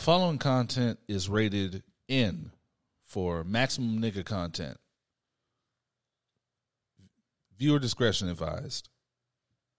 Following 0.00 0.38
content 0.38 0.98
is 1.08 1.28
rated 1.28 1.82
N 2.08 2.52
for 3.04 3.44
maximum 3.44 4.00
nigga 4.00 4.24
content. 4.24 4.78
Viewer 7.58 7.78
discretion 7.78 8.30
advised. 8.30 8.88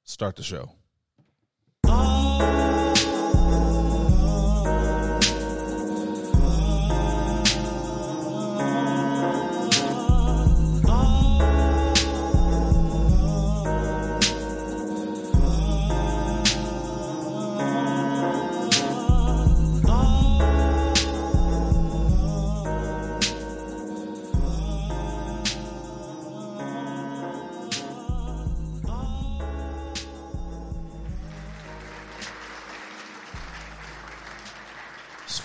Start 0.03 0.35
the 0.35 0.43
show. 0.43 0.73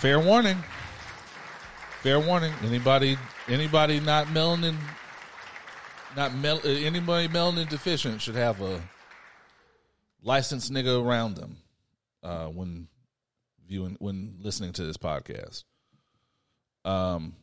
Fair 0.07 0.21
warning. 0.21 0.57
Fair 2.01 2.21
warning. 2.21 2.53
Anybody 2.63 3.19
anybody 3.49 3.99
not 3.99 4.29
melanin 4.29 4.77
not 6.15 6.33
mel 6.33 6.61
uh, 6.65 6.69
anybody 6.69 7.27
melanin 7.27 7.69
deficient 7.69 8.23
should 8.23 8.37
have 8.37 8.61
a 8.63 8.81
licensed 10.23 10.73
nigga 10.73 11.05
around 11.05 11.35
them 11.35 11.57
uh, 12.23 12.47
when 12.47 12.87
viewing 13.67 13.97
when 13.99 14.37
listening 14.39 14.73
to 14.75 14.85
this 14.85 14.97
podcast. 14.97 15.65
Um 16.85 17.35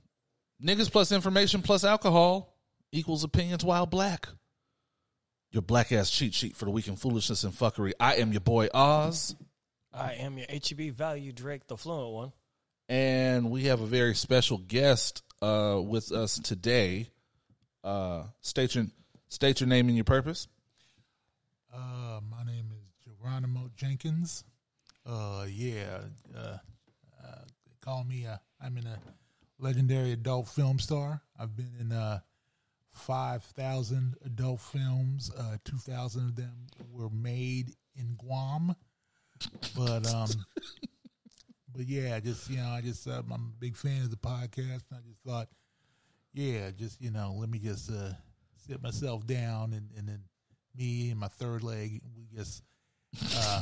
niggas 0.63 0.89
plus 0.89 1.11
information 1.11 1.63
plus 1.63 1.83
alcohol 1.83 2.55
equals 2.93 3.25
opinions 3.25 3.65
while 3.65 3.85
black. 3.85 4.29
Your 5.51 5.63
black 5.63 5.91
ass 5.91 6.09
cheat 6.09 6.33
sheet 6.33 6.55
for 6.55 6.63
the 6.63 6.71
week 6.71 6.87
in 6.87 6.95
foolishness 6.95 7.43
and 7.43 7.51
fuckery. 7.51 7.91
I 7.99 8.15
am 8.15 8.31
your 8.31 8.39
boy 8.39 8.69
Oz. 8.73 9.35
I 9.93 10.13
am 10.13 10.37
your 10.37 10.47
HEB 10.47 10.95
value 10.95 11.33
Drake, 11.33 11.67
the 11.67 11.75
fluent 11.75 12.13
one. 12.13 12.31
And 12.93 13.49
we 13.49 13.63
have 13.63 13.81
a 13.81 13.87
very 13.87 14.13
special 14.13 14.59
guest 14.59 15.23
uh, 15.41 15.81
with 15.83 16.11
us 16.11 16.37
today. 16.37 17.09
Uh, 17.83 18.25
state 18.41 18.75
your 18.75 18.85
state 19.29 19.59
your 19.61 19.67
name 19.67 19.87
and 19.87 19.97
your 19.97 20.03
purpose. 20.03 20.47
Uh, 21.73 22.19
my 22.29 22.43
name 22.45 22.67
is 22.71 22.93
Geronimo 23.03 23.71
Jenkins. 23.75 24.43
Uh, 25.07 25.47
yeah, 25.49 26.01
uh, 26.37 26.57
uh, 27.19 27.41
call 27.81 28.03
me. 28.03 28.27
Uh, 28.27 28.37
I'm 28.61 28.77
in 28.77 28.85
a 28.85 28.99
legendary 29.57 30.11
adult 30.11 30.47
film 30.47 30.77
star. 30.77 31.19
I've 31.39 31.57
been 31.57 31.73
in 31.79 31.91
uh, 31.91 32.19
five 32.91 33.43
thousand 33.43 34.17
adult 34.23 34.59
films. 34.59 35.31
Uh, 35.35 35.57
two 35.65 35.77
thousand 35.77 36.25
of 36.27 36.35
them 36.35 36.67
were 36.91 37.09
made 37.09 37.71
in 37.95 38.17
Guam, 38.19 38.75
but 39.75 40.05
um, 40.13 40.29
but 41.75 41.87
yeah, 41.87 42.19
just 42.19 42.49
you 42.49 42.57
know, 42.57 42.69
I 42.69 42.81
just 42.81 43.07
uh, 43.07 43.21
I'm 43.31 43.31
a 43.31 43.59
big 43.59 43.75
fan 43.75 44.01
of 44.01 44.11
the 44.11 44.17
podcast. 44.17 44.83
And 44.89 44.99
I 44.99 45.09
just 45.09 45.23
thought, 45.25 45.47
yeah, 46.33 46.71
just 46.71 47.01
you 47.01 47.11
know, 47.11 47.35
let 47.37 47.49
me 47.49 47.59
just 47.59 47.91
uh, 47.91 48.11
sit 48.67 48.81
myself 48.81 49.25
down 49.25 49.73
and 49.73 49.89
and 49.97 50.07
then 50.07 50.23
me 50.75 51.11
and 51.11 51.19
my 51.19 51.27
third 51.27 51.63
leg, 51.63 52.01
we 52.15 52.25
just 52.35 52.63
uh, 53.35 53.61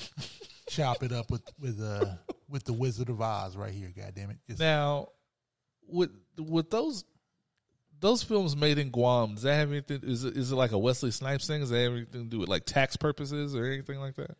chop 0.68 1.02
it 1.02 1.12
up 1.12 1.30
with 1.30 1.42
with 1.60 1.80
uh 1.80 2.06
with 2.48 2.64
the 2.64 2.72
Wizard 2.72 3.08
of 3.08 3.20
Oz 3.20 3.56
right 3.56 3.72
here. 3.72 3.92
God 3.96 4.12
damn 4.14 4.30
it! 4.30 4.38
Just, 4.46 4.60
Now, 4.60 5.08
with 5.88 6.10
with 6.38 6.70
those 6.70 7.04
those 8.00 8.22
films 8.22 8.56
made 8.56 8.78
in 8.78 8.90
Guam, 8.90 9.34
does 9.34 9.42
that 9.44 9.54
have 9.54 9.70
anything? 9.70 10.00
Is 10.02 10.24
it, 10.24 10.36
is 10.36 10.52
it 10.52 10.56
like 10.56 10.72
a 10.72 10.78
Wesley 10.78 11.10
Snipes 11.10 11.46
thing? 11.46 11.60
Does 11.60 11.70
that 11.70 11.78
have 11.78 11.92
anything 11.92 12.24
to 12.24 12.28
do 12.28 12.38
with 12.38 12.48
like 12.48 12.66
tax 12.66 12.96
purposes 12.96 13.54
or 13.56 13.64
anything 13.64 13.98
like 13.98 14.16
that? 14.16 14.36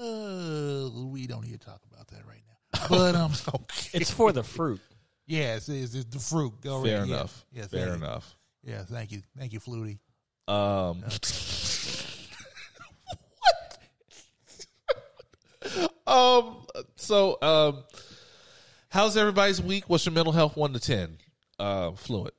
Uh, 0.00 0.90
we 1.10 1.26
don't 1.26 1.44
need 1.46 1.60
to 1.60 1.66
talk 1.66 1.80
about 1.92 2.06
that 2.08 2.26
right 2.26 2.42
now. 2.46 2.86
But 2.88 3.14
um, 3.14 3.32
It's 3.92 4.10
for 4.10 4.32
the 4.32 4.42
fruit. 4.42 4.80
yeah, 5.26 5.54
it's, 5.56 5.68
it's, 5.68 5.94
it's 5.94 6.04
the 6.06 6.18
fruit. 6.18 6.60
Go 6.62 6.82
Fair 6.84 7.00
right, 7.00 7.08
enough. 7.08 7.44
Yeah, 7.52 7.66
Fair 7.66 7.86
thank 7.88 8.00
you. 8.00 8.04
enough. 8.06 8.36
Yeah, 8.62 8.82
thank 8.82 9.12
you, 9.12 9.22
thank 9.38 9.52
you, 9.52 9.60
Flutie. 9.60 9.98
Um, 10.48 11.02
what? 15.66 15.96
um. 16.06 16.66
So, 16.96 17.38
um, 17.42 17.84
how's 18.88 19.16
everybody's 19.16 19.60
week? 19.62 19.84
What's 19.88 20.04
your 20.06 20.12
mental 20.12 20.32
health 20.32 20.56
one 20.56 20.72
to 20.72 20.80
ten? 20.80 21.16
Uh, 21.58 21.92
fluent. 21.92 22.34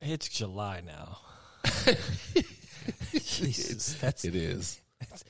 It's 0.00 0.28
July 0.28 0.82
now. 0.84 1.18
Jesus, 3.12 3.94
that's 3.94 4.24
It 4.24 4.34
is. 4.34 4.80
that's 5.00 5.24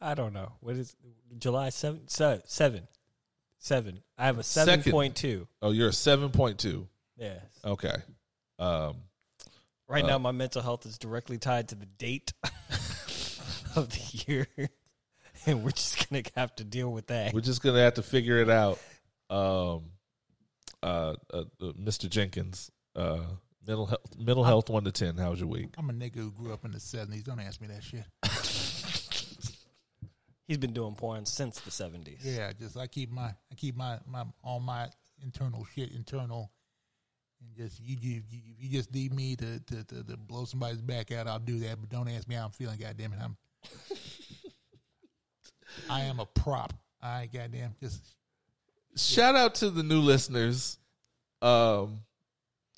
I 0.00 0.14
don't 0.14 0.32
know 0.32 0.52
what 0.60 0.76
is 0.76 0.96
July 1.38 1.68
seven 1.70 2.08
se- 2.08 2.42
seven 2.46 2.88
seven. 3.58 4.00
I 4.18 4.26
have 4.26 4.38
a 4.38 4.42
seven 4.42 4.82
point 4.82 5.16
two. 5.16 5.46
Oh, 5.62 5.70
you're 5.70 5.88
a 5.88 5.92
seven 5.92 6.30
point 6.30 6.58
two. 6.58 6.88
Yes. 7.16 7.40
Okay. 7.64 7.94
Um. 8.58 8.96
Right 9.86 10.04
Uh, 10.04 10.08
now, 10.08 10.18
my 10.18 10.32
mental 10.32 10.62
health 10.62 10.86
is 10.86 10.96
directly 10.98 11.36
tied 11.38 11.68
to 11.68 11.74
the 11.74 11.86
date 11.86 12.32
of 13.76 13.90
the 13.90 14.24
year, 14.26 14.46
and 15.46 15.62
we're 15.62 15.72
just 15.72 16.08
gonna 16.08 16.22
have 16.36 16.54
to 16.56 16.64
deal 16.64 16.90
with 16.90 17.08
that. 17.08 17.34
We're 17.34 17.40
just 17.40 17.62
gonna 17.62 17.80
have 17.80 17.94
to 17.94 18.02
figure 18.02 18.38
it 18.38 18.48
out. 18.48 18.78
Um, 19.28 19.90
uh, 20.82 21.14
uh, 21.32 21.44
uh 21.60 21.72
Mr. 21.78 22.08
Jenkins, 22.08 22.70
uh, 22.96 23.20
mental 23.66 23.86
health, 23.86 24.16
mental 24.18 24.44
health 24.44 24.70
one 24.70 24.84
to 24.84 24.92
ten. 24.92 25.16
How's 25.18 25.38
your 25.38 25.48
week? 25.48 25.74
I'm 25.76 25.90
a 25.90 25.92
nigga 25.92 26.16
who 26.16 26.32
grew 26.32 26.52
up 26.52 26.64
in 26.64 26.72
the 26.72 26.78
'70s. 26.78 27.22
Don't 27.24 27.40
ask 27.40 27.60
me 27.60 27.68
that 27.68 27.84
shit. 27.84 28.04
He's 30.46 30.58
been 30.58 30.72
doing 30.72 30.94
porn 30.94 31.26
since 31.26 31.60
the 31.60 31.70
seventies. 31.70 32.20
Yeah, 32.22 32.52
just 32.58 32.76
I 32.76 32.86
keep 32.86 33.10
my 33.10 33.34
I 33.50 33.54
keep 33.56 33.76
my 33.76 33.98
my 34.06 34.24
all 34.42 34.60
my 34.60 34.88
internal 35.22 35.66
shit 35.74 35.92
internal, 35.92 36.50
and 37.40 37.56
just 37.56 37.80
you 37.80 37.96
you, 38.00 38.22
you 38.30 38.40
if 38.56 38.62
you 38.62 38.70
just 38.70 38.92
need 38.92 39.14
me 39.14 39.36
to, 39.36 39.60
to 39.60 39.84
to 39.84 40.04
to 40.04 40.16
blow 40.16 40.44
somebody's 40.44 40.82
back 40.82 41.12
out, 41.12 41.26
I'll 41.26 41.38
do 41.38 41.58
that. 41.60 41.80
But 41.80 41.88
don't 41.88 42.08
ask 42.08 42.28
me 42.28 42.34
how 42.34 42.44
I'm 42.44 42.50
feeling. 42.50 42.78
Goddamn 42.78 43.12
it, 43.14 43.18
I'm 43.22 43.36
I 45.90 46.02
am 46.02 46.20
a 46.20 46.26
prop. 46.26 46.72
All 47.02 47.10
right, 47.10 47.30
goddamn, 47.32 47.74
just 47.80 48.02
Shout 48.96 49.34
out 49.34 49.56
to 49.56 49.70
the 49.70 49.82
new 49.82 50.00
listeners. 50.00 50.78
Um, 51.42 52.00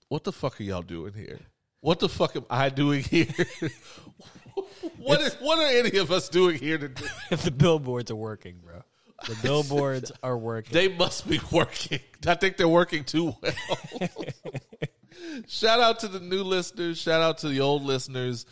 what 0.08 0.24
the 0.24 0.32
fuck 0.32 0.58
are 0.60 0.62
y'all 0.62 0.82
doing 0.82 1.12
here? 1.12 1.40
What 1.86 2.00
the 2.00 2.08
fuck 2.08 2.34
am 2.34 2.44
I 2.50 2.68
doing 2.68 3.04
here? 3.04 3.28
what 4.98 5.20
is, 5.20 5.34
what 5.34 5.60
are 5.60 5.70
any 5.70 5.98
of 5.98 6.10
us 6.10 6.28
doing 6.28 6.58
here 6.58 6.78
today? 6.78 7.06
the 7.30 7.52
billboards 7.52 8.10
are 8.10 8.16
working, 8.16 8.56
bro. 8.60 8.82
The 9.28 9.36
billboards 9.44 10.10
are 10.20 10.36
working. 10.36 10.72
They 10.72 10.88
must 10.88 11.30
be 11.30 11.38
working. 11.52 12.00
I 12.26 12.34
think 12.34 12.56
they're 12.56 12.66
working 12.66 13.04
too 13.04 13.36
well. 13.40 14.08
shout 15.46 15.78
out 15.78 16.00
to 16.00 16.08
the 16.08 16.18
new 16.18 16.42
listeners. 16.42 16.98
Shout 16.98 17.22
out 17.22 17.38
to 17.38 17.48
the 17.48 17.60
old 17.60 17.84
listeners. 17.84 18.46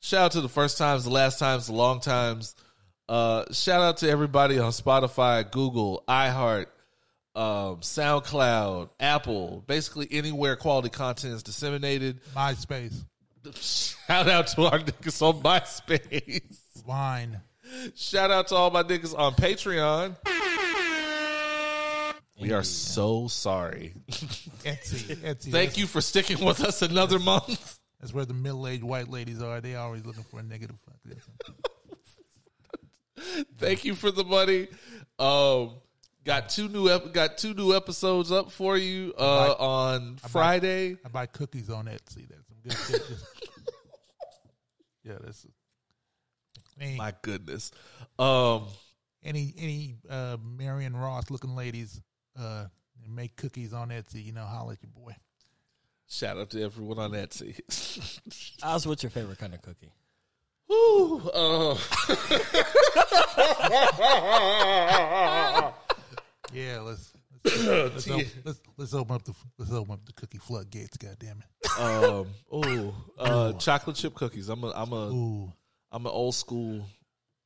Shout 0.00 0.22
out 0.22 0.32
to 0.32 0.40
the 0.40 0.48
first 0.48 0.76
times, 0.76 1.04
the 1.04 1.10
last 1.10 1.38
times, 1.38 1.68
the 1.68 1.74
long 1.74 2.00
times. 2.00 2.56
Uh, 3.08 3.44
shout 3.52 3.82
out 3.82 3.98
to 3.98 4.10
everybody 4.10 4.58
on 4.58 4.72
Spotify, 4.72 5.48
Google, 5.48 6.02
iHeart, 6.08 6.66
um, 7.34 7.80
SoundCloud, 7.80 8.90
Apple, 8.98 9.64
basically 9.66 10.08
anywhere 10.10 10.56
quality 10.56 10.88
content 10.88 11.34
is 11.34 11.42
disseminated. 11.42 12.20
MySpace, 12.34 13.04
Shout 13.54 14.28
out 14.28 14.48
to 14.48 14.62
our 14.62 14.78
niggas 14.78 15.22
on 15.22 15.42
MySpace. 15.42 16.42
Vine. 16.86 17.40
Shout 17.94 18.30
out 18.30 18.48
to 18.48 18.56
all 18.56 18.70
my 18.70 18.82
niggas 18.82 19.16
on 19.16 19.34
Patreon. 19.34 20.16
We 22.40 22.52
are 22.52 22.62
so 22.62 23.28
sorry. 23.28 23.94
Etsy, 24.10 25.14
Etsy. 25.16 25.52
Thank 25.52 25.76
you 25.78 25.86
for 25.86 26.00
sticking 26.00 26.44
with 26.44 26.64
us 26.64 26.82
another 26.82 27.18
month. 27.18 27.78
That's 28.00 28.14
where 28.14 28.24
the 28.24 28.34
middle-aged 28.34 28.82
white 28.82 29.08
ladies 29.08 29.42
are. 29.42 29.60
They 29.60 29.76
always 29.76 30.06
looking 30.06 30.24
for 30.24 30.40
a 30.40 30.42
nigga 30.42 30.68
to 30.68 30.74
fuck. 30.84 30.96
with. 31.04 31.28
Thank 33.58 33.84
you 33.84 33.94
for 33.94 34.10
the 34.10 34.24
money. 34.24 34.68
Um, 35.18 35.74
got 36.24 36.48
two 36.48 36.68
new 36.68 36.88
ep- 36.88 37.12
got 37.12 37.38
two 37.38 37.54
new 37.54 37.74
episodes 37.74 38.30
up 38.32 38.50
for 38.50 38.76
you 38.76 39.12
uh, 39.18 39.54
on 39.58 40.16
Friday. 40.16 40.96
I 41.04 41.08
buy 41.08 41.26
cookies 41.26 41.70
on 41.70 41.86
Etsy. 41.86 42.28
That's 42.28 42.46
some 42.48 42.58
good 42.62 42.76
shit. 42.86 43.02
yeah, 45.04 45.14
that's. 45.22 45.46
Any, 46.80 46.96
My 46.96 47.12
goodness. 47.20 47.70
Um, 48.18 48.66
any 49.22 49.52
any 49.58 49.96
uh, 50.08 50.38
Marion 50.42 50.96
Ross 50.96 51.30
looking 51.30 51.54
ladies 51.54 52.00
uh, 52.38 52.66
make 53.08 53.36
cookies 53.36 53.72
on 53.72 53.90
Etsy, 53.90 54.24
you 54.24 54.32
know, 54.32 54.44
holla 54.44 54.72
at 54.72 54.82
your 54.82 54.90
boy. 54.90 55.14
shout 56.08 56.38
out 56.38 56.50
to 56.50 56.62
everyone 56.62 56.98
on 56.98 57.10
Etsy. 57.12 57.60
Oz, 58.62 58.86
what's 58.86 59.02
your 59.02 59.10
favorite 59.10 59.38
kind 59.38 59.52
of 59.54 59.60
cookie? 59.62 59.92
Whew, 60.68 61.30
uh, 61.34 61.74
Yeah, 66.52 66.80
let's 66.80 67.12
let's 67.44 67.64
let's, 68.06 68.10
op- 68.10 68.44
let's 68.44 68.60
let's 68.76 68.94
open 68.94 69.16
up 69.16 69.24
the 69.24 69.34
let's 69.58 69.72
open 69.72 69.94
up 69.94 70.04
the 70.06 70.12
cookie 70.12 70.38
floodgates. 70.38 70.96
God 70.96 71.16
damn 71.18 71.38
it! 71.38 71.80
Um, 71.80 72.26
oh, 72.50 72.94
uh, 73.18 73.52
chocolate 73.54 73.96
chip 73.96 74.14
cookies. 74.14 74.48
I'm 74.48 74.64
a, 74.64 74.72
I'm 74.74 74.92
a, 74.92 75.08
Ooh, 75.10 75.52
I'm 75.92 76.06
an 76.06 76.12
old 76.12 76.34
school. 76.34 76.86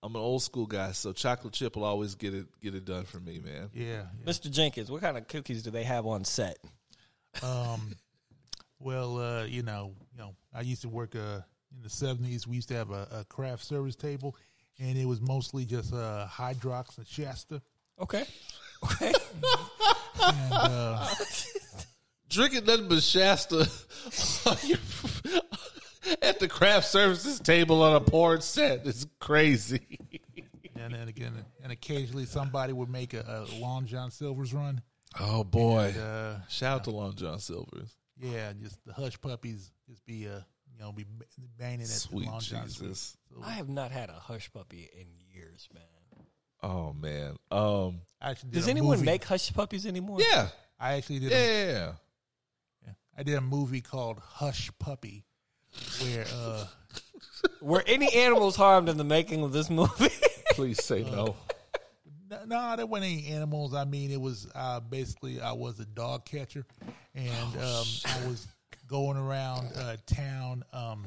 I'm 0.02 0.14
an 0.14 0.20
old 0.20 0.42
school 0.42 0.66
guy, 0.66 0.92
so 0.92 1.12
chocolate 1.12 1.54
chip 1.54 1.76
will 1.76 1.84
always 1.84 2.14
get 2.14 2.34
it 2.34 2.46
get 2.60 2.74
it 2.74 2.84
done 2.84 3.04
for 3.04 3.18
me, 3.20 3.40
man. 3.42 3.70
yeah. 3.72 4.02
Mr. 4.26 4.50
Jenkins, 4.50 4.90
what 4.90 5.00
kind 5.00 5.16
of 5.16 5.26
cookies 5.28 5.62
do 5.62 5.70
they 5.70 5.84
have 5.84 6.06
on 6.06 6.24
set? 6.24 6.58
Um, 7.42 7.96
well, 8.78 9.18
uh, 9.18 9.44
you 9.44 9.62
know, 9.62 9.94
you 10.12 10.18
know, 10.18 10.34
I 10.52 10.60
used 10.60 10.82
to 10.82 10.88
work 10.88 11.16
uh 11.16 11.40
in 11.74 11.82
the 11.82 11.88
seventies. 11.90 12.46
We 12.46 12.56
used 12.56 12.68
to 12.68 12.74
have 12.74 12.90
a, 12.90 13.08
a 13.12 13.24
craft 13.28 13.64
service 13.64 13.96
table, 13.96 14.36
and 14.78 14.98
it 14.98 15.06
was 15.06 15.20
mostly 15.22 15.64
just 15.64 15.94
uh 15.94 16.26
Hydrox 16.30 16.98
and 16.98 17.06
Shasta. 17.06 17.62
Okay. 18.00 18.24
Okay. 18.84 19.12
And 20.26 20.52
uh, 20.52 21.06
Drinking 22.30 22.64
nothing 22.64 22.88
but 22.88 23.02
Shasta 23.02 23.60
at 26.22 26.38
the 26.40 26.48
craft 26.48 26.86
services 26.88 27.40
table 27.40 27.82
on 27.82 27.94
a 27.96 28.00
porn 28.00 28.40
set 28.40 28.86
is 28.86 29.06
crazy. 29.20 29.98
and 30.76 30.94
then 30.94 31.08
again, 31.08 31.32
and 31.62 31.72
occasionally 31.72 32.24
somebody 32.26 32.72
would 32.72 32.88
make 32.88 33.12
a, 33.12 33.20
a 33.20 33.60
Long 33.60 33.86
John 33.86 34.10
Silver's 34.10 34.54
run. 34.54 34.80
Oh 35.20 35.44
boy! 35.44 35.94
Uh, 35.98 36.38
Shout 36.48 36.76
out 36.76 36.84
to 36.84 36.90
Long 36.90 37.14
John 37.14 37.38
Silver's. 37.38 37.94
yeah, 38.18 38.52
just 38.60 38.78
the 38.86 38.92
hush 38.92 39.20
puppies 39.20 39.70
just 39.88 40.04
be 40.06 40.26
uh 40.26 40.40
you 40.72 40.78
know 40.80 40.90
be 40.92 41.04
banging 41.58 41.82
at 41.82 41.86
Sweet 41.88 42.24
the 42.24 42.30
Long 42.30 42.40
John 42.40 42.64
Jesus. 42.66 43.16
I 43.44 43.50
have 43.52 43.68
not 43.68 43.90
had 43.90 44.08
a 44.10 44.14
hush 44.14 44.50
puppy 44.52 44.88
in 44.98 45.06
years, 45.32 45.68
man. 45.74 45.82
Oh 46.64 46.94
man. 46.98 47.36
Um. 47.50 48.00
I 48.20 48.30
actually 48.30 48.50
did 48.50 48.56
Does 48.56 48.68
a 48.68 48.70
anyone 48.70 48.96
movie- 48.96 49.06
make 49.06 49.24
hush 49.24 49.52
puppies 49.52 49.84
anymore? 49.86 50.18
Yeah. 50.20 50.48
I 50.80 50.94
actually 50.94 51.18
did. 51.20 51.30
Yeah. 51.30 51.36
A, 51.38 51.42
yeah, 51.76 51.92
yeah. 52.86 52.92
I 53.16 53.22
did 53.22 53.34
a 53.34 53.40
movie 53.40 53.80
called 53.82 54.18
Hush 54.18 54.70
Puppy, 54.78 55.24
where 56.02 56.24
uh 56.34 56.66
Were 57.60 57.84
any 57.86 58.12
animals 58.14 58.56
harmed 58.56 58.88
in 58.88 58.96
the 58.96 59.04
making 59.04 59.42
of 59.44 59.52
this 59.52 59.68
movie? 59.70 60.08
Please 60.52 60.82
say 60.82 61.02
no. 61.04 61.36
no, 62.30 62.44
no, 62.46 62.76
there 62.76 62.86
weren't 62.86 63.04
any 63.04 63.26
animals. 63.28 63.74
I 63.74 63.84
mean, 63.84 64.10
it 64.10 64.20
was 64.20 64.48
uh 64.54 64.80
basically 64.80 65.40
I 65.40 65.52
was 65.52 65.78
a 65.80 65.84
dog 65.86 66.24
catcher, 66.24 66.64
and 67.14 67.56
um 67.56 67.86
I 68.06 68.26
was 68.26 68.46
going 68.86 69.16
around 69.18 69.68
uh 69.76 69.96
town 70.06 70.64
um. 70.72 71.06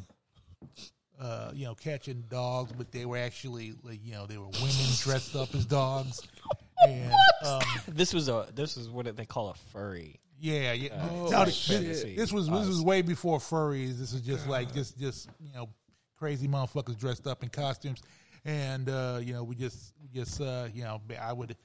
Uh, 1.19 1.50
you 1.54 1.66
know, 1.66 1.74
catching 1.74 2.24
dogs, 2.30 2.72
but 2.78 2.92
they 2.92 3.04
were 3.06 3.18
actually, 3.18 3.74
like, 3.84 4.00
you 4.04 4.12
know, 4.14 4.28
they 4.28 4.38
were 4.38 4.46
women 4.46 4.86
dressed 5.00 5.36
up 5.36 5.54
as 5.56 5.66
dogs, 5.66 6.22
and 6.88 7.12
um, 7.44 7.62
this 7.88 8.14
was 8.14 8.30
a 8.30 8.48
this 8.54 8.78
is 8.78 8.88
what 8.88 9.16
they 9.16 9.25
call 9.25 9.50
a 9.50 9.56
furry. 9.72 10.19
Yeah, 10.40 10.74
yeah. 10.74 10.90
Oh, 11.10 11.24
No, 11.31 11.38
like 11.40 11.48
this, 11.48 11.68
fantasy. 11.68 12.16
this 12.16 12.31
was 12.31 12.48
this 12.48 12.68
was 12.68 12.84
way 12.84 13.02
before 13.02 13.40
furries. 13.40 13.98
This 13.98 14.14
is 14.14 14.22
just 14.22 14.48
like 14.48 14.72
just 14.75 15.00
just 15.00 15.28
you 15.40 15.52
know 15.56 15.69
crazy 16.19 16.48
motherfuckers 16.48 17.00
dressed 17.00 17.25
up 17.25 17.42
in 17.42 17.50
costumes, 17.50 18.04
and 18.46 18.88
uh, 18.88 19.19
you 19.19 19.34
know 19.34 19.44
we 19.44 19.56
just 19.56 19.94
we 20.00 20.08
just 20.10 20.40
uh, 20.40 20.68
you 20.72 20.84
know 20.84 21.02
I 21.19 21.34
would 21.34 21.56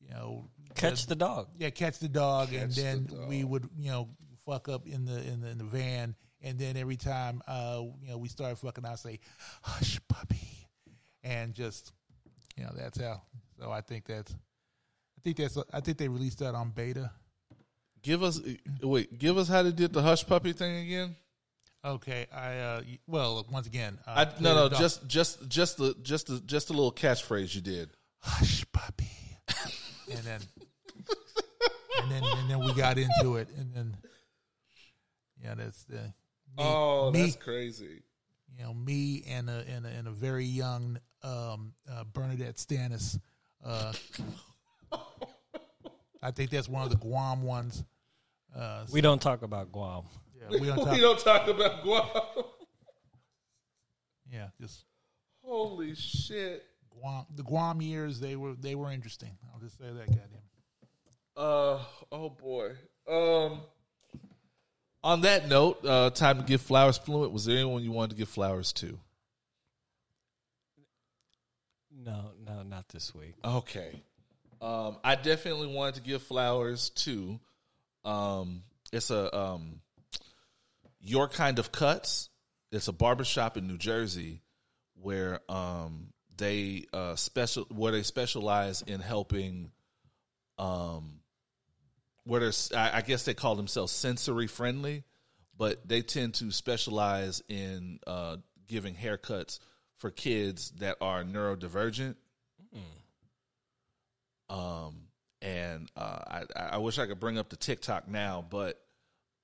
you 0.00 0.10
know 0.10 0.44
Catch 0.76 1.06
the 1.06 1.16
dog. 1.16 1.48
yeah 1.58 1.70
catch 1.70 1.98
the 1.98 2.08
dog, 2.08 2.52
and 2.52 2.68
Catch 2.68 2.76
the 2.76 2.82
then 2.82 3.06
dog. 3.06 3.28
we 3.28 3.42
would 3.42 3.68
you 3.76 3.90
know 3.90 4.08
fuck 4.46 4.68
up 4.68 4.86
in 4.86 5.04
the 5.04 5.18
in 5.26 5.40
the, 5.40 5.48
in 5.50 5.58
the 5.58 5.64
van, 5.64 6.14
and 6.42 6.58
then 6.58 6.76
every 6.76 6.96
time 6.96 7.42
uh, 7.46 7.82
you 8.02 8.10
know 8.10 8.18
we 8.18 8.28
start 8.28 8.58
fucking, 8.58 8.84
I 8.84 8.94
say 8.96 9.20
hush 9.62 10.00
puppy, 10.08 10.68
and 11.22 11.54
just 11.54 11.92
you 12.56 12.64
know 12.64 12.72
that's 12.76 13.00
how. 13.00 13.22
So 13.58 13.70
I 13.70 13.80
think 13.80 14.06
that's 14.06 14.32
I 14.32 15.20
think 15.22 15.36
that's 15.36 15.58
I 15.72 15.80
think 15.80 15.98
they 15.98 16.08
released 16.08 16.40
that 16.40 16.54
on 16.54 16.70
beta. 16.70 17.10
Give 18.02 18.22
us 18.22 18.40
wait. 18.82 19.18
Give 19.18 19.38
us 19.38 19.48
how 19.48 19.62
they 19.62 19.72
did 19.72 19.92
the 19.92 20.02
hush 20.02 20.26
puppy 20.26 20.52
thing 20.52 20.86
again. 20.86 21.16
Okay, 21.84 22.26
I 22.32 22.58
uh, 22.58 22.82
well 23.06 23.44
once 23.50 23.66
again, 23.66 23.98
uh, 24.06 24.24
I, 24.26 24.40
no, 24.40 24.54
no, 24.54 24.68
dog- 24.68 24.78
just 24.78 25.06
just 25.08 25.48
just 25.48 25.76
the 25.78 25.96
just 26.02 26.28
the 26.28 26.40
just 26.46 26.68
the 26.68 26.74
little 26.74 26.92
catchphrase 26.92 27.54
you 27.54 27.60
did. 27.60 27.90
hush 28.18 28.64
puppy, 28.72 29.10
and 30.10 30.20
then 30.20 30.40
and 32.00 32.10
then 32.10 32.22
and 32.22 32.50
then 32.50 32.60
we 32.60 32.72
got 32.74 32.98
into 32.98 33.36
it, 33.36 33.48
and 33.58 33.74
then 33.74 33.96
yeah, 35.42 35.54
that's 35.54 35.82
the 35.84 36.12
me, 36.56 36.64
Oh, 36.64 37.10
me, 37.10 37.22
that's 37.22 37.36
crazy. 37.36 38.02
you 38.56 38.64
know 38.64 38.74
me 38.74 39.24
and 39.28 39.48
a 39.50 39.64
and 39.68 39.86
a, 39.86 39.88
and 39.88 40.08
a 40.08 40.10
very 40.10 40.44
young 40.44 40.98
um, 41.22 41.72
uh, 41.90 42.04
Bernadette 42.12 42.56
Stanis. 42.56 43.18
Uh, 43.64 43.92
I 46.22 46.30
think 46.30 46.50
that's 46.50 46.68
one 46.68 46.82
of 46.84 46.90
the 46.90 46.96
Guam 46.96 47.42
ones. 47.42 47.82
Uh, 48.54 48.84
We 48.92 49.00
don't 49.00 49.20
talk 49.20 49.42
about 49.42 49.72
Guam. 49.72 50.04
yeah, 50.38 50.58
we 50.60 50.66
don't 50.66 50.76
talk, 50.84 50.92
we 50.92 51.00
don't 51.00 51.18
talk 51.18 51.48
about 51.48 51.82
Guam. 51.82 52.06
yeah, 54.30 54.48
just 54.60 54.84
Holy 55.44 55.94
shit. 55.94 56.64
Guam. 57.00 57.26
The 57.34 57.42
Guam 57.42 57.80
years 57.82 58.20
they 58.20 58.36
were 58.36 58.54
they 58.54 58.74
were 58.74 58.92
interesting. 58.92 59.36
I'll 59.52 59.60
just 59.60 59.78
say 59.78 59.86
that, 59.86 60.06
goddamn. 60.06 60.28
Uh 61.36 61.78
oh 62.12 62.30
boy. 62.30 62.72
Um. 63.10 63.60
On 65.04 65.22
that 65.22 65.48
note, 65.48 65.84
uh, 65.84 66.10
time 66.10 66.38
to 66.38 66.44
give 66.44 66.60
flowers 66.60 66.96
fluent. 66.96 67.32
Was 67.32 67.44
there 67.44 67.56
anyone 67.56 67.82
you 67.82 67.90
wanted 67.90 68.10
to 68.10 68.16
give 68.16 68.28
flowers 68.28 68.72
to? 68.74 68.98
No, 72.04 72.30
no, 72.44 72.62
not 72.62 72.88
this 72.88 73.14
week. 73.14 73.34
Okay. 73.44 74.00
Um, 74.60 74.96
I 75.02 75.16
definitely 75.16 75.66
wanted 75.66 75.96
to 75.96 76.02
give 76.02 76.22
flowers 76.22 76.90
to. 76.90 77.40
Um, 78.04 78.62
it's 78.92 79.10
a 79.10 79.36
um, 79.36 79.80
your 81.00 81.28
kind 81.28 81.58
of 81.58 81.72
cuts. 81.72 82.28
It's 82.70 82.88
a 82.88 82.92
barbershop 82.92 83.56
in 83.56 83.66
New 83.66 83.78
Jersey 83.78 84.40
where 84.94 85.40
um, 85.48 86.12
they 86.36 86.86
uh, 86.92 87.16
special 87.16 87.66
where 87.70 87.92
they 87.92 88.02
specialize 88.02 88.82
in 88.82 89.00
helping. 89.00 89.72
Um, 90.58 91.21
where 92.24 92.40
there's, 92.40 92.72
I, 92.72 92.98
I 92.98 93.00
guess 93.02 93.24
they 93.24 93.34
call 93.34 93.56
themselves 93.56 93.92
sensory 93.92 94.46
friendly, 94.46 95.04
but 95.56 95.86
they 95.86 96.02
tend 96.02 96.34
to 96.34 96.50
specialize 96.50 97.42
in 97.48 97.98
uh, 98.06 98.36
giving 98.66 98.94
haircuts 98.94 99.58
for 99.98 100.10
kids 100.10 100.70
that 100.78 100.96
are 101.00 101.24
neurodivergent. 101.24 102.16
Um, 104.52 105.08
and 105.40 105.90
uh, 105.96 106.18
I, 106.28 106.44
I 106.72 106.76
wish 106.78 106.98
I 106.98 107.06
could 107.06 107.18
bring 107.18 107.38
up 107.38 107.48
the 107.48 107.56
TikTok 107.56 108.06
now, 108.06 108.44
but 108.48 108.78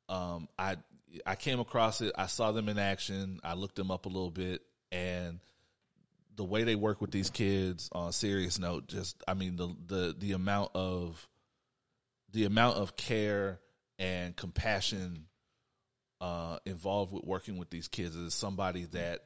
um, 0.08 0.48
I 0.58 0.76
I 1.24 1.34
came 1.34 1.60
across 1.60 2.02
it. 2.02 2.12
I 2.16 2.26
saw 2.26 2.52
them 2.52 2.68
in 2.68 2.78
action. 2.78 3.40
I 3.42 3.54
looked 3.54 3.76
them 3.76 3.90
up 3.90 4.04
a 4.04 4.08
little 4.08 4.30
bit, 4.30 4.60
and 4.92 5.40
the 6.36 6.44
way 6.44 6.64
they 6.64 6.76
work 6.76 7.00
with 7.00 7.10
these 7.10 7.30
kids. 7.30 7.88
On 7.92 8.08
a 8.08 8.12
serious 8.12 8.58
note, 8.58 8.86
just 8.86 9.22
I 9.26 9.34
mean 9.34 9.56
the 9.56 9.74
the 9.86 10.14
the 10.16 10.32
amount 10.32 10.72
of 10.74 11.26
the 12.32 12.44
amount 12.44 12.76
of 12.76 12.96
care 12.96 13.60
and 13.98 14.36
compassion 14.36 15.26
uh, 16.20 16.58
involved 16.66 17.12
with 17.12 17.24
working 17.24 17.58
with 17.58 17.70
these 17.70 17.88
kids 17.88 18.16
is 18.16 18.34
somebody 18.34 18.84
that 18.86 19.24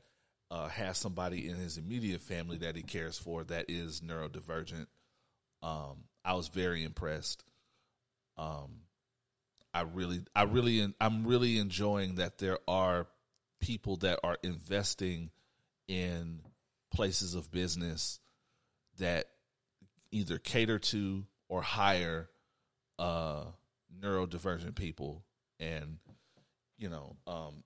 uh, 0.50 0.68
has 0.68 0.98
somebody 0.98 1.48
in 1.48 1.56
his 1.56 1.78
immediate 1.78 2.20
family 2.20 2.58
that 2.58 2.76
he 2.76 2.82
cares 2.82 3.18
for 3.18 3.42
that 3.44 3.66
is 3.68 4.00
neurodivergent. 4.00 4.86
Um, 5.62 6.04
I 6.24 6.34
was 6.34 6.48
very 6.48 6.84
impressed. 6.84 7.44
Um, 8.36 8.82
I 9.72 9.82
really, 9.82 10.20
I 10.36 10.42
really, 10.42 10.94
I'm 11.00 11.26
really 11.26 11.58
enjoying 11.58 12.16
that 12.16 12.38
there 12.38 12.58
are 12.68 13.06
people 13.60 13.96
that 13.98 14.20
are 14.22 14.36
investing 14.42 15.30
in 15.88 16.40
places 16.92 17.34
of 17.34 17.50
business 17.50 18.20
that 18.98 19.26
either 20.10 20.36
cater 20.36 20.78
to 20.78 21.24
or 21.48 21.62
hire 21.62 22.28
uh, 22.98 23.44
neurodivergent 24.00 24.74
people, 24.74 25.24
and 25.60 25.98
you 26.78 26.88
know, 26.88 27.16
um, 27.26 27.62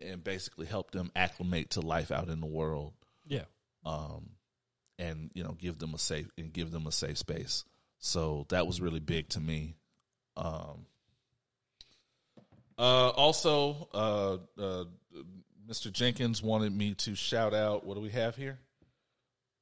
and 0.00 0.22
basically 0.24 0.66
help 0.66 0.90
them 0.92 1.10
acclimate 1.16 1.70
to 1.70 1.80
life 1.80 2.10
out 2.10 2.28
in 2.28 2.40
the 2.40 2.46
world 2.46 2.92
Yeah. 3.26 3.44
um, 3.84 4.30
and 4.98 5.30
you 5.34 5.42
know 5.44 5.52
give 5.58 5.78
them 5.78 5.92
a 5.94 5.98
safe 5.98 6.30
and 6.38 6.52
give 6.52 6.70
them 6.70 6.86
a 6.86 6.92
safe 6.92 7.18
space. 7.18 7.64
So 7.98 8.46
that 8.48 8.66
was 8.66 8.80
really 8.80 9.00
big 9.00 9.28
to 9.30 9.40
me. 9.40 9.76
Um, 10.36 10.86
uh, 12.78 13.08
also, 13.10 13.88
uh, 13.92 14.38
uh, 14.62 14.84
Mr. 15.68 15.92
Jenkins 15.92 16.42
wanted 16.42 16.72
me 16.74 16.94
to 16.94 17.14
shout 17.14 17.52
out. 17.52 17.84
What 17.84 17.94
do 17.94 18.00
we 18.00 18.10
have 18.10 18.36
here? 18.36 18.58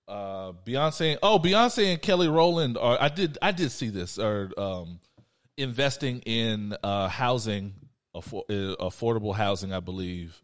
Uh, 0.09 0.53
Beyonce. 0.65 1.19
Oh, 1.23 1.38
Beyonce 1.38 1.93
and 1.93 2.00
Kelly 2.00 2.29
Rowland 2.29 2.79
are. 2.79 2.97
I 3.00 3.11
did. 3.11 3.37
I 3.43 3.53
did 3.53 3.71
see 3.71 3.91
this. 3.91 4.19
Are 4.19 4.50
um, 4.57 5.00
investing 5.59 6.21
in 6.21 6.75
uh, 6.83 7.09
housing, 7.09 7.75
affor- 8.17 8.49
uh, 8.49 8.77
affordable 8.83 9.35
housing, 9.35 9.73
I 9.73 9.81
believe, 9.81 10.41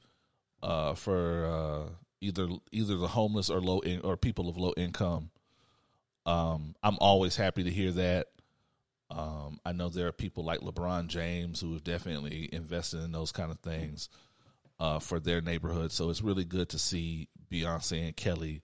uh, 0.63 0.95
for 0.95 1.47
uh, 1.47 1.91
either 2.21 2.49
either 2.73 2.97
the 2.97 3.09
homeless 3.09 3.49
or 3.49 3.61
low 3.61 3.81
in, 3.81 4.03
or 4.03 4.19
people 4.19 4.51
of 4.51 4.59
low 4.59 4.75
income. 4.77 5.31
Um, 6.27 6.75
I'm 6.83 6.99
always 7.01 7.37
happy 7.37 7.65
to 7.65 7.71
hear 7.71 7.93
that. 7.93 8.27
Um, 9.11 9.61
I 9.65 9.73
know 9.73 9.89
there 9.89 10.09
are 10.09 10.13
people 10.13 10.45
like 10.45 10.61
LeBron 10.61 11.07
James 11.07 11.61
who 11.61 11.73
have 11.75 11.85
definitely 11.85 12.51
invested 12.53 13.03
in 13.03 13.13
those 13.13 13.33
kind 13.33 13.51
of 13.51 13.61
things 13.61 14.09
uh, 14.81 14.99
for 14.99 15.21
their 15.21 15.41
neighborhood. 15.41 15.93
So 15.93 16.11
it's 16.11 16.23
really 16.23 16.45
good 16.45 16.71
to 16.71 16.79
see 16.79 17.29
Beyonce 17.51 18.07
and 18.07 18.17
Kelly 18.17 18.63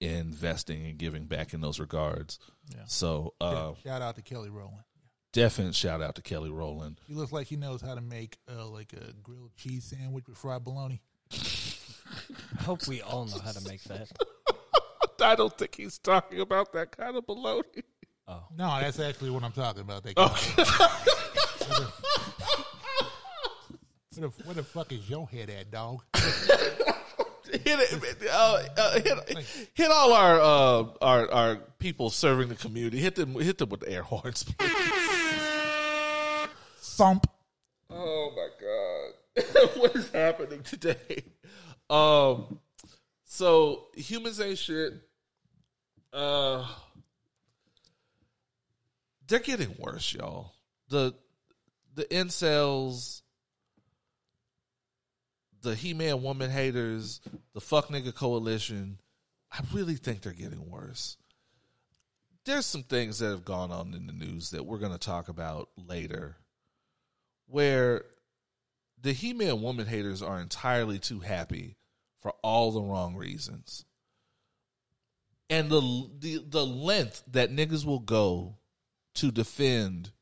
investing 0.00 0.86
and 0.86 0.98
giving 0.98 1.24
back 1.26 1.54
in 1.54 1.60
those 1.60 1.78
regards. 1.80 2.38
Yeah. 2.74 2.82
So 2.86 3.34
uh, 3.40 3.72
Shout 3.84 4.02
out 4.02 4.16
to 4.16 4.22
Kelly 4.22 4.50
Rowland. 4.50 4.82
definite 5.32 5.74
shout 5.74 6.02
out 6.02 6.14
to 6.16 6.22
Kelly 6.22 6.50
Rowland. 6.50 7.00
He 7.06 7.14
looks 7.14 7.32
like 7.32 7.46
he 7.46 7.56
knows 7.56 7.80
how 7.80 7.94
to 7.94 8.00
make 8.00 8.38
uh, 8.50 8.66
like 8.66 8.92
a 8.92 9.12
grilled 9.22 9.54
cheese 9.56 9.84
sandwich 9.84 10.26
with 10.28 10.36
fried 10.36 10.64
bologna. 10.64 11.02
I 11.32 12.62
hope 12.62 12.86
we 12.86 13.02
all 13.02 13.26
know 13.26 13.38
how 13.38 13.52
to 13.52 13.68
make 13.68 13.82
that. 13.84 14.10
I 15.20 15.34
don't 15.34 15.56
think 15.56 15.74
he's 15.74 15.98
talking 15.98 16.40
about 16.40 16.72
that 16.74 16.96
kind 16.96 17.16
of 17.16 17.26
baloney. 17.26 17.82
No, 18.28 18.80
that's 18.80 18.98
actually 18.98 19.30
what 19.30 19.44
I'm 19.44 19.52
talking 19.52 19.82
about. 19.82 20.02
They 20.02 20.12
where, 20.16 20.28
the, 24.16 24.32
where 24.44 24.54
the 24.54 24.62
fuck 24.62 24.92
is 24.92 25.08
your 25.08 25.28
head 25.28 25.48
at, 25.50 25.70
dog? 25.70 26.02
Hit 27.64 27.80
it, 27.80 28.30
uh, 28.30 28.62
uh, 28.76 29.00
hit, 29.00 29.68
hit 29.74 29.90
all 29.90 30.12
our 30.12 30.40
uh, 30.40 30.84
our 31.00 31.30
our 31.30 31.56
people 31.78 32.10
serving 32.10 32.48
the 32.48 32.54
community. 32.54 32.98
Hit 32.98 33.14
them, 33.14 33.34
hit 33.34 33.58
them 33.58 33.68
with 33.68 33.80
the 33.80 33.90
air 33.90 34.02
horns. 34.02 34.44
please. 34.44 34.70
Thump. 36.78 37.26
Oh 37.90 38.32
my 38.34 39.44
god, 39.44 39.70
what 39.76 39.96
is 39.96 40.10
happening 40.10 40.62
today? 40.62 41.24
Um, 41.88 42.58
so 43.24 43.88
humans 43.94 44.40
ain't 44.40 44.58
shit. 44.58 44.94
Uh, 46.12 46.66
they're 49.28 49.38
getting 49.40 49.74
worse, 49.78 50.14
y'all. 50.14 50.52
The 50.88 51.14
the 51.94 52.04
incels, 52.04 53.22
the 55.66 55.74
He 55.74 55.94
Man 55.94 56.22
woman 56.22 56.48
haters, 56.48 57.20
the 57.52 57.60
fuck 57.60 57.88
nigga 57.88 58.14
coalition. 58.14 59.00
I 59.50 59.62
really 59.72 59.96
think 59.96 60.22
they're 60.22 60.32
getting 60.32 60.70
worse. 60.70 61.16
There's 62.44 62.66
some 62.66 62.84
things 62.84 63.18
that 63.18 63.30
have 63.30 63.44
gone 63.44 63.72
on 63.72 63.92
in 63.92 64.06
the 64.06 64.12
news 64.12 64.50
that 64.50 64.64
we're 64.64 64.78
going 64.78 64.92
to 64.92 64.98
talk 64.98 65.28
about 65.28 65.70
later 65.76 66.36
where 67.48 68.04
the 69.02 69.12
He 69.12 69.32
Man 69.32 69.60
woman 69.60 69.86
haters 69.86 70.22
are 70.22 70.40
entirely 70.40 71.00
too 71.00 71.18
happy 71.18 71.74
for 72.20 72.32
all 72.42 72.70
the 72.70 72.80
wrong 72.80 73.16
reasons. 73.16 73.84
And 75.50 75.68
the 75.68 76.10
the 76.20 76.44
the 76.48 76.64
length 76.64 77.24
that 77.32 77.50
niggas 77.50 77.84
will 77.84 77.98
go 77.98 78.54
to 79.14 79.32
defend 79.32 80.12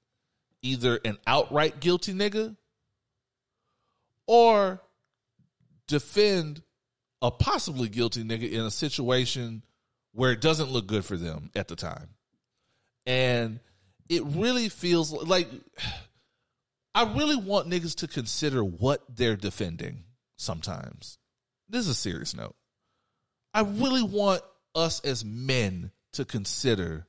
either 0.63 0.99
an 1.05 1.19
outright 1.27 1.81
guilty 1.81 2.15
nigga 2.15 2.57
or 4.27 4.81
defend 5.88 6.62
a 7.23 7.31
possibly 7.31 7.88
guilty 7.88 8.23
nigga 8.23 8.50
in 8.50 8.61
a 8.61 8.71
situation 8.71 9.62
where 10.12 10.33
it 10.33 10.41
doesn't 10.41 10.71
look 10.71 10.87
good 10.87 11.05
for 11.05 11.17
them 11.17 11.50
at 11.55 11.69
the 11.69 11.76
time. 11.76 12.09
And 13.07 13.61
it 14.09 14.23
really 14.25 14.69
feels 14.69 15.12
like 15.12 15.49
I 16.97 17.12
really 17.12 17.37
want 17.37 17.69
niggas 17.69 17.97
to 17.97 18.09
consider 18.09 18.62
what 18.62 19.03
they're 19.09 19.37
defending 19.37 20.05
sometimes. 20.37 21.19
This 21.69 21.81
is 21.81 21.88
a 21.88 21.95
serious 21.95 22.37
note. 22.37 22.55
I 23.53 23.62
really 23.62 24.03
want 24.03 24.43
us 24.76 25.00
as 25.00 25.25
men 25.25 25.91
to 26.12 26.25
consider 26.25 27.07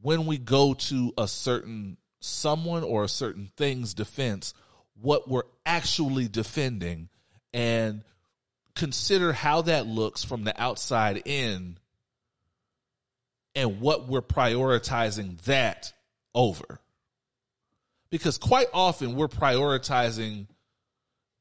when 0.00 0.24
we 0.24 0.38
go 0.38 0.72
to 0.72 1.12
a 1.18 1.28
certain 1.28 1.98
someone 2.20 2.84
or 2.84 3.04
a 3.04 3.08
certain 3.08 3.50
thing's 3.56 3.92
defense 3.92 4.54
what 5.00 5.28
we're 5.28 5.42
actually 5.66 6.28
defending 6.28 7.08
and 7.56 8.02
consider 8.74 9.32
how 9.32 9.62
that 9.62 9.86
looks 9.86 10.22
from 10.22 10.44
the 10.44 10.60
outside 10.62 11.22
in 11.24 11.78
and 13.54 13.80
what 13.80 14.06
we're 14.06 14.20
prioritizing 14.20 15.40
that 15.44 15.94
over 16.34 16.80
because 18.10 18.36
quite 18.36 18.66
often 18.74 19.16
we're 19.16 19.26
prioritizing 19.26 20.46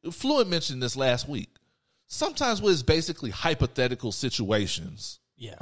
Fluent 0.10 0.50
mentioned 0.50 0.82
this 0.82 0.96
last 0.96 1.28
week 1.28 1.50
sometimes 2.08 2.62
what 2.62 2.72
is 2.72 2.84
basically 2.84 3.32
hypothetical 3.32 4.14
situations 4.14 5.20
Yeah. 5.36 5.56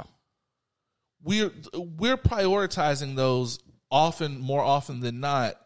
we're 1.20 1.50
we're 1.74 2.16
prioritizing 2.16 3.16
those 3.16 3.58
often 3.90 4.38
more 4.38 4.62
often 4.62 5.00
than 5.00 5.18
not 5.18 5.56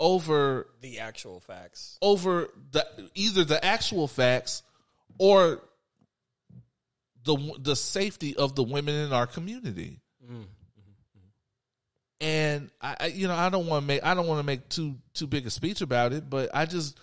over 0.00 0.66
The 0.80 0.98
actual 0.98 1.40
facts. 1.40 1.98
over 2.02 2.48
the 2.72 2.86
either 3.14 3.44
the 3.44 3.64
actual 3.64 4.08
facts 4.08 4.62
or 5.18 5.60
the 7.24 7.54
the 7.58 7.76
safety 7.76 8.36
of 8.36 8.54
the 8.54 8.62
women 8.62 8.94
in 8.94 9.12
our 9.12 9.26
community. 9.26 10.00
And 12.20 12.70
I, 12.80 12.96
I 13.00 13.06
you 13.06 13.28
know 13.28 13.34
I 13.34 13.48
don't 13.50 13.66
want 13.66 13.82
to 13.82 13.86
make 13.86 14.04
I 14.04 14.14
don't 14.14 14.26
want 14.26 14.38
to 14.40 14.46
make 14.46 14.68
too 14.68 14.96
too 15.12 15.26
big 15.26 15.46
a 15.46 15.50
speech 15.50 15.80
about 15.80 16.12
it, 16.12 16.28
but 16.30 16.50
I 16.54 16.64
just 16.64 16.98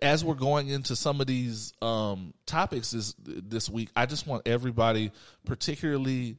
as 0.00 0.24
we're 0.24 0.34
going 0.34 0.68
into 0.68 0.96
some 0.96 1.20
of 1.20 1.26
these 1.26 1.72
um 1.82 2.34
topics 2.46 2.90
this 2.90 3.14
this 3.18 3.68
week, 3.68 3.90
I 3.94 4.06
just 4.06 4.26
want 4.26 4.48
everybody, 4.48 5.12
particularly 5.44 6.36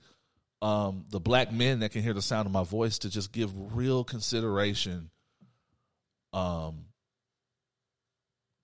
um 0.62 1.06
the 1.10 1.20
black 1.20 1.52
men 1.52 1.80
that 1.82 1.92
can 1.92 2.02
hear 2.02 2.14
the 2.14 2.22
sound 2.22 2.48
of 2.48 2.52
my 2.52 2.64
voice 2.64 3.00
to 3.00 3.10
just 3.10 3.32
give 3.32 3.52
real 3.76 4.04
consideration 4.04 5.10
um 6.38 6.86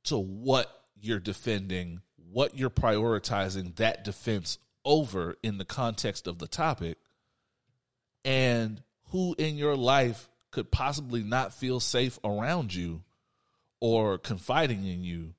to 0.03 0.17
what 0.17 0.83
you're 1.01 1.19
defending, 1.19 2.01
what 2.31 2.57
you're 2.57 2.69
prioritizing 2.69 3.75
that 3.77 4.03
defense 4.03 4.57
over 4.85 5.35
in 5.41 5.57
the 5.57 5.65
context 5.65 6.27
of 6.27 6.39
the 6.39 6.47
topic, 6.47 6.97
and 8.25 8.81
who 9.09 9.33
in 9.37 9.55
your 9.55 9.75
life 9.75 10.29
could 10.51 10.71
possibly 10.71 11.23
not 11.23 11.53
feel 11.53 11.79
safe 11.79 12.19
around 12.23 12.73
you 12.73 13.01
or 13.79 14.17
confiding 14.17 14.85
in 14.85 15.03
you 15.03 15.33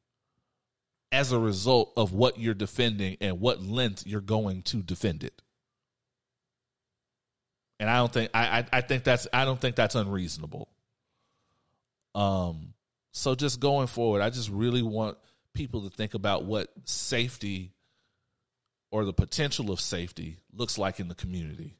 as 1.13 1.31
a 1.31 1.39
result 1.39 1.93
of 1.97 2.13
what 2.13 2.39
you're 2.39 2.55
defending 2.55 3.17
and 3.21 3.41
what 3.41 3.63
length 3.63 4.07
you're 4.07 4.21
going 4.21 4.63
to 4.63 4.79
defend 4.79 5.23
it. 5.23 5.41
And 7.79 7.89
I 7.89 7.97
don't 7.99 8.13
think 8.13 8.31
I, 8.35 8.59
I, 8.59 8.67
I 8.73 8.81
think 8.81 9.05
that's 9.05 9.29
I 9.33 9.45
don't 9.45 9.61
think 9.61 9.77
that's 9.77 9.95
unreasonable. 9.95 10.69
Um 12.15 12.75
so 13.13 13.35
just 13.35 13.61
going 13.61 13.87
forward, 13.87 14.23
I 14.23 14.31
just 14.31 14.51
really 14.51 14.83
want 14.83 15.17
people 15.55 15.83
to 15.83 15.91
think 15.91 16.15
about 16.15 16.45
what 16.45 16.69
safety 16.85 17.73
or 18.91 19.05
the 19.05 19.13
potential 19.13 19.71
of 19.71 19.81
safety 19.81 20.37
looks 20.53 20.79
like 20.79 21.01
in 21.01 21.09
the 21.09 21.15
community. 21.15 21.77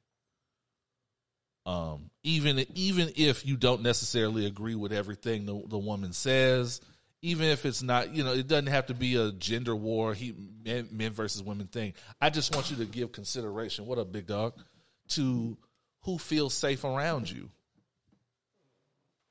Um, 1.67 2.11
even 2.23 2.65
even 2.75 3.11
if 3.17 3.47
you 3.47 3.57
don't 3.57 3.83
necessarily 3.83 4.47
agree 4.47 4.75
with 4.75 4.93
everything 4.93 5.47
the, 5.47 5.63
the 5.67 5.79
woman 5.79 6.13
says, 6.13 6.81
even 7.23 7.47
if 7.47 7.65
it's 7.65 7.83
not, 7.83 8.15
you 8.15 8.23
know, 8.23 8.33
it 8.33 8.47
doesn't 8.47 8.67
have 8.67 8.87
to 8.87 8.95
be 8.95 9.17
a 9.17 9.33
gender 9.33 9.75
war, 9.75 10.13
he 10.13 10.35
men, 10.63 10.89
men 10.93 11.13
versus 11.13 11.43
women 11.43 11.67
thing. 11.69 11.95
I 12.21 12.29
just 12.29 12.55
want 12.55 12.71
you 12.71 12.77
to 12.77 12.85
give 12.85 13.13
consideration. 13.13 13.87
What 13.87 13.99
up, 13.99 14.13
big 14.13 14.27
dog? 14.27 14.55
To 15.11 15.57
who 16.03 16.19
feels 16.19 16.53
safe 16.53 16.85
around 16.85 17.31
you, 17.31 17.49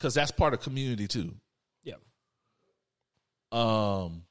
because 0.04 0.16
that's 0.16 0.32
part 0.32 0.54
of 0.54 0.60
community 0.60 1.08
too. 1.08 1.34
Yeah. 1.82 1.94
Um, 3.54 4.24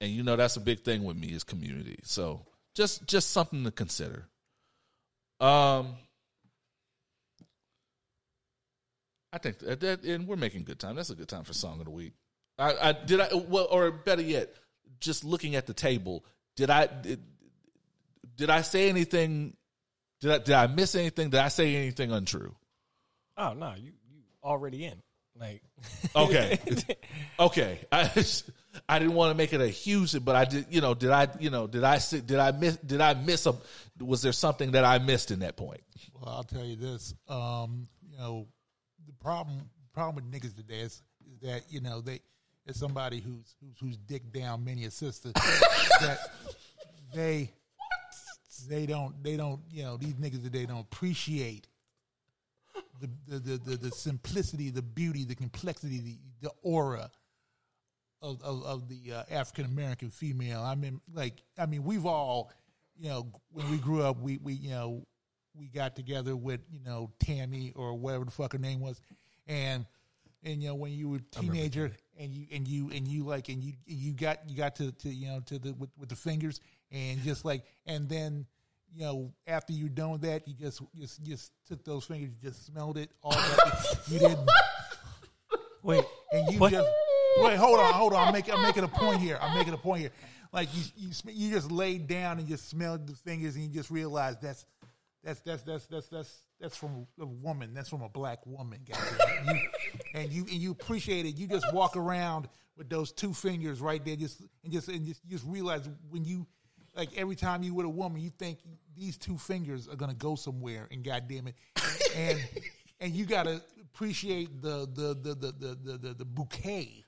and 0.00 0.10
you 0.10 0.24
know 0.24 0.34
that's 0.34 0.56
a 0.56 0.60
big 0.60 0.80
thing 0.80 1.04
with 1.04 1.16
me 1.16 1.28
is 1.28 1.44
community. 1.44 2.00
So 2.02 2.44
just 2.74 3.06
just 3.06 3.30
something 3.30 3.62
to 3.62 3.70
consider. 3.70 4.26
Um, 5.38 5.94
I 9.32 9.38
think 9.38 9.60
that, 9.60 9.78
that 9.78 10.02
and 10.02 10.26
we're 10.26 10.34
making 10.34 10.64
good 10.64 10.80
time. 10.80 10.96
That's 10.96 11.10
a 11.10 11.14
good 11.14 11.28
time 11.28 11.44
for 11.44 11.52
song 11.52 11.78
of 11.78 11.84
the 11.84 11.92
week. 11.92 12.14
I, 12.58 12.88
I 12.88 12.92
did 12.92 13.20
I 13.20 13.28
well, 13.34 13.68
or 13.70 13.92
better 13.92 14.22
yet, 14.22 14.52
just 14.98 15.22
looking 15.22 15.54
at 15.54 15.68
the 15.68 15.74
table. 15.74 16.24
Did 16.56 16.70
I 16.70 16.88
did, 16.88 17.22
did 18.34 18.50
I 18.50 18.62
say 18.62 18.88
anything? 18.88 19.56
Did 20.20 20.32
I 20.32 20.38
did 20.38 20.54
I 20.54 20.66
miss 20.66 20.96
anything? 20.96 21.30
Did 21.30 21.38
I 21.38 21.48
say 21.48 21.76
anything 21.76 22.10
untrue? 22.10 22.56
Oh 23.36 23.52
no, 23.52 23.74
you 23.76 23.92
you 24.07 24.07
already 24.42 24.84
in. 24.84 25.02
Like 25.38 25.62
Okay. 26.16 26.58
okay. 27.38 27.80
I 27.92 28.10
I 28.88 28.98
didn't 28.98 29.14
want 29.14 29.30
to 29.32 29.36
make 29.36 29.52
it 29.52 29.60
a 29.60 29.68
huge, 29.68 30.22
but 30.24 30.36
I 30.36 30.44
did. 30.44 30.66
You 30.70 30.80
know, 30.80 30.94
did 30.94 31.10
I? 31.10 31.28
You 31.38 31.50
know, 31.50 31.66
did 31.66 31.84
I? 31.84 31.98
Did 31.98 32.36
I 32.36 32.52
miss? 32.52 32.76
Did 32.76 33.00
I 33.00 33.14
miss 33.14 33.46
a? 33.46 33.54
Was 34.00 34.22
there 34.22 34.32
something 34.32 34.72
that 34.72 34.84
I 34.84 34.98
missed 34.98 35.30
in 35.30 35.40
that 35.40 35.56
point? 35.56 35.80
Well, 36.14 36.32
I'll 36.32 36.44
tell 36.44 36.64
you 36.64 36.76
this. 36.76 37.14
Um, 37.28 37.88
you 38.08 38.16
know, 38.18 38.46
the 39.06 39.12
problem 39.14 39.70
problem 39.92 40.16
with 40.16 40.32
niggas 40.32 40.54
today 40.54 40.80
is, 40.80 41.02
is 41.32 41.40
that 41.42 41.62
you 41.70 41.80
know 41.80 42.00
they 42.00 42.20
as 42.68 42.76
somebody 42.76 43.20
who's 43.20 43.56
who's 43.60 43.78
who's 43.80 43.96
dick 43.96 44.32
down 44.32 44.64
many 44.64 44.84
a 44.84 44.90
sister 44.90 45.32
that 46.00 46.18
they 47.14 47.50
they 48.68 48.86
don't 48.86 49.22
they 49.22 49.36
don't 49.36 49.60
you 49.70 49.82
know 49.82 49.96
these 49.96 50.14
niggas 50.14 50.42
today 50.42 50.66
don't 50.66 50.80
appreciate 50.80 51.66
the 53.00 53.38
the 53.38 53.56
the, 53.58 53.76
the, 53.76 53.90
simplicity, 53.90 54.70
the 54.70 54.82
beauty, 54.82 55.24
the 55.24 55.34
complexity, 55.34 56.00
the, 56.00 56.18
the 56.42 56.50
aura 56.62 57.10
of 58.22 58.42
of, 58.42 58.64
of 58.64 58.88
the 58.88 59.12
uh, 59.12 59.22
African 59.30 59.64
American 59.64 60.10
female. 60.10 60.62
I 60.62 60.74
mean, 60.74 61.00
like 61.12 61.42
I 61.56 61.66
mean, 61.66 61.84
we've 61.84 62.06
all, 62.06 62.50
you 62.96 63.08
know, 63.08 63.28
when 63.52 63.70
we 63.70 63.78
grew 63.78 64.02
up, 64.02 64.20
we 64.20 64.38
we 64.38 64.54
you 64.54 64.70
know 64.70 65.06
we 65.54 65.66
got 65.66 65.96
together 65.96 66.36
with 66.36 66.60
you 66.70 66.80
know 66.84 67.10
Tammy 67.20 67.72
or 67.74 67.94
whatever 67.94 68.24
the 68.24 68.30
fuck 68.30 68.52
her 68.52 68.58
name 68.58 68.80
was, 68.80 69.00
and 69.46 69.86
and 70.44 70.62
you 70.62 70.68
know 70.68 70.74
when 70.74 70.92
you 70.92 71.08
were 71.08 71.18
a 71.18 71.40
teenager 71.40 71.92
and 72.18 72.32
you 72.32 72.46
and 72.52 72.66
you 72.66 72.90
and 72.90 73.06
you 73.06 73.24
like 73.24 73.48
and 73.48 73.62
you 73.62 73.74
you 73.86 74.12
got 74.12 74.48
you 74.48 74.56
got 74.56 74.76
to, 74.76 74.92
to 74.92 75.08
you 75.08 75.28
know 75.28 75.40
to 75.46 75.58
the 75.58 75.72
with, 75.74 75.90
with 75.98 76.08
the 76.08 76.16
fingers 76.16 76.60
and 76.90 77.22
just 77.22 77.44
like 77.44 77.64
and 77.86 78.08
then 78.08 78.46
you 78.94 79.02
know 79.02 79.32
after 79.46 79.72
you're 79.72 79.88
done 79.88 80.12
with 80.12 80.22
that 80.22 80.46
you 80.48 80.54
just 80.54 80.82
just 80.98 81.22
just 81.22 81.52
took 81.66 81.84
those 81.84 82.04
fingers 82.04 82.30
you 82.30 82.50
just 82.50 82.66
smelled 82.66 82.96
it 82.98 83.10
all 83.22 83.32
that 83.32 83.98
you 84.08 84.18
didn't 84.18 84.48
Wait, 85.82 86.04
and 86.32 86.52
you 86.52 86.58
What? 86.58 86.72
just 86.72 86.88
wait 87.38 87.56
hold 87.56 87.78
on 87.78 87.92
hold 87.94 88.12
on 88.12 88.28
I'm 88.28 88.32
making 88.32 88.54
I'm 88.54 88.62
making 88.62 88.84
a 88.84 88.88
point 88.88 89.20
here 89.20 89.38
I'm 89.40 89.56
making 89.56 89.74
a 89.74 89.78
point 89.78 90.00
here 90.00 90.10
like 90.52 90.68
you 90.74 90.82
you 90.96 91.10
you 91.26 91.50
just 91.54 91.70
laid 91.70 92.06
down 92.08 92.38
and 92.38 92.48
just 92.48 92.68
smelled 92.68 93.06
the 93.06 93.14
fingers 93.14 93.54
and 93.54 93.64
you 93.64 93.70
just 93.70 93.90
realized 93.90 94.40
that's 94.42 94.66
that's 95.22 95.40
that's 95.40 95.62
that's 95.62 95.86
that's 95.86 96.08
that's 96.08 96.42
that's 96.60 96.76
from 96.76 97.06
a 97.20 97.26
woman. 97.26 97.72
That's 97.74 97.88
from 97.88 98.02
a 98.02 98.08
black 98.08 98.38
woman. 98.46 98.80
You, 98.86 99.60
and 100.14 100.32
you 100.32 100.42
and 100.42 100.52
you 100.54 100.70
appreciate 100.72 101.24
it. 101.26 101.36
You 101.36 101.46
just 101.46 101.72
walk 101.72 101.96
around 101.96 102.48
with 102.76 102.88
those 102.88 103.12
two 103.12 103.32
fingers 103.32 103.80
right 103.80 104.04
there, 104.04 104.16
just 104.16 104.40
and 104.64 104.72
just 104.72 104.88
and 104.88 105.04
just, 105.06 105.20
you 105.24 105.30
just 105.30 105.44
realize 105.46 105.88
when 106.08 106.24
you 106.24 106.46
like 106.98 107.16
every 107.16 107.36
time 107.36 107.62
you 107.62 107.72
with 107.72 107.86
a 107.86 107.88
woman, 107.88 108.20
you 108.20 108.30
think 108.30 108.58
these 108.96 109.16
two 109.16 109.38
fingers 109.38 109.88
are 109.88 109.94
gonna 109.94 110.14
go 110.14 110.34
somewhere. 110.34 110.88
And 110.90 111.04
goddamn 111.04 111.46
it, 111.46 111.54
and 112.16 112.38
and 113.00 113.12
you 113.14 113.24
gotta 113.24 113.62
appreciate 113.80 114.60
the 114.60 114.88
the 114.92 115.14
the 115.14 115.34
the 115.34 115.52
the 115.52 115.98
the, 115.98 116.14
the, 116.14 116.24
bouquet, 116.24 117.04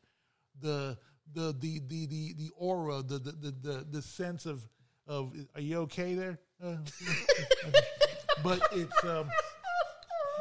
the 0.61 0.97
the 1.35 1.55
the 1.59 1.81
the 1.89 2.07
the 2.07 2.35
the 2.35 2.51
aura, 2.57 3.03
the 3.03 3.19
the 3.19 3.33
the 3.33 3.51
the, 3.51 3.87
the 3.91 4.03
sense 4.03 4.47
of 4.47 4.67
of 5.09 5.35
are 5.57 5.61
you 5.61 5.79
okay 5.79 6.15
there? 6.15 6.39
Uh, 6.63 6.77
but 8.45 8.63
it's 8.73 9.05
um 9.05 9.29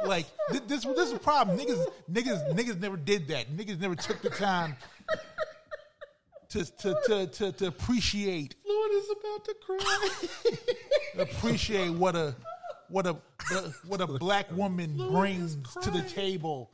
like 0.05 0.27
thi- 0.51 0.61
this 0.67 0.83
this 0.83 1.07
is 1.07 1.13
a 1.13 1.19
problem. 1.19 1.57
Niggas 1.57 1.87
niggas 2.11 2.53
niggas 2.53 2.79
never 2.79 2.97
did 2.97 3.27
that. 3.29 3.49
Niggas 3.51 3.79
never 3.79 3.95
took 3.95 4.21
the 4.21 4.29
time 4.29 4.75
to 6.49 6.65
to 6.65 6.95
to 7.05 7.27
to, 7.27 7.51
to 7.51 7.67
appreciate 7.67 8.55
is 8.99 9.09
about 9.09 9.45
to 9.45 9.55
cry. 9.65 10.09
appreciate 11.23 11.91
what 11.91 12.15
a 12.15 12.35
what 12.89 13.05
a 13.07 13.15
what 13.87 14.01
a 14.01 14.07
black 14.07 14.51
woman 14.51 14.95
brings 15.11 15.55
to 15.81 15.91
the 15.91 16.01
table. 16.03 16.71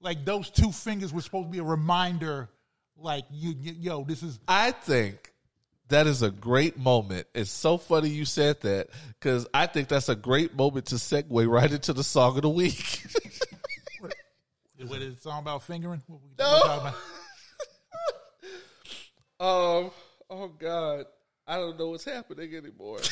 Like 0.00 0.24
those 0.24 0.50
two 0.50 0.70
fingers 0.72 1.12
were 1.12 1.20
supposed 1.22 1.48
to 1.48 1.52
be 1.52 1.58
a 1.58 1.64
reminder. 1.64 2.48
Like 2.96 3.24
you, 3.30 3.54
you 3.58 3.72
yo, 3.78 4.04
this 4.04 4.22
is 4.22 4.38
I 4.46 4.70
think 4.70 5.32
that 5.88 6.06
is 6.06 6.22
a 6.22 6.30
great 6.30 6.78
moment. 6.78 7.26
It's 7.34 7.50
so 7.50 7.76
funny 7.78 8.08
you 8.08 8.24
said 8.24 8.60
that 8.62 8.88
because 9.18 9.46
I 9.52 9.66
think 9.66 9.88
that's 9.88 10.08
a 10.08 10.14
great 10.14 10.54
moment 10.54 10.86
to 10.86 10.94
segue 10.96 11.48
right 11.48 11.70
into 11.70 11.92
the 11.92 12.04
song 12.04 12.36
of 12.36 12.42
the 12.42 12.48
week. 12.50 13.02
what 14.86 15.00
is 15.02 15.14
it 15.14 15.22
song 15.22 15.40
about 15.42 15.62
fingering? 15.64 16.02
What 16.06 16.20
we 16.22 16.30
No. 16.38 16.60
talking 16.60 16.92
about? 19.40 19.84
um. 19.86 19.90
Oh 20.30 20.48
God, 20.48 21.04
I 21.46 21.56
don't 21.56 21.78
know 21.78 21.88
what's 21.90 22.04
happening 22.04 22.54
anymore. 22.54 22.98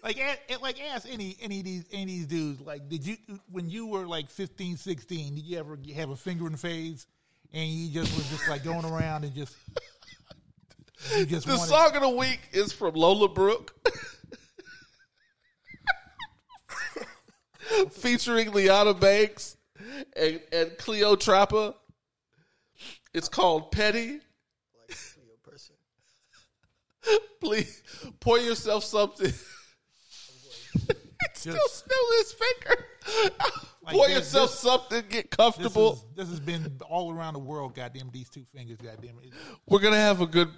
Like, 0.00 0.16
a- 0.18 0.54
a- 0.54 0.58
like 0.58 0.80
ask 0.80 1.08
any 1.12 1.36
any 1.42 1.58
of 1.58 1.64
these 1.64 1.84
any 1.92 2.02
of 2.02 2.08
these 2.08 2.26
dudes. 2.26 2.60
Like, 2.60 2.88
did 2.88 3.04
you 3.04 3.16
when 3.50 3.68
you 3.68 3.88
were 3.88 4.06
like 4.06 4.30
15, 4.30 4.76
16, 4.76 5.34
did 5.34 5.44
you 5.44 5.58
ever 5.58 5.76
have 5.96 6.10
a 6.10 6.16
fingering 6.16 6.54
phase? 6.54 7.04
And 7.52 7.68
you 7.68 7.90
just 7.92 8.16
was 8.16 8.28
just 8.30 8.48
like 8.48 8.62
going 8.62 8.84
around 8.84 9.24
and 9.24 9.34
just 9.34 9.56
just 11.26 11.46
the 11.48 11.54
wanted, 11.56 11.68
song 11.68 11.96
of 11.96 12.02
the 12.02 12.08
week 12.10 12.38
is 12.52 12.72
from 12.72 12.94
Lola 12.94 13.28
Brooke, 13.28 13.74
featuring 17.90 18.52
Liana 18.52 18.94
Banks 18.94 19.56
and, 20.16 20.40
and 20.52 20.70
Cleotrapa. 20.78 21.74
It's 23.12 23.28
called 23.28 23.72
Petty. 23.72 24.20
Please 27.40 27.82
pour 28.20 28.38
yourself 28.38 28.84
something. 28.84 29.32
It's 29.32 29.40
still 31.40 31.68
smell 31.68 32.06
his 32.18 32.32
finger. 32.32 32.84
Like 33.80 33.94
pour 33.96 34.06
this- 34.06 34.16
yourself 34.18 34.50
this- 34.50 34.58
something. 34.58 35.02
Get 35.08 35.30
This, 35.30 35.36
comfortable. 35.36 35.92
is, 35.94 36.04
this 36.14 36.28
has 36.28 36.40
been 36.40 36.78
all 36.90 37.10
around 37.10 37.32
the 37.32 37.38
world. 37.40 37.74
Goddamn, 37.74 38.10
these 38.12 38.28
two 38.28 38.44
fingers. 38.54 38.76
Goddamn 38.76 39.14
it. 39.22 39.32
we're 39.66 39.78
gonna 39.78 39.96
have 39.96 40.20
a 40.20 40.26
good 40.26 40.50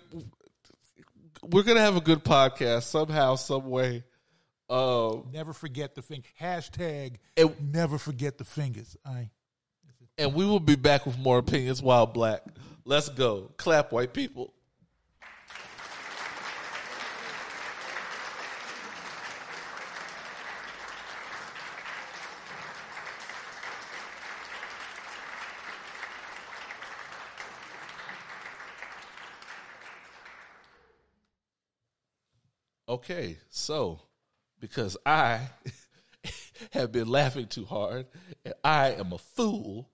we're 1.43 1.63
gonna 1.63 1.81
have 1.81 1.97
a 1.97 2.01
good 2.01 2.25
podcast 2.25 2.83
somehow 2.85 3.37
some 3.37 3.71
way 3.71 4.03
um 4.69 5.29
Never 5.33 5.53
forget 5.53 5.95
the 5.95 6.03
finger. 6.03 6.27
Hashtag 6.41 7.17
It- 7.37 7.61
never 7.63 7.99
forget 7.99 8.37
the 8.37 8.45
fingers. 8.45 8.97
I 9.07 9.31
and 10.19 10.35
we 10.35 10.45
will 10.45 10.59
be 10.59 10.75
back 10.75 11.07
with 11.07 11.17
more 11.17 11.39
opinions 11.39 11.81
while 11.81 12.07
black 12.07 12.43
let's 12.85 13.09
go 13.11 13.53
clap 13.59 13.93
white 13.93 14.13
people 14.13 14.53
Okay, 32.91 33.37
so 33.51 34.01
because 34.59 34.97
I 35.07 35.43
have 36.73 36.91
been 36.91 37.07
laughing 37.09 37.47
too 37.47 37.65
hard 37.65 38.07
and 38.45 38.53
I 38.65 38.95
am 38.95 39.13
a 39.13 39.19
fool, 39.19 39.89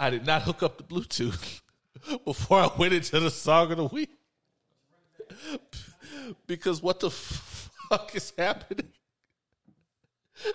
I 0.00 0.08
did 0.08 0.24
not 0.24 0.42
hook 0.42 0.62
up 0.62 0.78
the 0.78 0.84
Bluetooth 0.84 1.60
before 2.24 2.60
I 2.60 2.70
went 2.78 2.94
into 2.94 3.20
the 3.20 3.30
song 3.30 3.70
of 3.72 3.76
the 3.76 3.84
week. 3.84 4.08
Because 6.46 6.82
what 6.82 7.00
the 7.00 7.10
fuck 7.10 8.16
is 8.16 8.32
happening? 8.38 8.88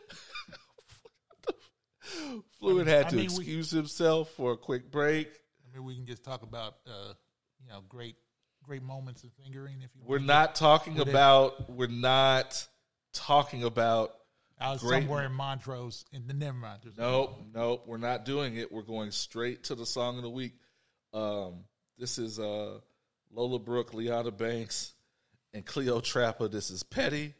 Fluent 2.59 2.87
had 2.87 3.05
I 3.05 3.09
to 3.09 3.15
mean, 3.17 3.29
we- 3.33 3.35
excuse 3.37 3.69
himself 3.69 4.29
for 4.31 4.53
a 4.53 4.57
quick 4.57 4.89
break. 4.89 5.27
I 5.27 5.77
mean, 5.77 5.85
we 5.85 5.95
can 5.95 6.07
just 6.07 6.23
talk 6.23 6.41
about 6.41 6.77
uh, 6.87 7.13
you 7.63 7.69
know 7.69 7.81
great 7.87 8.15
great 8.63 8.83
moments 8.83 9.23
of 9.23 9.31
fingering 9.43 9.81
if 9.83 9.89
you. 9.95 10.01
We're 10.05 10.19
not 10.19 10.55
talking 10.55 10.95
Would 10.95 11.07
it- 11.07 11.11
about. 11.11 11.69
We're 11.69 11.87
not 11.87 12.65
talking 13.13 13.63
about 13.63 14.15
I 14.59 14.71
was 14.71 14.81
great- 14.81 15.03
somewhere 15.03 15.25
in 15.25 15.33
Montrose, 15.33 16.05
in 16.11 16.25
the 16.27 16.33
never 16.33 16.57
mind. 16.57 16.81
Nope, 16.97 17.39
nope, 17.53 17.83
we're 17.85 17.97
not 17.97 18.25
doing 18.25 18.55
it. 18.57 18.71
We're 18.71 18.81
going 18.83 19.11
straight 19.11 19.63
to 19.65 19.75
the 19.75 19.85
song 19.85 20.17
of 20.17 20.23
the 20.23 20.29
week. 20.29 20.53
Um, 21.13 21.65
this 21.97 22.17
is 22.17 22.39
uh, 22.39 22.79
Lola 23.31 23.59
Brooke, 23.59 23.93
Liana 23.93 24.31
Banks, 24.31 24.93
and 25.53 25.65
Cleotrapa. 25.65 26.49
This 26.51 26.71
is 26.71 26.81
Petty, 26.83 27.33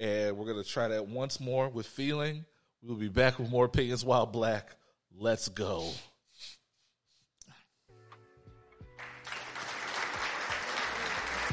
and 0.00 0.36
we're 0.36 0.46
gonna 0.46 0.64
try 0.64 0.88
that 0.88 1.06
once 1.08 1.40
more 1.40 1.68
with 1.68 1.86
feeling. 1.86 2.44
We'll 2.82 2.96
be 2.96 3.08
back 3.08 3.38
with 3.38 3.50
more 3.50 3.64
opinions 3.66 4.04
while 4.04 4.26
black. 4.26 4.74
Let's 5.14 5.48
go. 5.48 5.90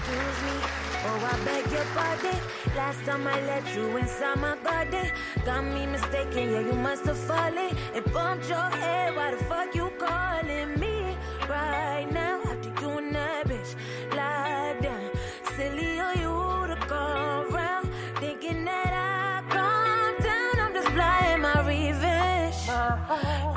Excuse 0.10 0.41
me, 0.48 0.58
oh 1.06 1.30
I 1.32 1.45
beg 1.45 1.72
your 1.72 1.86
pardon. 1.93 2.39
Last 2.76 3.06
time 3.06 3.28
I 3.28 3.39
let 3.41 3.76
you 3.76 3.95
inside 3.98 4.39
my 4.39 4.56
body, 4.56 5.12
got 5.45 5.63
me 5.63 5.86
mistaken. 5.86 6.50
Yeah, 6.52 6.62
you 6.62 6.74
must 6.74 7.06
have 7.06 7.17
fallen 7.17 7.78
and 7.93 8.06
bumped 8.12 8.50
your 8.50 8.69
head. 8.82 9.15
Why 9.15 9.30
the 9.32 9.38
fuck 9.43 9.76
you 9.76 9.91
calling 10.00 10.80
me 10.80 11.15
right 11.48 12.08
now? 12.12 12.41
After 12.41 12.72
you 12.82 12.98
and 12.98 13.13
that 13.13 13.48
bitch 13.48 13.76
lie 14.15 14.76
down, 14.82 15.12
silly 15.56 16.00
of 16.00 16.15
you 16.15 16.74
to 16.74 16.78
go 16.88 17.45
around 17.52 17.88
thinking 18.19 18.65
that 18.65 18.91
I 18.91 19.43
calm 19.54 20.17
down. 20.24 20.60
I'm 20.65 20.74
just 20.74 20.89
flying 20.89 21.41
my 21.41 21.60
revenge. 21.67 22.62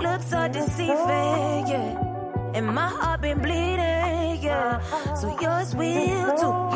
Looks 0.03 0.29
so 0.29 0.49
deceiving, 0.49 1.67
yeah. 1.73 2.55
And 2.55 2.67
my 2.67 2.88
heart 2.88 3.23
been 3.23 3.38
bleeding. 3.41 4.02
So 5.16 5.37
yours 5.40 5.75
will 5.75 6.37
too. 6.37 6.71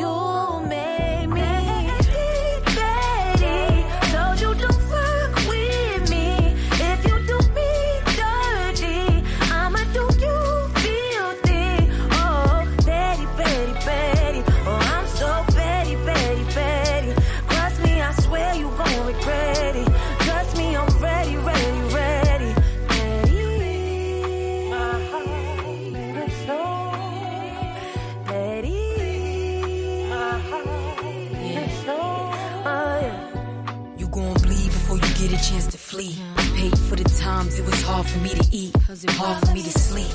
Times 37.46 37.58
it 37.58 37.66
was 37.66 37.82
hard 37.82 38.06
for 38.06 38.18
me 38.20 38.30
to 38.30 38.46
eat, 38.50 38.74
hard 39.10 39.46
for 39.46 39.52
me 39.54 39.62
to 39.62 39.70
sleep. 39.70 40.12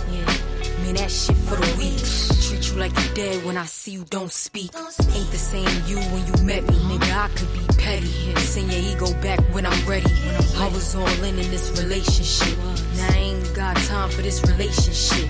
Man, 0.83 0.95
that 0.95 1.11
shit 1.11 1.35
for 1.37 1.55
the 1.55 1.75
weak. 1.77 1.99
Treat 2.47 2.71
you 2.71 2.79
like 2.79 2.91
you 2.97 3.13
dead 3.13 3.45
when 3.45 3.57
I 3.57 3.65
see 3.65 3.91
you 3.91 4.05
don't 4.09 4.31
speak. 4.31 4.71
Ain't 4.75 5.31
the 5.31 5.37
same 5.37 5.67
you 5.85 5.97
when 6.11 6.25
you 6.27 6.33
met 6.43 6.63
me, 6.63 6.75
nigga. 6.89 7.11
I 7.15 7.29
could 7.29 7.51
be 7.53 7.59
petty. 7.77 8.35
Send 8.39 8.71
your 8.71 8.81
ego 8.81 9.13
back 9.21 9.39
when 9.53 9.65
I'm 9.65 9.87
ready. 9.87 10.11
I 10.57 10.67
was 10.73 10.95
all 10.95 11.23
in 11.23 11.39
in 11.39 11.51
this 11.51 11.81
relationship. 11.81 12.57
Now 12.97 13.09
I 13.09 13.17
ain't 13.17 13.55
got 13.55 13.77
time 13.77 14.09
for 14.09 14.21
this 14.21 14.41
relationship. 14.43 15.29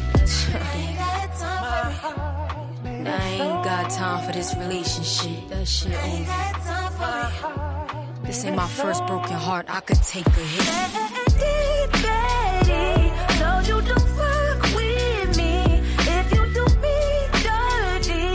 Now 3.04 3.18
I 3.18 3.30
ain't 3.30 3.64
got 3.64 3.90
time 3.90 4.26
for 4.26 4.32
this 4.34 4.56
relationship. 4.56 5.50
That 5.50 5.68
shit 5.68 5.94
over. 5.94 6.26
This 8.24 8.46
ain't 8.46 8.56
my 8.56 8.68
first 8.68 9.06
broken 9.08 9.36
heart. 9.36 9.66
I 9.70 9.82
could 9.82 10.02
take 10.04 10.28
a 10.28 10.32
hit. 10.32 11.21
Betty, 11.42 11.88
Betty, 12.04 13.12
told 13.40 13.64
you 13.68 13.78
don't 13.90 14.08
fuck 14.18 14.62
with 14.76 15.30
me. 15.38 15.54
If 16.18 16.26
you 16.34 16.44
do 16.58 16.66
me 16.84 17.00
dirty, 17.46 18.28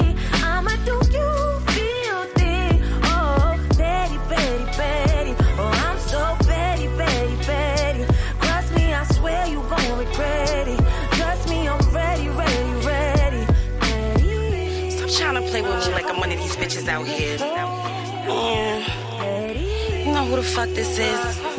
I'ma 0.42 0.74
do 0.84 0.96
you 1.16 1.30
filthy. 1.74 2.58
Oh, 3.04 3.56
Betty, 3.78 4.18
Betty, 4.30 4.64
Betty. 4.78 5.34
Oh, 5.58 5.72
I'm 5.86 5.98
so 6.00 6.20
Betty, 6.46 6.88
Betty, 6.98 7.36
Betty. 7.46 8.04
Trust 8.40 8.70
me, 8.74 8.84
I 8.92 9.04
swear 9.04 9.46
you 9.46 9.60
gon' 9.70 9.98
regret 9.98 10.66
it. 10.68 10.80
Trust 11.16 11.48
me, 11.48 11.68
I'm 11.68 11.80
ready, 11.94 12.28
ready, 12.28 12.72
ready. 12.86 13.42
Stop 14.96 15.10
trying 15.10 15.36
to 15.42 15.42
play 15.50 15.62
with 15.62 15.86
me 15.86 15.92
like 15.92 16.06
I'm 16.06 16.18
one 16.18 16.32
of 16.32 16.38
these 16.38 16.56
bitches 16.56 16.88
out 16.88 17.06
here. 17.06 17.36
Yeah. 17.38 18.76
You 20.06 20.12
know 20.12 20.24
who 20.24 20.36
the 20.36 20.42
fuck 20.42 20.68
this 20.70 20.98
is? 20.98 21.55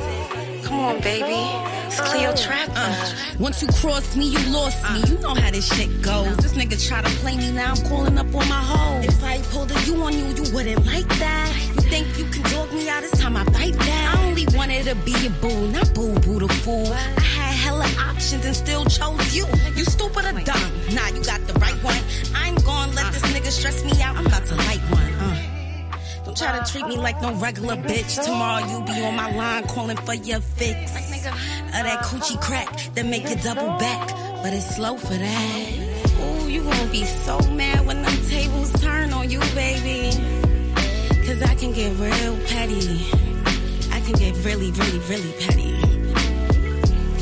Come 0.77 0.85
on, 0.85 1.01
baby. 1.01 1.41
It's 1.87 1.99
Cleotrapa. 1.99 2.69
Uh, 2.75 3.15
once 3.39 3.63
you 3.63 3.67
crossed 3.67 4.15
me, 4.15 4.27
you 4.27 4.37
lost 4.53 4.77
me. 4.93 5.11
You 5.11 5.19
know 5.21 5.33
how 5.33 5.49
this 5.49 5.73
shit 5.73 6.03
goes. 6.03 6.37
This 6.37 6.53
nigga 6.53 6.77
try 6.87 7.01
to 7.01 7.09
play 7.17 7.35
me, 7.35 7.51
now 7.51 7.73
I'm 7.73 7.83
calling 7.87 8.15
up 8.15 8.27
on 8.27 8.47
my 8.47 8.61
hoe. 8.61 9.01
If 9.01 9.23
I 9.23 9.41
pulled 9.49 9.71
a 9.71 9.81
you 9.85 9.95
on 10.03 10.13
you, 10.13 10.27
you 10.35 10.53
wouldn't 10.53 10.85
like 10.85 11.07
that. 11.17 11.51
You 11.73 11.81
think 11.89 12.15
you 12.19 12.25
can 12.25 12.43
dog 12.51 12.71
me 12.71 12.87
out? 12.89 13.01
This 13.01 13.19
time 13.19 13.35
I 13.35 13.43
bite 13.45 13.75
back. 13.79 14.15
I 14.15 14.27
only 14.27 14.45
wanted 14.53 14.85
to 14.85 14.93
be 14.97 15.15
a 15.25 15.31
boo, 15.41 15.67
not 15.71 15.91
boo 15.95 16.13
boo 16.19 16.45
the 16.45 16.47
fool. 16.47 16.93
I 16.93 17.21
had 17.21 17.55
hella 17.55 17.87
options 17.97 18.45
and 18.45 18.55
still 18.55 18.85
chose 18.85 19.35
you. 19.35 19.47
You 19.73 19.83
stupid 19.83 20.25
or 20.25 20.33
dumb? 20.43 20.71
Nah, 20.93 21.07
you 21.07 21.23
got 21.23 21.41
the 21.47 21.53
right 21.53 21.81
one. 21.83 22.03
I'm 22.35 22.53
gonna 22.53 22.93
let 22.93 23.11
this 23.13 23.23
nigga 23.33 23.49
stress 23.49 23.83
me 23.83 23.99
out. 24.03 24.15
I'm 24.15 24.27
about 24.27 24.45
to 24.45 24.55
light 24.55 24.81
one. 24.91 25.16
Try 26.38 26.60
to 26.60 26.71
treat 26.71 26.86
me 26.86 26.97
like 26.97 27.19
no 27.19 27.34
regular 27.34 27.76
bitch. 27.78 28.23
Tomorrow 28.23 28.67
you 28.67 28.86
be 28.86 29.04
on 29.04 29.15
my 29.15 29.36
line 29.36 29.63
calling 29.63 29.97
for 29.97 30.13
your 30.13 30.39
fix. 30.39 30.91
Of 30.91 31.84
that 31.84 32.04
coochie 32.04 32.39
crack 32.39 32.69
that 32.93 33.08
make 33.08 33.28
you 33.28 33.36
double 33.38 33.76
back. 33.80 34.08
But 34.43 34.54
it's 34.54 34.76
slow 34.76 34.97
for 34.97 35.15
that. 35.15 35.71
Ooh, 36.21 36.47
you 36.47 36.62
gonna 36.62 36.91
be 36.91 37.06
so 37.06 37.39
mad 37.54 37.88
when 37.88 38.04
them 38.04 38.17
tables 38.28 38.71
turn 38.80 39.13
on 39.13 39.32
you, 39.32 39.39
baby. 39.56 40.12
Cause 41.26 41.41
I 41.41 41.56
can 41.56 41.73
get 41.73 41.97
real 41.97 42.38
petty. 42.45 43.02
I 43.91 44.00
can 44.02 44.13
get 44.13 44.36
really, 44.45 44.69
really, 44.69 45.00
really 45.10 45.34
petty. 45.41 45.73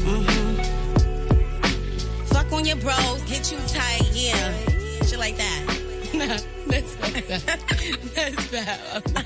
hmm 0.04 0.56
Fuck 2.26 2.52
on 2.52 2.66
your 2.66 2.78
bros, 2.78 3.22
get 3.30 3.50
you 3.50 3.60
tight, 3.68 4.10
yeah. 4.12 4.54
Shit 5.06 5.20
like 5.20 5.38
that. 5.38 6.46
Nah, 6.68 6.72
that's 6.72 6.96
that's 8.16 8.52
bad. 8.52 9.26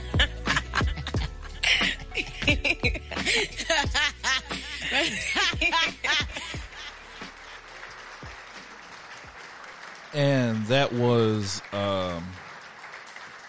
And 10.13 10.65
that 10.65 10.91
was 10.91 11.61
um, 11.71 12.25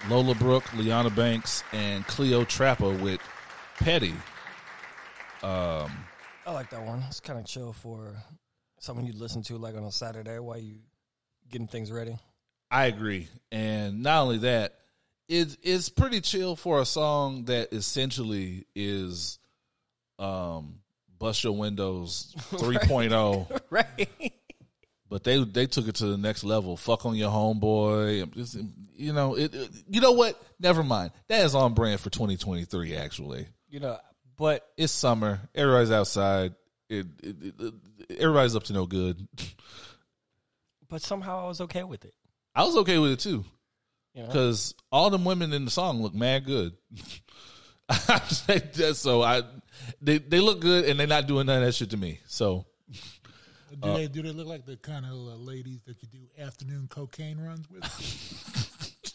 Lola 0.08 0.34
Brooke, 0.34 0.72
Liana 0.74 1.08
Banks, 1.10 1.64
and 1.72 2.06
Cleotrapa 2.06 3.00
with 3.00 3.20
Petty. 3.78 4.14
I 6.46 6.52
like 6.52 6.70
that 6.70 6.84
one. 6.84 7.02
It's 7.08 7.20
kind 7.20 7.38
of 7.38 7.46
chill 7.46 7.72
for 7.72 8.16
something 8.78 9.06
you 9.06 9.12
listen 9.12 9.42
to 9.44 9.56
like 9.56 9.76
on 9.76 9.84
a 9.84 9.92
Saturday 9.92 10.38
while 10.38 10.58
you 10.58 10.76
getting 11.50 11.66
things 11.68 11.90
ready. 11.90 12.18
I 12.70 12.86
agree. 12.86 13.28
And 13.50 14.02
not 14.02 14.22
only 14.22 14.38
that, 14.38 14.74
it, 15.28 15.56
it's 15.62 15.88
pretty 15.88 16.20
chill 16.20 16.56
for 16.56 16.80
a 16.80 16.84
song 16.84 17.44
that 17.46 17.72
essentially 17.72 18.66
is 18.74 19.38
um, 20.18 20.80
Bust 21.18 21.42
Your 21.44 21.56
Windows 21.56 22.34
3.0. 22.52 23.60
Right. 23.70 24.32
but 25.08 25.22
they 25.24 25.42
they 25.44 25.66
took 25.66 25.86
it 25.88 25.96
to 25.96 26.06
the 26.06 26.16
next 26.18 26.42
level. 26.44 26.76
Fuck 26.76 27.06
on 27.06 27.14
your 27.16 27.30
homeboy. 27.30 28.32
Just- 28.34 28.58
You 28.96 29.12
know, 29.12 29.36
it, 29.36 29.54
it- 29.54 29.70
You 29.88 30.00
know 30.00 30.12
what? 30.12 30.40
Never 30.58 30.82
mind. 30.82 31.12
That 31.28 31.44
is 31.44 31.54
on 31.54 31.74
brand 31.74 32.00
for 32.00 32.10
2023. 32.10 32.96
Actually, 32.96 33.46
You 33.68 33.80
know, 33.80 33.98
but 34.36 34.66
it's 34.76 34.92
summer. 34.92 35.40
Everybody's 35.54 35.90
outside. 35.92 36.54
It- 36.88 37.06
everybody's 38.18 38.56
up 38.56 38.64
to 38.64 38.72
no 38.72 38.86
good. 38.86 39.26
but 40.88 41.02
somehow 41.02 41.44
I 41.44 41.48
was 41.48 41.60
okay 41.62 41.84
with 41.84 42.04
it. 42.04 42.14
I 42.54 42.64
was 42.64 42.76
okay 42.78 42.98
with 42.98 43.12
it 43.12 43.20
too 43.20 43.44
You 44.14 44.22
know? 44.22 44.26
because 44.28 44.74
all 44.90 45.10
them 45.10 45.24
women 45.24 45.52
in 45.52 45.64
the 45.64 45.70
song 45.70 46.02
look 46.02 46.14
mad 46.14 46.44
good. 46.44 46.72
I 47.88 48.18
say 48.20 48.58
that, 48.58 48.94
so 48.96 49.22
I 49.22 49.42
they 50.00 50.18
they 50.18 50.40
look 50.40 50.60
good 50.60 50.84
and 50.84 50.98
they're 50.98 51.06
not 51.06 51.26
doing 51.26 51.46
none 51.46 51.58
of 51.62 51.66
that 51.66 51.72
shit 51.72 51.90
to 51.90 51.96
me. 51.96 52.20
So 52.26 52.66
Do 53.82 53.94
they 53.94 54.06
do 54.08 54.22
they 54.22 54.30
look 54.32 54.46
like 54.46 54.64
the 54.66 54.76
kind 54.76 55.04
of 55.06 55.12
uh, 55.12 55.36
ladies 55.36 55.80
that 55.86 55.96
you 56.02 56.08
do 56.08 56.42
afternoon 56.42 56.86
cocaine 56.88 57.38
runs 57.40 57.68
with? 57.70 57.82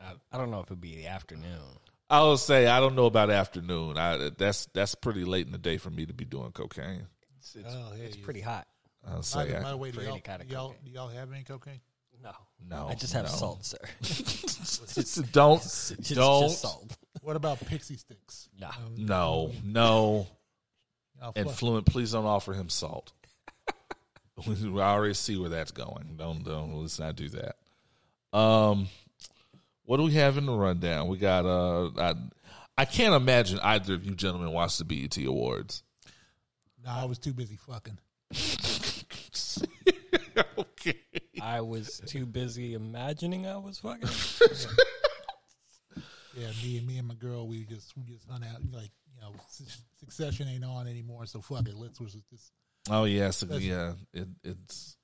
I, 0.00 0.12
I 0.32 0.38
don't 0.38 0.50
know 0.50 0.60
if 0.60 0.66
it'd 0.66 0.80
be 0.80 0.96
the 0.96 1.06
afternoon. 1.06 1.78
I 2.10 2.20
will 2.20 2.36
say 2.36 2.66
I 2.66 2.80
don't 2.80 2.94
know 2.94 3.06
about 3.06 3.30
afternoon. 3.30 3.96
I 3.96 4.30
that's 4.36 4.66
that's 4.66 4.94
pretty 4.94 5.24
late 5.24 5.46
in 5.46 5.52
the 5.52 5.58
day 5.58 5.78
for 5.78 5.90
me 5.90 6.04
to 6.06 6.12
be 6.12 6.24
doing 6.26 6.52
cocaine. 6.52 7.06
It's, 7.38 7.56
it's, 7.56 7.66
Oh, 7.68 7.92
hey, 7.96 8.04
it's 8.04 8.16
pretty 8.16 8.40
hot. 8.40 8.66
I'll 9.06 9.16
By 9.16 9.20
say 9.22 9.48
the, 9.48 9.58
I- 9.58 9.62
by 9.62 9.70
the 9.70 9.76
way, 9.76 9.90
do 9.90 9.98
for 9.98 10.02
y'all, 10.04 10.12
any 10.12 10.20
kind 10.20 10.42
of 10.42 10.48
do 10.48 10.54
y'all, 10.54 10.74
do 10.84 10.90
y'all 10.90 11.08
have 11.08 11.32
any 11.32 11.42
cocaine? 11.42 11.80
No, 12.22 12.32
no, 12.70 12.88
I 12.88 12.94
just 12.94 13.12
have 13.12 13.24
no. 13.24 13.30
salt, 13.30 13.64
sir. 13.66 13.76
don't 15.32 15.62
It's 15.62 15.88
just 15.90 16.14
don't 16.14 16.48
salt. 16.50 16.96
What 17.20 17.36
about 17.36 17.60
pixie 17.66 17.96
sticks? 17.96 18.48
No. 18.58 18.70
no 18.96 19.52
no. 19.62 20.26
Y'all 21.20 21.32
And 21.36 21.50
fluent, 21.50 21.86
please 21.86 22.12
don't 22.12 22.24
offer 22.24 22.54
him 22.54 22.68
salt. 22.70 23.12
I 24.46 24.50
already 24.80 25.14
see 25.14 25.36
where 25.36 25.50
that's 25.50 25.70
going. 25.70 26.14
Don't 26.16 26.42
don't 26.44 26.74
let's 26.80 26.98
not 26.98 27.14
do 27.16 27.28
that. 27.30 27.56
Um, 28.36 28.88
what 29.84 29.98
do 29.98 30.04
we 30.04 30.12
have 30.12 30.38
in 30.38 30.46
the 30.46 30.52
rundown? 30.54 31.08
We 31.08 31.18
got 31.18 31.44
uh, 31.44 31.90
I, 31.98 32.14
I 32.78 32.84
can't 32.86 33.14
imagine 33.14 33.58
either 33.60 33.94
of 33.94 34.04
you 34.04 34.14
gentlemen 34.14 34.50
watched 34.50 34.78
the 34.78 34.84
BET 34.84 35.16
Awards. 35.18 35.82
no, 36.84 36.90
I 36.90 37.04
was 37.04 37.18
too 37.18 37.34
busy 37.34 37.56
fucking. 37.56 37.98
okay. 40.58 40.98
I 41.42 41.60
was 41.60 42.00
too 42.06 42.26
busy 42.26 42.74
imagining 42.74 43.46
I 43.46 43.56
was 43.56 43.78
fucking. 43.78 44.08
Yeah, 46.36 46.48
me 46.64 46.78
and 46.78 46.86
me 46.88 46.98
and 46.98 47.06
my 47.06 47.14
girl, 47.14 47.46
we 47.46 47.64
just 47.64 47.96
we 47.96 48.02
just 48.02 48.28
hung 48.28 48.42
out. 48.42 48.60
Like 48.72 48.90
you 49.14 49.20
know, 49.20 49.32
Succession 50.00 50.48
ain't 50.48 50.64
on 50.64 50.88
anymore, 50.88 51.26
so 51.26 51.40
fuck 51.40 51.68
it. 51.68 51.76
Let's 51.76 52.00
was 52.00 52.16
just 52.28 52.50
Oh 52.90 53.04
yes, 53.04 53.44
yeah. 53.48 53.92
It, 54.12 54.26
it's 54.42 54.96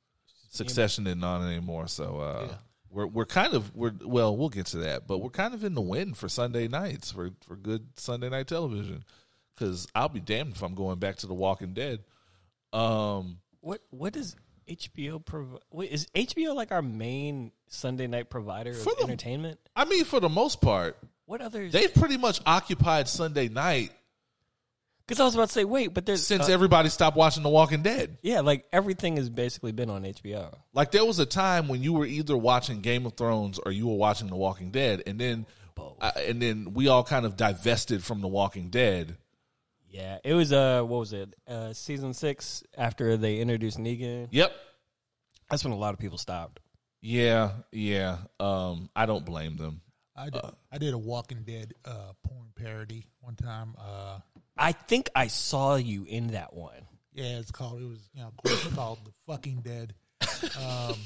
Succession 0.49 1.07
isn't 1.07 1.23
on 1.23 1.47
anymore, 1.47 1.87
so 1.87 2.19
uh, 2.19 2.47
Yeah. 2.49 2.57
we're 2.91 3.07
we're 3.07 3.27
kind 3.27 3.55
of 3.55 3.73
we're 3.77 3.93
well, 4.05 4.37
we'll 4.37 4.49
get 4.49 4.67
to 4.67 4.79
that, 4.79 5.07
but 5.07 5.19
we're 5.19 5.31
kind 5.31 5.55
of 5.55 5.63
in 5.63 5.75
the 5.75 5.81
win 5.81 6.15
for 6.15 6.29
Sunday 6.29 6.67
nights 6.67 7.13
for 7.13 7.31
for 7.47 7.55
good 7.55 7.87
Sunday 7.97 8.29
night 8.29 8.49
television. 8.49 9.05
Because 9.55 9.87
I'll 9.95 10.09
be 10.09 10.19
damned 10.21 10.55
if 10.57 10.63
I'm 10.63 10.75
going 10.75 10.99
back 10.99 11.17
to 11.19 11.27
The 11.29 11.35
Walking 11.35 11.75
Dead. 11.75 12.01
Um, 12.73 13.39
what 13.61 13.83
What 13.91 14.15
does 14.15 14.35
HBO 14.69 15.25
provide? 15.25 15.61
Wait, 15.71 15.91
is 15.91 16.07
HBO 16.15 16.55
like 16.55 16.73
our 16.73 16.83
main 16.83 17.53
Sunday 17.69 18.07
night 18.07 18.31
provider 18.31 18.71
of 18.71 18.79
For 18.79 18.95
the- 18.97 19.05
entertainment? 19.05 19.59
I 19.77 19.85
mean, 19.85 20.05
for 20.05 20.21
the 20.21 20.29
most 20.29 20.61
part, 20.61 20.97
What 21.27 21.41
others? 21.41 21.73
they've 21.73 21.93
pretty 21.93 22.17
much 22.17 22.41
occupied 22.47 23.09
Sunday 23.09 23.49
night 23.49 23.93
Because 25.07 25.19
I 25.21 25.25
was 25.25 25.35
about 25.35 25.49
to 25.49 25.53
say, 25.53 25.65
wait, 25.65 25.89
but 25.93 26.07
there's 26.07 26.25
since 26.25 26.49
uh, 26.49 26.53
everybody 26.53 26.89
stopped 26.89 27.17
watching 27.17 27.43
The 27.43 27.49
Walking 27.49 27.83
Dead. 27.83 28.19
yeah, 28.23 28.41
like 28.41 28.65
everything 28.73 29.17
has 29.17 29.29
basically 29.29 29.73
been 29.73 29.91
on 29.91 30.03
HBO. 30.05 30.55
Like 30.73 30.93
there 30.93 31.05
was 31.05 31.19
a 31.19 31.27
time 31.27 31.67
when 31.67 31.83
you 31.83 31.93
were 31.93 32.07
either 32.07 32.37
watching 32.37 32.81
Game 32.81 33.07
of 33.07 33.15
Thrones 33.15 33.59
or 33.59 33.73
you 33.73 33.89
were 33.89 33.97
watching 33.97 34.29
The 34.29 34.37
Walking 34.37 34.71
Dead, 34.71 35.03
and 35.07 35.19
then 35.19 35.47
uh, 36.01 36.13
and 36.17 36.41
then 36.41 36.75
we 36.75 36.87
all 36.89 37.03
kind 37.03 37.25
of 37.27 37.37
divested 37.37 38.05
from 38.05 38.21
The 38.21 38.29
Walking 38.29 38.69
Dead. 38.69 39.17
Yeah, 39.91 40.19
it 40.23 40.35
was 40.35 40.53
uh, 40.53 40.83
what 40.83 41.01
was 41.01 41.13
it? 41.13 41.35
Uh, 41.49 41.73
season 41.73 42.15
six 42.15 42.63
after 42.79 43.17
they 43.17 43.39
introduced 43.39 43.79
Negan. 43.79 44.29
Yep. 44.31 44.53
That's 45.51 45.65
when 45.65 45.73
a 45.73 45.77
lot 45.77 45.95
of 45.95 45.99
people 45.99 46.17
stopped. 46.17 46.61
Yeah, 47.03 47.51
yeah. 47.73 48.19
Um, 48.39 48.89
I 48.95 49.07
don't 49.07 49.25
blame 49.25 49.57
them. 49.57 49.81
I 50.17 50.31
did, 50.31 50.43
I 50.71 50.79
did 50.79 50.95
a 50.95 50.99
Walking 50.99 51.43
Dead 51.45 51.75
uh, 51.85 52.13
porn 52.25 52.49
parody 52.55 53.07
one 53.21 53.35
time. 53.35 53.75
Uh, 53.79 54.19
I 54.57 54.73
think 54.73 55.09
I 55.17 55.27
saw 55.27 55.77
you 55.77 56.05
in 56.05 56.29
that 56.29 56.53
one. 56.53 56.87
Yeah, 57.13 57.39
it's 57.39 57.51
called. 57.51 57.81
It 57.81 57.87
was 57.87 58.09
you 58.15 58.21
know 58.21 58.29
of 58.29 58.37
course 58.37 58.75
called 58.75 58.99
the 59.05 59.13
fucking 59.27 59.63
dead. 59.63 59.95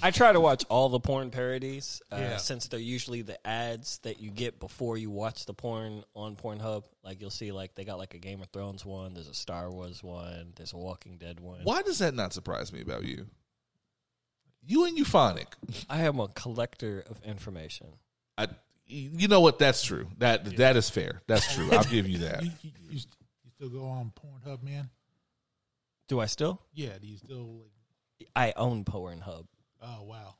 I 0.02 0.10
try 0.10 0.32
to 0.32 0.40
watch 0.40 0.64
all 0.68 0.88
the 0.88 1.00
porn 1.00 1.30
parodies 1.30 2.02
uh, 2.12 2.16
Yeah. 2.18 2.36
since 2.38 2.68
they're 2.68 2.80
usually 2.80 3.22
the 3.22 3.44
ads 3.46 3.98
that 3.98 4.20
you 4.20 4.30
get 4.30 4.58
before 4.60 4.96
you 4.98 5.10
watch 5.10 5.46
the 5.46 5.54
porn 5.54 6.04
on 6.14 6.36
Pornhub. 6.36 6.84
Like 7.02 7.20
you'll 7.20 7.30
see, 7.30 7.52
like 7.52 7.74
they 7.74 7.84
got 7.84 7.98
like 7.98 8.14
a 8.14 8.18
Game 8.18 8.40
of 8.42 8.48
Thrones 8.48 8.84
one, 8.84 9.14
there's 9.14 9.28
a 9.28 9.34
Star 9.34 9.70
Wars 9.70 10.02
one, 10.02 10.52
there's 10.56 10.72
a 10.72 10.76
Walking 10.76 11.16
Dead 11.16 11.40
one. 11.40 11.60
Why 11.64 11.82
does 11.82 11.98
that 11.98 12.14
not 12.14 12.32
surprise 12.32 12.72
me 12.72 12.80
about 12.80 13.04
you? 13.04 13.26
You 14.66 14.86
and 14.86 14.96
euphonic. 14.96 15.54
I 15.90 16.02
am 16.02 16.18
a 16.20 16.28
collector 16.28 17.04
of 17.08 17.20
information. 17.22 17.88
I, 18.38 18.48
you 18.86 19.28
know 19.28 19.40
what? 19.40 19.58
That's 19.58 19.82
true. 19.82 20.08
That 20.18 20.56
that 20.56 20.76
is 20.76 20.88
fair. 20.90 21.22
That's 21.26 21.54
true. 21.54 21.68
I'll 21.72 21.84
give 21.84 22.08
you 22.08 22.18
that. 22.18 22.42
You, 22.44 22.50
you, 22.62 22.70
you, 22.90 23.00
you 23.44 23.50
still 23.54 23.68
go 23.68 23.86
on 23.86 24.12
Pornhub, 24.18 24.62
man? 24.62 24.88
Do 26.08 26.18
I 26.20 26.26
still? 26.26 26.60
Yeah. 26.74 26.90
Do 27.00 27.06
you 27.06 27.16
still 27.18 27.58
like? 27.58 27.70
I 28.36 28.52
own 28.56 28.84
Pornhub. 28.84 29.46
Oh 29.82 30.02
wow. 30.04 30.34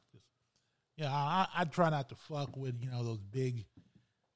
Yeah, 0.96 1.10
I, 1.12 1.46
I 1.56 1.64
try 1.64 1.90
not 1.90 2.08
to 2.10 2.14
fuck 2.14 2.56
with 2.56 2.80
you 2.82 2.90
know 2.90 3.02
those 3.02 3.18
big 3.20 3.64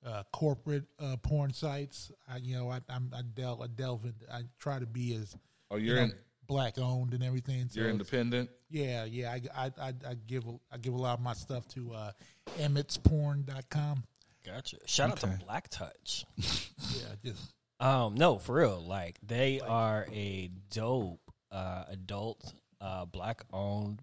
uh, 0.04 0.22
corporate 0.32 0.84
uh, 1.00 1.16
porn 1.22 1.52
sites. 1.52 2.10
I, 2.28 2.38
you 2.38 2.56
know, 2.56 2.70
I 2.70 2.80
I'm, 2.88 3.10
I 3.16 3.22
delve 3.22 3.60
I 3.62 3.66
delve 3.68 4.04
into. 4.04 4.32
I 4.32 4.42
try 4.58 4.78
to 4.78 4.86
be 4.86 5.14
as 5.14 5.36
Oh, 5.70 5.76
you 5.76 5.88
you're 5.88 5.96
know, 5.96 6.02
in. 6.04 6.12
black 6.46 6.78
owned 6.78 7.14
and 7.14 7.22
everything. 7.22 7.68
So 7.68 7.80
You're 7.80 7.90
independent. 7.90 8.50
Yeah, 8.70 9.04
yeah. 9.04 9.30
I, 9.54 9.66
I, 9.66 9.72
I, 9.80 9.88
I 10.08 10.14
give 10.26 10.46
a- 10.46 10.58
I 10.72 10.78
give 10.78 10.94
a 10.94 10.98
lot 10.98 11.18
of 11.18 11.24
my 11.24 11.34
stuff 11.34 11.66
to 11.68 11.92
uh, 11.92 12.12
emmettsporn.com. 12.58 14.02
Gotcha. 14.44 14.76
Shout 14.86 15.10
out 15.10 15.16
to 15.18 15.26
Black 15.44 15.68
Touch. 15.68 16.24
Yeah, 16.94 17.14
just 17.24 17.52
Um, 17.80 18.14
no, 18.14 18.38
for 18.38 18.54
real. 18.56 18.80
Like 18.80 19.18
they 19.22 19.60
are 19.60 20.06
a 20.12 20.50
dope 20.70 21.20
uh, 21.52 21.84
adult, 21.88 22.52
uh, 22.80 23.04
black 23.04 23.42
owned, 23.52 24.00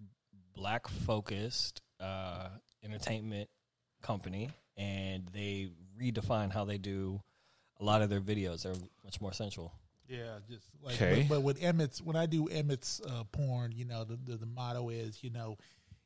black 0.55 0.87
focused 0.87 1.81
uh, 1.99 2.49
entertainment 2.83 3.49
company, 4.01 4.49
and 4.77 5.27
they 5.33 5.69
redefine 6.01 6.51
how 6.51 6.65
they 6.65 6.77
do 6.77 7.19
a 7.79 7.83
lot 7.83 8.01
of 8.01 8.09
their 8.09 8.21
videos. 8.21 8.63
They're 8.63 8.73
much 9.03 9.19
more 9.21 9.33
sensual. 9.33 9.73
yeah, 10.07 10.37
just 10.49 10.65
like. 10.81 10.95
Okay. 10.95 11.25
But, 11.27 11.35
but 11.35 11.41
with 11.41 11.61
Emmett's, 11.63 12.01
when 12.01 12.15
I 12.15 12.25
do 12.25 12.47
Emmett's 12.47 13.01
uh, 13.07 13.23
porn, 13.31 13.71
you 13.71 13.85
know, 13.85 14.03
the, 14.03 14.17
the 14.17 14.37
the 14.37 14.45
motto 14.45 14.89
is, 14.89 15.23
you 15.23 15.29
know, 15.31 15.57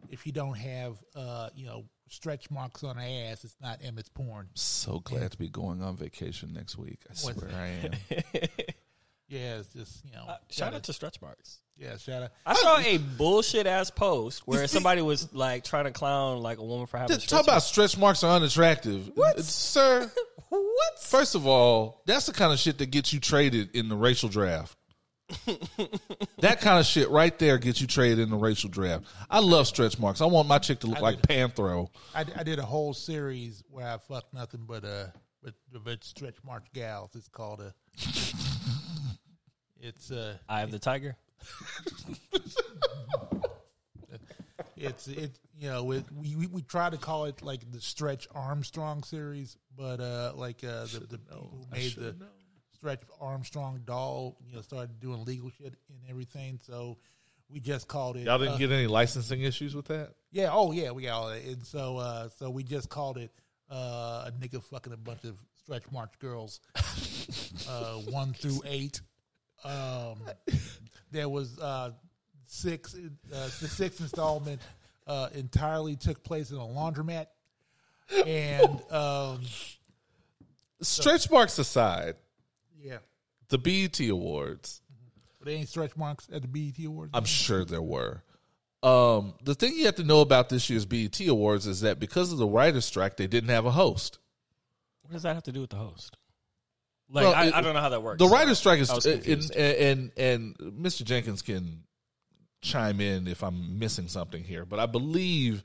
if 0.10 0.26
you 0.26 0.32
don't 0.32 0.56
have, 0.58 0.98
uh, 1.16 1.50
you 1.56 1.66
know, 1.66 1.86
stretch 2.08 2.50
marks 2.50 2.84
on 2.84 2.96
her 2.96 3.02
ass, 3.02 3.44
it's 3.44 3.58
not 3.62 3.80
Emmett's 3.84 4.10
porn. 4.10 4.48
So 4.56 5.00
glad 5.00 5.32
to 5.32 5.38
be 5.38 5.50
going 5.50 5.82
on 5.82 5.96
vacation 5.98 6.54
next 6.54 6.78
week. 6.78 7.00
I 7.10 7.14
What? 7.24 7.36
swear 7.38 7.52
I 7.54 7.68
am. 7.68 8.48
Yeah, 9.30 9.60
it's 9.60 9.74
just 9.74 10.04
you 10.06 10.12
know. 10.12 10.24
Uh, 10.28 10.38
shout 10.50 10.68
gotta- 10.68 10.78
out 10.78 10.84
to 10.84 10.94
stretch 10.94 11.22
marks. 11.22 11.60
yeah, 11.78 11.98
shout 11.98 12.24
out. 12.24 12.32
I 12.46 12.56
saw 12.56 12.80
a 12.80 12.98
bullshit 12.98 13.68
ass 13.68 13.92
post 13.92 14.46
where 14.46 14.68
somebody 14.68 15.02
was 15.02 15.34
like 15.34 15.64
trying 15.64 15.86
to 15.86 15.92
clown 15.92 16.40
like 16.40 16.58
a 16.58 16.64
woman 16.64 16.88
for 16.88 16.98
having 16.98 17.20
stretch 17.20 17.32
marks. 17.32 17.32
Talk 17.32 17.44
stretch 17.44 17.54
about 17.54 17.64
stretch 17.64 17.98
marks 17.98 18.24
are 18.24 18.36
unattractive. 18.36 19.12
What, 19.16 19.44
sir? 19.44 20.12
What? 20.50 21.00
First 21.00 21.36
of 21.36 21.46
all, 21.46 22.02
that's 22.08 22.26
the 22.26 22.34
kind 22.34 22.52
of 22.52 22.58
shit 22.58 22.80
that 22.80 22.88
gets 22.90 23.14
you 23.14 23.20
traded 23.20 23.76
in 23.76 23.88
the 23.88 23.96
racial 23.96 24.30
draft. 24.30 24.76
that 26.40 26.60
kind 26.60 26.80
of 26.80 26.88
shit 26.88 27.08
right 27.12 27.38
there 27.38 27.60
gets 27.60 27.80
you 27.80 27.86
traded 27.86 28.18
in 28.18 28.32
the 28.32 28.36
racial 28.36 28.68
draft. 28.68 29.06
I 29.30 29.42
love 29.42 29.68
stretch 29.68 30.00
marks. 30.00 30.22
I 30.22 30.26
want 30.26 30.48
my 30.48 30.58
chick 30.58 30.80
to 30.80 30.88
look 30.88 31.02
like 31.02 31.22
Panthro. 31.22 31.90
I, 32.16 32.26
I 32.36 32.42
did 32.42 32.58
a 32.58 32.66
whole 32.66 32.96
series 32.96 33.64
where 33.70 33.88
I 33.88 33.98
fucked 33.98 34.34
nothing 34.34 34.66
but 34.68 34.84
uh 34.84 35.06
but 35.44 35.54
but 35.84 36.04
stretch 36.04 36.38
marks 36.44 36.70
gals. 36.74 37.12
It's 37.16 37.28
called 37.28 37.62
a. 37.62 37.74
It's 39.80 40.12
uh 40.12 40.38
Eye 40.48 40.62
of 40.62 40.72
the 40.72 40.80
tiger. 40.80 41.16
it's 44.78 45.08
it 45.08 45.40
you 45.58 45.70
know 45.70 45.92
it, 45.92 46.06
we, 46.12 46.36
we 46.36 46.48
we 46.48 46.62
try 46.62 46.90
to 46.90 46.98
call 46.98 47.26
it 47.26 47.42
like 47.42 47.70
the 47.72 47.82
Stretch 47.82 48.28
Armstrong 48.34 49.04
series, 49.04 49.58
but 49.76 50.00
uh 50.00 50.34
like 50.36 50.64
uh 50.64 50.86
the, 50.86 51.06
the 51.10 51.18
people 51.18 51.50
who 51.52 51.76
made 51.76 51.96
the 51.96 52.16
Stretch 52.76 53.02
Armstrong 53.22 53.82
doll 53.86 54.38
you 54.46 54.56
know 54.56 54.62
started 54.62 55.00
doing 55.00 55.26
legal 55.26 55.50
shit 55.50 55.74
and 55.90 56.00
everything, 56.10 56.60
so 56.66 56.98
we 57.50 57.60
just 57.60 57.88
called 57.88 58.18
it. 58.18 58.26
Y'all 58.26 58.38
didn't 58.38 58.54
uh, 58.54 58.58
get 58.58 58.72
any 58.72 58.88
licensing 58.88 59.42
issues 59.42 59.76
with 59.76 59.88
that? 59.88 60.14
Yeah. 60.32 60.50
Oh, 60.52 60.72
yeah. 60.72 60.92
We 60.92 61.04
got 61.04 61.14
all 61.14 61.30
that. 61.30 61.44
And 61.44 61.66
so, 61.66 61.98
uh, 61.98 62.30
so 62.38 62.50
we 62.50 62.64
just 62.64 62.90
called 62.90 63.18
it 63.18 63.32
uh, 63.72 64.28
a 64.28 64.32
nigga 64.40 64.64
fucking 64.64 64.94
a 64.94 64.98
bunch 64.98 65.24
of 65.24 65.36
stretch 65.64 65.84
march 65.92 66.12
girls, 66.20 66.60
uh, 67.70 67.94
one 68.10 68.34
through 68.34 68.62
eight. 68.66 69.02
Um, 69.64 70.22
there 71.12 71.30
was 71.30 71.58
uh, 71.60 71.92
six. 72.46 72.96
Uh, 72.96 73.00
the 73.30 73.68
sixth 73.68 74.02
installment 74.02 74.62
uh, 75.08 75.30
entirely 75.34 75.96
took 75.96 76.24
place 76.24 76.52
in 76.52 76.58
a 76.58 76.62
laundromat, 76.62 77.28
and 78.26 78.92
um, 78.92 79.42
Stretch 80.82 81.30
marks 81.30 81.60
aside, 81.60 82.16
yeah, 82.82 82.98
the 83.50 83.58
BET 83.58 84.00
Awards, 84.00 84.82
there 85.44 85.56
ain't 85.56 85.70
stretch 85.70 85.96
marks 85.96 86.28
at 86.32 86.42
the 86.42 86.48
BET 86.48 86.86
Awards. 86.86 87.12
I'm 87.14 87.26
sure 87.26 87.66
there 87.66 87.82
were. 87.82 88.24
Um, 88.82 89.34
the 89.44 89.56
thing 89.56 89.76
you 89.76 89.86
have 89.86 89.96
to 89.96 90.04
know 90.04 90.22
about 90.22 90.48
this 90.50 90.70
year's 90.70 90.86
BET 90.86 91.20
Awards 91.28 91.68
is 91.68 91.82
that 91.82 92.00
because 92.00 92.32
of 92.32 92.38
the 92.38 92.48
writer's 92.48 92.86
strike, 92.86 93.18
they 93.18 93.28
didn't 93.28 93.50
have 93.50 93.66
a 93.66 93.72
host. 93.72 94.20
What 95.02 95.12
does 95.14 95.24
that 95.24 95.34
have 95.34 95.44
to 95.44 95.52
do 95.52 95.62
with 95.62 95.72
the 95.72 95.78
host? 95.78 96.18
Like 97.12 97.24
Well, 97.26 97.34
I, 97.34 97.46
it- 97.48 97.56
I 97.56 97.62
don't 97.62 97.74
know 97.74 97.82
how 97.82 97.90
that 97.90 98.04
works. 98.04 98.20
The 98.20 98.28
writer's 98.28 98.60
strike 98.60 98.80
is, 98.80 98.90
and, 99.06 99.52
and 99.58 100.12
and 100.18 100.58
Mr. 100.58 101.04
Jenkins 101.04 101.42
can 101.42 101.84
chime 102.62 103.00
in 103.02 103.28
if 103.28 103.44
I'm 103.44 103.80
missing 103.80 104.08
something 104.08 104.44
here, 104.44 104.66
but 104.66 104.80
I 104.80 104.86
believe 104.86 105.64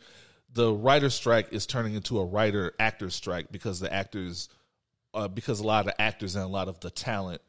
the 0.52 0.72
writer's 0.72 1.14
strike 1.14 1.52
is 1.52 1.66
turning 1.66 1.94
into 1.94 2.18
a 2.18 2.24
writer 2.24 2.72
actor 2.78 3.11
strike 3.11 3.50
because 3.50 3.80
the 3.80 3.92
actors, 3.92 4.48
uh, 5.12 5.26
because 5.28 5.61
a 5.61 5.66
lot 5.66 5.87
of 5.87 5.92
actors 5.98 6.37
and 6.37 6.44
a 6.44 6.48
lot 6.48 6.68
of 6.68 6.78
the 6.80 6.90
talent 6.90 7.42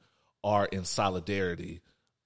are 0.44 0.66
in 0.66 0.84
solidarity 0.84 1.82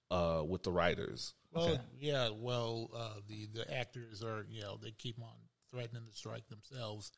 uh, 0.09 0.41
with 0.47 0.63
the 0.63 0.71
writers. 0.71 1.33
Well, 1.51 1.79
yeah. 1.99 2.29
Well, 2.33 2.89
uh, 2.95 3.19
the 3.27 3.47
the 3.53 3.71
actors 3.75 4.23
are 4.23 4.45
you 4.49 4.61
know 4.61 4.77
they 4.81 4.91
keep 4.91 5.21
on 5.21 5.33
threatening 5.69 6.03
to 6.09 6.15
strike 6.15 6.47
themselves. 6.47 7.11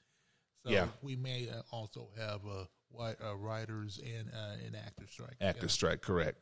So 0.65 0.71
Yeah. 0.71 0.87
we 1.01 1.15
may 1.15 1.47
uh, 1.49 1.61
also 1.71 2.09
have 2.17 2.45
a 2.45 2.67
uh, 2.99 3.13
uh, 3.23 3.35
writers 3.35 3.99
and 4.03 4.29
uh, 4.33 4.67
an 4.67 4.75
actor 4.75 5.05
strike. 5.09 5.35
Actor 5.41 5.63
Yeah. 5.63 5.67
strike, 5.69 6.01
correct. 6.01 6.39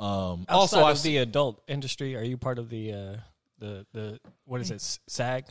Um, 0.00 0.44
Outside 0.48 0.54
also, 0.54 0.80
I 0.84 0.90
of 0.92 1.02
the 1.02 1.16
adult 1.18 1.62
industry, 1.68 2.14
are 2.16 2.22
you 2.22 2.36
part 2.36 2.58
of 2.58 2.68
the 2.70 2.92
uh, 2.92 3.16
the 3.58 3.86
the 3.92 4.20
what 4.44 4.60
is 4.60 4.70
it? 4.70 4.76
S- 4.76 5.00
SAG? 5.08 5.46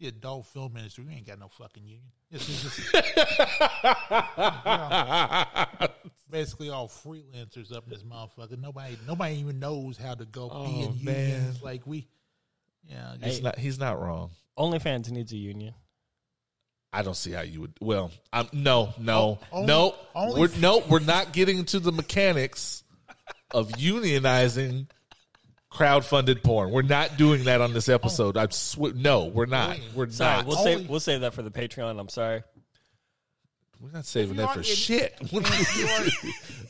the 0.00 0.08
adult 0.08 0.44
film 0.46 0.76
industry. 0.76 1.04
We 1.04 1.12
ain't 1.14 1.26
got 1.26 1.38
no 1.38 1.46
fucking 1.48 1.84
union. 1.84 2.10
It's 2.30 2.46
just, 2.46 2.92
you 2.92 3.00
know, 4.66 5.88
basically 6.30 6.68
all 6.68 6.88
freelancers 6.88 7.72
up 7.74 7.84
in 7.84 7.90
this 7.90 8.02
motherfucker. 8.02 8.58
Nobody, 8.60 8.96
nobody 9.06 9.36
even 9.36 9.60
knows 9.60 9.96
how 9.96 10.14
to 10.14 10.24
go 10.24 10.48
be 10.48 10.80
in 10.82 11.04
man. 11.04 11.30
unions. 11.30 11.62
Like 11.62 11.86
we, 11.86 12.08
yeah, 12.88 13.14
he's 13.22 13.40
not. 13.42 13.58
He's 13.58 13.78
not 13.78 14.00
wrong. 14.00 14.30
OnlyFans 14.58 15.10
needs 15.10 15.32
a 15.32 15.36
union. 15.36 15.74
I 16.94 17.02
don't 17.02 17.16
see 17.16 17.32
how 17.32 17.42
you 17.42 17.60
would. 17.62 17.72
Well, 17.80 18.12
I'm 18.32 18.48
no, 18.52 18.94
no, 18.98 19.40
Oh, 19.52 19.56
only- 19.56 19.66
no. 19.66 19.94
only- 20.14 20.40
we're 20.40 20.56
no, 20.58 20.78
we're 20.88 21.00
not 21.00 21.32
getting 21.32 21.58
into 21.58 21.80
the 21.80 21.90
mechanics 21.92 22.84
of 23.50 23.68
unionizing 23.72 24.86
crowdfunded 25.72 26.42
porn. 26.44 26.70
We're 26.70 26.82
not 26.82 27.16
doing 27.16 27.44
that 27.44 27.60
on 27.60 27.72
this 27.72 27.88
episode. 27.88 28.36
I 28.36 28.46
sw- 28.50 28.94
no, 28.94 29.24
we're 29.24 29.46
not. 29.46 29.78
We're 29.94 30.08
Sorry, 30.08 30.36
not. 30.38 30.46
we'll 30.46 30.58
Only- 30.58 30.76
save 30.78 30.88
we'll 30.88 31.00
save 31.00 31.20
that 31.22 31.34
for 31.34 31.42
the 31.42 31.50
Patreon. 31.50 31.98
I'm 31.98 32.08
sorry. 32.08 32.42
we're 33.80 33.90
not 33.90 34.06
saving 34.06 34.36
that 34.36 34.44
for 34.44 34.48
aren't- 34.50 34.60
if- 34.68 34.78
shit. 34.78 35.14
if 35.20 35.32
you 35.32 35.86
aren't- 35.88 36.12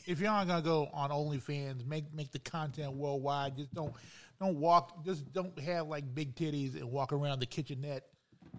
if 0.07 0.19
you 0.21 0.27
aren't 0.27 0.47
gonna 0.49 0.61
go 0.63 0.89
on 0.91 1.11
OnlyFans, 1.11 1.85
make 1.85 2.11
make 2.13 2.31
the 2.31 2.39
content 2.39 2.93
worldwide. 2.93 3.57
Just 3.57 3.73
don't 3.73 3.93
don't 4.39 4.57
walk. 4.59 5.05
Just 5.05 5.31
don't 5.33 5.57
have 5.59 5.87
like 5.87 6.13
big 6.15 6.35
titties 6.35 6.75
and 6.75 6.91
walk 6.91 7.13
around 7.13 7.39
the 7.39 7.45
kitchenette, 7.45 8.03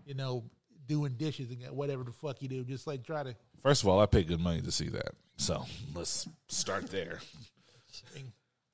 you 0.07 0.15
know, 0.15 0.45
doing 0.87 1.14
dishes 1.16 1.51
and 1.51 1.77
whatever 1.77 2.05
the 2.05 2.12
fuck 2.12 2.42
you 2.42 2.49
do. 2.49 2.64
Just 2.64 2.87
like 2.87 3.05
try 3.05 3.22
to. 3.22 3.35
First 3.59 3.83
of 3.83 3.88
all, 3.88 4.01
I 4.01 4.07
pay 4.07 4.22
good 4.25 4.40
money 4.40 4.61
to 4.62 4.70
see 4.70 4.88
that. 4.88 5.14
So 5.37 5.64
let's 5.94 6.29
start 6.49 6.90
there. 6.90 7.20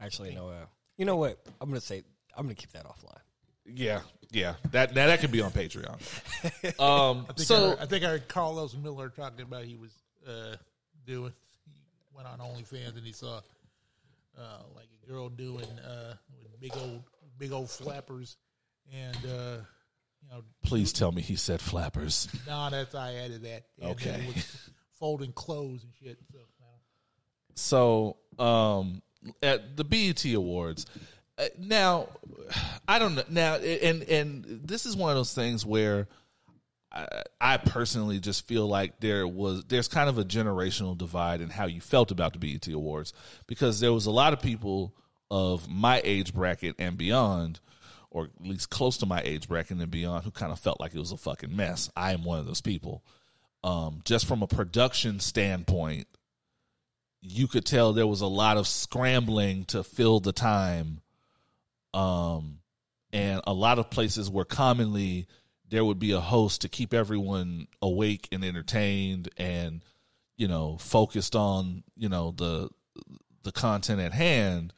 Actually, 0.00 0.34
no. 0.34 0.48
Uh, 0.48 0.66
you 0.96 1.04
know 1.04 1.16
what? 1.16 1.38
I'm 1.60 1.68
gonna 1.68 1.80
say 1.80 2.02
I'm 2.36 2.44
gonna 2.44 2.54
keep 2.54 2.72
that 2.72 2.86
offline. 2.86 3.20
Yeah, 3.64 4.00
yeah. 4.30 4.54
That 4.72 4.94
now 4.94 5.06
that 5.06 5.20
could 5.20 5.30
be 5.30 5.40
on 5.40 5.52
Patreon. 5.52 5.98
Um, 6.78 7.26
I 7.28 7.32
think, 7.34 7.46
so 7.46 7.54
I, 7.54 7.68
heard, 7.68 7.78
I 7.80 7.86
think 7.86 8.04
I 8.04 8.08
heard 8.08 8.28
Carlos 8.28 8.76
Miller 8.76 9.08
talking 9.08 9.42
about 9.42 9.64
he 9.64 9.76
was 9.76 9.92
uh, 10.26 10.56
doing. 11.06 11.32
He 11.64 12.16
went 12.16 12.26
on 12.26 12.38
OnlyFans 12.38 12.96
and 12.96 13.04
he 13.06 13.12
saw 13.12 13.40
uh, 14.38 14.62
like 14.74 14.86
a 15.02 15.10
girl 15.10 15.28
doing 15.28 15.66
uh, 15.86 16.14
with 16.40 16.60
big 16.60 16.76
old 16.76 17.02
big 17.38 17.52
old 17.52 17.70
flappers 17.70 18.36
and 18.92 19.16
uh, 19.26 19.56
you 20.22 20.28
know 20.30 20.42
please 20.64 20.92
tell 20.92 21.12
me 21.12 21.20
he 21.22 21.36
said 21.36 21.60
flappers. 21.60 22.28
No, 22.46 22.68
that's 22.70 22.94
I 22.94 23.14
added 23.14 23.42
that. 23.42 23.64
And 23.80 23.90
Okay. 23.92 24.10
then 24.10 24.20
it 24.20 24.34
was 24.34 24.70
folding 24.98 25.32
clothes 25.32 25.84
and 25.84 25.92
shit. 26.00 26.18
So. 27.54 28.16
So 28.38 28.42
um, 28.44 29.02
at 29.42 29.76
the 29.76 29.84
BET 29.84 30.24
Awards. 30.34 30.86
Uh, 31.38 31.44
now, 31.58 32.08
I 32.86 32.98
don't 32.98 33.14
know. 33.14 33.22
Now, 33.30 33.54
and 33.56 34.02
and 34.04 34.44
this 34.64 34.84
is 34.86 34.96
one 34.96 35.10
of 35.10 35.16
those 35.16 35.34
things 35.34 35.64
where 35.64 36.08
I, 36.90 37.22
I 37.40 37.56
personally 37.56 38.20
just 38.20 38.46
feel 38.46 38.66
like 38.66 39.00
there 39.00 39.26
was 39.26 39.64
there's 39.64 39.88
kind 39.88 40.08
of 40.10 40.18
a 40.18 40.24
generational 40.24 40.96
divide 40.96 41.40
in 41.40 41.48
how 41.50 41.66
you 41.66 41.80
felt 41.80 42.10
about 42.10 42.34
the 42.34 42.38
BET 42.38 42.66
Awards 42.68 43.12
because 43.46 43.80
there 43.80 43.92
was 43.92 44.06
a 44.06 44.10
lot 44.10 44.32
of 44.34 44.40
people 44.42 44.94
of 45.30 45.68
my 45.70 46.00
age 46.04 46.34
bracket 46.34 46.76
and 46.78 46.98
beyond, 46.98 47.60
or 48.12 48.24
at 48.24 48.46
least 48.46 48.70
close 48.70 48.98
to 48.98 49.06
my 49.06 49.20
age 49.24 49.48
bracket 49.48 49.78
and 49.78 49.90
beyond, 49.90 50.24
who 50.24 50.30
kind 50.30 50.52
of 50.52 50.58
felt 50.58 50.80
like 50.80 50.94
it 50.94 50.98
was 50.98 51.12
a 51.12 51.16
fucking 51.16 51.54
mess. 51.56 51.90
I 51.96 52.12
am 52.12 52.24
one 52.24 52.38
of 52.38 52.46
those 52.46 52.60
people. 52.60 53.02
Um, 53.64 54.02
just 54.04 54.26
from 54.26 54.42
a 54.42 54.46
production 54.46 55.18
standpoint, 55.18 56.06
you 57.22 57.48
could 57.48 57.64
tell 57.64 57.92
there 57.92 58.06
was 58.06 58.20
a 58.20 58.26
lot 58.26 58.56
of 58.56 58.68
scrambling 58.68 59.64
to 59.66 59.82
fill 59.82 60.20
the 60.20 60.32
time. 60.32 61.00
Um, 61.94 62.58
and 63.12 63.40
a 63.46 63.52
lot 63.52 63.78
of 63.78 63.90
places 63.90 64.28
where 64.28 64.44
commonly 64.44 65.26
there 65.68 65.84
would 65.84 65.98
be 65.98 66.12
a 66.12 66.20
host 66.20 66.60
to 66.62 66.68
keep 66.68 66.92
everyone 66.92 67.66
awake 67.80 68.28
and 68.30 68.44
entertained 68.44 69.30
and, 69.38 69.82
you 70.36 70.48
know, 70.48 70.76
focused 70.78 71.34
on, 71.34 71.82
you 71.96 72.08
know, 72.08 72.32
the 72.36 72.68
the 73.42 73.52
content 73.52 74.00
at 74.00 74.12
hand, 74.12 74.72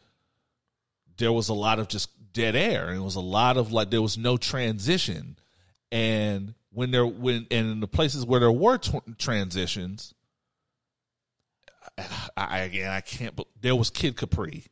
there 1.16 1.32
was 1.32 1.48
a 1.48 1.54
lot 1.54 1.78
of 1.78 1.88
just 1.88 2.10
dead 2.34 2.54
air. 2.54 2.88
And 2.88 2.98
it 2.98 3.02
was 3.02 3.16
a 3.16 3.20
lot 3.20 3.56
of 3.56 3.72
like 3.72 3.90
there 3.90 4.02
was 4.02 4.18
no 4.18 4.36
transition. 4.36 5.38
And 5.90 6.54
when 6.70 6.90
there 6.90 7.06
when 7.06 7.46
and 7.50 7.70
in 7.72 7.80
the 7.80 7.88
places 7.88 8.26
where 8.26 8.40
there 8.40 8.52
were 8.52 8.76
t- 8.76 9.00
transitions, 9.16 10.12
I 12.36 12.60
again 12.60 12.90
I 12.90 13.00
can't. 13.00 13.34
But 13.34 13.46
there 13.60 13.76
was 13.76 13.88
Kid 13.88 14.16
Capri. 14.16 14.64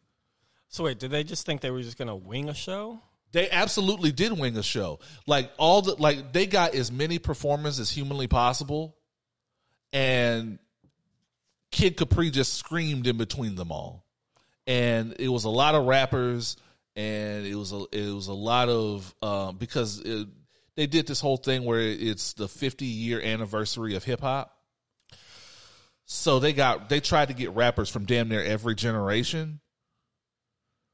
So 0.68 0.84
wait, 0.84 0.98
did 0.98 1.10
they 1.10 1.24
just 1.24 1.46
think 1.46 1.60
they 1.60 1.70
were 1.70 1.82
just 1.82 1.96
gonna 1.96 2.16
wing 2.16 2.50
a 2.50 2.54
show? 2.54 3.00
They 3.32 3.48
absolutely 3.50 4.12
did 4.12 4.38
wing 4.38 4.56
a 4.58 4.62
show. 4.62 4.98
Like 5.26 5.50
all 5.56 5.80
the 5.80 5.94
like 5.94 6.32
they 6.32 6.46
got 6.46 6.74
as 6.74 6.92
many 6.92 7.18
performers 7.18 7.78
as 7.78 7.90
humanly 7.90 8.26
possible, 8.26 8.96
and 9.92 10.58
Kid 11.70 11.96
Capri 11.96 12.30
just 12.30 12.54
screamed 12.54 13.06
in 13.06 13.16
between 13.16 13.54
them 13.54 13.70
all, 13.72 14.04
and 14.66 15.14
it 15.18 15.28
was 15.28 15.44
a 15.44 15.50
lot 15.50 15.74
of 15.74 15.86
rappers, 15.86 16.56
and 16.96 17.46
it 17.46 17.54
was 17.54 17.72
a 17.72 17.84
it 17.92 18.12
was 18.12 18.28
a 18.28 18.34
lot 18.34 18.68
of 18.68 19.14
um, 19.22 19.56
because 19.56 20.00
it, 20.00 20.28
they 20.76 20.86
did 20.86 21.06
this 21.06 21.20
whole 21.20 21.36
thing 21.36 21.64
where 21.64 21.80
it's 21.80 22.32
the 22.34 22.48
50 22.48 22.84
year 22.84 23.20
anniversary 23.20 23.94
of 23.94 24.04
hip 24.04 24.20
hop. 24.20 24.56
So 26.04 26.38
they 26.38 26.52
got 26.52 26.88
they 26.88 27.00
tried 27.00 27.28
to 27.28 27.34
get 27.34 27.50
rappers 27.54 27.88
from 27.88 28.04
damn 28.04 28.28
near 28.28 28.42
every 28.42 28.74
generation. 28.74 29.60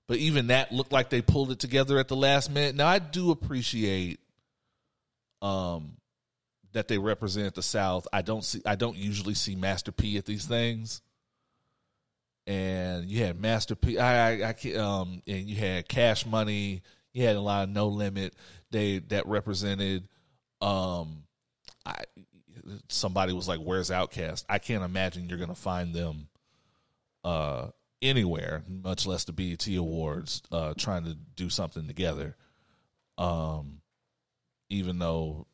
But 0.07 0.19
even 0.19 0.47
that 0.47 0.73
looked 0.73 0.93
like 0.93 1.11
they 1.11 1.21
pulled 1.21 1.51
it 1.51 1.59
together 1.59 1.99
at 1.99 2.09
the 2.09 2.17
last 2.17 2.51
minute. 2.51 2.75
Now 2.75 2.87
I 2.87 2.99
do 2.99 3.31
appreciate 3.31 4.21
um 5.43 5.97
that 6.73 6.89
they 6.89 6.99
represent 6.99 7.55
the 7.55 7.63
South. 7.63 8.07
I 8.13 8.23
don't 8.23 8.45
see 8.45 8.63
I 8.65 8.77
don't 8.77 8.97
usually 8.97 9.35
see 9.35 9.57
Master 9.57 9.93
P 9.93 10.17
at 10.19 10.25
these 10.25 10.47
things. 10.47 11.03
And 12.49 13.11
you 13.11 13.23
had 13.23 13.39
Master 13.39 13.77
P 13.77 13.99
I 13.99 14.31
I, 14.41 14.55
I 14.55 14.75
um 14.77 15.23
and 15.27 15.47
you 15.49 15.55
had 15.57 15.87
Cash 15.87 16.25
Money, 16.25 16.83
you 17.13 17.25
had 17.27 17.37
a 17.37 17.41
lot 17.41 17.65
of 17.65 17.69
No 17.69 17.89
Limit 17.89 18.35
they 18.71 18.99
that 18.99 19.27
represented 19.27 20.09
um 20.63 21.25
I 21.85 22.05
somebody 22.89 23.35
was 23.35 23.49
like 23.49 23.61
where's 23.61 23.91
OutKast? 23.91 24.47
I 24.49 24.59
can't 24.59 24.83
imagine 24.83 25.29
you're 25.29 25.37
going 25.39 25.49
to 25.51 25.55
find 25.55 25.95
them 25.95 26.29
uh 27.23 27.69
anywhere, 28.01 28.63
much 28.67 29.07
less 29.07 29.25
the 29.25 29.33
BET 29.33 29.67
Awards, 29.69 30.43
uh, 30.53 30.73
trying 30.79 31.05
to 31.05 31.15
do 31.37 31.51
something 31.51 31.87
together. 31.87 32.37
Um, 33.19 33.81
even 34.71 34.99
though 34.99 35.47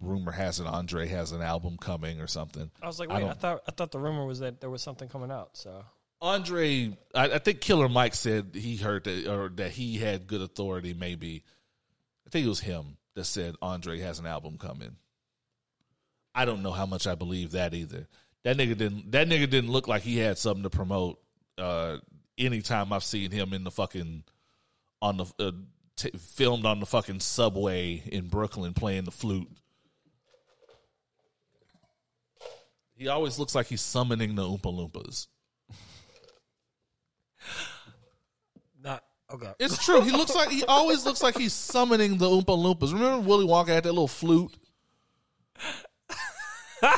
rumor 0.00 0.32
has 0.32 0.60
it 0.60 0.66
Andre 0.66 1.06
has 1.08 1.32
an 1.32 1.40
album 1.40 1.76
coming 1.78 2.20
or 2.20 2.26
something. 2.26 2.70
I 2.82 2.86
was 2.86 2.98
like, 2.98 3.08
wait, 3.08 3.16
I, 3.16 3.20
don't- 3.20 3.40
thought 3.40 3.62
I 3.66 3.70
thought 3.70 3.92
the 3.92 3.98
rumor 4.00 4.26
was 4.26 4.40
that 4.40 4.60
there 4.60 4.70
was 4.70 4.82
something 4.82 5.08
coming 5.08 5.30
out. 5.30 5.56
So 5.56 5.84
Andre, 6.24 6.96
I, 7.14 7.32
I 7.32 7.38
think 7.38 7.60
Killer 7.60 7.86
Mike 7.86 8.14
said 8.14 8.52
he 8.54 8.76
heard 8.76 9.04
that 9.04 9.30
or 9.30 9.50
that 9.56 9.72
he 9.72 9.98
had 9.98 10.26
good 10.26 10.40
authority. 10.40 10.94
Maybe 10.94 11.44
I 12.26 12.30
think 12.30 12.46
it 12.46 12.48
was 12.48 12.60
him 12.60 12.96
that 13.14 13.24
said 13.24 13.56
Andre 13.60 13.98
has 14.00 14.20
an 14.20 14.26
album 14.26 14.56
coming. 14.56 14.96
I 16.34 16.46
don't 16.46 16.62
know 16.62 16.72
how 16.72 16.86
much 16.86 17.06
I 17.06 17.14
believe 17.14 17.50
that 17.50 17.74
either. 17.74 18.08
That 18.42 18.56
nigga 18.56 18.74
didn't. 18.74 19.12
That 19.12 19.28
nigga 19.28 19.50
didn't 19.50 19.70
look 19.70 19.86
like 19.86 20.00
he 20.00 20.16
had 20.16 20.38
something 20.38 20.62
to 20.62 20.70
promote. 20.70 21.20
Uh, 21.58 21.98
anytime 22.38 22.90
I've 22.90 23.04
seen 23.04 23.30
him 23.30 23.52
in 23.52 23.62
the 23.62 23.70
fucking 23.70 24.24
on 25.02 25.18
the 25.18 25.26
uh, 25.38 25.52
t- 25.94 26.10
filmed 26.18 26.64
on 26.64 26.80
the 26.80 26.86
fucking 26.86 27.20
subway 27.20 28.02
in 28.06 28.28
Brooklyn 28.28 28.72
playing 28.72 29.04
the 29.04 29.10
flute. 29.10 29.50
He 32.96 33.08
always 33.08 33.38
looks 33.38 33.54
like 33.54 33.66
he's 33.66 33.82
summoning 33.82 34.36
the 34.36 34.42
Oompa 34.42 34.62
Loompas. 34.62 35.26
not 38.82 39.02
okay. 39.34 39.52
It's 39.58 39.84
true. 39.84 40.00
He 40.00 40.10
looks 40.10 40.34
like 40.34 40.48
he 40.48 40.64
always 40.64 41.04
looks 41.04 41.22
like 41.22 41.36
he's 41.36 41.52
summoning 41.52 42.18
the 42.18 42.26
Oompa 42.26 42.46
Loompas. 42.46 42.92
Remember 42.92 43.20
Willy 43.20 43.46
Wonka 43.46 43.68
had 43.68 43.84
that 43.84 43.92
little 43.92 44.08
flute? 44.08 44.52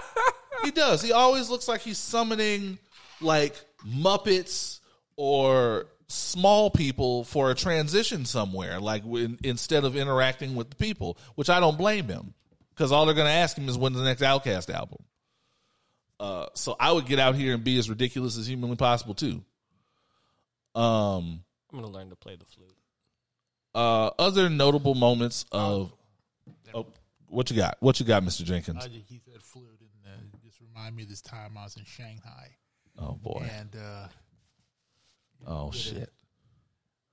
he 0.64 0.70
does. 0.70 1.03
He 1.03 1.12
always 1.12 1.51
looks 1.51 1.68
like 1.68 1.81
he's 1.81 1.99
summoning 1.99 2.79
like 3.20 3.55
Muppets 3.87 4.81
or 5.16 5.87
small 6.09 6.70
people 6.70 7.25
for 7.25 7.51
a 7.51 7.55
transition 7.55 8.25
somewhere, 8.25 8.81
like 8.81 9.03
when, 9.05 9.38
instead 9.42 9.85
of 9.85 9.96
interacting 9.96 10.55
with 10.55 10.70
the 10.70 10.77
people, 10.77 11.18
which 11.35 11.51
I 11.51 11.61
don't 11.61 11.79
blame 11.79 12.09
him 12.09 12.35
because 12.70 12.92
all 12.92 13.07
they're 13.07 13.14
going 13.14 13.27
to 13.27 13.33
ask 13.33 13.57
him 13.57 13.68
is 13.68 13.79
when 13.79 13.92
the 13.92 14.05
next 14.05 14.22
OutKast 14.22 14.72
album. 14.72 14.99
Uh, 16.18 16.46
so 16.55 16.77
I 16.79 16.92
would 16.92 17.07
get 17.07 17.18
out 17.18 17.35
here 17.35 17.55
and 17.55 17.64
be 17.64 17.79
as 17.79 17.90
ridiculous 17.90 18.38
as 18.38 18.46
humanly 18.46 18.77
possible 18.77 19.14
too. 19.14 19.42
Um, 20.75 21.42
I'm 21.77 21.83
gonna 21.83 21.93
learn 21.93 22.09
to 22.11 22.17
play 22.17 22.37
the 22.37 22.45
flute. 22.47 22.75
uh, 23.75 24.11
other 24.19 24.49
notable 24.49 24.95
moments 24.95 25.45
of 25.53 25.93
oh, 26.75 26.87
what 27.29 27.51
you 27.51 27.57
got? 27.57 27.77
What 27.81 28.01
you 28.01 28.07
got, 28.07 28.25
Mister 28.25 28.45
Jenkins? 28.45 28.87
I 28.87 28.89
he 28.89 29.19
said 29.19 29.43
flute, 29.43 29.79
and 29.81 29.91
uh, 30.07 30.39
just 30.45 30.59
remind 30.61 30.97
me 30.97 31.03
of 31.03 31.11
this 31.11 31.21
time 31.21 31.59
I 31.59 31.65
was 31.65 31.77
in 31.77 31.85
Shanghai, 31.85 32.57
Oh 32.99 33.12
boy! 33.12 33.47
and 33.59 33.77
uh, 33.77 34.09
Oh 35.47 35.71
shit! 35.71 36.11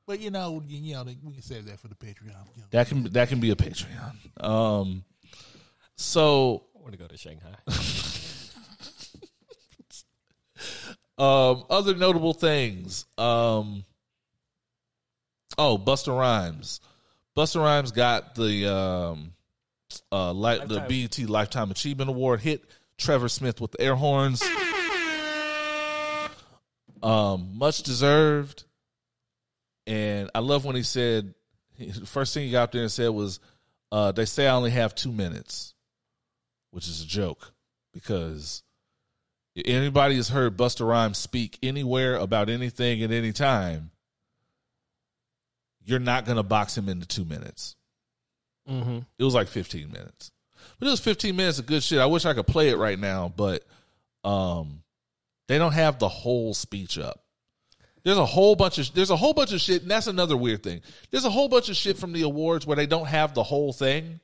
but 0.08 0.22
you 0.22 0.32
know, 0.32 0.64
you, 0.66 0.80
you 0.80 0.94
know, 0.94 1.04
we 1.24 1.34
can 1.34 1.42
save 1.42 1.66
that 1.66 1.78
for 1.80 1.90
the 1.90 1.96
Patreon. 1.96 2.28
You 2.56 2.62
know. 2.62 2.68
That 2.72 2.88
can 2.88 3.04
that 3.12 3.28
can 3.28 3.42
be 3.42 3.52
a 3.52 3.56
Patreon. 3.56 4.16
Um, 4.42 5.04
so 5.98 6.64
I 6.74 6.80
want 6.80 6.94
to 6.94 6.98
go 6.98 7.08
to 7.08 7.18
Shanghai. 7.18 7.56
um, 11.18 11.64
other 11.70 11.96
notable 11.96 12.34
things. 12.34 13.06
Um, 13.18 13.86
oh, 15.58 15.78
Busta 15.78 16.18
Rhymes. 16.18 16.82
Busta 17.36 17.58
Rhymes 17.58 17.92
got 17.92 18.36
the 18.36 18.72
um, 18.72 19.34
uh, 20.12 20.32
li- 20.32 20.62
the 20.66 20.82
BET 20.88 21.30
Lifetime 21.30 21.72
Achievement 21.72 22.10
Award. 22.10 22.42
Hit 22.42 22.64
Trevor 22.98 23.30
Smith 23.30 23.60
with 23.60 23.72
the 23.72 23.82
air 23.82 23.96
horns. 23.96 24.44
Um, 27.02 27.58
much 27.58 27.84
deserved. 27.84 28.64
And 29.86 30.30
I 30.34 30.40
love 30.40 30.64
when 30.64 30.76
he 30.76 30.84
said 30.84 31.34
the 31.78 32.06
first 32.06 32.34
thing 32.34 32.46
he 32.46 32.52
got 32.52 32.64
up 32.64 32.72
there 32.72 32.84
and 32.84 32.92
said 32.92 33.10
was, 33.10 33.40
uh, 33.92 34.12
"They 34.14 34.26
say 34.26 34.48
I 34.48 34.56
only 34.56 34.72
have 34.72 34.96
two 34.96 35.12
minutes," 35.12 35.74
which 36.72 36.88
is 36.88 37.02
a 37.02 37.06
joke 37.06 37.54
because 37.94 38.64
anybody 39.66 40.16
has 40.16 40.30
heard 40.30 40.58
Busta 40.58 40.88
Rhymes 40.88 41.18
speak 41.18 41.60
anywhere 41.62 42.16
about 42.16 42.50
anything 42.50 43.04
at 43.04 43.12
any 43.12 43.34
time, 43.34 43.92
you're 45.86 46.00
not 46.00 46.26
going 46.26 46.38
to 46.38 46.44
box 46.44 46.78
him 46.78 46.90
into 46.90 47.08
two 47.08 47.26
minutes. 47.26 47.76
mm-hmm. 48.70 49.00
It 49.18 49.24
was 49.24 49.34
like 49.34 49.48
15 49.48 49.92
minutes, 49.92 50.32
but 50.80 50.88
it 50.88 50.92
was 50.92 51.00
15 51.00 51.36
minutes 51.36 51.60
of 51.60 51.66
good 51.66 51.84
shit. 51.84 52.00
I 52.00 52.06
wish 52.06 52.26
I 52.26 52.34
could 52.34 52.48
play 52.48 52.70
it 52.70 52.78
right 52.78 53.00
now, 53.00 53.32
but 53.36 53.64
um, 54.24 54.84
they 55.48 55.58
don't 55.58 55.74
have 55.74 56.00
the 56.00 56.10
whole 56.10 56.54
speech 56.54 56.98
up. 56.98 57.20
There's 58.04 58.18
a 58.18 58.26
whole 58.26 58.56
bunch 58.56 58.78
of 58.80 58.94
there's 58.94 59.12
a 59.12 59.16
whole 59.16 59.34
bunch 59.34 59.54
of 59.54 59.62
shit, 59.62 59.82
and 59.82 59.92
that's 59.92 60.08
another 60.08 60.36
weird 60.36 60.62
thing. 60.62 60.82
There's 61.10 61.24
a 61.24 61.30
whole 61.30 61.48
bunch 61.48 61.70
of 61.70 61.76
shit 61.78 61.98
from 61.98 62.12
the 62.12 62.24
awards 62.24 62.68
where 62.68 62.76
they 62.76 62.86
don't 62.86 63.08
have 63.08 63.34
the 63.34 63.44
whole 63.44 63.72
thing, 63.72 64.20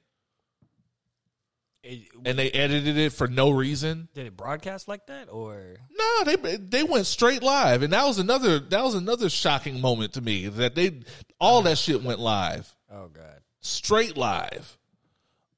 and 1.84 2.38
they 2.38 2.52
edited 2.52 2.98
it 2.98 3.14
for 3.14 3.28
no 3.28 3.50
reason. 3.50 4.10
did 4.14 4.28
it 4.28 4.38
broadcast 4.38 4.88
like 4.88 5.08
that, 5.08 5.28
or 5.32 5.78
No, 5.98 6.24
they 6.26 6.58
they 6.58 6.84
went 6.84 7.06
straight 7.06 7.42
live, 7.44 7.84
and 7.84 7.94
that 7.94 8.06
was 8.06 8.20
another 8.20 8.60
that 8.60 8.84
was 8.84 8.96
another 8.96 9.30
shocking 9.30 9.82
moment 9.82 10.14
to 10.14 10.22
me 10.22 10.48
that 10.48 10.76
they 10.76 11.02
all 11.40 11.62
that 11.64 11.78
shit 11.78 12.04
went 12.04 12.20
live, 12.20 12.74
oh 12.92 13.08
god, 13.08 13.42
straight 13.62 14.18
live. 14.18 14.78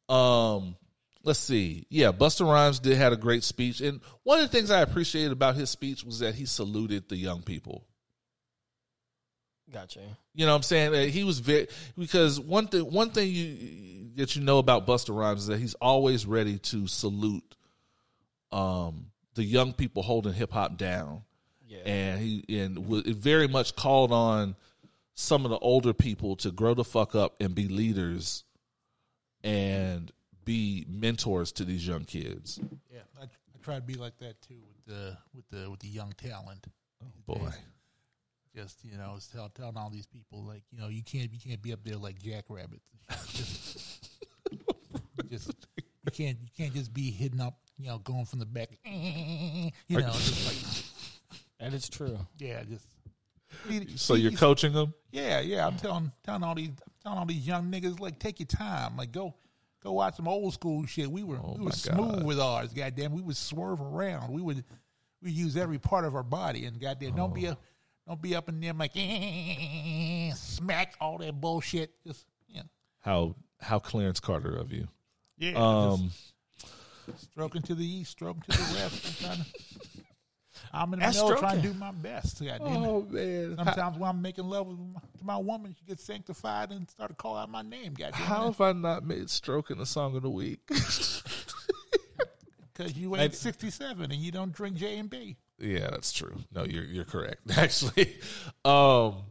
Um, 0.09 0.75
let's 1.23 1.39
see. 1.39 1.85
Yeah, 1.89 2.11
Busta 2.11 2.45
Rhymes 2.45 2.79
did 2.79 2.97
had 2.97 3.13
a 3.13 3.17
great 3.17 3.43
speech, 3.43 3.81
and 3.81 4.01
one 4.23 4.39
of 4.39 4.49
the 4.49 4.55
things 4.55 4.69
I 4.71 4.81
appreciated 4.81 5.31
about 5.31 5.55
his 5.55 5.69
speech 5.69 6.03
was 6.03 6.19
that 6.19 6.35
he 6.35 6.45
saluted 6.45 7.09
the 7.09 7.17
young 7.17 7.41
people. 7.41 7.85
Gotcha. 9.71 10.01
You 10.33 10.45
know 10.45 10.51
what 10.51 10.57
I'm 10.57 10.63
saying? 10.63 11.09
He 11.11 11.23
was 11.23 11.39
very 11.39 11.67
because 11.97 12.39
one 12.39 12.67
thing 12.67 12.81
one 12.91 13.11
thing 13.11 13.29
you 13.31 14.11
that 14.15 14.35
you 14.35 14.41
know 14.41 14.57
about 14.57 14.85
Busta 14.85 15.15
Rhymes 15.17 15.41
is 15.41 15.47
that 15.47 15.59
he's 15.59 15.75
always 15.75 16.25
ready 16.25 16.57
to 16.59 16.87
salute 16.87 17.55
um 18.51 19.07
the 19.35 19.43
young 19.43 19.73
people 19.73 20.03
holding 20.03 20.33
hip 20.33 20.51
hop 20.51 20.77
down. 20.77 21.23
Yeah. 21.67 21.79
And 21.85 22.19
he 22.19 22.43
and 22.61 22.87
wa- 22.87 23.01
it 23.05 23.15
very 23.15 23.47
much 23.47 23.75
called 23.75 24.11
on 24.11 24.55
some 25.13 25.45
of 25.45 25.51
the 25.51 25.57
older 25.59 25.93
people 25.93 26.35
to 26.37 26.51
grow 26.51 26.73
the 26.73 26.83
fuck 26.83 27.15
up 27.15 27.35
and 27.39 27.55
be 27.55 27.67
leaders 27.67 28.43
and 29.43 30.11
be 30.43 30.85
mentors 30.89 31.51
to 31.53 31.63
these 31.63 31.87
young 31.87 32.03
kids. 32.03 32.59
Yeah, 32.91 33.01
I, 33.19 33.23
I 33.23 33.27
try 33.63 33.75
to 33.75 33.81
be 33.81 33.93
like 33.93 34.17
that 34.19 34.41
too 34.41 34.61
with 34.67 34.85
the 34.85 35.17
with 35.33 35.47
the 35.49 35.69
with 35.69 35.79
the 35.79 35.87
young 35.87 36.11
talent. 36.17 36.67
Oh 37.03 37.07
boy. 37.25 37.51
Just 38.55 38.83
you 38.83 38.97
know, 38.97 39.17
tell, 39.31 39.49
telling 39.49 39.77
all 39.77 39.89
these 39.89 40.05
people 40.05 40.43
like 40.43 40.63
you 40.71 40.79
know 40.79 40.89
you 40.89 41.03
can't 41.03 41.31
you 41.31 41.39
can't 41.39 41.61
be 41.61 41.71
up 41.71 41.79
there 41.83 41.95
like 41.95 42.21
jackrabbits. 42.21 42.85
Just, 43.33 44.09
just 45.29 45.67
you 45.77 46.11
can't 46.11 46.37
you 46.41 46.49
can't 46.57 46.73
just 46.73 46.93
be 46.93 47.11
hitting 47.11 47.39
up 47.39 47.57
you 47.77 47.87
know 47.87 47.99
going 47.99 48.25
from 48.25 48.39
the 48.39 48.45
back. 48.45 48.69
You 49.87 49.99
know, 49.99 50.11
just 50.11 50.45
like 50.47 51.41
That 51.59 51.73
is 51.73 51.87
true. 51.89 52.17
yeah, 52.37 52.63
just. 52.63 52.85
So 53.95 54.15
you're 54.15 54.31
coaching 54.31 54.73
them? 54.73 54.93
Yeah, 55.11 55.41
yeah. 55.41 55.67
I'm 55.67 55.77
telling 55.77 56.11
telling 56.23 56.43
all 56.43 56.55
these 56.55 56.71
telling 57.03 57.19
all 57.19 57.25
these 57.25 57.45
young 57.45 57.71
niggas 57.71 57.99
like 57.99 58.19
take 58.19 58.39
your 58.39 58.47
time, 58.47 58.97
like 58.97 59.11
go 59.11 59.35
go 59.83 59.93
watch 59.93 60.15
some 60.15 60.27
old 60.27 60.53
school 60.53 60.85
shit. 60.85 61.11
We 61.11 61.23
were 61.23 61.37
oh 61.37 61.55
we 61.57 61.65
were 61.65 61.71
smooth 61.71 62.17
God. 62.17 62.25
with 62.25 62.39
ours. 62.39 62.73
Goddamn, 62.73 63.13
we 63.13 63.21
would 63.21 63.37
swerve 63.37 63.81
around. 63.81 64.31
We 64.31 64.41
would 64.41 64.63
we 65.21 65.31
use 65.31 65.55
every 65.57 65.79
part 65.79 66.05
of 66.05 66.15
our 66.15 66.23
body, 66.23 66.65
and 66.65 66.79
goddamn, 66.79 67.15
don't 67.15 67.33
be 67.33 67.45
a 67.45 67.51
oh. 67.51 67.57
Don't 68.07 68.21
be 68.21 68.35
up 68.35 68.49
in 68.49 68.59
there 68.59 68.73
like 68.73 68.93
smack 70.35 70.95
all 70.99 71.17
that 71.19 71.39
bullshit. 71.39 71.91
Just 72.05 72.25
yeah, 72.47 72.63
How 72.99 73.35
how 73.59 73.79
Clarence 73.79 74.19
Carter 74.19 74.55
of 74.55 74.71
you. 74.71 74.87
yeah. 75.37 75.53
Um 75.55 76.11
stroking 77.17 77.61
to 77.63 77.75
the 77.75 77.85
east, 77.85 78.11
stroking 78.11 78.43
to 78.49 78.57
the 78.57 78.73
west. 78.75 79.05
I'm 79.23 79.27
trying 79.27 79.43
to. 79.43 79.45
I'm 80.73 80.93
in 80.93 80.99
the 80.99 81.07
middle 81.07 81.35
trying 81.35 81.61
to 81.61 81.67
do 81.67 81.73
my 81.73 81.91
best. 81.91 82.39
Goddamn 82.43 82.67
it. 82.67 82.87
Oh 82.87 83.01
man. 83.09 83.55
Sometimes 83.57 83.97
when 83.97 84.09
I'm 84.09 84.21
making 84.21 84.45
love 84.45 84.67
with 84.67 84.77
my, 84.77 84.99
to 85.17 85.25
my 85.25 85.37
woman, 85.37 85.75
she 85.77 85.85
gets 85.85 86.03
sanctified 86.03 86.71
and 86.71 86.89
start 86.89 87.09
to 87.09 87.15
call 87.15 87.35
out 87.35 87.49
my 87.49 87.61
name. 87.61 87.93
Goddamn, 87.93 88.13
How 88.13 88.45
have 88.45 88.61
I 88.61 88.71
not 88.71 89.05
made 89.05 89.29
stroking 89.29 89.77
the 89.79 89.85
song 89.85 90.15
of 90.15 90.21
the 90.21 90.29
week? 90.29 90.59
because 92.81 92.97
you 92.97 93.15
ain't 93.15 93.35
67 93.35 94.11
and 94.11 94.13
you 94.21 94.31
don't 94.31 94.51
drink 94.51 94.77
J 94.77 94.97
and 94.97 95.09
B. 95.09 95.37
yeah, 95.59 95.89
that's 95.89 96.11
true. 96.11 96.35
No, 96.53 96.63
you're 96.63 96.83
you're 96.83 97.05
correct. 97.05 97.41
Actually, 97.57 98.15
um, 98.65 99.23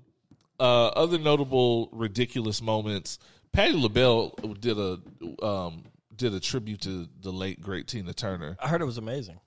uh, 0.58 0.88
other 0.88 1.18
notable 1.18 1.88
ridiculous 1.92 2.62
moments. 2.62 3.18
Patti 3.52 3.72
LaBelle 3.72 4.30
did 4.60 4.78
a 4.78 4.98
um, 5.44 5.84
did 6.14 6.34
a 6.34 6.40
tribute 6.40 6.82
to 6.82 7.08
the 7.20 7.32
late 7.32 7.60
great 7.60 7.88
Tina 7.88 8.12
Turner. 8.12 8.56
I 8.60 8.68
heard 8.68 8.80
it 8.82 8.86
was 8.86 8.98
amazing. 8.98 9.40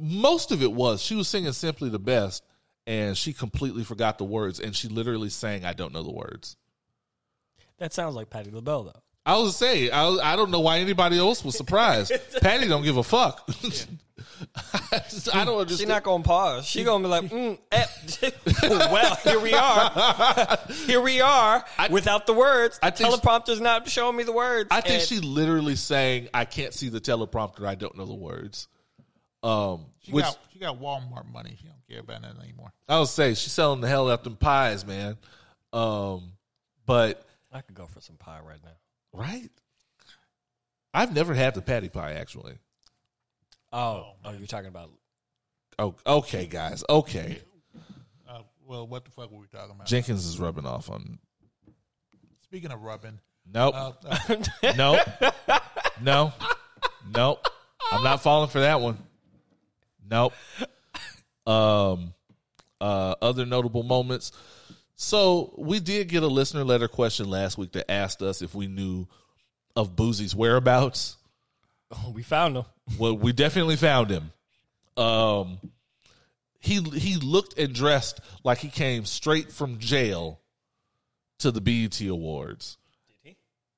Most 0.00 0.52
of 0.52 0.62
it 0.62 0.72
was 0.72 1.02
she 1.02 1.14
was 1.14 1.28
singing 1.28 1.52
"Simply 1.52 1.90
the 1.90 1.98
Best," 1.98 2.44
and 2.86 3.16
she 3.16 3.32
completely 3.32 3.84
forgot 3.84 4.18
the 4.18 4.24
words, 4.24 4.60
and 4.60 4.74
she 4.74 4.88
literally 4.88 5.28
sang, 5.28 5.64
"I 5.64 5.72
don't 5.72 5.92
know 5.92 6.02
the 6.02 6.12
words." 6.12 6.56
That 7.78 7.92
sounds 7.92 8.14
like 8.14 8.30
Patti 8.30 8.50
LaBelle 8.50 8.84
though. 8.84 9.02
I 9.28 9.36
was 9.36 9.56
say 9.56 9.90
I, 9.90 10.08
I 10.08 10.36
don't 10.36 10.50
know 10.50 10.60
why 10.60 10.78
anybody 10.78 11.18
else 11.18 11.44
was 11.44 11.54
surprised. 11.54 12.12
Patti 12.40 12.66
don't 12.66 12.82
give 12.82 12.96
a 12.96 13.02
fuck. 13.02 13.46
I, 14.90 14.98
just- 15.10 15.34
I 15.34 15.44
don't 15.44 15.68
She's 15.68 15.86
not 15.86 16.02
gonna 16.02 16.22
pause. 16.24 16.64
She 16.64 16.82
gonna 16.82 17.04
be 17.04 17.10
like, 17.10 17.24
mm, 17.24 17.58
eh. 17.70 17.86
"Well, 18.90 19.14
here 19.16 19.38
we 19.38 19.52
are. 19.52 20.58
Here 20.86 21.00
we 21.02 21.20
are 21.20 21.62
without 21.90 22.26
the 22.26 22.32
words. 22.32 22.78
I 22.82 22.90
think- 22.90 23.10
Teleprompter's 23.12 23.60
not 23.60 23.86
showing 23.88 24.16
me 24.16 24.22
the 24.22 24.32
words." 24.32 24.68
I 24.70 24.80
think 24.80 25.00
And 25.00 25.02
she 25.02 25.20
literally 25.20 25.76
saying, 25.76 26.28
"I 26.32 26.46
can't 26.46 26.72
see 26.72 26.88
the 26.88 27.00
teleprompter. 27.00 27.66
I 27.66 27.74
don't 27.74 27.96
know 27.98 28.06
the 28.06 28.14
words." 28.14 28.68
Um, 29.42 29.86
She 30.00 30.12
which 30.12 30.24
got 30.24 30.38
she 30.52 30.58
got 30.58 30.80
Walmart 30.80 31.30
money. 31.30 31.56
She 31.60 31.66
don't 31.66 31.86
care 31.88 32.00
about 32.00 32.22
that 32.22 32.42
anymore. 32.42 32.72
I 32.88 32.98
would 32.98 33.08
say 33.08 33.34
she's 33.34 33.52
selling 33.52 33.80
the 33.82 33.88
hell 33.88 34.10
out 34.10 34.24
them 34.24 34.36
pies, 34.36 34.86
man. 34.86 35.18
Um, 35.72 36.32
but 36.86 37.26
I 37.52 37.60
could 37.60 37.74
go 37.74 37.86
for 37.86 38.00
some 38.00 38.16
pie 38.16 38.40
right 38.46 38.58
now. 38.64 38.70
Right, 39.12 39.50
I've 40.94 41.12
never 41.14 41.34
had 41.34 41.54
the 41.54 41.62
patty 41.62 41.88
pie 41.88 42.12
actually. 42.14 42.58
Oh, 43.72 44.12
oh, 44.24 44.32
you're 44.32 44.46
talking 44.46 44.68
about 44.68 44.90
Oh, 45.78 45.94
okay, 46.06 46.46
guys. 46.46 46.82
Okay, 46.88 47.38
Uh, 48.28 48.40
well, 48.66 48.86
what 48.86 49.04
the 49.04 49.10
fuck 49.12 49.30
were 49.30 49.38
we 49.38 49.46
talking 49.46 49.74
about? 49.74 49.86
Jenkins 49.86 50.26
is 50.26 50.38
rubbing 50.40 50.66
off 50.66 50.90
on. 50.90 51.18
Speaking 52.42 52.72
of 52.72 52.82
rubbing, 52.82 53.20
Nope. 53.52 53.74
uh, 53.76 53.92
uh, 54.08 54.36
No, 54.76 55.00
no, 56.02 56.32
nope. 57.14 57.46
I'm 57.92 58.02
not 58.02 58.22
falling 58.22 58.48
for 58.50 58.60
that 58.60 58.80
one. 58.80 58.98
Nope. 60.10 60.32
Um, 61.46 62.12
uh, 62.80 63.14
other 63.22 63.46
notable 63.46 63.82
moments. 63.82 64.32
So 65.00 65.54
we 65.56 65.78
did 65.78 66.08
get 66.08 66.24
a 66.24 66.26
listener 66.26 66.64
letter 66.64 66.88
question 66.88 67.30
last 67.30 67.56
week 67.56 67.70
that 67.72 67.88
asked 67.88 68.20
us 68.20 68.42
if 68.42 68.52
we 68.52 68.66
knew 68.66 69.06
of 69.76 69.94
Boosie's 69.94 70.34
whereabouts. 70.34 71.16
oh, 71.92 72.10
we 72.12 72.24
found 72.24 72.56
him. 72.56 72.64
Well, 72.98 73.16
we 73.16 73.32
definitely 73.32 73.76
found 73.76 74.10
him. 74.10 74.32
Um, 74.96 75.60
he 76.58 76.80
he 76.80 77.14
looked 77.14 77.56
and 77.56 77.72
dressed 77.72 78.20
like 78.42 78.58
he 78.58 78.70
came 78.70 79.04
straight 79.04 79.52
from 79.52 79.78
jail 79.78 80.40
to 81.38 81.52
the 81.52 81.60
BET 81.60 82.00
Awards. 82.00 82.76
Did 83.06 83.16
he? 83.22 83.36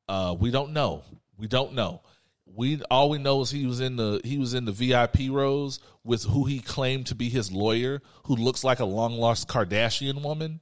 Uh, 0.08 0.34
we 0.40 0.50
don't 0.50 0.72
know. 0.72 1.02
We 1.36 1.48
don't 1.48 1.74
know. 1.74 2.00
We 2.46 2.80
all 2.90 3.10
we 3.10 3.18
know 3.18 3.42
is 3.42 3.50
he 3.50 3.66
was 3.66 3.80
in 3.80 3.96
the 3.96 4.22
he 4.24 4.38
was 4.38 4.54
in 4.54 4.64
the 4.64 4.72
VIP 4.72 5.28
rows 5.28 5.80
with 6.02 6.24
who 6.24 6.46
he 6.46 6.60
claimed 6.60 7.08
to 7.08 7.14
be 7.14 7.28
his 7.28 7.52
lawyer, 7.52 8.00
who 8.24 8.36
looks 8.36 8.64
like 8.64 8.80
a 8.80 8.86
long 8.86 9.18
lost 9.18 9.48
Kardashian 9.48 10.22
woman. 10.22 10.60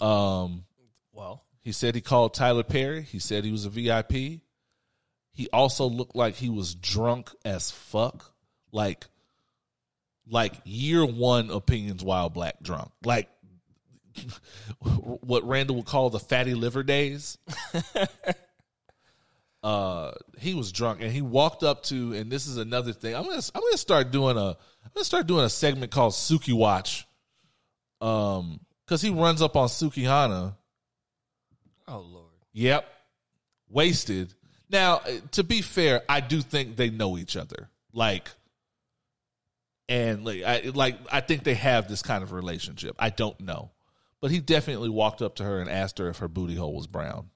Um, 0.00 0.64
Well, 1.12 1.44
he 1.62 1.72
said 1.72 1.94
he 1.94 2.00
called 2.00 2.34
Tyler 2.34 2.62
Perry. 2.62 3.02
He 3.02 3.18
said 3.18 3.44
he 3.44 3.52
was 3.52 3.66
a 3.66 3.70
VIP. 3.70 4.40
He 5.32 5.48
also 5.52 5.86
looked 5.86 6.16
like 6.16 6.34
he 6.34 6.48
was 6.48 6.74
drunk 6.74 7.30
as 7.44 7.70
fuck. 7.70 8.34
Like 8.72 9.06
like 10.30 10.54
year 10.64 11.04
one 11.06 11.50
opinions 11.50 12.02
while 12.04 12.28
black 12.28 12.62
drunk. 12.62 12.90
Like 13.04 13.28
what 14.80 15.46
Randall 15.46 15.76
would 15.76 15.86
call 15.86 16.10
the 16.10 16.18
fatty 16.18 16.54
liver 16.54 16.82
days. 16.82 17.38
uh 19.62 20.12
he 20.38 20.54
was 20.54 20.70
drunk 20.70 21.00
and 21.02 21.10
he 21.10 21.20
walked 21.20 21.62
up 21.64 21.82
to 21.84 22.12
and 22.14 22.30
this 22.30 22.46
is 22.46 22.56
another 22.56 22.92
thing. 22.92 23.14
I'm 23.14 23.24
gonna 23.24 23.42
I'm 23.54 23.60
gonna 23.62 23.76
start 23.76 24.10
doing 24.10 24.36
a 24.36 24.50
I'm 24.50 24.90
gonna 24.94 25.04
start 25.04 25.26
doing 25.26 25.44
a 25.44 25.50
segment 25.50 25.92
called 25.92 26.12
Suki 26.12 26.52
Watch. 26.52 27.06
Um 28.00 28.60
because 28.88 29.02
he 29.02 29.10
runs 29.10 29.42
up 29.42 29.54
on 29.54 29.68
Sukihana 29.68 30.54
oh 31.86 31.98
lord, 31.98 32.24
Yep. 32.52 32.88
Wasted. 33.68 34.32
Now, 34.70 34.96
uh, 34.96 35.10
to 35.32 35.44
be 35.44 35.60
fair, 35.60 36.02
I 36.08 36.20
do 36.20 36.40
think 36.40 36.76
they 36.76 36.88
know 36.88 37.18
each 37.18 37.36
other. 37.36 37.68
Like 37.92 38.30
and 39.88 40.24
like 40.24 40.42
I 40.42 40.60
like 40.74 40.98
I 41.12 41.20
think 41.20 41.44
they 41.44 41.54
have 41.54 41.88
this 41.88 42.02
kind 42.02 42.22
of 42.22 42.32
relationship. 42.32 42.96
I 42.98 43.10
don't 43.10 43.38
know. 43.40 43.70
But 44.20 44.30
he 44.30 44.40
definitely 44.40 44.88
walked 44.88 45.22
up 45.22 45.36
to 45.36 45.44
her 45.44 45.60
and 45.60 45.70
asked 45.70 45.98
her 45.98 46.08
if 46.08 46.18
her 46.18 46.28
booty 46.28 46.56
hole 46.56 46.74
was 46.74 46.86
brown. 46.86 47.30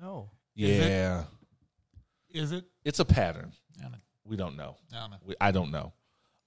no. 0.00 0.30
Yeah. 0.54 1.24
is 2.30 2.52
it? 2.52 2.64
It's 2.84 3.00
a 3.00 3.04
pattern. 3.04 3.52
Don't. 3.80 3.94
We 4.24 4.36
don't 4.36 4.56
know. 4.56 4.76
I 4.92 5.00
don't 5.00 5.10
know. 5.10 5.16
We, 5.24 5.34
I 5.40 5.50
don't 5.50 5.70
know. 5.70 5.92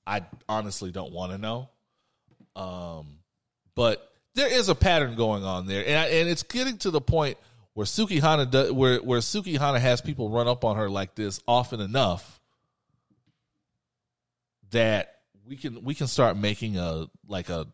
I 0.08 0.26
honestly 0.48 0.92
don't 0.92 1.12
want 1.12 1.32
to 1.32 1.38
know. 1.38 1.70
Um, 2.56 3.19
but 3.80 4.12
there 4.36 4.52
is 4.54 4.68
a 4.68 4.76
pattern 4.76 5.16
going 5.16 5.46
on 5.46 5.66
there, 5.66 5.86
and 5.88 5.98
I, 5.98 6.08
and 6.08 6.28
it's 6.28 6.44
getting 6.44 6.78
to 6.80 6.92
the 6.92 7.00
point 7.00 7.38
where 7.76 7.86
Sukihana 7.86 8.52
does, 8.52 8.74
where 8.74 8.98
where 8.98 9.20
Sukihana 9.22 9.80
has 9.80 10.02
people 10.02 10.30
run 10.30 10.50
up 10.50 10.66
on 10.66 10.76
her 10.76 10.90
like 10.90 11.16
this 11.16 11.40
often 11.48 11.80
enough 11.80 12.42
that 14.72 15.16
we 15.48 15.56
can 15.56 15.82
we 15.86 15.94
can 15.96 16.08
start 16.08 16.36
making 16.36 16.78
a 16.78 17.06
like 17.26 17.50
a 17.50 17.68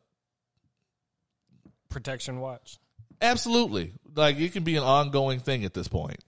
Protection 1.89 2.39
watch. 2.39 2.77
absolutely 3.21 3.93
like 4.15 4.37
it 4.37 4.51
can 4.53 4.63
be 4.63 4.75
an 4.75 4.83
ongoing 4.83 5.39
thing 5.39 5.65
at 5.65 5.73
this 5.73 5.87
point. 5.87 6.23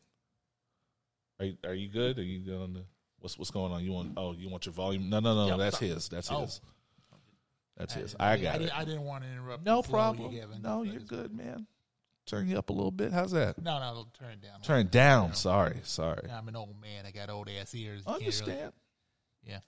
Are 1.40 1.46
you, 1.46 1.58
are 1.66 1.74
you 1.76 1.88
good? 1.90 2.18
Are 2.18 2.24
you 2.24 2.40
good 2.40 2.60
on 2.60 2.74
the 2.74 2.84
what's 3.20 3.38
what's 3.38 3.52
going 3.52 3.72
on? 3.72 3.84
You 3.84 3.92
want 3.92 4.14
oh 4.18 4.32
you 4.34 4.50
want 4.50 4.66
your 4.66 4.74
volume? 4.74 5.08
No 5.10 5.20
no 5.20 5.36
no 5.36 5.48
Yep. 5.50 5.58
that's 5.60 5.78
his 5.78 6.10
that's 6.10 6.32
Oh. 6.32 6.42
his 6.42 6.62
that's 7.78 7.94
his. 7.94 8.16
I 8.20 8.38
got 8.38 8.54
I, 8.54 8.56
it. 8.56 8.60
didn't, 8.60 8.80
I 8.80 8.86
didn't 8.86 9.04
want 9.04 9.24
to 9.24 9.30
interrupt. 9.30 9.66
No 9.66 9.82
the 9.82 9.90
problem. 9.90 10.32
you're 10.32 10.42
having, 10.42 10.62
No, 10.62 10.84
you're 10.84 10.96
it's- 10.96 11.10
good, 11.10 11.34
man. 11.34 11.68
turn 12.26 12.48
you 12.50 12.58
up 12.58 12.70
a 12.70 12.74
little 12.74 12.92
bit? 12.92 13.12
How's 13.14 13.32
that? 13.32 13.62
No, 13.62 13.80
no, 13.80 13.92
it'll 13.92 14.06
turn 14.20 14.32
it 14.32 14.42
down. 14.42 14.62
Turn 14.62 14.88
down. 14.88 15.34
Sorry, 15.34 15.78
sorry. 15.84 16.30
I'm 16.32 16.48
an 16.48 16.56
old 16.56 16.76
man. 16.82 17.06
I 17.06 17.12
got 17.12 17.30
old 17.30 17.50
ass 17.50 17.74
ears. 17.76 18.00
You 18.00 18.06
can't 18.06 18.20
really- 18.20 18.26
Understand? 18.26 18.74
yeah. 19.44 19.60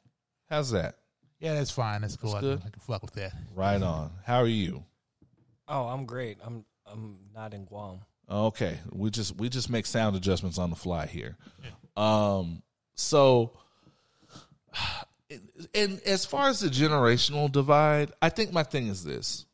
How's 0.49 0.71
that? 0.71 0.95
Yeah, 1.39 1.53
that's 1.53 1.71
fine. 1.71 2.01
That's 2.01 2.17
cool. 2.17 2.35
I, 2.35 2.41
good. 2.41 2.59
can, 2.59 2.67
I 2.67 2.71
can 2.71 2.81
fuck 2.81 3.01
with 3.01 3.13
that. 3.13 3.31
Right 3.55 3.81
on. 3.81 4.11
How 4.25 4.39
are 4.39 4.47
you? 4.47 4.83
Oh, 5.67 5.83
I'm 5.85 6.05
great. 6.05 6.37
I'm 6.43 6.65
I'm 6.91 7.17
not 7.33 7.53
in 7.53 7.63
Guam. 7.65 7.99
Okay, 8.29 8.77
we 8.91 9.09
just 9.09 9.37
we 9.37 9.47
just 9.47 9.69
make 9.69 9.85
sound 9.85 10.15
adjustments 10.15 10.57
on 10.57 10.69
the 10.69 10.75
fly 10.75 11.05
here. 11.05 11.37
Yeah. 11.63 11.69
Um, 11.95 12.61
so, 12.95 13.53
and 15.73 16.01
as 16.01 16.25
far 16.25 16.49
as 16.49 16.59
the 16.59 16.69
generational 16.69 17.51
divide, 17.51 18.11
I 18.21 18.29
think 18.29 18.51
my 18.51 18.63
thing 18.63 18.87
is 18.87 19.03
this. 19.03 19.45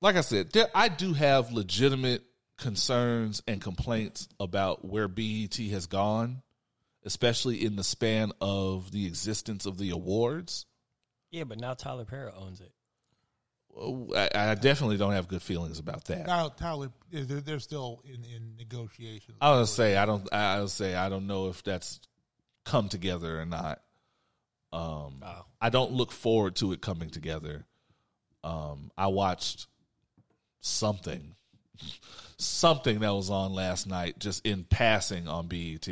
Like 0.00 0.16
I 0.16 0.20
said, 0.22 0.52
there 0.52 0.68
I 0.74 0.88
do 0.88 1.12
have 1.12 1.52
legitimate 1.52 2.24
concerns 2.56 3.42
and 3.46 3.60
complaints 3.60 4.28
about 4.40 4.84
where 4.84 5.08
BET 5.08 5.54
has 5.54 5.86
gone, 5.86 6.42
especially 7.04 7.64
in 7.64 7.76
the 7.76 7.84
span 7.84 8.32
of 8.40 8.90
the 8.90 9.06
existence 9.06 9.66
of 9.66 9.78
the 9.78 9.90
awards. 9.90 10.66
Yeah, 11.30 11.44
but 11.44 11.58
now 11.58 11.74
Tyler 11.74 12.04
Perry 12.04 12.30
owns 12.36 12.60
it. 12.60 12.72
Oh, 13.74 14.12
I, 14.14 14.50
I 14.50 14.54
definitely 14.54 14.98
don't 14.98 15.12
have 15.12 15.28
good 15.28 15.40
feelings 15.42 15.78
about 15.78 16.04
that. 16.06 16.26
Tyler, 16.26 16.50
Tyler 16.58 16.88
they're, 17.10 17.40
they're 17.40 17.58
still 17.58 18.02
in, 18.04 18.24
in 18.24 18.56
negotiations. 18.58 19.38
I 19.40 19.52
was 19.52 19.72
say 19.72 19.96
I 19.96 20.04
don't. 20.04 20.30
I 20.32 20.60
would 20.60 20.70
say 20.70 20.94
I 20.94 21.08
don't 21.08 21.26
know 21.26 21.48
if 21.48 21.62
that's 21.62 22.00
come 22.64 22.88
together 22.88 23.40
or 23.40 23.46
not. 23.46 23.80
Um. 24.72 25.22
I 25.62 25.70
don't 25.70 25.92
look 25.92 26.10
forward 26.10 26.56
to 26.56 26.72
it 26.72 26.80
coming 26.80 27.08
together. 27.08 27.64
Um, 28.42 28.90
I 28.98 29.06
watched 29.06 29.68
something, 30.60 31.36
something 32.36 32.98
that 32.98 33.14
was 33.14 33.30
on 33.30 33.52
last 33.54 33.86
night, 33.86 34.18
just 34.18 34.44
in 34.44 34.64
passing 34.64 35.28
on 35.28 35.46
BET. 35.46 35.88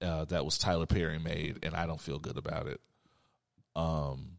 Uh, 0.00 0.24
that 0.26 0.44
was 0.44 0.58
Tyler 0.58 0.86
Perry 0.86 1.18
made, 1.18 1.58
and 1.64 1.74
I 1.74 1.86
don't 1.86 2.00
feel 2.00 2.20
good 2.20 2.36
about 2.36 2.68
it. 2.68 2.80
Um, 3.74 4.38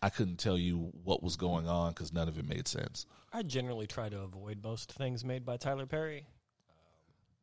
I 0.00 0.08
couldn't 0.08 0.38
tell 0.38 0.56
you 0.56 0.90
what 1.04 1.22
was 1.22 1.36
going 1.36 1.68
on 1.68 1.90
because 1.90 2.10
none 2.10 2.28
of 2.28 2.38
it 2.38 2.48
made 2.48 2.66
sense. 2.66 3.04
I 3.34 3.42
generally 3.42 3.86
try 3.86 4.08
to 4.08 4.22
avoid 4.22 4.62
most 4.62 4.92
things 4.92 5.26
made 5.26 5.44
by 5.44 5.58
Tyler 5.58 5.84
Perry. 5.84 6.26
Um, 6.70 6.76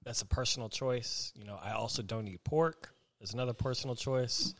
that's 0.03 0.23
a 0.23 0.25
personal 0.25 0.69
choice. 0.69 1.31
You 1.35 1.45
know, 1.45 1.59
I 1.61 1.73
also 1.73 2.01
don't 2.01 2.27
eat 2.27 2.43
pork. 2.43 2.95
There's 3.19 3.35
another 3.35 3.53
personal 3.53 3.95
choice. 3.95 4.55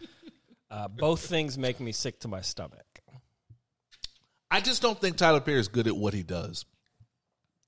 Uh, 0.74 0.88
both 0.88 1.24
things 1.24 1.56
make 1.56 1.80
me 1.80 1.92
sick 1.92 2.20
to 2.22 2.28
my 2.28 2.42
stomach. 2.42 2.86
I 4.50 4.60
just 4.60 4.82
don't 4.82 5.00
think 5.00 5.18
Tyler 5.18 5.40
Perry 5.40 5.60
is 5.60 5.68
good 5.68 5.86
at 5.86 5.96
what 5.96 6.16
he 6.16 6.24
does. 6.24 6.66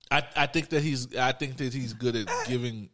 I, 0.09 0.23
I 0.35 0.45
think 0.47 0.69
that 0.69 0.81
he's 0.81 1.15
I 1.15 1.31
think 1.31 1.57
that 1.57 1.73
he's 1.73 1.93
good 1.93 2.15
at 2.15 2.27
giving 2.47 2.89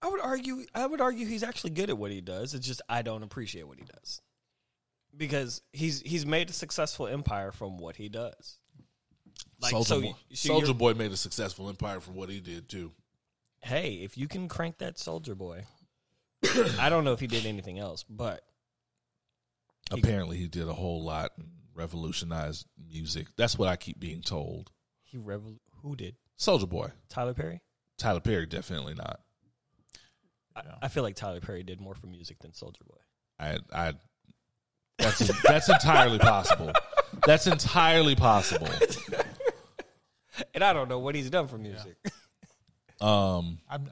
I 0.00 0.08
would 0.08 0.20
argue. 0.20 0.64
I 0.74 0.86
would 0.86 1.00
argue 1.00 1.26
he's 1.26 1.42
actually 1.42 1.70
good 1.70 1.90
at 1.90 1.98
what 1.98 2.10
he 2.10 2.20
does. 2.20 2.54
It's 2.54 2.66
just 2.66 2.82
I 2.88 3.02
don't 3.02 3.22
appreciate 3.22 3.66
what 3.66 3.78
he 3.78 3.84
does 3.84 4.22
because 5.16 5.62
he's 5.72 6.00
he's 6.00 6.24
made 6.24 6.48
a 6.50 6.52
successful 6.52 7.06
empire 7.06 7.52
from 7.52 7.78
what 7.78 7.96
he 7.96 8.08
does. 8.08 8.58
Like 9.60 9.72
Soldier 9.72 9.88
so, 9.88 10.00
Boy. 10.00 10.14
so 10.32 10.48
Soldier 10.48 10.74
Boy 10.74 10.94
made 10.94 11.12
a 11.12 11.16
successful 11.16 11.68
empire 11.68 12.00
from 12.00 12.14
what 12.14 12.30
he 12.30 12.40
did 12.40 12.68
too. 12.68 12.92
Hey, 13.60 13.94
if 13.94 14.16
you 14.16 14.28
can 14.28 14.48
crank 14.48 14.78
that 14.78 14.98
Soldier 14.98 15.34
Boy, 15.34 15.64
I 16.78 16.88
don't 16.88 17.04
know 17.04 17.12
if 17.12 17.20
he 17.20 17.26
did 17.26 17.44
anything 17.44 17.78
else, 17.78 18.04
but 18.08 18.42
Apparently, 19.90 20.36
he 20.36 20.46
did 20.48 20.68
a 20.68 20.72
whole 20.72 21.02
lot 21.02 21.32
and 21.38 21.48
revolutionized 21.74 22.66
music. 22.90 23.28
That's 23.36 23.58
what 23.58 23.68
I 23.68 23.76
keep 23.76 23.98
being 24.00 24.20
told. 24.22 24.70
he 25.02 25.16
revol- 25.18 25.58
who 25.82 25.96
did 25.96 26.16
Soldier 26.36 26.66
Boy, 26.66 26.90
Tyler 27.08 27.34
Perry? 27.34 27.60
Tyler 27.96 28.20
Perry, 28.20 28.46
definitely 28.46 28.94
not. 28.94 29.20
I, 30.54 30.62
I 30.82 30.88
feel 30.88 31.02
like 31.02 31.14
Tyler 31.16 31.40
Perry 31.40 31.62
did 31.62 31.80
more 31.80 31.94
for 31.94 32.06
music 32.06 32.38
than 32.40 32.52
Soldier 32.52 32.84
Boy. 32.86 32.96
I, 33.40 33.58
I, 33.72 33.92
that's 34.98 35.42
that's 35.42 35.68
entirely 35.68 36.18
possible. 36.18 36.72
That's 37.24 37.46
entirely 37.46 38.14
possible. 38.16 38.68
And 40.54 40.62
I 40.62 40.72
don't 40.72 40.88
know 40.88 41.00
what 41.00 41.14
he's 41.16 41.30
done 41.30 41.48
for 41.48 41.58
music. 41.58 41.96
Um, 43.00 43.58
I'm, 43.70 43.88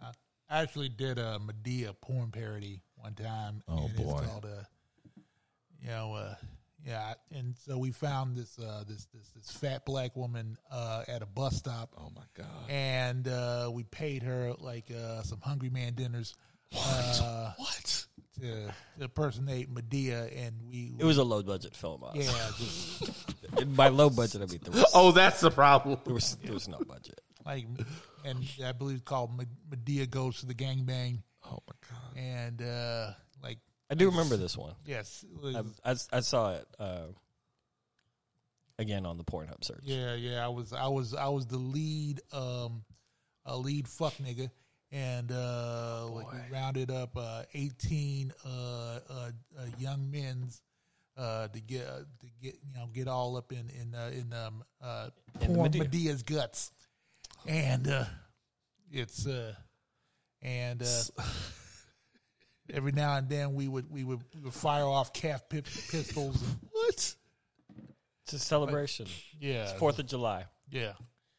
I 0.51 0.63
actually 0.63 0.89
did 0.89 1.19
a 1.19 1.39
Madea 1.39 1.95
porn 2.01 2.33
parody 2.33 2.83
one 2.97 3.15
time. 3.15 3.63
Oh, 3.69 3.85
and 3.87 3.97
boy. 3.97 4.19
It's 4.19 4.27
called 4.27 4.47
uh, 4.47 4.65
you 5.87 5.93
know, 5.93 6.15
uh, 6.15 6.35
yeah. 6.85 7.15
And 7.33 7.55
so 7.67 7.79
we 7.79 7.91
found 7.93 8.37
this 8.37 8.59
uh, 8.59 8.85
this 8.87 9.07
this 9.15 9.29
this 9.35 9.51
fat 9.57 9.85
black 9.87 10.17
woman 10.17 10.57
uh, 10.71 11.05
at 11.09 11.23
a 11.23 11.27
bus 11.27 11.57
stop. 11.57 11.95
oh 11.99 12.11
my 12.15 12.23
god, 12.37 12.47
and 12.71 13.27
uh, 13.29 13.71
we 13.73 13.85
paid 13.85 14.23
her 14.25 14.53
like 14.59 14.91
uh, 14.91 15.23
some 15.23 15.41
Hungry 15.41 15.71
Man 15.71 15.95
dinners 15.95 16.35
uh, 16.77 17.53
what? 17.57 18.05
to, 18.41 18.41
to 18.41 18.75
impersonate 19.05 19.73
Madea, 19.73 20.31
and 20.47 20.55
we 20.69 20.93
It 20.99 21.05
was 21.05 21.19
a 21.19 21.25
low 21.25 21.43
budget 21.43 21.75
film. 21.75 22.05
Us. 22.05 22.17
yeah, 22.17 22.51
just 22.59 23.77
by 23.77 23.89
low 23.89 24.11
budget, 24.11 24.43
I 24.43 24.47
mean 24.47 24.61
there 24.63 24.73
was, 24.73 24.91
Oh, 24.95 25.13
that's 25.13 25.41
the 25.41 25.51
problem. 25.51 25.99
there 26.05 26.15
was 26.15 26.37
there 26.37 26.53
was 26.53 26.69
no 26.69 26.79
budget. 26.87 27.21
like, 27.45 27.67
and 28.25 28.45
I 28.65 28.73
believe 28.73 28.97
it's 28.97 29.05
called 29.05 29.37
Me- 29.39 29.47
Madea 29.71 30.09
goes 30.11 30.41
to 30.41 30.47
the 30.47 30.55
gangbang, 30.55 31.23
Oh 31.45 31.59
my 31.67 31.75
god. 31.89 32.17
and 32.17 32.63
uh, 32.63 33.11
like 33.43 33.59
I 33.91 33.95
do 33.95 34.11
remember 34.11 34.37
this 34.37 34.57
one. 34.57 34.75
yes, 34.85 35.25
it 35.31 35.41
was- 35.43 35.81
I, 35.85 35.91
I, 35.91 36.19
I 36.19 36.21
saw 36.21 36.53
it 36.55 36.67
uh, 36.79 37.07
again 38.79 39.07
on 39.07 39.17
the 39.19 39.25
Pornhub 39.25 39.65
search. 39.65 39.83
yeah, 39.85 40.15
yeah. 40.15 40.45
I 40.45 40.49
was 40.49 40.73
I 40.73 40.89
was 40.89 41.15
I 41.15 41.29
was 41.29 41.47
the 41.47 41.57
lead 41.59 42.21
um, 42.33 42.85
a 43.45 43.57
lead 43.57 43.89
fuck 43.89 44.15
nigga. 44.15 44.51
And 44.93 45.33
uh, 45.33 46.07
like 46.07 46.33
we 46.33 46.39
rounded 46.53 46.91
up 46.93 47.17
uh, 47.17 47.43
eighteen 47.55 48.33
uh, 48.45 48.49
uh, 48.49 49.01
uh, 49.11 49.31
young 49.79 50.11
men's 50.13 50.63
uh, 51.17 51.49
to 51.49 51.61
get 51.61 51.87
uh, 51.89 51.99
to 52.21 52.27
get 52.41 52.55
you 52.65 52.73
know 52.73 52.87
get 52.93 53.09
all 53.09 53.37
up 53.37 53.51
in 53.53 53.69
in 53.81 53.95
uh, 53.97 54.11
in 54.15 54.33
um, 54.33 54.63
uh, 54.81 55.09
In 55.41 55.55
the 55.55 55.59
Madea. 55.59 55.89
Madea's 55.89 56.23
guts, 56.23 56.71
and 57.49 57.89
uh, 57.89 58.05
it's 58.93 59.27
uh, 59.27 59.55
and 60.41 60.81
uh, 60.81 61.03
every 62.73 62.93
now 62.93 63.17
and 63.17 63.29
then 63.29 63.55
we 63.55 63.69
would 63.69 63.91
we 63.91 64.05
would 64.05 64.21
we 64.35 64.41
would 64.43 64.55
fire 64.55 64.85
off 64.85 65.13
calf 65.13 65.49
pip, 65.49 65.65
pistols. 65.65 66.43
What? 66.73 67.15
It's 68.25 68.33
a 68.33 68.39
celebration. 68.39 69.07
yeah, 69.41 69.65
It's 69.65 69.73
Fourth 69.73 69.99
of 69.99 70.07
July. 70.07 70.45
yeah. 70.71 70.93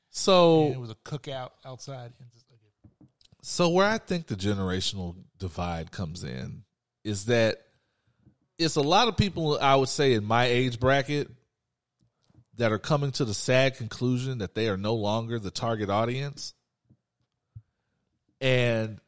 So 0.10 0.66
And 0.68 0.76
it 0.76 0.80
was 0.80 0.90
a 0.90 0.96
cookout 0.96 1.52
outside. 1.66 2.12
And 2.20 2.32
just, 2.32 2.46
okay. 2.52 3.08
So 3.42 3.70
where 3.70 3.86
I 3.88 3.98
think 3.98 4.28
the 4.28 4.36
generational 4.36 5.16
divide 5.38 5.92
comes 5.92 6.24
in 6.24 6.64
is 7.04 7.26
that 7.26 7.62
it's 8.58 8.78
a 8.78 8.82
lot 8.82 9.08
of 9.08 9.16
people 9.18 9.60
I 9.62 9.76
would 9.76 9.90
say 9.90 10.14
in 10.14 10.24
my 10.24 10.46
age 10.46 10.80
bracket 10.80 11.30
that 12.56 12.72
are 12.72 12.80
coming 12.80 13.12
to 13.12 13.26
the 13.26 13.34
sad 13.34 13.78
conclusion 13.78 14.40
that 14.40 14.56
they 14.56 14.68
are 14.68 14.78
no 14.78 14.96
longer 14.96 15.38
the 15.40 15.52
target 15.52 15.90
audience. 15.90 16.54
And 18.42 19.00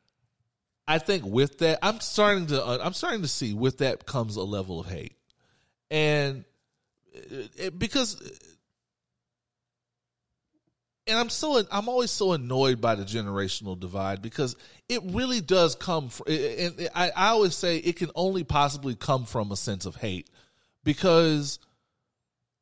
I 0.90 0.98
think 0.98 1.24
with 1.24 1.60
that 1.60 1.80
I'm 1.84 2.00
starting 2.00 2.48
to 2.48 2.66
uh, 2.66 2.80
I'm 2.82 2.94
starting 2.94 3.22
to 3.22 3.28
see 3.28 3.54
with 3.54 3.78
that 3.78 4.06
comes 4.06 4.36
a 4.36 4.44
level 4.44 4.80
of 4.80 4.88
hate. 4.88 5.16
And 5.92 6.44
it, 7.14 7.52
it- 7.58 7.80
because 7.80 8.20
and 11.08 11.18
I'm 11.18 11.30
so 11.30 11.64
I'm 11.72 11.88
always 11.90 12.12
so 12.12 12.34
annoyed 12.34 12.82
by 12.82 12.96
the 12.96 13.04
generational 13.04 13.80
divide 13.80 14.22
because 14.22 14.56
it 14.88 15.02
really 15.06 15.42
does 15.42 15.76
come 15.76 16.10
from. 16.10 16.26
And 16.28 16.90
I, 16.96 17.12
I 17.16 17.28
always 17.30 17.56
say 17.56 17.78
it 17.78 17.96
can 17.96 18.12
only 18.16 18.44
possibly 18.44 18.96
come 18.96 19.26
from 19.26 19.52
a 19.52 19.56
sense 19.56 19.86
of 19.86 19.96
hate 19.96 20.30
because 20.84 21.60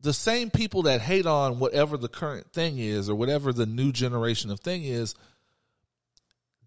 the 0.01 0.13
same 0.13 0.49
people 0.49 0.83
that 0.83 1.01
hate 1.01 1.25
on 1.25 1.59
whatever 1.59 1.97
the 1.97 2.07
current 2.07 2.51
thing 2.53 2.77
is 2.77 3.09
or 3.09 3.15
whatever 3.15 3.51
the 3.51 3.65
new 3.65 3.91
generation 3.91 4.51
of 4.51 4.59
thing 4.59 4.83
is, 4.83 5.15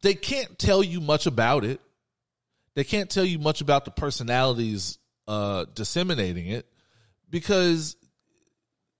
they 0.02 0.14
can't 0.14 0.58
tell 0.58 0.82
you 0.82 1.00
much 1.00 1.26
about 1.26 1.64
it. 1.64 1.80
They 2.74 2.84
can't 2.84 3.10
tell 3.10 3.24
you 3.24 3.38
much 3.38 3.60
about 3.60 3.84
the 3.84 3.90
personalities 3.90 4.98
uh, 5.26 5.66
disseminating 5.74 6.46
it 6.46 6.66
because 7.28 7.96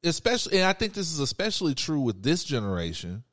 especially 0.04 0.58
and 0.58 0.66
I 0.66 0.72
think 0.72 0.94
this 0.94 1.12
is 1.12 1.18
especially 1.18 1.74
true 1.74 2.00
with 2.00 2.22
this 2.22 2.44
generation. 2.44 3.24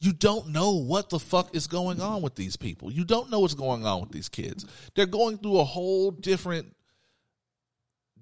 You 0.00 0.12
don't 0.12 0.48
know 0.48 0.72
what 0.72 1.10
the 1.10 1.20
fuck 1.20 1.54
is 1.54 1.68
going 1.68 2.00
on 2.00 2.22
with 2.22 2.34
these 2.34 2.56
people. 2.56 2.92
You 2.92 3.04
don't 3.04 3.30
know 3.30 3.38
what's 3.40 3.54
going 3.54 3.86
on 3.86 4.00
with 4.00 4.10
these 4.10 4.28
kids. 4.28 4.66
They're 4.94 5.06
going 5.06 5.38
through 5.38 5.60
a 5.60 5.64
whole 5.64 6.10
different 6.10 6.74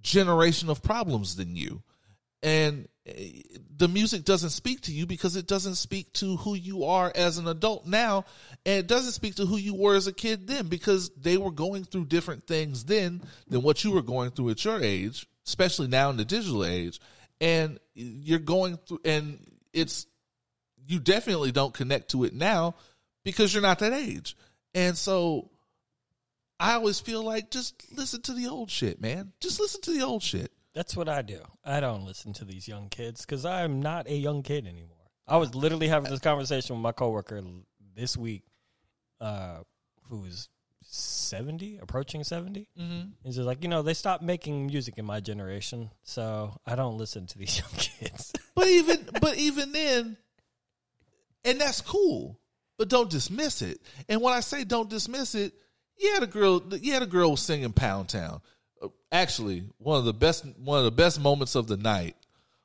generation 0.03 0.69
of 0.69 0.83
problems 0.83 1.37
than 1.37 1.57
you. 1.57 1.83
And 2.43 2.87
the 3.77 3.89
music 3.89 4.25
doesn't 4.25 4.51
speak 4.51 4.83
to 4.83 4.93
you 4.93 5.07
because 5.07 5.37
it 5.37 5.47
doesn't 5.47 5.77
speak 5.77 6.13
to 6.15 6.37
who 6.37 6.55
you 6.55 6.85
are 6.85 7.11
as 7.15 7.39
an 7.39 7.49
adult 7.49 7.87
now. 7.87 8.25
And 8.67 8.81
it 8.81 8.87
doesn't 8.87 9.13
speak 9.13 9.37
to 9.37 9.47
who 9.47 9.57
you 9.57 9.75
were 9.75 9.95
as 9.95 10.07
a 10.07 10.13
kid 10.13 10.47
then 10.47 10.69
because 10.69 11.11
they 11.11 11.37
were 11.37 11.51
going 11.51 11.85
through 11.85 12.07
different 12.07 12.47
things 12.47 12.85
then 12.85 13.23
than 13.49 13.63
what 13.63 13.83
you 13.85 13.93
were 13.93 14.03
going 14.03 14.31
through 14.31 14.51
at 14.51 14.65
your 14.65 14.83
age, 14.83 15.27
especially 15.47 15.89
now 15.89 16.11
in 16.11 16.17
the 16.17 16.25
digital 16.25 16.65
age. 16.65 17.01
And 17.41 17.79
you're 17.95 18.39
going 18.39 18.77
through, 18.77 19.01
and 19.05 19.39
it's, 19.73 20.07
you 20.87 20.99
definitely 20.99 21.53
don't 21.53 21.73
connect 21.73 22.11
to 22.11 22.25
it 22.25 22.35
now 22.35 22.75
because 23.25 23.55
you're 23.55 23.63
not 23.63 23.79
that 23.79 23.93
age. 23.93 24.37
And 24.75 24.97
so 24.97 25.51
I 26.59 26.75
always 26.75 27.01
feel 27.01 27.23
like 27.23 27.51
just 27.51 27.97
listen 27.97 28.21
to 28.23 28.35
the 28.35 28.49
old 28.49 28.71
shit, 28.71 29.01
man. 29.01 29.33
Just 29.41 29.59
listen 29.59 29.81
to 29.83 29.93
the 29.93 30.03
old 30.03 30.23
shit. 30.23 30.53
That's 30.75 30.97
what 30.97 31.09
I 31.09 31.23
do. 31.23 31.41
I 31.65 31.81
don't 31.81 32.05
listen 32.05 32.33
to 32.35 32.45
these 32.45 32.69
young 32.69 32.89
kids 32.89 33.25
because 33.25 33.45
I'm 33.45 33.81
not 33.81 34.09
a 34.09 34.15
young 34.15 34.43
kid 34.43 34.67
anymore. 34.67 34.97
I 35.27 35.37
was 35.37 35.55
literally 35.55 35.89
having 35.89 36.11
this 36.11 36.21
conversation 36.21 36.77
with 36.77 36.83
my 36.83 36.93
coworker 36.93 37.43
this 37.95 38.17
week, 38.17 38.43
uh, 39.21 39.59
who's 40.09 40.49
seventy, 40.83 41.79
approaching 41.81 42.25
70 42.25 42.69
Mm-hmm. 42.79 43.09
He's 43.23 43.37
just 43.37 43.47
like, 43.47 43.63
you 43.63 43.69
know, 43.69 43.83
they 43.83 43.95
stopped 43.95 44.23
making 44.23 44.67
music 44.67 44.95
in 44.99 45.05
my 45.05 45.21
generation, 45.21 45.91
so 46.03 46.57
I 46.67 46.75
don't 46.75 46.99
listen 46.99 47.27
to 47.27 47.39
these 47.39 47.59
young 47.61 47.71
kids. 47.77 48.33
But 48.55 48.67
even 48.67 49.09
but 49.21 49.37
even 49.37 49.73
then, 49.73 50.17
and 51.45 51.61
that's 51.61 51.81
cool. 51.81 52.39
But 52.77 52.89
don't 52.89 53.11
dismiss 53.11 53.61
it. 53.61 53.79
And 54.09 54.23
when 54.23 54.33
I 54.33 54.41
say 54.41 54.65
don't 54.65 54.89
dismiss 54.89 55.35
it, 55.35 55.53
yeah, 55.99 56.21
the 56.21 56.27
girl, 56.27 56.63
yeah, 56.81 56.99
the 57.01 57.07
girl 57.07 57.33
was 57.33 57.41
singing 57.41 57.73
Pound 57.73 58.09
Town. 58.09 58.41
Actually, 59.13 59.65
one 59.79 59.99
of 59.99 60.05
the 60.05 60.15
best 60.15 60.45
one 60.59 60.79
of 60.79 60.85
the 60.85 60.91
best 60.91 61.21
moments 61.21 61.55
of 61.55 61.67
the 61.67 61.77
night 61.77 62.17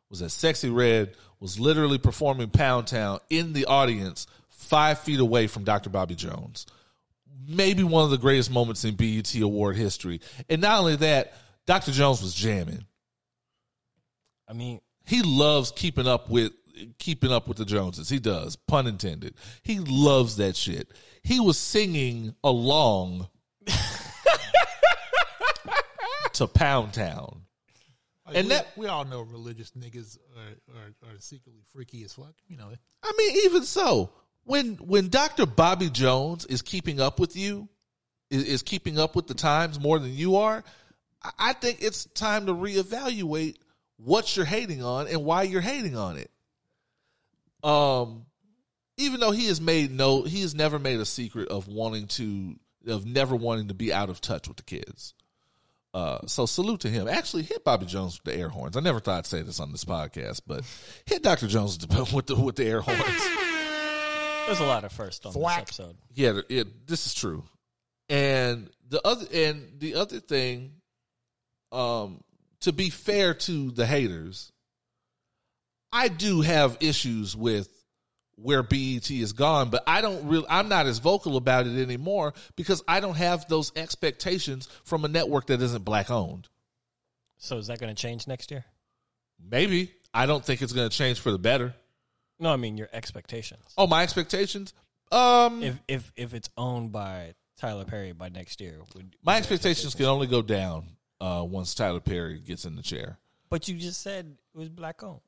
was 0.09 0.19
that 0.19 0.27
Sexyy 0.27 0.73
Red 0.73 1.15
was 1.39 1.59
literally 1.59 1.97
performing 1.97 2.49
Pound 2.49 2.87
Town 2.87 3.19
in 3.29 3.53
the 3.53 3.65
audience, 3.65 4.27
five 4.49 4.99
feet 4.99 5.19
away 5.19 5.47
from 5.47 5.63
Dr. 5.63 5.89
Bobby 5.89 6.15
Jones. 6.15 6.65
Maybe 7.47 7.83
one 7.83 8.05
of 8.05 8.11
the 8.11 8.17
greatest 8.17 8.49
moments 8.49 8.85
in 8.85 8.95
BET 8.95 9.35
Award 9.35 9.75
history. 9.75 10.21
And 10.49 10.61
not 10.61 10.79
only 10.79 10.95
that, 10.97 11.33
Dr. 11.65 11.91
Jones 11.91 12.21
was 12.21 12.33
jamming 12.33 12.85
I 14.47 14.53
mean, 14.53 14.79
he 15.05 15.21
loves 15.21 15.71
keeping 15.71 16.07
up 16.07 16.29
with 16.29 16.51
keeping 16.97 17.31
up 17.31 17.47
with 17.47 17.57
the 17.57 17.65
Joneses. 17.65 18.09
He 18.09 18.19
does, 18.19 18.55
pun 18.55 18.87
intended. 18.87 19.35
He 19.63 19.79
loves 19.79 20.37
that 20.37 20.55
shit. 20.55 20.89
He 21.23 21.39
was 21.39 21.57
singing 21.57 22.35
along 22.43 23.27
to 26.35 26.47
Pound 26.47 26.93
Town. 26.93 27.41
Like, 28.25 28.37
And 28.37 28.47
we, 28.47 28.53
that- 28.55 28.67
we 28.77 28.87
all 28.87 29.05
know 29.05 29.21
religious 29.21 29.71
niggas 29.71 30.17
are, 30.35 30.77
are, 30.79 31.11
are 31.13 31.19
secretly 31.19 31.61
freaky 31.73 32.03
as 32.03 32.13
fuck. 32.13 32.33
You 32.47 32.57
know, 32.57 32.69
I 33.03 33.11
mean, 33.17 33.37
even 33.45 33.63
so, 33.63 34.09
when 34.43 34.75
when 34.77 35.09
Dr. 35.09 35.45
Bobby 35.45 35.89
Jones 35.89 36.45
is 36.45 36.61
keeping 36.61 36.99
up 36.99 37.19
with 37.19 37.35
you, 37.35 37.67
is, 38.29 38.43
is 38.43 38.61
keeping 38.63 38.97
up 38.99 39.15
with 39.15 39.27
the 39.27 39.33
times 39.35 39.79
more 39.79 39.99
than 39.99 40.13
you 40.13 40.37
are, 40.37 40.63
I- 41.23 41.31
I 41.39 41.53
think 41.53 41.77
it's 41.81 42.05
time 42.05 42.47
to 42.47 42.53
reevaluate 42.53 43.57
what 43.97 44.35
you're 44.35 44.45
hating 44.45 44.83
on 44.83 45.07
and 45.07 45.23
why 45.23 45.43
you're 45.43 45.61
hating 45.61 45.95
on 45.95 46.17
it. 46.17 46.31
Um, 47.63 48.25
even 48.97 49.19
though 49.19 49.31
he 49.31 49.47
has 49.47 49.59
made 49.61 49.91
no, 49.91 50.23
he 50.23 50.41
has 50.41 50.53
never 50.55 50.79
made 50.79 50.99
a 50.99 51.05
secret 51.05 51.49
of 51.49 51.67
wanting 51.67 52.07
to, 52.07 52.55
of 52.87 53.05
never 53.05 53.35
wanting 53.35 53.67
to 53.69 53.73
be 53.73 53.91
out 53.93 54.09
of 54.09 54.21
touch 54.21 54.47
with 54.47 54.57
the 54.57 54.63
kids. 54.63 55.13
Uh, 55.95 56.19
so 56.27 56.45
salute 56.45 56.81
to 56.81 56.89
him. 56.89 57.07
Actually, 57.07 57.43
hit 57.43 57.63
Bobby 57.63 57.85
Jones 57.85 58.19
with 58.19 58.33
the 58.33 58.37
air 58.37 58.49
horns. 58.49 58.75
I 58.75 58.81
never 58.81 58.99
thought 58.99 59.19
I'd 59.19 59.25
say 59.25 59.43
this 59.43 59.61
on 59.61 59.71
this 59.71 59.85
podcast, 59.85 60.41
but 60.45 60.65
hit 61.05 61.23
Dr. 61.23 61.47
Jones 61.47 61.77
with 62.13 62.25
the 62.25 62.35
with 62.35 62.57
the, 62.57 62.65
air 62.65 62.81
horns. 62.81 62.99
there's 64.45 64.59
a 64.59 64.65
lot 64.65 64.83
of 64.83 64.91
first 64.91 65.25
on 65.25 65.31
Thwack. 65.31 65.67
this 65.67 65.79
episode. 65.79 65.95
Yeah, 66.13 66.41
yeah, 66.49 66.63
this 66.85 67.05
is 67.07 67.13
true. 67.13 67.45
And 68.09 68.69
the 68.89 69.07
other 69.07 69.25
and 69.33 69.79
the 69.79 69.95
other 69.95 70.19
thing, 70.19 70.73
um, 71.71 72.19
to 72.59 72.73
be 72.73 72.89
fair 72.89 73.33
to 73.33 73.71
the 73.71 73.85
haters, 73.85 74.51
I 75.93 76.09
do 76.09 76.41
have 76.41 76.75
issues 76.81 77.37
with 77.37 77.69
where 78.35 78.63
BET 78.63 79.09
is 79.09 79.33
gone, 79.33 79.69
but 79.69 79.83
I 79.87 80.01
don't 80.01 80.27
really 80.27 80.45
I'm 80.49 80.69
not 80.69 80.85
as 80.85 80.99
vocal 80.99 81.37
about 81.37 81.67
it 81.67 81.81
anymore 81.81 82.33
because 82.55 82.83
I 82.87 82.99
don't 82.99 83.15
have 83.15 83.47
those 83.47 83.71
expectations 83.75 84.67
from 84.83 85.05
a 85.05 85.07
network 85.07 85.47
that 85.47 85.61
isn't 85.61 85.85
black 85.85 86.09
owned. 86.11 86.47
So 87.37 87.57
is 87.57 87.67
that 87.67 87.79
going 87.79 87.93
to 87.93 88.01
change 88.01 88.27
next 88.27 88.51
year? 88.51 88.65
Maybe. 89.39 89.91
I 90.13 90.25
don't 90.25 90.43
think 90.43 90.61
it's 90.61 90.71
gonna 90.71 90.89
change 90.89 91.19
for 91.19 91.31
the 91.31 91.37
better. 91.37 91.75
No, 92.39 92.51
I 92.51 92.55
mean 92.55 92.77
your 92.77 92.89
expectations. 92.93 93.73
Oh, 93.77 93.85
my 93.87 94.03
expectations? 94.03 94.73
Um 95.11 95.61
If 95.61 95.79
if 95.87 96.11
if 96.15 96.33
it's 96.33 96.49
owned 96.57 96.91
by 96.91 97.33
Tyler 97.57 97.85
Perry 97.85 98.13
by 98.13 98.29
next 98.29 98.59
year, 98.61 98.79
would 98.95 99.15
my 99.23 99.33
your 99.33 99.39
expectations 99.39 99.93
can 99.93 100.05
only 100.05 100.27
go 100.27 100.41
down 100.41 100.87
uh 101.19 101.45
once 101.47 101.75
Tyler 101.75 101.99
Perry 101.99 102.39
gets 102.39 102.65
in 102.65 102.75
the 102.75 102.81
chair. 102.81 103.19
But 103.49 103.67
you 103.67 103.75
just 103.75 104.01
said 104.01 104.37
it 104.53 104.57
was 104.57 104.69
black 104.69 105.03
owned. 105.03 105.19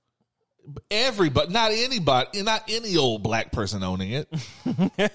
Everybody, 0.91 1.51
not 1.51 1.71
anybody, 1.71 2.41
not 2.43 2.63
any 2.67 2.97
old 2.97 3.23
black 3.23 3.51
person 3.51 3.83
owning 3.83 4.11
it. 4.11 4.27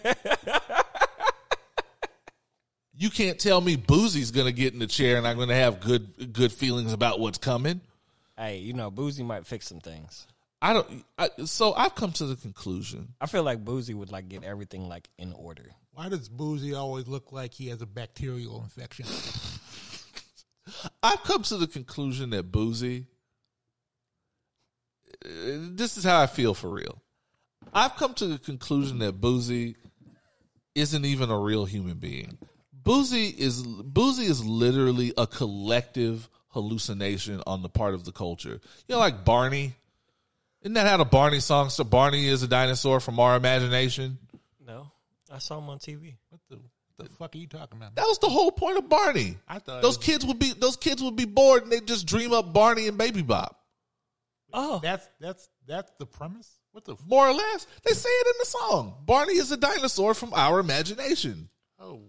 you 2.96 3.10
can't 3.10 3.38
tell 3.38 3.60
me 3.60 3.76
Boosie's 3.76 4.30
going 4.30 4.46
to 4.46 4.52
get 4.52 4.72
in 4.72 4.78
the 4.78 4.86
chair 4.86 5.16
and 5.16 5.26
I'm 5.26 5.36
going 5.36 5.48
to 5.48 5.54
have 5.54 5.80
good 5.80 6.32
good 6.32 6.52
feelings 6.52 6.92
about 6.92 7.20
what's 7.20 7.38
coming. 7.38 7.80
Hey, 8.36 8.58
you 8.58 8.72
know, 8.72 8.90
Boosie 8.90 9.24
might 9.24 9.46
fix 9.46 9.68
some 9.68 9.80
things. 9.80 10.26
I 10.62 10.72
don't. 10.72 11.04
I, 11.18 11.28
so 11.44 11.74
I've 11.74 11.96
come 11.96 12.12
to 12.12 12.26
the 12.26 12.36
conclusion. 12.36 13.14
I 13.20 13.26
feel 13.26 13.42
like 13.42 13.64
Boosie 13.64 13.94
would 13.94 14.12
like 14.12 14.28
get 14.28 14.44
everything 14.44 14.88
like 14.88 15.08
in 15.18 15.32
order. 15.32 15.64
why 15.92 16.08
does 16.08 16.28
Boosie 16.28 16.78
always 16.78 17.08
look 17.08 17.32
like 17.32 17.52
he 17.52 17.66
has 17.68 17.82
a 17.82 17.86
bacterial 17.86 18.62
infection? 18.62 19.06
I've 21.02 21.22
come 21.24 21.42
to 21.44 21.56
the 21.56 21.66
conclusion 21.66 22.30
that 22.30 22.52
Boosie. 22.52 23.06
This 25.24 25.96
is 25.96 26.04
how 26.04 26.20
I 26.20 26.26
feel 26.26 26.54
for 26.54 26.68
real. 26.70 27.00
I've 27.72 27.96
come 27.96 28.14
to 28.14 28.26
the 28.26 28.38
conclusion 28.38 28.98
that 28.98 29.20
Boosie 29.20 29.76
isn't 30.74 31.04
even 31.04 31.30
a 31.30 31.38
real 31.38 31.64
human 31.64 31.98
being. 31.98 32.38
Boosie 32.82 33.34
is 33.36 33.62
Boosie 33.62 34.28
is 34.28 34.44
literally 34.44 35.12
a 35.16 35.26
collective 35.26 36.28
hallucination 36.48 37.42
on 37.46 37.62
the 37.62 37.68
part 37.68 37.94
of 37.94 38.04
the 38.04 38.12
culture. 38.12 38.60
You 38.88 38.94
know, 38.94 38.98
like 38.98 39.24
Barney. 39.24 39.74
Isn't 40.62 40.74
that 40.74 40.86
how 40.86 40.96
the 40.96 41.04
Barney 41.04 41.40
song? 41.40 41.70
So 41.70 41.82
Barney 41.82 42.28
is 42.28 42.42
a 42.42 42.48
dinosaur 42.48 43.00
from 43.00 43.18
our 43.18 43.36
imagination. 43.36 44.18
No, 44.64 44.90
I 45.30 45.38
saw 45.38 45.58
him 45.58 45.68
on 45.68 45.78
TV. 45.78 46.14
What 46.30 46.40
the, 46.48 46.56
what 46.96 47.08
the 47.08 47.14
fuck 47.16 47.34
are 47.34 47.38
you 47.38 47.48
talking 47.48 47.78
about? 47.78 47.96
That 47.96 48.06
was 48.06 48.18
the 48.18 48.28
whole 48.28 48.52
point 48.52 48.78
of 48.78 48.88
Barney. 48.88 49.38
I 49.48 49.58
thought 49.58 49.82
those 49.82 49.98
was- 49.98 50.06
kids 50.06 50.24
would 50.26 50.38
be 50.38 50.52
those 50.52 50.76
kids 50.76 51.02
would 51.02 51.16
be 51.16 51.24
bored 51.24 51.64
and 51.64 51.72
they 51.72 51.80
just 51.80 52.06
dream 52.06 52.32
up 52.32 52.52
Barney 52.52 52.86
and 52.88 52.98
Baby 52.98 53.22
Bop. 53.22 53.58
Oh, 54.52 54.80
That's 54.82 55.08
that's 55.20 55.48
that's 55.66 55.90
the 55.98 56.06
premise. 56.06 56.50
What 56.72 56.84
the 56.84 56.92
f- 56.94 57.00
More 57.06 57.28
or 57.28 57.34
less, 57.34 57.66
they 57.84 57.92
say 57.94 58.08
it 58.08 58.26
in 58.26 58.32
the 58.40 58.46
song. 58.46 58.94
Barney 59.04 59.34
is 59.34 59.50
a 59.52 59.56
dinosaur 59.56 60.14
from 60.14 60.32
our 60.34 60.58
imagination. 60.60 61.48
oh, 61.78 62.00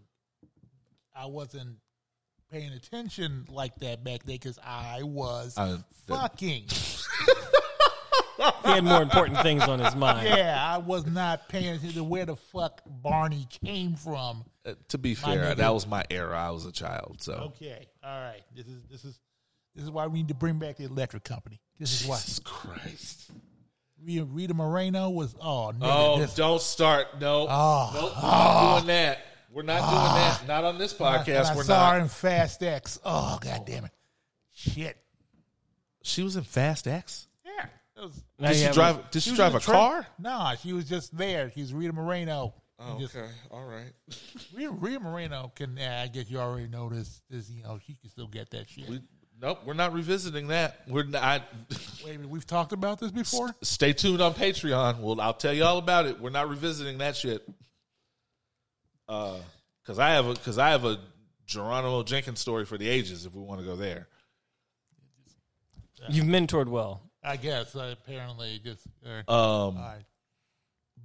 I 1.15 1.25
wasn't 1.27 1.77
paying 2.51 2.71
attention 2.73 3.45
like 3.49 3.75
that 3.77 4.03
back 4.03 4.23
then 4.25 4.35
because 4.35 4.59
I 4.65 5.03
was 5.03 5.57
I- 5.57 5.77
fucking. 6.07 6.65
he 8.37 8.69
had 8.69 8.83
more 8.83 9.01
important 9.01 9.39
things 9.41 9.63
on 9.63 9.79
his 9.79 9.95
mind. 9.95 10.27
yeah, 10.27 10.57
I 10.61 10.77
was 10.77 11.05
not 11.05 11.47
paying 11.49 11.67
attention 11.75 11.93
to 11.93 12.03
where 12.03 12.25
the 12.25 12.35
fuck 12.35 12.81
Barney 12.85 13.47
came 13.63 13.95
from. 13.95 14.43
Uh, 14.65 14.73
to 14.89 14.97
be 14.97 15.13
fair, 15.15 15.53
nigga. 15.53 15.57
that 15.57 15.73
was 15.73 15.85
my 15.87 16.03
era. 16.09 16.37
I 16.37 16.51
was 16.51 16.65
a 16.65 16.71
child, 16.71 17.17
so 17.21 17.33
Okay, 17.55 17.87
all 18.03 18.19
right. 18.21 18.41
This 18.55 18.65
is 18.67 18.81
this 18.89 19.05
is 19.05 19.19
this 19.75 19.83
is 19.83 19.91
why 19.91 20.07
we 20.07 20.19
need 20.19 20.27
to 20.29 20.33
bring 20.35 20.57
back 20.59 20.77
the 20.77 20.85
electric 20.85 21.23
company. 21.23 21.59
This 21.79 22.01
is 22.01 22.07
why 22.07 22.17
Jesus 22.17 22.39
Christ. 22.39 23.31
Rita, 24.03 24.25
Rita 24.25 24.53
Moreno 24.53 25.09
was. 25.09 25.33
Oh, 25.41 25.71
nigga, 25.75 25.79
Oh, 25.83 26.19
this, 26.19 26.35
don't 26.35 26.61
start. 26.61 27.19
No, 27.19 27.47
Oh. 27.49 27.91
nope, 27.93 28.13
we're 28.15 28.21
not 28.21 28.75
doing 28.77 28.87
that. 28.87 29.19
We're 29.51 29.61
not 29.63 29.79
doing 29.89 30.15
that. 30.15 30.47
Not 30.47 30.63
on 30.65 30.77
this 30.77 30.97
when 30.99 31.13
I- 31.13 31.17
podcast. 31.19 31.25
when 31.27 31.45
I 31.45 31.55
we're 31.55 31.63
saw 31.63 31.91
her 31.91 31.97
not. 31.97 32.03
in 32.03 32.09
Fast 32.09 32.63
X. 32.63 32.99
Oh, 33.05 33.37
god 33.41 33.65
damn 33.65 33.85
it! 33.85 33.91
Shit. 34.51 34.97
She 36.01 36.21
was 36.23 36.35
in 36.35 36.43
Fast 36.43 36.87
X. 36.87 37.27
Yeah. 37.45 37.65
Was, 38.03 38.11
Did 38.39 38.49
you 38.49 38.53
she 38.55 38.61
have 38.63 38.73
drive? 38.73 39.11
Did 39.11 39.23
she, 39.23 39.29
was 39.31 39.37
drive 39.37 39.51
in 39.51 39.55
a 39.55 39.59
the 39.59 39.63
tra- 39.65 39.73
car? 39.73 40.07
Nah, 40.19 40.55
she 40.55 40.73
was 40.73 40.89
just 40.89 41.15
there. 41.17 41.51
She's 41.55 41.73
Rita 41.73 41.93
Moreno. 41.93 42.53
Oh, 42.79 42.99
Just- 42.99 43.15
okay, 43.15 43.29
all 43.51 43.63
right. 43.65 43.93
Rita, 44.53 44.71
Rita 44.71 44.99
Moreno 44.99 45.51
can. 45.55 45.77
Uh, 45.77 46.01
I 46.03 46.07
guess 46.07 46.29
you 46.29 46.39
already 46.39 46.67
know 46.67 46.89
this. 46.89 47.21
This, 47.29 47.49
you 47.49 47.63
know, 47.63 47.79
she 47.85 47.93
can 47.93 48.09
still 48.09 48.27
get 48.27 48.49
that 48.49 48.67
shit. 48.69 48.89
We, 48.89 48.99
nope, 49.43 49.59
we're 49.65 49.73
not 49.73 49.93
revisiting 49.93 50.47
that. 50.47 50.81
We're 50.87 51.03
not. 51.03 51.43
Wait 52.03 52.15
a 52.15 52.17
minute, 52.17 52.29
we've 52.29 52.47
talked 52.47 52.71
about 52.71 52.99
this 52.99 53.11
before. 53.11 53.53
Stay 53.61 53.93
tuned 53.93 54.21
on 54.21 54.33
Patreon. 54.33 54.99
Well, 54.99 55.21
I'll 55.21 55.33
tell 55.35 55.53
you 55.53 55.65
all 55.65 55.77
about 55.77 56.07
it. 56.07 56.19
We're 56.19 56.31
not 56.31 56.49
revisiting 56.49 56.97
that 56.97 57.15
shit. 57.15 57.47
Uh, 59.07 59.37
because 59.83 59.99
I 59.99 60.11
have 60.11 60.27
a 60.27 60.33
because 60.33 60.57
I 60.57 60.69
have 60.69 60.85
a 60.85 60.97
Geronimo 61.45 62.03
Jenkins 62.03 62.39
story 62.39 62.65
for 62.65 62.77
the 62.77 62.87
ages. 62.87 63.25
If 63.25 63.35
we 63.35 63.41
want 63.41 63.59
to 63.59 63.65
go 63.65 63.75
there, 63.75 64.07
You've 66.09 66.25
mentored 66.25 66.67
well. 66.67 67.01
I 67.23 67.37
guess 67.37 67.75
uh, 67.75 67.93
apparently 67.93 68.59
just. 68.63 68.85
Uh, 69.05 69.19
um, 69.19 69.27
all 69.29 69.73
right. 69.75 70.03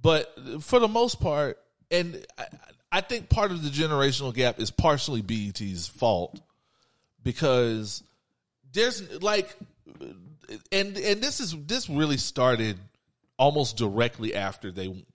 but 0.01 0.33
for 0.61 0.79
the 0.79 0.87
most 0.87 1.19
part, 1.21 1.57
and 1.89 2.25
I, 2.37 2.45
I 2.91 3.01
think 3.01 3.29
part 3.29 3.51
of 3.51 3.63
the 3.63 3.69
generational 3.69 4.33
gap 4.33 4.59
is 4.59 4.71
partially 4.71 5.21
BET's 5.21 5.87
fault 5.87 6.39
because 7.23 8.03
there's 8.73 9.21
like, 9.21 9.55
and 10.71 10.97
and 10.97 11.21
this 11.21 11.39
is 11.39 11.55
this 11.65 11.89
really 11.89 12.17
started 12.17 12.77
almost 13.37 13.77
directly 13.77 14.35
after 14.35 14.71
they 14.71 15.05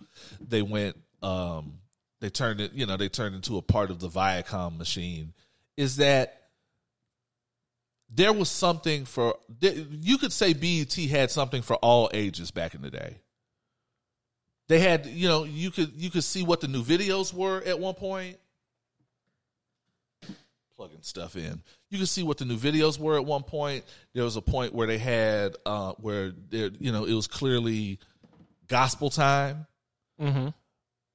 they 0.41 0.63
went 0.63 0.97
um 1.23 1.75
they 2.21 2.31
turned 2.31 2.61
it 2.61 2.73
you 2.73 2.87
know 2.87 2.97
they 2.97 3.09
turned 3.09 3.35
into 3.35 3.57
a 3.59 3.63
part 3.63 3.91
of 3.91 4.01
the 4.01 4.09
Viacom 4.09 4.79
machine 4.79 5.35
is 5.77 5.97
that 5.97 6.45
there 8.15 8.33
was 8.33 8.49
something 8.49 9.05
for 9.05 9.37
you 9.61 10.19
could 10.19 10.33
say 10.33 10.53
BET 10.53 10.95
had 10.95 11.31
something 11.31 11.63
for 11.63 11.77
all 11.77 12.11
ages 12.15 12.51
back 12.51 12.75
in 12.75 12.83
the 12.83 12.91
day. 12.91 13.17
They 14.69 14.79
had, 14.79 15.07
you 15.07 15.29
know, 15.29 15.45
you 15.45 15.71
could 15.71 15.93
you 15.97 16.11
could 16.11 16.25
see 16.25 16.43
what 16.43 16.61
the 16.61 16.69
new 16.69 16.83
videos 16.83 17.35
were 17.35 17.63
at 17.63 17.79
one 17.79 17.95
point. 17.95 18.39
Plugging 20.77 21.03
stuff 21.03 21.37
in, 21.37 21.63
you 21.91 21.99
could 21.99 22.09
see 22.09 22.25
what 22.25 22.39
the 22.39 22.45
new 22.45 22.57
videos 22.57 22.99
were 22.99 23.17
at 23.17 23.25
one 23.25 23.45
point. 23.45 23.85
There 24.13 24.25
was 24.25 24.35
a 24.37 24.43
point 24.43 24.75
where 24.75 24.87
they 24.89 24.99
had 24.99 25.55
uh, 25.65 25.93
where 25.99 26.33
there, 26.51 26.71
you 26.81 26.91
know, 26.91 27.05
it 27.05 27.13
was 27.15 27.27
clearly 27.29 27.99
gospel 28.69 29.11
time 29.11 29.67
Mm-hmm. 30.21 30.49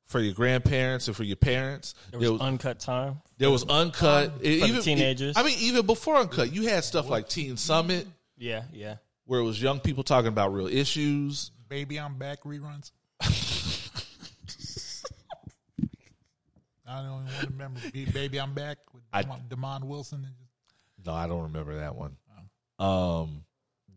for 0.06 0.20
your 0.20 0.34
grandparents 0.34 1.08
and 1.08 1.16
for 1.16 1.24
your 1.24 1.36
parents. 1.38 1.94
There 2.12 2.32
was, 2.32 2.42
uncut 2.42 2.80
time. 2.80 3.22
There 3.38 3.50
was 3.50 3.64
uncut. 3.66 4.34
It- 4.42 4.62
the 4.62 4.68
even 4.68 4.82
teenagers. 4.82 5.38
I 5.38 5.44
mean, 5.44 5.58
even 5.60 5.86
before 5.86 6.16
uncut, 6.18 6.54
you 6.54 6.68
had 6.68 6.84
stuff 6.84 7.10
like 7.10 7.28
Teen 7.30 7.56
Summit, 7.58 8.08
Yeah, 8.38 8.64
yeah. 8.74 8.96
where 9.26 9.40
it 9.40 9.44
was 9.44 9.62
young 9.62 9.80
people 9.80 10.04
talking 10.04 10.28
about 10.30 10.54
real 10.54 10.68
issues. 10.68 11.52
Baby, 11.70 11.98
I'm 12.00 12.18
back 12.18 12.44
reruns. 12.44 12.92
I 16.90 17.02
don't 17.02 17.06
even 17.06 17.26
want 17.26 17.40
to 17.42 17.48
remember. 17.48 17.80
Baby, 18.14 18.40
I'm 18.40 18.54
back 18.54 18.78
with 18.94 19.04
I- 19.14 19.24
Demond 19.24 19.84
Wilson. 19.84 20.26
And 20.26 20.34
just, 20.38 21.06
No, 21.06 21.14
I 21.14 21.28
don't 21.28 21.44
remember 21.44 21.78
that 21.78 21.96
one. 21.96 22.18
Um, 22.80 23.44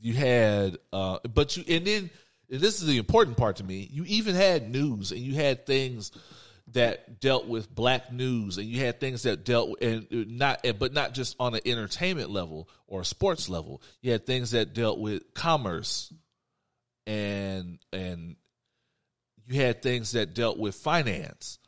you 0.01 0.14
had, 0.14 0.78
uh, 0.93 1.18
but 1.32 1.57
you, 1.57 1.64
and 1.68 1.86
then 1.86 2.11
and 2.51 2.61
this 2.61 2.82
is 2.82 2.86
the 2.86 2.99
important 2.99 3.36
part 3.36 3.57
to 3.57 3.64
me. 3.64 3.88
You 3.90 4.05
even 4.07 4.34
had 4.34 4.70
news, 4.70 5.11
and 5.12 5.20
you 5.20 5.34
had 5.36 5.64
things 5.64 6.12
that 6.72 7.20
dealt 7.20 7.47
with 7.47 7.72
black 7.74 8.12
news, 8.12 8.59
and 8.59 8.66
you 8.66 8.80
had 8.80 9.01
things 9.01 9.22
that 9.22 9.45
dealt 9.45 9.80
and 9.80 10.07
not, 10.36 10.64
but 10.78 10.93
not 10.93 11.14
just 11.14 11.36
on 11.40 11.55
an 11.55 11.61
entertainment 11.64 12.30
level 12.30 12.68
or 12.86 13.01
a 13.03 13.05
sports 13.05 13.49
level. 13.49 13.80
You 14.01 14.12
had 14.12 14.26
things 14.26 14.51
that 14.51 14.74
dealt 14.74 14.99
with 14.99 15.32
commerce, 15.34 16.12
and 17.07 17.78
and 17.93 18.36
you 19.47 19.61
had 19.61 19.80
things 19.82 20.12
that 20.12 20.34
dealt 20.34 20.59
with 20.59 20.74
finance. 20.74 21.59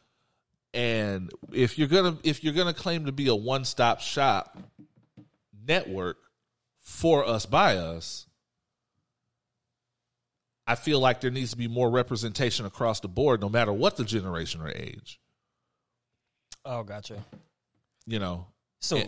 And 0.75 1.31
if 1.53 1.79
you're 1.79 1.87
gonna 1.89 2.19
if 2.25 2.43
you're 2.45 2.53
gonna 2.53 2.75
claim 2.75 3.07
to 3.07 3.13
be 3.13 3.29
a 3.29 3.35
one 3.35 3.65
stop 3.65 4.01
shop 4.01 4.59
network 5.67 6.17
for 6.81 7.25
us 7.25 7.47
by 7.47 7.77
us, 7.77 8.27
I 10.67 10.75
feel 10.75 10.99
like 10.99 11.21
there 11.21 11.31
needs 11.31 11.53
to 11.53 11.57
be 11.57 11.69
more 11.69 11.89
representation 11.91 12.67
across 12.67 13.01
the 13.01 13.09
board, 13.09 13.41
no 13.41 13.49
matter 13.49 13.73
what 13.73 13.97
the 13.97 14.05
generation 14.05 14.61
or 14.63 14.69
age. 14.69 15.21
Oh, 16.65 16.83
gotcha. 16.83 17.25
You 18.07 18.19
know, 18.19 18.47
So, 18.81 18.97
Yeah. 18.97 19.07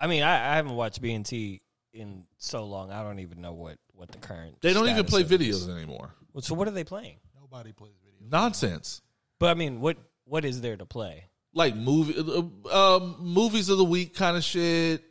I 0.00 0.06
mean, 0.06 0.22
I, 0.22 0.52
I 0.52 0.56
haven't 0.56 0.74
watched 0.74 1.00
BET 1.00 1.30
in 1.32 2.24
so 2.38 2.64
long. 2.64 2.90
I 2.90 3.02
don't 3.02 3.20
even 3.20 3.40
know 3.40 3.52
what 3.52 3.78
what 3.92 4.10
the 4.10 4.18
current. 4.18 4.60
they 4.62 4.72
don't 4.72 4.88
even 4.88 5.04
play 5.04 5.22
videos 5.22 5.50
is. 5.50 5.68
anymore. 5.68 6.12
Well, 6.32 6.42
So, 6.42 6.54
what 6.54 6.66
are 6.66 6.72
they 6.72 6.84
playing? 6.84 7.18
nobody 7.40 7.72
plays 7.72 7.94
video. 8.04 8.18
Nonsense. 8.28 9.00
But 9.38 9.50
I 9.50 9.54
mean, 9.54 9.80
what 9.80 9.96
what 10.24 10.44
is 10.44 10.60
there 10.60 10.76
to 10.76 10.86
play? 10.86 11.24
Like 11.52 11.76
movie, 11.76 12.16
uh, 12.18 12.96
um, 12.96 13.16
movies 13.20 13.68
of 13.68 13.78
the 13.78 13.84
week 13.84 14.14
kind 14.14 14.36
of 14.36 14.44
shit. 14.44 15.02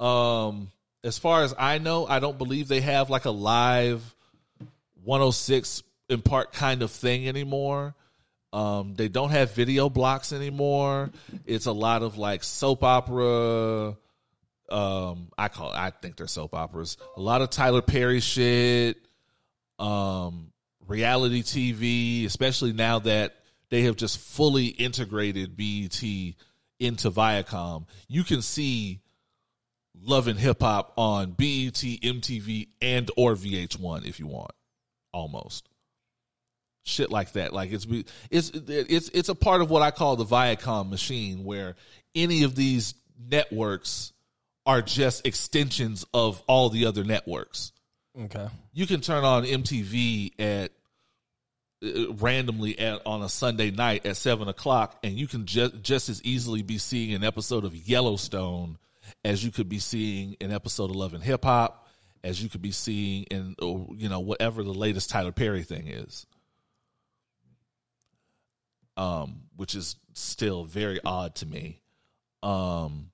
Um, 0.00 0.70
as 1.04 1.18
far 1.18 1.42
as 1.42 1.54
I 1.56 1.78
know, 1.78 2.06
I 2.06 2.18
don't 2.18 2.38
believe 2.38 2.66
they 2.66 2.80
have 2.80 3.10
like 3.10 3.26
a 3.26 3.30
live 3.30 4.02
106 5.04 5.82
& 6.04 6.24
Park 6.24 6.52
kind 6.52 6.82
of 6.82 6.90
thing 6.90 7.28
anymore. 7.28 7.94
Um, 8.52 8.94
they 8.94 9.08
don't 9.08 9.30
have 9.30 9.52
video 9.52 9.88
blocks 9.88 10.32
anymore. 10.32 11.10
It's 11.44 11.66
a 11.66 11.72
lot 11.72 12.02
of 12.02 12.16
like 12.16 12.44
soap 12.44 12.84
opera. 12.84 13.96
Um, 14.68 15.28
I 15.36 15.48
call 15.48 15.70
I 15.72 15.90
think 15.90 16.16
they're 16.16 16.26
soap 16.26 16.54
operas. 16.54 16.96
A 17.16 17.20
lot 17.20 17.42
of 17.42 17.50
Tyler 17.50 17.82
Perry 17.82 18.20
shit. 18.20 18.96
Um, 19.78 20.52
reality 20.86 21.42
TV, 21.42 22.26
especially 22.26 22.72
now 22.72 23.00
that 23.00 23.34
they 23.70 23.82
have 23.82 23.96
just 23.96 24.18
fully 24.18 24.66
integrated 24.66 25.56
BET 25.56 26.02
into 26.80 27.10
Viacom. 27.10 27.86
You 28.08 28.24
can 28.24 28.42
see 28.42 29.00
Love 30.00 30.28
and 30.28 30.38
Hip 30.38 30.60
Hop 30.60 30.92
on 30.96 31.32
BET, 31.32 31.74
MTV, 31.74 32.68
and 32.82 33.10
or 33.16 33.34
VH1 33.34 34.06
if 34.06 34.20
you 34.20 34.26
want. 34.26 34.52
Almost 35.12 35.68
shit 36.84 37.10
like 37.10 37.32
that. 37.32 37.52
Like 37.52 37.72
it's 37.72 37.86
it's 38.30 38.50
it's 38.54 39.08
it's 39.08 39.28
a 39.28 39.34
part 39.34 39.60
of 39.60 39.70
what 39.70 39.82
I 39.82 39.90
call 39.90 40.16
the 40.16 40.24
Viacom 40.24 40.90
machine, 40.90 41.44
where 41.44 41.74
any 42.14 42.44
of 42.44 42.54
these 42.54 42.94
networks 43.18 44.12
are 44.66 44.82
just 44.82 45.26
extensions 45.26 46.06
of 46.14 46.42
all 46.46 46.70
the 46.70 46.86
other 46.86 47.04
networks. 47.04 47.72
Okay. 48.18 48.46
You 48.72 48.86
can 48.86 49.00
turn 49.00 49.24
on 49.24 49.44
MTV 49.44 50.32
at 50.38 50.70
randomly 52.20 52.78
at 52.78 53.02
on 53.06 53.22
a 53.22 53.28
Sunday 53.28 53.70
night 53.70 54.06
at 54.06 54.16
seven 54.16 54.48
o'clock, 54.48 54.98
and 55.02 55.14
you 55.14 55.26
can 55.26 55.46
just 55.46 55.82
just 55.82 56.08
as 56.08 56.22
easily 56.24 56.62
be 56.62 56.78
seeing 56.78 57.14
an 57.14 57.24
episode 57.24 57.64
of 57.64 57.74
Yellowstone 57.74 58.78
as 59.24 59.44
you 59.44 59.50
could 59.50 59.68
be 59.68 59.78
seeing 59.78 60.36
an 60.40 60.52
episode 60.52 60.90
of 60.90 60.96
Love 60.96 61.14
and 61.14 61.22
Hip 61.22 61.44
Hop, 61.44 61.86
as 62.22 62.42
you 62.42 62.48
could 62.48 62.62
be 62.62 62.70
seeing 62.70 63.24
in 63.24 63.54
uh, 63.60 63.66
you 63.94 64.08
know 64.08 64.20
whatever 64.20 64.62
the 64.62 64.72
latest 64.72 65.10
Tyler 65.10 65.32
Perry 65.32 65.62
thing 65.62 65.88
is. 65.88 66.26
Um, 68.96 69.42
which 69.56 69.74
is 69.74 69.96
still 70.12 70.64
very 70.64 71.00
odd 71.04 71.34
to 71.36 71.46
me. 71.46 71.80
Um, 72.44 73.10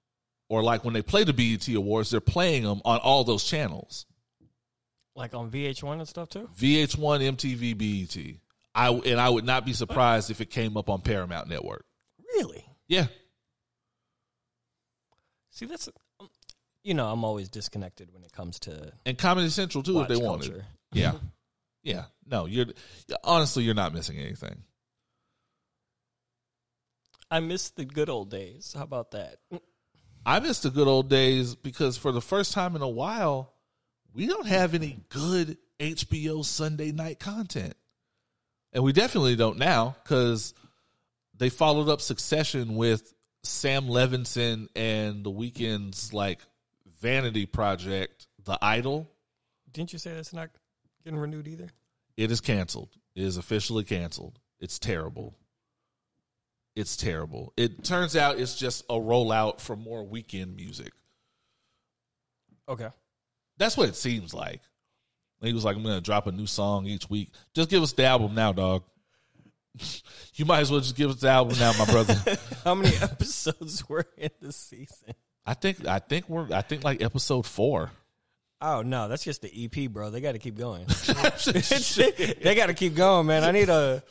or 0.51 0.63
like 0.63 0.85
when 0.85 0.93
they 0.93 1.01
play 1.01 1.25
the 1.25 1.33
BET 1.33 1.67
Awards, 1.69 2.11
they're 2.11 2.21
playing 2.21 2.65
them 2.65 2.83
on 2.85 2.99
all 2.99 3.25
those 3.25 3.45
channels. 3.45 4.05
Like 5.15 5.35
on 5.35 5.51
VH1 5.51 5.95
and 5.95 6.09
stuff 6.09 6.29
too. 6.29 6.51
VH1, 6.59 7.37
MTV, 7.37 7.79
BET. 7.79 8.37
I 8.75 8.91
and 8.91 9.21
I 9.21 9.29
would 9.29 9.45
not 9.45 9.65
be 9.65 9.73
surprised 9.73 10.31
if 10.31 10.41
it 10.41 10.51
came 10.51 10.77
up 10.77 10.89
on 10.89 11.01
Paramount 11.01 11.49
Network. 11.49 11.85
Really? 12.35 12.65
Yeah, 12.89 13.07
See, 15.61 15.67
that's 15.67 15.91
um, 16.19 16.31
you 16.83 16.95
know, 16.95 17.07
I'm 17.09 17.23
always 17.23 17.51
disconnected 17.51 18.13
when 18.13 18.25
it 18.25 18.33
comes 18.33 18.59
to 18.61 18.93
and 19.05 19.19
Comedy 19.19 19.51
Central 19.51 19.83
too 19.83 20.01
if 20.01 20.09
they 20.09 20.17
wanted. 20.17 20.51
culture. 20.53 20.67
Yeah, 20.93 21.13
yeah. 21.83 22.05
No, 22.27 22.47
you're 22.47 22.67
honestly 23.23 23.65
you're 23.65 23.75
not 23.75 23.93
missing 23.93 24.17
anything. 24.19 24.63
I 27.31 27.41
miss 27.41 27.71
the 27.71 27.85
good 27.85 28.09
old 28.09 28.31
days. 28.31 28.75
How 28.77 28.85
about 28.85 29.11
that? 29.11 29.37
I 30.25 30.41
miss 30.41 30.61
the 30.61 30.71
good 30.71 30.89
old 30.89 31.11
days 31.11 31.55
because 31.55 31.99
for 31.99 32.11
the 32.11 32.23
first 32.23 32.53
time 32.53 32.75
in 32.75 32.81
a 32.83 32.89
while, 32.89 33.53
we 34.15 34.27
don't 34.27 34.47
have 34.47 34.75
any 34.75 35.01
good 35.11 35.59
HBO 35.79 36.45
Sunday 36.45 36.91
night 36.91 37.21
content. 37.21 37.75
And 38.73 38.85
we 38.85 38.93
definitely 38.93 39.37
don't 39.37 39.59
now 39.59 39.97
because 40.03 40.55
they 41.37 41.49
followed 41.49 41.89
up 41.89 42.01
Succession 42.01 42.77
with 42.77 43.13
Sam 43.43 43.87
Levinson 43.87 44.69
and 44.77 45.25
the 45.25 45.31
Weeknd's 45.31 46.13
like 46.13 46.41
vanity 47.01 47.47
project, 47.47 48.27
The 48.45 48.59
Idol. 48.63 49.11
Didn't 49.73 49.93
you 49.93 49.99
say 49.99 50.15
that's 50.15 50.33
not 50.33 50.51
getting 51.05 51.19
renewed 51.19 51.49
either? 51.49 51.69
It 52.17 52.31
is 52.31 52.41
canceled. 52.41 52.91
It 53.15 53.25
is 53.25 53.37
officially 53.37 53.85
canceled. 53.85 54.39
It's 54.61 54.79
terrible. 54.79 55.35
It's 56.77 56.97
terrible. 56.97 57.53
It 57.57 57.83
turns 57.83 58.15
out 58.15 58.39
it's 58.39 58.57
just 58.57 58.85
a 58.89 58.95
rollout 58.95 59.61
for 59.61 59.75
more 59.75 60.05
weekend 60.05 60.55
music. 60.55 60.93
Okay. 62.69 62.89
That's 63.59 63.77
what 63.77 63.89
it 63.89 63.97
seems 63.97 64.33
like. 64.33 64.61
He 65.43 65.53
was 65.53 65.65
like, 65.65 65.77
I'm 65.77 65.83
going 65.83 65.95
to 65.97 66.01
drop 66.01 66.27
a 66.27 66.33
new 66.33 66.47
song 66.47 66.87
each 66.87 67.09
week. 67.09 67.33
Just 67.55 67.71
give 67.71 67.83
us 67.83 67.93
the 67.93 68.05
album 68.05 68.35
now, 68.35 68.53
dog. 68.53 68.83
you 70.35 70.45
might 70.45 70.61
as 70.61 70.71
well 70.71 70.81
just 70.81 70.97
give 70.97 71.11
us 71.11 71.21
the 71.21 71.29
album 71.29 71.59
now, 71.59 71.73
my 71.79 71.85
brother. 71.87 72.15
How 72.65 72.75
many 72.75 72.95
episodes 72.97 73.89
were 73.89 74.07
in 74.19 74.31
the 74.41 74.53
season? 74.53 75.15
I 75.47 75.55
think 75.55 75.87
I 75.87 75.99
think 75.99 76.29
we're 76.29 76.53
I 76.53 76.61
think 76.61 76.85
like 76.85 77.03
episode 77.03 77.47
four. 77.47 77.91
Oh 78.61 78.83
no, 78.83 79.09
that's 79.09 79.25
just 79.25 79.41
the 79.43 79.51
EP, 79.65 79.91
bro. 79.91 80.11
They 80.11 80.21
got 80.21 80.33
to 80.33 80.39
keep 80.39 80.59
going. 80.59 80.87
they 80.87 82.55
got 82.55 82.67
to 82.67 82.75
keep 82.75 82.95
going, 82.95 83.27
man. 83.27 83.43
I 83.43 83.53
need 83.53 83.71
a, 83.71 84.03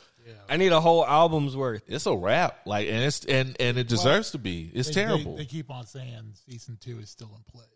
I 0.48 0.56
need 0.56 0.72
a 0.72 0.80
whole 0.80 1.06
album's 1.06 1.56
worth. 1.56 1.82
It's 1.86 2.06
a 2.06 2.16
wrap, 2.16 2.66
like, 2.66 2.88
and 2.88 3.04
it's 3.04 3.24
and 3.24 3.56
and 3.60 3.78
it 3.78 3.86
deserves 3.86 4.32
to 4.32 4.38
be. 4.38 4.70
It's 4.74 4.88
They- 4.88 4.94
terrible. 4.94 5.36
They, 5.36 5.44
they 5.44 5.46
keep 5.48 5.70
on 5.70 5.86
saying 5.86 6.32
season 6.46 6.78
two 6.80 6.98
is 6.98 7.10
still 7.10 7.30
in 7.36 7.42
play. 7.52 7.66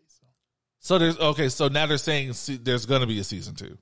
So 0.85 0.93
so 0.93 0.99
there's 0.99 1.17
okay. 1.17 1.49
So 1.49 1.67
now 1.67 1.87
they're 1.87 1.97
saying 1.97 2.33
se- 2.33 2.59
there's 2.61 2.85
going 2.85 3.01
to 3.01 3.07
be 3.07 3.17
a 3.17 3.23
season 3.23 3.55
two. 3.55 3.75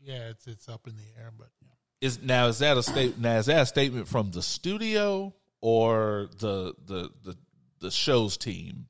yeah, 0.00 0.30
it's 0.30 0.46
it's 0.46 0.70
up 0.70 0.86
in 0.86 0.96
the 0.96 1.20
air, 1.20 1.30
but 1.36 1.48
yeah. 1.60 1.68
Is 2.00 2.22
now 2.22 2.46
is 2.46 2.60
that 2.60 2.78
a 2.78 2.82
state? 2.82 3.18
Now 3.18 3.36
is 3.36 3.46
that 3.46 3.60
a 3.60 3.66
statement 3.66 4.08
from 4.08 4.30
the 4.30 4.40
studio 4.40 5.34
or 5.60 6.30
the 6.38 6.74
the 6.86 7.10
the 7.22 7.36
the 7.80 7.90
show's 7.90 8.38
team? 8.38 8.86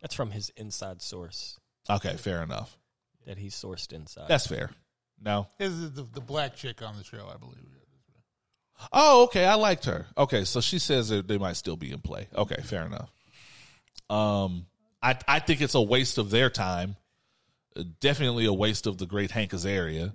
That's 0.00 0.14
from 0.14 0.30
his 0.30 0.50
inside 0.56 1.02
source 1.02 1.58
Okay, 1.90 2.16
fair 2.16 2.42
enough. 2.42 2.78
that 3.26 3.36
he 3.36 3.48
sourced 3.48 3.92
inside. 3.92 4.28
That's 4.28 4.46
fair. 4.46 4.70
No. 5.20 5.46
This 5.58 5.72
is 5.72 5.92
the, 5.92 6.04
the 6.04 6.22
black 6.22 6.56
chick 6.56 6.80
on 6.80 6.96
the 6.96 7.04
show, 7.04 7.28
I 7.30 7.36
believe. 7.36 7.66
Oh, 8.92 9.24
okay. 9.24 9.44
I 9.44 9.56
liked 9.56 9.84
her. 9.84 10.06
Okay, 10.16 10.44
so 10.44 10.62
she 10.62 10.78
says 10.78 11.10
that 11.10 11.28
they 11.28 11.36
might 11.36 11.56
still 11.56 11.76
be 11.76 11.92
in 11.92 11.98
play. 11.98 12.28
Okay, 12.34 12.62
fair 12.62 12.86
enough. 12.86 13.10
Um, 14.08 14.67
I 15.02 15.16
I 15.26 15.38
think 15.40 15.60
it's 15.60 15.74
a 15.74 15.80
waste 15.80 16.18
of 16.18 16.30
their 16.30 16.50
time. 16.50 16.96
Uh, 17.76 17.84
Definitely 18.00 18.46
a 18.46 18.52
waste 18.52 18.86
of 18.86 18.98
the 18.98 19.06
great 19.06 19.30
Hank 19.30 19.52
Azaria. 19.52 20.12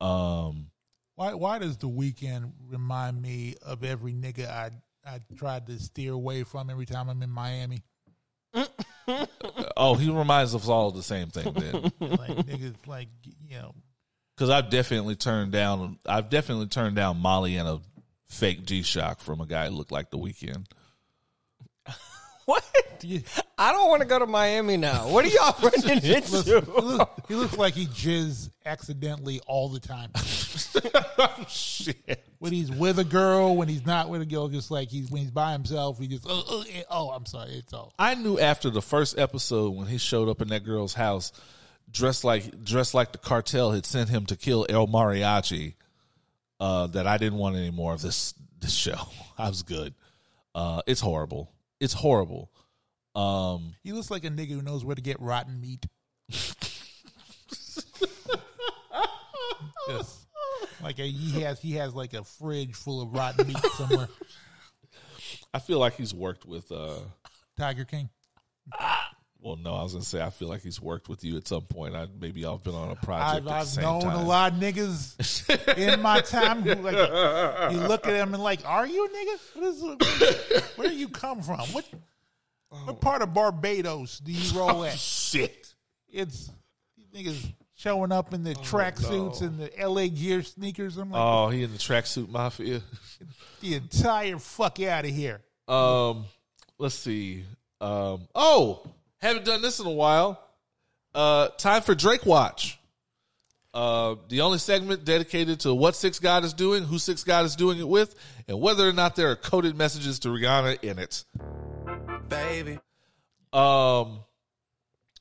Um, 0.00 0.70
Why 1.16 1.34
why 1.34 1.58
does 1.58 1.76
the 1.76 1.88
Weeknd 1.88 2.52
remind 2.68 3.20
me 3.20 3.56
of 3.62 3.84
every 3.84 4.12
nigga 4.12 4.48
I 4.48 4.70
I 5.04 5.20
tried 5.36 5.66
to 5.66 5.78
steer 5.78 6.12
away 6.12 6.44
from 6.44 6.70
every 6.70 6.86
time 6.86 7.08
I'm 7.08 7.22
in 7.22 7.30
Miami? 7.30 7.82
oh, 9.76 9.94
he 9.94 10.10
reminds 10.10 10.54
us 10.54 10.68
all 10.68 10.88
of 10.88 10.94
the 10.94 11.02
same 11.02 11.28
thing 11.28 11.52
then. 11.52 11.92
Like 12.00 12.46
niggas 12.46 12.86
like 12.86 13.08
you 13.46 13.56
know 13.56 13.74
Because 14.36 14.50
I've 14.50 14.70
definitely 14.70 15.16
turned 15.16 15.52
down. 15.52 15.98
I've 16.06 16.30
definitely 16.30 16.66
turned 16.66 16.96
down 16.96 17.18
Molly 17.18 17.56
and 17.56 17.68
a 17.68 17.80
fake 18.26 18.64
G 18.64 18.82
Shock 18.82 19.20
from 19.20 19.40
a 19.40 19.46
guy 19.46 19.68
who 19.68 19.74
looked 19.74 19.92
like 19.92 20.10
the 20.10 20.18
Weeknd. 20.18 20.66
What? 22.48 22.64
You, 23.02 23.20
I 23.58 23.72
don't 23.72 23.90
want 23.90 24.00
to 24.00 24.08
go 24.08 24.18
to 24.18 24.26
Miami 24.26 24.78
now. 24.78 25.10
What 25.10 25.26
are 25.26 25.28
y'all 25.28 25.54
running 25.62 25.82
looks, 25.82 26.02
he, 26.02 26.14
into? 26.14 26.60
looks, 26.80 27.10
he 27.28 27.34
looks 27.34 27.58
like 27.58 27.74
he 27.74 27.84
jizz 27.84 28.48
accidentally 28.64 29.42
all 29.46 29.68
the 29.68 29.80
time. 29.80 30.10
Shit. 31.46 32.24
When 32.38 32.54
he's 32.54 32.70
with 32.70 32.98
a 33.00 33.04
girl, 33.04 33.54
when 33.54 33.68
he's 33.68 33.84
not 33.84 34.08
with 34.08 34.22
a 34.22 34.26
girl, 34.26 34.48
just 34.48 34.70
like 34.70 34.88
he's 34.88 35.10
when 35.10 35.20
he's 35.20 35.30
by 35.30 35.52
himself, 35.52 35.98
he 35.98 36.08
just 36.08 36.24
oh, 36.26 36.42
oh, 36.48 36.64
oh 36.90 37.10
I'm 37.10 37.26
sorry, 37.26 37.50
it's 37.50 37.74
all. 37.74 37.92
I 37.98 38.14
knew 38.14 38.38
after 38.38 38.70
the 38.70 38.80
first 38.80 39.18
episode 39.18 39.74
when 39.74 39.86
he 39.86 39.98
showed 39.98 40.30
up 40.30 40.40
in 40.40 40.48
that 40.48 40.64
girl's 40.64 40.94
house, 40.94 41.32
dressed 41.90 42.24
like 42.24 42.64
dressed 42.64 42.94
like 42.94 43.12
the 43.12 43.18
cartel 43.18 43.72
had 43.72 43.84
sent 43.84 44.08
him 44.08 44.24
to 44.24 44.36
kill 44.36 44.64
El 44.70 44.86
Mariachi, 44.86 45.74
uh, 46.60 46.86
that 46.86 47.06
I 47.06 47.18
didn't 47.18 47.38
want 47.38 47.56
any 47.56 47.70
more 47.70 47.92
of 47.92 48.00
this 48.00 48.32
this 48.58 48.72
show. 48.72 48.96
I 49.38 49.50
was 49.50 49.62
good. 49.64 49.92
Uh, 50.54 50.80
it's 50.86 51.02
horrible. 51.02 51.52
It's 51.80 51.92
horrible. 51.92 52.50
Um, 53.14 53.74
He 53.82 53.92
looks 53.92 54.10
like 54.10 54.24
a 54.24 54.28
nigga 54.30 54.50
who 54.50 54.62
knows 54.62 54.84
where 54.84 54.94
to 54.96 55.02
get 55.02 55.20
rotten 55.20 55.60
meat. 55.60 55.86
Yes. 59.88 60.26
Like 60.82 60.98
a, 60.98 61.02
he 61.08 61.40
has 61.40 61.60
he 61.60 61.72
has 61.74 61.94
like 61.94 62.14
a 62.14 62.22
fridge 62.22 62.74
full 62.74 63.00
of 63.02 63.12
rotten 63.12 63.46
meat 63.48 63.56
somewhere. 63.76 64.08
I 65.54 65.58
feel 65.58 65.78
like 65.78 65.94
he's 65.96 66.14
worked 66.14 66.44
with. 66.46 66.70
Uh, 66.70 66.98
Tiger 67.56 67.84
King. 67.84 68.10
Well, 69.48 69.56
no, 69.56 69.74
I 69.74 69.82
was 69.82 69.92
gonna 69.94 70.04
say 70.04 70.20
I 70.20 70.28
feel 70.28 70.48
like 70.48 70.62
he's 70.62 70.80
worked 70.80 71.08
with 71.08 71.24
you 71.24 71.38
at 71.38 71.48
some 71.48 71.62
point. 71.62 71.94
I 71.94 72.06
maybe 72.20 72.44
I've 72.44 72.62
been 72.62 72.74
on 72.74 72.90
a 72.90 72.96
project. 72.96 73.30
I've, 73.30 73.36
at 73.38 73.44
the 73.44 73.50
I've 73.52 73.66
same 73.66 73.82
known 73.82 74.02
time. 74.02 74.16
a 74.18 74.22
lot 74.22 74.52
of 74.52 74.58
niggas 74.58 75.78
in 75.78 76.02
my 76.02 76.20
time 76.20 76.60
who 76.62 76.74
like 76.74 77.72
you 77.72 77.78
look 77.80 78.06
at 78.06 78.12
them 78.12 78.34
and 78.34 78.42
like, 78.42 78.60
are 78.66 78.86
you 78.86 79.06
a 79.06 79.08
nigga? 79.08 79.38
What 79.54 79.64
is 79.64 80.76
where 80.76 80.88
do 80.88 80.94
you 80.94 81.08
come 81.08 81.40
from? 81.40 81.60
What 81.72 81.86
what 82.84 83.00
part 83.00 83.22
of 83.22 83.32
Barbados 83.32 84.18
do 84.18 84.32
you 84.32 84.58
roll 84.58 84.84
at? 84.84 84.98
Shit. 84.98 85.74
It's 86.10 86.50
these 86.94 87.26
niggas 87.26 87.54
showing 87.74 88.12
up 88.12 88.34
in 88.34 88.42
the 88.42 88.54
tracksuits 88.54 89.40
and 89.40 89.58
the 89.58 89.70
LA 89.82 90.08
Gear 90.08 90.42
sneakers. 90.42 90.98
I'm 90.98 91.10
like, 91.10 91.22
Oh, 91.22 91.48
he 91.48 91.62
in 91.62 91.72
the 91.72 91.78
tracksuit 91.78 92.28
mafia. 92.28 92.82
the 93.62 93.76
entire 93.76 94.36
fuck 94.38 94.80
out 94.82 95.06
of 95.06 95.10
here. 95.10 95.40
Um, 95.66 96.26
let's 96.78 96.94
see. 96.94 97.44
Um, 97.80 98.28
oh, 98.34 98.82
haven't 99.20 99.44
done 99.44 99.62
this 99.62 99.80
in 99.80 99.86
a 99.86 99.90
while. 99.90 100.40
Uh, 101.14 101.48
time 101.48 101.82
for 101.82 101.94
Drake 101.94 102.26
Watch. 102.26 102.78
Uh, 103.74 104.16
the 104.28 104.40
only 104.40 104.58
segment 104.58 105.04
dedicated 105.04 105.60
to 105.60 105.74
what 105.74 105.94
Six 105.94 106.18
God 106.18 106.44
is 106.44 106.52
doing, 106.52 106.84
who 106.84 106.98
Six 106.98 107.22
God 107.24 107.44
is 107.44 107.54
doing 107.54 107.78
it 107.78 107.86
with, 107.88 108.14
and 108.48 108.60
whether 108.60 108.88
or 108.88 108.92
not 108.92 109.14
there 109.16 109.30
are 109.30 109.36
coded 109.36 109.76
messages 109.76 110.18
to 110.20 110.28
Rihanna 110.28 110.82
in 110.82 110.98
it. 110.98 111.24
baby. 112.28 112.78
Um, 113.52 114.20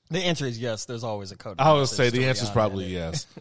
The 0.09 0.19
answer 0.19 0.45
is 0.45 0.57
yes. 0.59 0.85
There's 0.85 1.03
always 1.03 1.31
a 1.31 1.35
code. 1.37 1.55
I 1.59 1.73
would 1.73 1.87
say 1.87 2.09
the 2.09 2.25
answer 2.25 2.43
is 2.45 2.49
probably 2.49 2.85
yes. 2.85 3.25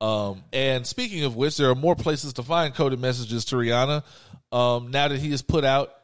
Um, 0.00 0.42
and 0.52 0.84
speaking 0.84 1.22
of 1.22 1.36
which, 1.36 1.56
there 1.56 1.70
are 1.70 1.76
more 1.76 1.94
places 1.94 2.32
to 2.32 2.42
find 2.42 2.74
coded 2.74 2.98
messages 2.98 3.44
to 3.46 3.54
Rihanna. 3.56 4.02
Um, 4.50 4.90
now 4.90 5.06
that 5.06 5.20
he 5.20 5.30
has 5.30 5.42
put 5.42 5.64
out 5.64 5.94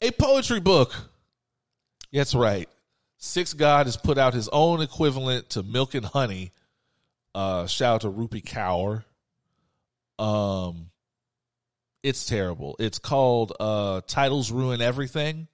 a 0.00 0.12
poetry 0.12 0.60
book. 0.60 0.94
That's 2.12 2.36
right. 2.36 2.68
Six 3.18 3.52
God 3.52 3.86
has 3.86 3.96
put 3.96 4.16
out 4.16 4.32
his 4.32 4.48
own 4.48 4.80
equivalent 4.80 5.50
to 5.50 5.64
Milk 5.64 5.94
and 5.94 6.06
Honey. 6.06 6.52
Uh, 7.34 7.66
shout 7.66 7.96
out 7.96 8.00
to 8.02 8.10
Rupi 8.10 8.42
Kaur. 8.42 9.04
Um, 10.24 10.90
it's 12.04 12.26
terrible. 12.26 12.76
It's 12.78 13.00
called 13.00 13.52
uh, 13.58 14.02
"Titles 14.06 14.52
Ruin 14.52 14.80
Everything." 14.80 15.48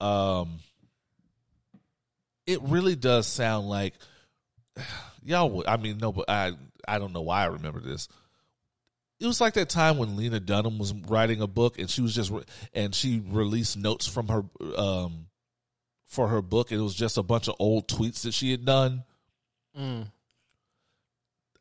Um, 0.00 0.58
it 2.46 2.60
really 2.62 2.94
does 2.94 3.26
sound 3.26 3.66
like 3.68 3.94
y'all. 5.24 5.64
I 5.66 5.78
mean, 5.78 5.96
no, 5.96 6.12
but 6.12 6.28
I 6.28 6.52
I 6.86 6.98
don't 6.98 7.14
know 7.14 7.22
why 7.22 7.42
I 7.42 7.46
remember 7.46 7.80
this. 7.80 8.06
It 9.18 9.26
was 9.26 9.40
like 9.40 9.54
that 9.54 9.70
time 9.70 9.96
when 9.96 10.16
Lena 10.16 10.40
Dunham 10.40 10.76
was 10.76 10.92
writing 10.92 11.40
a 11.40 11.46
book 11.46 11.78
and 11.78 11.88
she 11.88 12.02
was 12.02 12.14
just 12.14 12.30
and 12.74 12.94
she 12.94 13.22
released 13.26 13.78
notes 13.78 14.06
from 14.06 14.28
her 14.28 14.44
um 14.76 15.26
for 16.14 16.28
her 16.28 16.40
book 16.40 16.70
it 16.72 16.78
was 16.78 16.94
just 16.94 17.18
a 17.18 17.22
bunch 17.22 17.48
of 17.48 17.56
old 17.58 17.88
tweets 17.88 18.22
that 18.22 18.32
she 18.32 18.50
had 18.50 18.64
done. 18.64 19.04
Mm. 19.78 20.06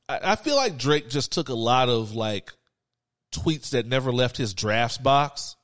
I, 0.08 0.20
I 0.24 0.36
feel 0.36 0.56
like 0.56 0.78
Drake 0.78 1.10
just 1.10 1.32
took 1.32 1.50
a 1.50 1.56
lot 1.56 1.90
of 1.90 2.14
like 2.14 2.52
tweets 3.32 3.72
that 3.72 3.86
never 3.88 4.12
left 4.12 4.38
his 4.38 4.54
drafts 4.54 5.00
box 5.00 5.56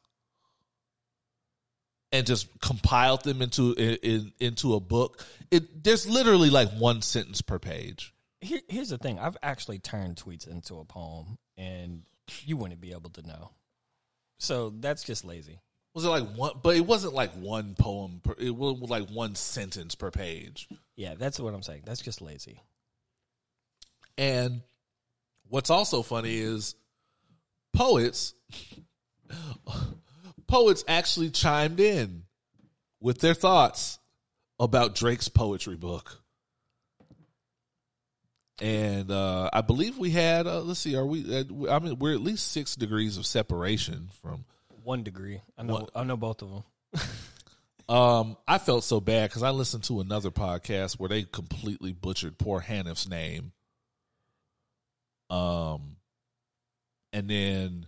and 2.11 2.25
just 2.25 2.47
compiled 2.59 3.23
them 3.23 3.41
into 3.41 3.73
in, 3.73 3.95
in, 4.01 4.31
into 4.39 4.73
a 4.73 4.79
book. 4.79 5.23
It 5.51 5.83
there's 5.83 6.07
literally 6.07 6.49
like 6.49 6.71
one 6.71 7.01
sentence 7.01 7.41
per 7.41 7.59
page. 7.59 8.13
Here, 8.41 8.61
here's 8.67 8.89
the 8.89 8.97
thing. 8.97 9.19
I've 9.19 9.37
actually 9.43 9.79
turned 9.79 10.15
tweets 10.15 10.47
into 10.47 10.79
a 10.79 10.85
poem, 10.85 11.37
and 11.57 12.03
you 12.45 12.57
wouldn't 12.57 12.81
be 12.81 12.93
able 12.93 13.09
to 13.11 13.27
know. 13.27 13.51
So 14.39 14.69
that's 14.69 15.03
just 15.03 15.25
lazy. 15.25 15.59
Was 15.99 16.05
it 16.05 16.09
like 16.11 16.37
one? 16.37 16.53
But 16.63 16.77
it 16.77 16.85
wasn't 16.85 17.13
like 17.13 17.33
one 17.33 17.75
poem. 17.77 18.21
Per, 18.23 18.33
it 18.37 18.55
was 18.55 18.79
like 18.89 19.09
one 19.09 19.35
sentence 19.35 19.95
per 19.95 20.11
page. 20.11 20.69
Yeah, 20.95 21.15
that's 21.15 21.41
what 21.41 21.53
I'm 21.53 21.61
saying. 21.61 21.81
That's 21.85 21.99
just 21.99 22.21
lazy. 22.21 22.61
And 24.17 24.61
what's 25.49 25.69
also 25.69 26.01
funny 26.01 26.37
is 26.37 26.75
poets 27.73 28.33
poets 30.47 30.85
actually 30.87 31.31
chimed 31.31 31.81
in 31.81 32.23
with 33.01 33.19
their 33.19 33.33
thoughts 33.33 33.99
about 34.57 34.95
Drake's 34.95 35.27
poetry 35.27 35.75
book. 35.75 36.23
And 38.61 39.11
uh, 39.11 39.49
I 39.51 39.59
believe 39.59 39.97
we 39.97 40.11
had. 40.11 40.47
Uh, 40.47 40.61
let's 40.61 40.79
see. 40.79 40.95
Are 40.95 41.05
we? 41.05 41.25
Uh, 41.39 41.69
I 41.69 41.79
mean, 41.79 41.99
we're 41.99 42.13
at 42.13 42.21
least 42.21 42.53
six 42.53 42.77
degrees 42.77 43.17
of 43.17 43.25
separation 43.25 44.07
from. 44.21 44.45
One 44.89 45.03
degree. 45.03 45.39
I 45.55 45.61
know. 45.61 45.87
I 45.93 46.03
know 46.03 46.17
both 46.17 46.41
of 46.41 46.49
them. 46.49 46.63
Um, 47.87 48.37
I 48.47 48.59
felt 48.59 48.83
so 48.83 49.01
bad 49.01 49.31
because 49.31 49.41
I 49.41 49.49
listened 49.49 49.83
to 49.85 49.99
another 49.99 50.29
podcast 50.29 50.99
where 50.99 51.09
they 51.09 51.23
completely 51.23 51.91
butchered 51.91 52.37
poor 52.37 52.59
Hanif's 52.59 53.09
name. 53.09 53.51
Um, 55.31 55.95
and 57.11 57.27
then, 57.27 57.87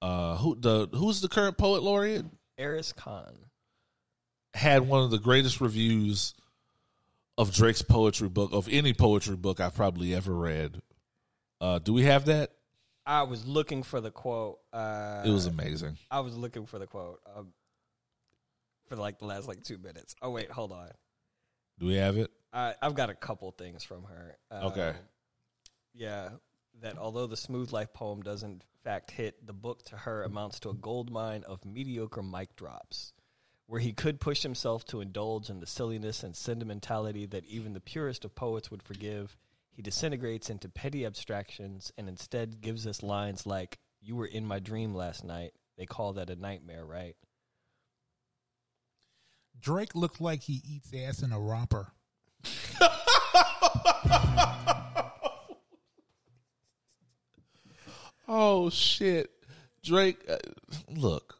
uh, 0.00 0.36
who 0.36 0.54
the 0.54 0.88
who's 0.94 1.20
the 1.20 1.28
current 1.28 1.58
poet 1.58 1.82
laureate 1.82 2.26
Eris 2.56 2.92
Khan. 2.92 3.36
had 4.54 4.86
one 4.86 5.02
of 5.02 5.10
the 5.10 5.18
greatest 5.18 5.60
reviews 5.60 6.34
of 7.36 7.52
Drake's 7.52 7.82
poetry 7.82 8.28
book 8.28 8.50
of 8.52 8.68
any 8.70 8.92
poetry 8.92 9.34
book 9.34 9.58
I've 9.58 9.74
probably 9.74 10.14
ever 10.14 10.32
read. 10.32 10.80
Uh, 11.60 11.80
do 11.80 11.92
we 11.92 12.04
have 12.04 12.26
that? 12.26 12.52
I 13.06 13.22
was 13.22 13.46
looking 13.46 13.82
for 13.82 14.00
the 14.00 14.10
quote. 14.10 14.58
Uh, 14.72 15.22
It 15.24 15.30
was 15.30 15.46
amazing. 15.46 15.96
I 16.10 16.20
was 16.20 16.36
looking 16.36 16.66
for 16.66 16.78
the 16.78 16.86
quote 16.86 17.20
um, 17.36 17.52
for 18.88 18.96
like 18.96 19.18
the 19.18 19.26
last 19.26 19.46
like 19.48 19.62
two 19.62 19.78
minutes. 19.78 20.14
Oh 20.22 20.30
wait, 20.30 20.50
hold 20.50 20.72
on. 20.72 20.90
Do 21.78 21.86
we 21.86 21.94
have 21.94 22.16
it? 22.16 22.30
I, 22.52 22.74
I've 22.82 22.94
got 22.94 23.10
a 23.10 23.14
couple 23.14 23.50
things 23.52 23.84
from 23.84 24.04
her. 24.04 24.36
Um, 24.50 24.64
Okay. 24.68 24.94
Yeah, 25.94 26.30
that 26.82 26.98
although 26.98 27.26
the 27.26 27.36
Smooth 27.36 27.72
Life 27.72 27.92
poem 27.92 28.22
does 28.22 28.42
in 28.42 28.60
fact 28.84 29.10
hit, 29.10 29.46
the 29.46 29.52
book 29.52 29.82
to 29.84 29.96
her 29.96 30.22
amounts 30.24 30.60
to 30.60 30.70
a 30.70 30.74
gold 30.74 31.10
mine 31.10 31.42
of 31.46 31.64
mediocre 31.64 32.22
mic 32.22 32.54
drops, 32.56 33.12
where 33.66 33.80
he 33.80 33.92
could 33.92 34.20
push 34.20 34.42
himself 34.42 34.84
to 34.86 35.00
indulge 35.00 35.48
in 35.48 35.60
the 35.60 35.66
silliness 35.66 36.22
and 36.22 36.36
sentimentality 36.36 37.24
that 37.26 37.44
even 37.46 37.72
the 37.72 37.80
purest 37.80 38.24
of 38.24 38.34
poets 38.34 38.70
would 38.70 38.82
forgive. 38.82 39.36
He 39.76 39.82
disintegrates 39.82 40.48
into 40.48 40.70
petty 40.70 41.04
abstractions 41.04 41.92
and 41.98 42.08
instead 42.08 42.62
gives 42.62 42.86
us 42.86 43.02
lines 43.02 43.44
like, 43.46 43.78
You 44.00 44.16
were 44.16 44.24
in 44.26 44.46
my 44.46 44.58
dream 44.58 44.94
last 44.94 45.22
night. 45.22 45.52
They 45.76 45.84
call 45.84 46.14
that 46.14 46.30
a 46.30 46.36
nightmare, 46.36 46.86
right? 46.86 47.14
Drake 49.60 49.94
looks 49.94 50.18
like 50.18 50.42
he 50.42 50.62
eats 50.64 50.90
ass 50.94 51.22
in 51.22 51.30
a 51.30 51.38
romper. 51.38 51.92
Oh 58.28 58.70
shit, 58.70 59.30
Drake. 59.84 60.18
Uh, 60.28 60.36
look, 60.90 61.38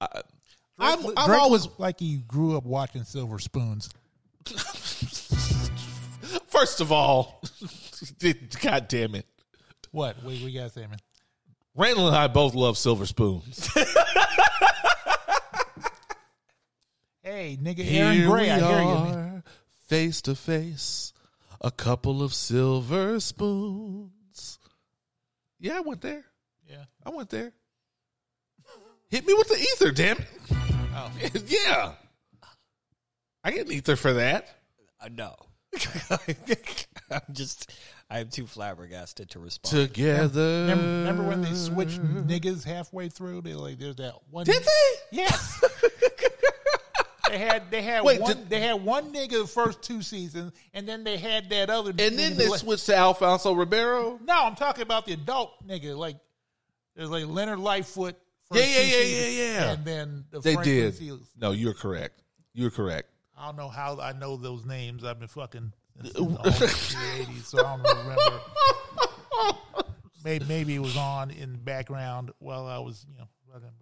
I, 0.00 0.22
I'm, 0.78 1.02
Drake 1.02 1.14
I'm 1.16 1.38
always 1.38 1.68
like 1.78 2.00
he 2.00 2.16
grew 2.26 2.56
up 2.56 2.64
watching 2.64 3.04
Silver 3.04 3.38
Spoons. 3.38 3.90
First 6.60 6.82
of 6.82 6.92
all. 6.92 7.42
God 8.62 8.86
damn 8.88 9.14
it, 9.14 9.24
What? 9.92 10.22
Wait, 10.22 10.42
we 10.42 10.52
gotta 10.52 10.68
say, 10.68 10.82
man. 10.82 10.98
Randall 11.74 12.08
and 12.08 12.16
I 12.16 12.26
both 12.26 12.54
love 12.54 12.76
Silver 12.76 13.06
Spoons. 13.06 13.70
Hey, 17.22 17.58
nigga, 17.62 17.90
Erin 17.90 18.28
Gray, 18.28 18.50
I 18.50 18.58
hear 18.58 18.80
you. 18.80 18.86
nigga. 18.86 19.42
face 19.88 20.20
to 20.22 20.34
face, 20.34 21.12
a 21.60 21.70
couple 21.70 22.22
of 22.22 22.34
silver 22.34 23.20
spoons. 23.20 24.58
Yeah, 25.60 25.76
I 25.76 25.80
went 25.80 26.00
there. 26.00 26.24
Yeah. 26.68 26.84
I 27.06 27.10
went 27.10 27.30
there. 27.30 27.52
Hit 29.10 29.26
me 29.26 29.34
with 29.34 29.48
the 29.48 29.58
ether, 29.58 29.92
damn 29.92 30.16
it. 30.16 30.28
Oh. 30.94 31.12
yeah. 31.46 31.92
I 33.44 33.50
get 33.52 33.70
ether 33.70 33.96
for 33.96 34.14
that. 34.14 34.48
Uh, 35.00 35.08
no. 35.12 35.36
I'm 37.10 37.22
just, 37.32 37.72
I'm 38.10 38.28
too 38.28 38.46
flabbergasted 38.46 39.30
to 39.30 39.38
respond. 39.38 39.88
Together. 39.88 40.66
Remember, 40.68 40.84
remember 40.84 41.22
when 41.24 41.42
they 41.42 41.54
switched 41.54 42.00
niggas 42.02 42.64
halfway 42.64 43.08
through? 43.08 43.42
They 43.42 43.54
like 43.54 43.78
there's 43.78 43.96
that 43.96 44.14
one. 44.30 44.44
Did 44.46 44.62
they? 44.62 45.16
Yes. 45.16 45.64
they 47.28 47.38
had 47.38 47.70
they 47.70 47.82
had 47.82 48.02
Wait, 48.02 48.20
one 48.20 48.36
did- 48.36 48.50
they 48.50 48.60
had 48.60 48.84
one 48.84 49.12
nigga 49.12 49.42
the 49.42 49.46
first 49.46 49.82
two 49.82 50.02
seasons, 50.02 50.52
and 50.74 50.88
then 50.88 51.04
they 51.04 51.16
had 51.16 51.48
that 51.50 51.70
other. 51.70 51.90
And 51.90 51.98
then 51.98 52.32
nigga 52.32 52.36
they 52.36 52.44
the 52.44 52.50
la- 52.50 52.56
switched 52.56 52.86
to 52.86 52.96
Alfonso 52.96 53.52
Ribeiro. 53.52 54.18
No, 54.24 54.34
I'm 54.44 54.56
talking 54.56 54.82
about 54.82 55.06
the 55.06 55.12
adult 55.12 55.66
nigga. 55.66 55.96
Like 55.96 56.16
there's 56.96 57.10
like 57.10 57.26
Leonard 57.26 57.60
Lightfoot. 57.60 58.16
Yeah, 58.52 58.60
first 58.62 58.68
yeah, 58.70 58.76
two 58.82 58.88
yeah, 58.88 58.98
seasons, 58.98 59.34
yeah, 59.36 59.44
yeah. 59.44 59.72
And 59.72 59.84
then 59.84 60.24
the 60.32 60.40
They 60.40 60.54
Franklin 60.54 60.74
did. 60.76 60.94
Seales. 60.94 61.26
No, 61.38 61.52
you're 61.52 61.74
correct. 61.74 62.20
You're 62.52 62.72
correct. 62.72 63.08
I 63.40 63.46
don't 63.46 63.56
know 63.56 63.68
how 63.68 63.98
I 63.98 64.12
know 64.12 64.36
those 64.36 64.64
names. 64.66 65.02
I've 65.04 65.18
been 65.18 65.28
fucking 65.28 65.72
since 66.02 66.12
the 66.14 66.20
'80s, 66.20 67.44
so 67.46 67.64
I 67.64 67.76
don't 67.76 67.98
remember. 67.98 68.40
Maybe, 70.22 70.44
maybe 70.44 70.74
it 70.74 70.80
was 70.80 70.96
on 70.98 71.30
in 71.30 71.52
the 71.52 71.58
background 71.58 72.30
while 72.40 72.66
I 72.66 72.78
was, 72.78 73.06
you 73.10 73.16
know. 73.18 73.24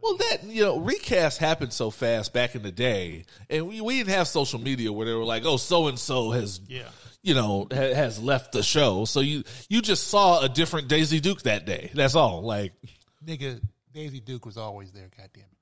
Well, 0.01 0.17
that 0.17 0.45
you 0.45 0.63
know, 0.63 0.79
recast 0.79 1.39
happened 1.39 1.73
so 1.75 1.91
fast 1.91 2.33
back 2.33 2.55
in 2.55 2.63
the 2.63 2.73
day, 2.73 3.25
and 3.51 3.69
we, 3.69 3.81
we 3.83 3.99
didn't 3.99 4.15
have 4.15 4.27
social 4.29 4.59
media 4.61 4.91
where 4.91 5.05
they 5.07 5.13
were 5.13 5.25
like, 5.25 5.45
"Oh, 5.45 5.59
so 5.59 5.89
and 5.89 5.99
so 5.99 6.31
has, 6.31 6.61
Yeah. 6.69 6.89
you 7.23 7.35
know, 7.35 7.67
ha, 7.71 7.77
has 7.77 8.19
left 8.19 8.53
the 8.53 8.63
show." 8.63 9.05
So 9.05 9.21
you 9.21 9.43
you 9.69 9.83
just 9.83 10.07
saw 10.07 10.41
a 10.41 10.49
different 10.49 10.89
Daisy 10.89 11.21
Duke 11.21 11.43
that 11.43 11.67
day. 11.67 11.91
That's 11.93 12.15
all. 12.15 12.41
Like, 12.43 12.73
nigga, 13.27 13.61
Daisy 13.93 14.21
Duke 14.21 14.47
was 14.47 14.57
always 14.57 14.91
there. 14.93 15.11
Goddamn 15.15 15.43
it! 15.43 15.58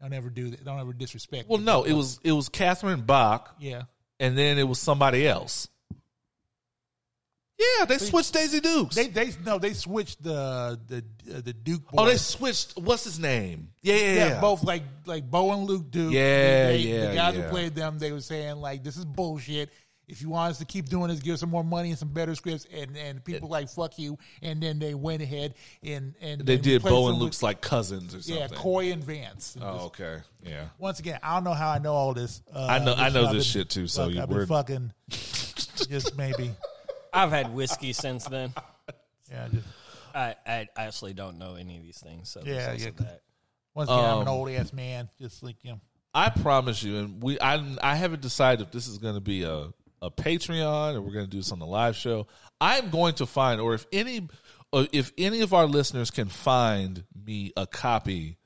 Don't 0.00 0.12
ever 0.12 0.28
do 0.30 0.50
that. 0.50 0.64
Don't 0.64 0.78
ever 0.78 0.92
disrespect. 0.92 1.48
well, 1.48 1.58
me. 1.58 1.64
no, 1.64 1.84
it 1.84 1.92
was 1.94 2.20
it 2.22 2.32
was 2.32 2.48
Catherine 2.48 3.00
Bach, 3.02 3.54
Yeah, 3.58 3.82
and 4.20 4.36
then 4.36 4.58
it 4.58 4.64
was 4.64 4.78
somebody 4.78 5.26
else. 5.26 5.68
Yeah, 7.58 7.86
they 7.86 7.96
switched 7.96 8.34
Daisy 8.34 8.60
Dukes. 8.60 8.94
they 8.94 9.06
they 9.08 9.30
no 9.44 9.58
they 9.58 9.72
switched 9.72 10.22
the 10.22 10.78
the 10.86 11.02
uh, 11.34 11.40
the 11.40 11.54
Duke. 11.54 11.84
oh, 11.96 12.04
they 12.04 12.18
switched. 12.18 12.76
What's 12.76 13.04
his 13.04 13.18
name? 13.18 13.68
Yeah, 13.80 13.94
yeah, 13.94 14.00
Yeah, 14.14 14.28
yeah. 14.28 14.40
both 14.42 14.62
like 14.62 14.82
like 15.06 15.30
Bo 15.30 15.52
and 15.52 15.64
Luke 15.64 15.90
Duke. 15.90 16.12
Yeah, 16.12 16.66
They- 16.68 16.76
yeah, 16.80 17.06
The 17.08 17.14
guys 17.14 17.34
yeah. 17.36 17.42
who 17.42 17.48
played 17.48 17.74
them, 17.74 17.98
they 17.98 18.12
were 18.12 18.20
saying 18.20 18.56
like, 18.56 18.84
"This 18.84 18.98
is 18.98 19.06
bullshit." 19.06 19.70
If 20.08 20.22
you 20.22 20.28
want 20.28 20.52
us 20.52 20.58
to 20.58 20.64
keep 20.64 20.88
doing 20.88 21.08
this, 21.08 21.18
give 21.20 21.34
us 21.34 21.40
some 21.40 21.50
more 21.50 21.64
money 21.64 21.90
and 21.90 21.98
some 21.98 22.08
better 22.10 22.34
scripts. 22.36 22.64
And 22.72 22.96
and 22.96 23.24
people 23.24 23.48
like 23.48 23.68
fuck 23.68 23.98
you. 23.98 24.18
And 24.40 24.62
then 24.62 24.78
they 24.78 24.94
went 24.94 25.20
ahead 25.22 25.54
and 25.82 26.14
and 26.20 26.40
They 26.42 26.54
and 26.54 26.62
did 26.62 26.74
replaced 26.84 26.94
Bo 26.94 27.08
and 27.08 27.18
Luke's 27.18 27.42
like 27.42 27.60
cousins 27.60 28.14
or 28.14 28.22
something. 28.22 28.40
Yeah, 28.42 28.48
Coy 28.56 28.92
and 28.92 29.02
Vance. 29.02 29.56
And 29.56 29.64
Oh, 29.64 29.72
just- 29.74 29.84
okay. 29.86 30.18
Yeah. 30.44 30.66
once 30.78 31.00
again, 31.00 31.18
I 31.22 31.34
don't 31.34 31.44
know 31.44 31.54
how 31.54 31.70
I 31.70 31.78
know 31.78 31.92
all 31.94 32.14
this. 32.14 32.40
Uh, 32.54 32.66
I 32.70 32.78
know- 32.78 32.94
I 32.94 33.08
know 33.08 33.24
this 33.32 33.32
been- 33.32 33.62
shit 33.62 33.70
too, 33.70 33.88
so 33.88 34.04
fuck, 34.04 34.14
you- 34.14 34.22
I've 34.22 34.28
we're- 34.28 34.40
been 34.42 34.48
fucking 34.48 34.92
just 35.88 36.16
maybe. 36.16 36.52
I've 37.12 37.30
had 37.30 37.52
whiskey 37.52 37.92
since 37.92 38.24
then. 38.26 38.52
Yeah, 39.28 39.48
just, 39.52 39.66
I, 40.14 40.36
I 40.46 40.68
actually 40.76 41.12
don't 41.14 41.36
know 41.38 41.56
any 41.56 41.76
of 41.78 41.82
these 41.82 41.98
things. 41.98 42.28
So 42.28 42.42
Yeah, 42.44 42.74
yeah. 42.74 42.90
once 43.74 43.90
again, 43.90 44.04
I'm 44.04 44.20
an 44.20 44.28
Um, 44.28 44.34
old 44.34 44.50
ass 44.50 44.72
man. 44.72 45.08
Just 45.20 45.42
like 45.42 45.56
you 45.64 45.72
know. 45.72 45.80
I 46.14 46.30
promise 46.30 46.80
you, 46.84 46.98
and 46.98 47.20
we 47.20 47.40
I 47.40 47.56
I 47.82 47.96
haven't 47.96 48.22
decided 48.22 48.64
if 48.64 48.70
this 48.72 48.86
is 48.86 48.98
going 48.98 49.16
to 49.16 49.20
be 49.20 49.42
a 49.42 49.70
a 50.02 50.10
Patreon 50.10 50.94
or 50.94 51.00
we're 51.00 51.12
going 51.12 51.24
to 51.24 51.30
do 51.30 51.38
this 51.38 51.52
on 51.52 51.58
the 51.58 51.66
live 51.66 51.96
show. 51.96 52.26
I'm 52.60 52.90
going 52.90 53.14
to 53.14 53.26
find, 53.26 53.60
or 53.60 53.74
if 53.74 53.86
any, 53.92 54.28
or 54.72 54.86
if 54.92 55.12
any 55.16 55.40
of 55.40 55.54
our 55.54 55.66
listeners 55.66 56.10
can 56.10 56.28
find 56.28 57.04
me 57.14 57.52
a 57.56 57.66
copy 57.66 58.38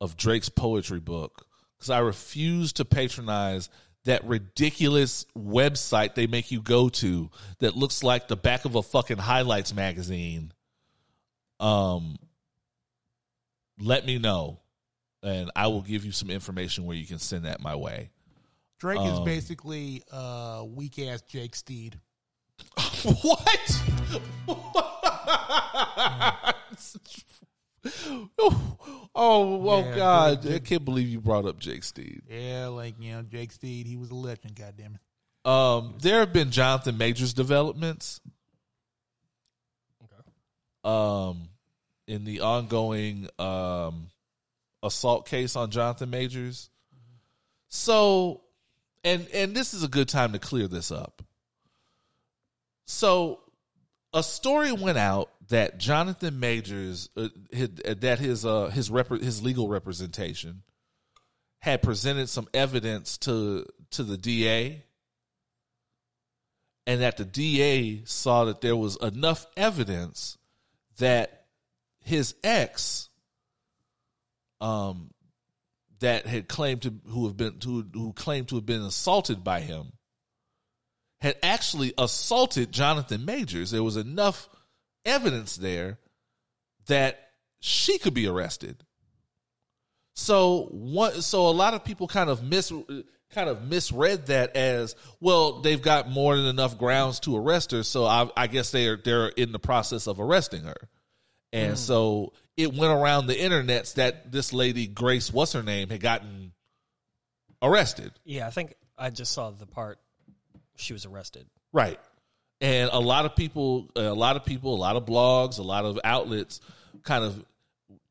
of 0.00 0.16
Drake's 0.16 0.48
poetry 0.48 1.00
book, 1.00 1.46
because 1.78 1.90
I 1.90 1.98
refuse 1.98 2.72
to 2.74 2.84
patronize 2.84 3.68
that 4.04 4.24
ridiculous 4.24 5.26
website 5.36 6.14
they 6.14 6.26
make 6.26 6.50
you 6.50 6.60
go 6.60 6.88
to 6.88 7.30
that 7.60 7.76
looks 7.76 8.02
like 8.02 8.26
the 8.26 8.36
back 8.36 8.64
of 8.64 8.74
a 8.74 8.82
fucking 8.82 9.18
highlights 9.18 9.72
magazine. 9.72 10.52
Um, 11.60 12.16
let 13.78 14.04
me 14.04 14.18
know, 14.18 14.60
and 15.22 15.50
I 15.54 15.68
will 15.68 15.82
give 15.82 16.04
you 16.04 16.12
some 16.12 16.30
information 16.30 16.84
where 16.84 16.96
you 16.96 17.06
can 17.06 17.20
send 17.20 17.44
that 17.44 17.60
my 17.60 17.76
way. 17.76 18.10
Drake 18.82 18.98
is 18.98 19.18
um, 19.18 19.24
basically 19.24 20.02
uh, 20.10 20.64
weak 20.66 20.98
ass 20.98 21.22
Jake 21.22 21.54
Steed. 21.54 22.00
What? 23.22 23.82
oh, 28.38 28.76
oh 29.14 29.84
Yeah, 29.84 29.94
God! 29.94 30.42
Drake- 30.42 30.54
I 30.54 30.58
can't 30.58 30.84
believe 30.84 31.08
you 31.08 31.20
brought 31.20 31.46
up 31.46 31.60
Jake 31.60 31.84
Steed. 31.84 32.22
Yeah, 32.28 32.66
like 32.66 32.96
you 32.98 33.12
know, 33.12 33.22
Jake 33.22 33.52
Steed. 33.52 33.86
He 33.86 33.96
was 33.96 34.10
a 34.10 34.16
legend. 34.16 34.56
Goddamn 34.56 34.96
it. 34.96 35.00
Um, 35.48 35.94
there 36.00 36.18
have 36.18 36.32
been 36.32 36.50
Jonathan 36.50 36.98
Majors 36.98 37.34
developments. 37.34 38.20
Um, 40.82 41.50
in 42.08 42.24
the 42.24 42.40
ongoing 42.40 43.28
um 43.38 44.08
assault 44.82 45.28
case 45.28 45.54
on 45.54 45.70
Jonathan 45.70 46.10
Majors. 46.10 46.68
So, 47.68 48.42
and 49.04 49.26
and 49.32 49.54
this 49.54 49.74
is 49.74 49.82
a 49.82 49.88
good 49.88 50.08
time 50.08 50.32
to 50.32 50.38
clear 50.38 50.68
this 50.68 50.90
up. 50.90 51.22
So, 52.86 53.40
a 54.12 54.22
story 54.22 54.72
went 54.72 54.98
out 54.98 55.30
that 55.48 55.78
Jonathan 55.78 56.40
Majors, 56.40 57.08
uh, 57.16 57.28
his, 57.50 57.70
that 57.84 58.18
his 58.18 58.44
uh 58.44 58.68
his 58.68 58.90
rep- 58.90 59.10
his 59.10 59.42
legal 59.42 59.68
representation 59.68 60.62
had 61.60 61.82
presented 61.82 62.28
some 62.28 62.48
evidence 62.52 63.18
to 63.18 63.66
to 63.90 64.02
the 64.02 64.16
DA 64.16 64.82
and 66.86 67.00
that 67.00 67.16
the 67.16 67.24
DA 67.24 68.02
saw 68.04 68.44
that 68.46 68.60
there 68.60 68.76
was 68.76 68.96
enough 68.96 69.46
evidence 69.56 70.38
that 70.98 71.46
his 72.00 72.34
ex 72.42 73.08
um 74.60 75.11
that 76.02 76.26
had 76.26 76.48
claimed 76.48 76.82
to 76.82 76.94
who 77.08 77.26
have 77.26 77.36
been 77.36 77.58
who, 77.64 77.84
who 77.92 78.12
claimed 78.12 78.48
to 78.48 78.54
have 78.54 78.66
been 78.66 78.82
assaulted 78.82 79.42
by 79.42 79.60
him 79.60 79.92
had 81.20 81.36
actually 81.42 81.92
assaulted 81.98 82.70
Jonathan 82.70 83.24
Majors 83.24 83.72
there 83.72 83.82
was 83.82 83.96
enough 83.96 84.48
evidence 85.04 85.56
there 85.56 85.98
that 86.86 87.18
she 87.60 87.98
could 87.98 88.14
be 88.14 88.28
arrested 88.28 88.84
so 90.14 90.68
what? 90.70 91.24
So 91.24 91.48
a 91.48 91.50
lot 91.50 91.74
of 91.74 91.84
people 91.84 92.06
kind 92.06 92.28
of 92.28 92.42
mis 92.42 92.72
kind 93.30 93.48
of 93.48 93.66
misread 93.66 94.26
that 94.26 94.54
as 94.56 94.94
well. 95.20 95.60
They've 95.60 95.80
got 95.80 96.10
more 96.10 96.36
than 96.36 96.46
enough 96.46 96.78
grounds 96.78 97.20
to 97.20 97.36
arrest 97.36 97.72
her. 97.72 97.82
So 97.82 98.04
I, 98.04 98.28
I 98.36 98.46
guess 98.46 98.70
they're 98.70 98.96
they're 98.96 99.28
in 99.28 99.52
the 99.52 99.58
process 99.58 100.06
of 100.06 100.20
arresting 100.20 100.64
her, 100.64 100.88
and 101.52 101.70
hmm. 101.70 101.76
so 101.76 102.32
it 102.56 102.74
went 102.74 102.92
around 102.92 103.26
the 103.26 103.34
internets 103.34 103.94
that 103.94 104.30
this 104.30 104.52
lady 104.52 104.86
Grace, 104.86 105.32
what's 105.32 105.52
her 105.52 105.62
name, 105.62 105.88
had 105.88 106.00
gotten 106.00 106.52
arrested. 107.62 108.12
Yeah, 108.24 108.46
I 108.46 108.50
think 108.50 108.74
I 108.98 109.10
just 109.10 109.32
saw 109.32 109.50
the 109.50 109.66
part 109.66 109.98
she 110.76 110.92
was 110.92 111.06
arrested. 111.06 111.46
Right. 111.72 111.98
And 112.60 112.90
a 112.92 113.00
lot 113.00 113.24
of 113.24 113.34
people, 113.34 113.88
uh, 113.96 114.02
a 114.02 114.14
lot 114.14 114.36
of 114.36 114.44
people, 114.44 114.74
a 114.74 114.76
lot 114.76 114.96
of 114.96 115.04
blogs, 115.04 115.58
a 115.58 115.62
lot 115.62 115.84
of 115.84 115.98
outlets 116.04 116.60
kind 117.02 117.24
of 117.24 117.44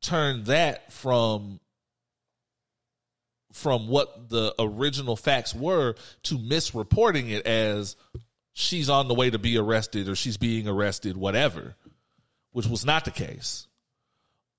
turned 0.00 0.46
that 0.46 0.92
from 0.92 1.60
from 3.52 3.86
what 3.86 4.30
the 4.30 4.54
original 4.58 5.14
facts 5.14 5.54
were 5.54 5.94
to 6.22 6.38
misreporting 6.38 7.30
it 7.30 7.46
as 7.46 7.96
she's 8.54 8.88
on 8.88 9.08
the 9.08 9.14
way 9.14 9.28
to 9.28 9.38
be 9.38 9.58
arrested 9.58 10.08
or 10.08 10.16
she's 10.16 10.38
being 10.38 10.66
arrested 10.66 11.16
whatever 11.16 11.74
which 12.52 12.66
was 12.66 12.84
not 12.84 13.04
the 13.04 13.10
case 13.10 13.66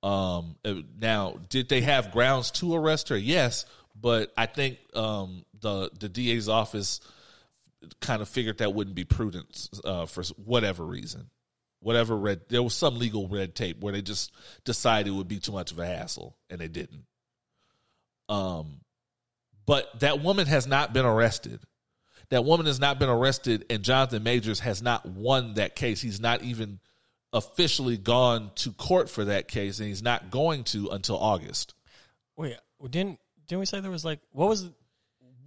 um 0.04 0.56
uh, 0.66 0.76
now 1.00 1.40
did 1.50 1.68
they 1.70 1.82
have 1.82 2.12
grounds 2.12 2.52
to 2.52 2.76
arrest 2.76 3.10
her 3.10 3.18
yes 3.18 3.66
but 4.00 4.32
i 4.38 4.46
think 4.46 4.78
um 4.94 5.44
the 5.62 5.90
the 6.00 6.10
DA's 6.10 6.48
office 6.48 7.00
kind 8.00 8.22
of 8.22 8.30
figured 8.30 8.60
that 8.60 8.74
wouldn't 8.74 8.96
be 8.96 9.04
prudent 9.04 9.70
uh, 9.84 10.06
for 10.06 10.24
whatever 10.46 10.86
reason. 10.86 11.30
Whatever 11.80 12.16
red, 12.16 12.42
there 12.48 12.64
was 12.64 12.74
some 12.74 12.98
legal 12.98 13.28
red 13.28 13.56
tape 13.56 13.82
where 13.82 13.92
they 13.92 14.02
just 14.02 14.32
decided 14.64 15.10
it 15.10 15.16
would 15.16 15.28
be 15.28 15.40
too 15.40 15.52
much 15.52 15.72
of 15.72 15.80
a 15.80 15.86
hassle, 15.86 16.38
and 16.50 16.62
they 16.62 16.70
didn't. 16.70 17.04
Um, 18.30 18.80
but 19.66 20.00
that 20.00 20.22
woman 20.22 20.48
has 20.48 20.66
not 20.66 20.94
been 20.94 21.06
arrested. 21.06 21.60
That 22.30 22.46
woman 22.46 22.68
has 22.68 22.80
not 22.80 23.00
been 23.00 23.10
arrested, 23.10 23.66
and 23.70 23.84
Jonathan 23.84 24.24
Majors 24.24 24.62
has 24.62 24.82
not 24.82 25.06
won 25.06 25.56
that 25.56 25.76
case. 25.76 26.02
He's 26.02 26.22
not 26.22 26.42
even 26.42 26.80
officially 27.34 27.98
gone 27.98 28.52
to 28.56 28.72
court 28.72 29.10
for 29.10 29.26
that 29.26 29.48
case, 29.48 29.80
and 29.80 29.88
he's 29.88 30.04
not 30.04 30.30
going 30.32 30.64
to 30.66 30.90
until 30.90 31.18
August. 31.18 31.74
Wait, 32.38 32.56
didn't 32.90 33.20
didn't 33.48 33.60
we 33.60 33.66
say 33.66 33.80
there 33.80 33.92
was 33.92 34.06
like 34.06 34.20
what 34.32 34.48
was 34.48 34.70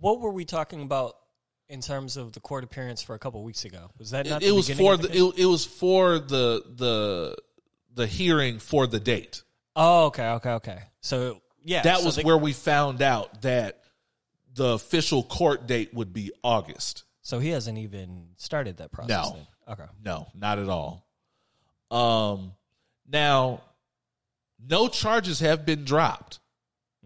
what 0.00 0.20
were 0.20 0.32
we 0.32 0.44
talking 0.44 0.82
about 0.82 1.16
in 1.68 1.80
terms 1.80 2.16
of 2.16 2.32
the 2.32 2.40
court 2.40 2.64
appearance 2.64 3.02
for 3.02 3.14
a 3.14 3.18
couple 3.18 3.42
weeks 3.42 3.64
ago? 3.64 3.90
Was 3.98 4.10
that 4.10 4.28
not 4.28 4.42
it, 4.42 4.48
the 4.48 4.54
was 4.54 4.68
for 4.70 4.96
the 4.96 5.08
case? 5.08 5.20
it, 5.20 5.38
it 5.38 5.46
was 5.46 5.64
for 5.64 6.18
the 6.18 6.62
the 6.76 7.36
the 7.94 8.06
hearing 8.06 8.58
for 8.58 8.86
the 8.86 9.00
date. 9.00 9.42
Oh, 9.74 10.06
okay, 10.06 10.28
okay, 10.30 10.50
okay. 10.52 10.78
So 11.00 11.40
yeah, 11.64 11.82
that 11.82 12.00
so 12.00 12.06
was 12.06 12.16
they- 12.16 12.22
where 12.22 12.38
we 12.38 12.52
found 12.52 13.02
out 13.02 13.42
that 13.42 13.82
the 14.54 14.68
official 14.68 15.22
court 15.22 15.66
date 15.66 15.92
would 15.94 16.12
be 16.12 16.32
August. 16.42 17.04
So 17.22 17.40
he 17.40 17.50
hasn't 17.50 17.76
even 17.78 18.28
started 18.36 18.76
that 18.78 18.92
process. 18.92 19.10
No. 19.10 19.32
then. 19.34 19.46
Okay. 19.68 19.92
No, 20.04 20.28
not 20.34 20.58
at 20.58 20.68
all. 20.68 21.05
Um, 21.90 22.52
now, 23.08 23.62
no 24.58 24.88
charges 24.88 25.40
have 25.40 25.64
been 25.64 25.84
dropped. 25.84 26.40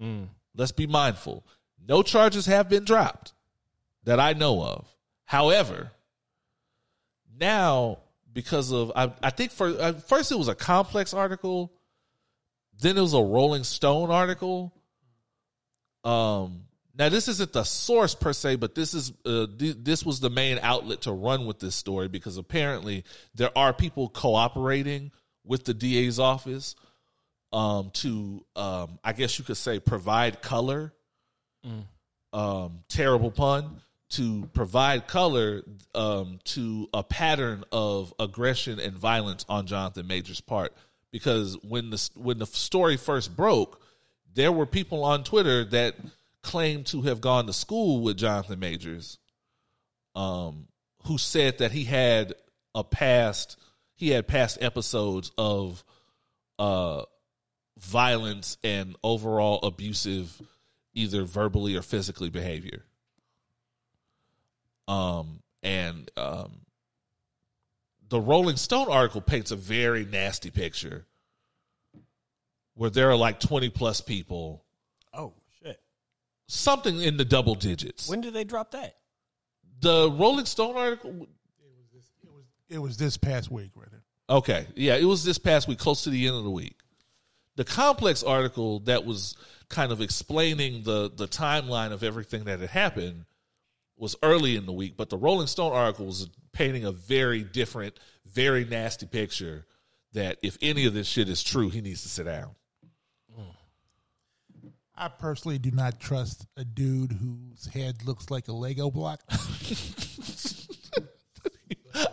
Mm. 0.00 0.28
Let's 0.54 0.72
be 0.72 0.86
mindful. 0.86 1.44
No 1.86 2.02
charges 2.02 2.46
have 2.46 2.68
been 2.68 2.84
dropped 2.84 3.32
that 4.04 4.20
I 4.20 4.32
know 4.32 4.62
of. 4.62 4.86
However, 5.24 5.90
now 7.38 7.98
because 8.32 8.72
of 8.72 8.92
I, 8.94 9.12
I 9.22 9.30
think 9.30 9.50
for 9.50 9.68
uh, 9.68 9.92
first 9.92 10.32
it 10.32 10.38
was 10.38 10.48
a 10.48 10.54
complex 10.54 11.14
article, 11.14 11.72
then 12.80 12.96
it 12.96 13.00
was 13.00 13.14
a 13.14 13.22
Rolling 13.22 13.64
Stone 13.64 14.10
article. 14.10 14.72
Um, 16.04 16.62
now 16.98 17.08
this 17.08 17.28
isn't 17.28 17.52
the 17.52 17.64
source 17.64 18.14
per 18.14 18.32
se, 18.32 18.56
but 18.56 18.74
this 18.74 18.94
is 18.94 19.12
uh, 19.24 19.46
th- 19.58 19.76
this 19.80 20.04
was 20.04 20.20
the 20.20 20.30
main 20.30 20.58
outlet 20.62 21.02
to 21.02 21.12
run 21.12 21.46
with 21.46 21.58
this 21.58 21.74
story 21.74 22.08
because 22.08 22.36
apparently 22.36 23.04
there 23.34 23.56
are 23.56 23.72
people 23.72 24.08
cooperating 24.08 25.12
with 25.44 25.64
the 25.64 25.74
DA's 25.74 26.18
office 26.18 26.74
um, 27.52 27.90
to 27.94 28.44
um, 28.56 28.98
I 29.04 29.12
guess 29.12 29.38
you 29.38 29.44
could 29.44 29.56
say 29.56 29.80
provide 29.80 30.42
color. 30.42 30.92
Um, 32.32 32.84
terrible 32.88 33.30
pun 33.32 33.80
to 34.10 34.48
provide 34.52 35.06
color 35.06 35.62
um, 35.94 36.38
to 36.44 36.88
a 36.92 37.02
pattern 37.02 37.64
of 37.72 38.12
aggression 38.18 38.80
and 38.80 38.94
violence 38.94 39.44
on 39.48 39.66
Jonathan 39.66 40.06
Major's 40.06 40.40
part. 40.40 40.72
Because 41.12 41.56
when 41.62 41.90
the 41.90 42.10
when 42.14 42.38
the 42.38 42.46
story 42.46 42.96
first 42.96 43.36
broke, 43.36 43.82
there 44.34 44.52
were 44.52 44.66
people 44.66 45.04
on 45.04 45.24
Twitter 45.24 45.64
that 45.66 45.96
claimed 46.42 46.86
to 46.86 47.02
have 47.02 47.20
gone 47.20 47.46
to 47.46 47.52
school 47.52 48.00
with 48.00 48.16
Jonathan 48.16 48.58
Majors, 48.58 49.18
um, 50.14 50.68
who 51.06 51.18
said 51.18 51.58
that 51.58 51.72
he 51.72 51.84
had 51.84 52.34
a 52.74 52.84
past 52.84 53.56
he 53.96 54.10
had 54.10 54.26
past 54.26 54.58
episodes 54.60 55.32
of 55.36 55.84
uh 56.58 57.02
violence 57.78 58.56
and 58.62 58.96
overall 59.02 59.58
abusive 59.62 60.40
either 60.94 61.24
verbally 61.24 61.74
or 61.74 61.82
physically 61.82 62.30
behavior 62.30 62.84
um 64.86 65.40
and 65.64 66.10
um 66.16 66.60
the 68.08 68.20
rolling 68.20 68.56
stone 68.56 68.88
article 68.88 69.20
paints 69.20 69.50
a 69.50 69.56
very 69.56 70.04
nasty 70.04 70.50
picture 70.50 71.06
where 72.80 72.90
there 72.90 73.10
are 73.10 73.16
like 73.16 73.38
20 73.40 73.68
plus 73.68 74.00
people! 74.00 74.64
Something 76.50 77.00
in 77.00 77.16
the 77.16 77.24
double 77.24 77.54
digits 77.54 78.08
When 78.08 78.20
did 78.20 78.34
they 78.34 78.44
drop 78.44 78.72
that? 78.72 78.96
the 79.80 80.10
rolling 80.10 80.44
stone 80.46 80.76
article 80.76 81.26
It 82.68 82.78
was 82.78 82.96
this 82.96 83.16
past 83.16 83.50
week, 83.50 83.70
right? 83.74 83.90
there. 83.90 84.02
Okay. 84.28 84.66
Yeah, 84.76 84.96
it 84.96 85.04
was 85.04 85.24
this 85.24 85.38
past 85.38 85.66
week, 85.68 85.78
close 85.78 86.04
to 86.04 86.10
the 86.10 86.26
end 86.26 86.36
of 86.36 86.44
the 86.44 86.50
week. 86.50 86.76
The 87.56 87.64
complex 87.64 88.22
article 88.22 88.80
that 88.80 89.04
was 89.04 89.36
kind 89.68 89.90
of 89.92 90.00
explaining 90.00 90.82
the 90.84 91.10
the 91.14 91.26
timeline 91.28 91.92
of 91.92 92.02
everything 92.02 92.44
that 92.44 92.60
had 92.60 92.70
happened 92.70 93.24
was 93.96 94.16
early 94.22 94.56
in 94.56 94.66
the 94.66 94.72
week, 94.72 94.94
but 94.96 95.10
the 95.10 95.16
Rolling 95.18 95.46
Stone 95.46 95.72
article 95.72 96.06
was 96.06 96.28
painting 96.52 96.84
a 96.84 96.92
very 96.92 97.42
different, 97.42 97.98
very 98.24 98.64
nasty 98.64 99.06
picture 99.06 99.66
that 100.12 100.38
if 100.42 100.56
any 100.62 100.86
of 100.86 100.94
this 100.94 101.06
shit 101.06 101.28
is 101.28 101.42
true, 101.42 101.68
he 101.68 101.80
needs 101.80 102.02
to 102.02 102.08
sit 102.08 102.24
down. 102.24 102.50
I 105.00 105.08
personally 105.08 105.58
do 105.58 105.70
not 105.70 105.98
trust 105.98 106.46
a 106.58 106.64
dude 106.64 107.12
whose 107.12 107.64
head 107.72 108.04
looks 108.04 108.30
like 108.30 108.48
a 108.48 108.52
Lego 108.52 108.90
block. 108.90 109.22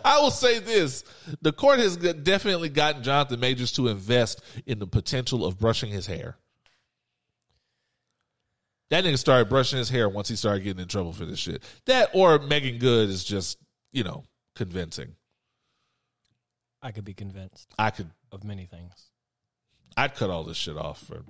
I 0.02 0.18
will 0.20 0.30
say 0.30 0.58
this: 0.58 1.04
the 1.42 1.52
court 1.52 1.80
has 1.80 1.98
definitely 1.98 2.70
gotten 2.70 3.02
Jonathan 3.02 3.40
Majors 3.40 3.72
to 3.72 3.88
invest 3.88 4.40
in 4.64 4.78
the 4.78 4.86
potential 4.86 5.44
of 5.44 5.58
brushing 5.58 5.90
his 5.90 6.06
hair. 6.06 6.38
That 8.88 9.04
nigga 9.04 9.18
started 9.18 9.50
brushing 9.50 9.78
his 9.78 9.90
hair 9.90 10.08
once 10.08 10.30
he 10.30 10.36
started 10.36 10.64
getting 10.64 10.80
in 10.80 10.88
trouble 10.88 11.12
for 11.12 11.26
this 11.26 11.38
shit. 11.38 11.62
That 11.84 12.08
or 12.14 12.38
Meagan 12.38 12.78
Good 12.78 13.10
is 13.10 13.22
just 13.22 13.58
you 13.92 14.02
know 14.02 14.24
convincing. 14.56 15.14
I 16.80 16.92
could 16.92 17.04
be 17.04 17.12
convinced 17.12 17.68
I 17.78 17.90
could 17.90 18.08
of 18.32 18.44
many 18.44 18.64
things. 18.64 19.10
I'd 19.94 20.14
cut 20.14 20.30
all 20.30 20.44
this 20.44 20.56
shit 20.56 20.78
off 20.78 21.00
for 21.00 21.22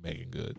Meagan 0.00 0.30
Good. 0.30 0.58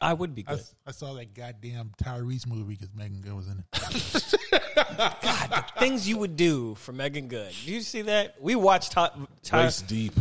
I 0.00 0.12
would 0.12 0.34
be 0.34 0.44
I, 0.46 0.56
good. 0.56 0.64
I 0.86 0.90
saw 0.90 1.14
that 1.14 1.34
goddamn 1.34 1.92
Tyrese 2.02 2.46
movie 2.46 2.74
because 2.74 2.94
Meagan 2.94 3.20
Good 3.22 3.34
was 3.34 3.48
in 3.48 3.58
it. 3.58 4.36
God, 5.22 5.50
the 5.50 5.64
things 5.78 6.08
you 6.08 6.18
would 6.18 6.36
do 6.36 6.74
for 6.74 6.92
Meagan 6.92 7.28
Good. 7.28 7.52
Do 7.64 7.72
you 7.72 7.80
see 7.80 8.02
that? 8.02 8.36
We 8.40 8.56
watched 8.56 8.92
Ty- 8.92 9.10
Ty- 9.42 9.64
Waist 9.64 9.86
deep. 9.86 10.12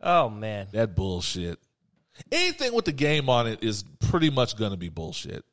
Oh 0.00 0.28
man, 0.28 0.68
That 0.72 0.94
bullshit. 0.94 1.58
Anything 2.30 2.72
with 2.72 2.84
the 2.84 2.92
game 2.92 3.28
on 3.28 3.46
it 3.46 3.62
is 3.62 3.84
pretty 4.00 4.30
much 4.30 4.56
going 4.56 4.70
to 4.70 4.76
be 4.76 4.88
bullshit. 4.88 5.44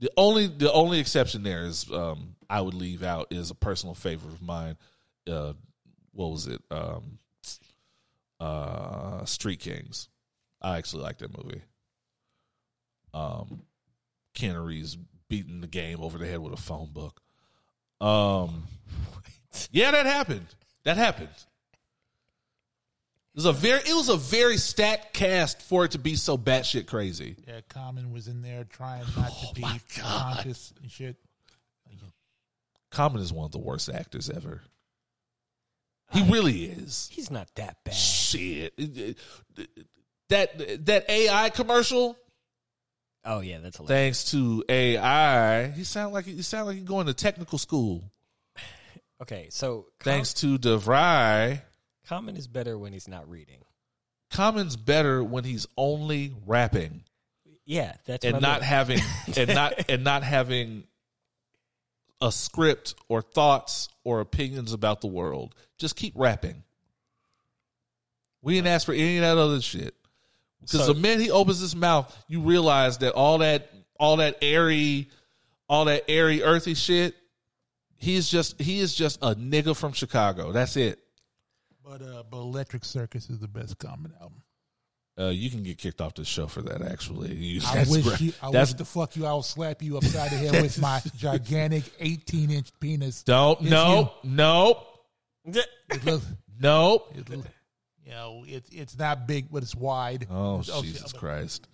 The 0.00 0.10
only 0.16 0.46
the 0.46 0.72
only 0.72 1.00
exception 1.00 1.42
there 1.42 1.64
is 1.66 1.90
um, 1.92 2.36
I 2.48 2.60
would 2.60 2.74
leave 2.74 3.02
out 3.02 3.28
is 3.30 3.50
a 3.50 3.54
personal 3.54 3.94
favorite 3.94 4.32
of 4.32 4.42
mine. 4.42 4.76
Uh, 5.28 5.52
what 6.12 6.30
was 6.30 6.46
it? 6.46 6.62
Um, 6.70 7.18
uh, 8.40 9.24
Street 9.24 9.60
Kings. 9.60 10.08
I 10.60 10.78
actually 10.78 11.02
like 11.02 11.18
that 11.18 11.36
movie. 11.36 11.62
Um, 13.14 13.62
Keanu 14.34 14.64
Reeves 14.64 14.96
beating 15.28 15.60
the 15.60 15.66
game 15.66 16.00
over 16.00 16.18
the 16.18 16.26
head 16.26 16.40
with 16.40 16.52
a 16.52 16.56
phone 16.56 16.90
book. 16.92 17.20
Um, 18.00 18.64
yeah, 19.70 19.90
that 19.90 20.06
happened. 20.06 20.46
That 20.84 20.96
happened. 20.96 21.28
It 23.34 23.44
was 23.44 23.44
a 23.44 23.52
very 23.52 23.80
it 23.80 23.94
was 23.94 24.08
a 24.08 24.16
very 24.16 24.56
stacked 24.56 25.12
cast 25.12 25.62
for 25.62 25.84
it 25.84 25.92
to 25.92 25.98
be 25.98 26.16
so 26.16 26.36
batshit 26.36 26.86
crazy. 26.86 27.36
Yeah, 27.46 27.60
Common 27.68 28.10
was 28.10 28.26
in 28.26 28.42
there 28.42 28.64
trying 28.64 29.04
not 29.16 29.30
to 29.30 29.54
be 29.54 29.66
conscious 29.96 30.72
and 30.80 30.90
shit. 30.90 31.16
Common 32.90 33.20
is 33.20 33.32
one 33.32 33.44
of 33.44 33.52
the 33.52 33.58
worst 33.58 33.90
actors 33.90 34.30
ever. 34.30 34.62
He 36.10 36.22
really 36.22 36.64
is. 36.64 37.08
he's 37.12 37.30
not 37.30 37.54
that 37.56 37.84
bad. 37.84 37.94
Shit. 37.94 38.72
That 40.30 40.86
that 40.86 41.08
AI 41.08 41.48
commercial, 41.50 42.16
Oh 43.24 43.40
yeah, 43.40 43.58
that's 43.58 43.76
hilarious. 43.78 44.24
thanks 44.24 44.30
to 44.32 44.62
AI, 44.68 45.68
he 45.70 45.84
sound 45.84 46.12
like 46.12 46.26
he 46.26 46.42
sound 46.42 46.66
like 46.66 46.76
he 46.76 46.82
going 46.82 47.06
to 47.06 47.14
technical 47.14 47.58
school. 47.58 48.04
Okay, 49.20 49.48
so 49.50 49.86
Thanks 49.98 50.32
to 50.34 50.58
DeVry, 50.60 51.60
Common 52.06 52.36
is 52.36 52.46
better 52.46 52.78
when 52.78 52.92
he's 52.92 53.08
not 53.08 53.28
reading. 53.28 53.58
Common's 54.30 54.76
better 54.76 55.24
when 55.24 55.42
he's 55.42 55.66
only 55.76 56.32
rapping 56.46 57.02
Yeah, 57.64 57.94
that's 58.06 58.24
and 58.24 58.40
not 58.40 58.58
doing. 58.60 58.68
having 58.68 58.98
and 59.36 59.52
not 59.52 59.90
and 59.90 60.04
not 60.04 60.22
having 60.22 60.84
a 62.20 62.30
script 62.30 62.94
or 63.08 63.20
thoughts 63.20 63.88
or 64.04 64.20
opinions 64.20 64.72
about 64.72 65.00
the 65.00 65.08
world. 65.08 65.52
Just 65.78 65.96
keep 65.96 66.12
rapping. 66.14 66.62
We 68.40 68.54
didn't 68.54 68.68
ask 68.68 68.86
for 68.86 68.92
any 68.92 69.16
of 69.16 69.22
that 69.22 69.36
other 69.36 69.60
shit. 69.60 69.96
Because 70.60 70.86
So- 70.86 70.92
the 70.92 71.00
minute 71.00 71.20
he 71.20 71.30
opens 71.30 71.60
his 71.60 71.74
mouth, 71.76 72.14
you 72.28 72.40
realize 72.40 72.98
that 72.98 73.12
all 73.14 73.38
that 73.38 73.70
all 74.00 74.16
that 74.18 74.38
airy, 74.42 75.08
all 75.68 75.84
that 75.86 76.04
airy, 76.08 76.42
earthy 76.42 76.74
shit, 76.74 77.14
he's 77.96 78.28
just 78.28 78.60
he 78.60 78.78
is 78.80 78.94
just 78.94 79.18
a 79.22 79.34
nigga 79.34 79.76
from 79.76 79.92
Chicago. 79.92 80.52
That's 80.52 80.76
it. 80.76 80.98
But 81.84 82.02
uh, 82.02 82.22
but 82.30 82.38
Electric 82.38 82.84
Circus 82.84 83.30
is 83.30 83.38
the 83.38 83.48
best 83.48 83.78
Common 83.78 84.12
album. 84.20 84.42
Uh, 85.18 85.30
you 85.30 85.50
can 85.50 85.64
get 85.64 85.78
kicked 85.78 86.00
off 86.00 86.14
the 86.14 86.24
show 86.24 86.46
for 86.46 86.62
that. 86.62 86.80
Actually, 86.80 87.34
You- 87.34 87.60
I 87.64 87.84
wish 87.88 88.20
you, 88.20 88.32
I 88.40 88.52
that's 88.52 88.70
wish 88.72 88.78
to 88.78 88.84
fuck 88.84 89.16
you. 89.16 89.26
I'll 89.26 89.42
slap 89.42 89.82
you 89.82 89.96
upside 89.96 90.30
the 90.30 90.36
head 90.36 90.62
with 90.62 90.78
my 90.80 91.00
gigantic 91.16 91.82
18 91.98 92.50
inch 92.52 92.68
penis. 92.78 93.22
don't 93.24 93.60
It's 93.62 93.68
no 93.70 94.12
no 94.22 94.86
It 95.44 96.04
looks, 96.04 96.24
no. 96.60 97.04
it 97.16 97.28
look- 97.30 97.46
you 98.08 98.14
know, 98.14 98.44
it's 98.46 98.70
it's 98.70 98.98
not 98.98 99.26
big, 99.26 99.50
but 99.52 99.62
it's 99.62 99.74
wide. 99.76 100.26
Oh 100.30 100.60
It's- 100.60 100.80
Jesus 100.80 101.12
but- 101.12 101.20
Christ. 101.20 101.68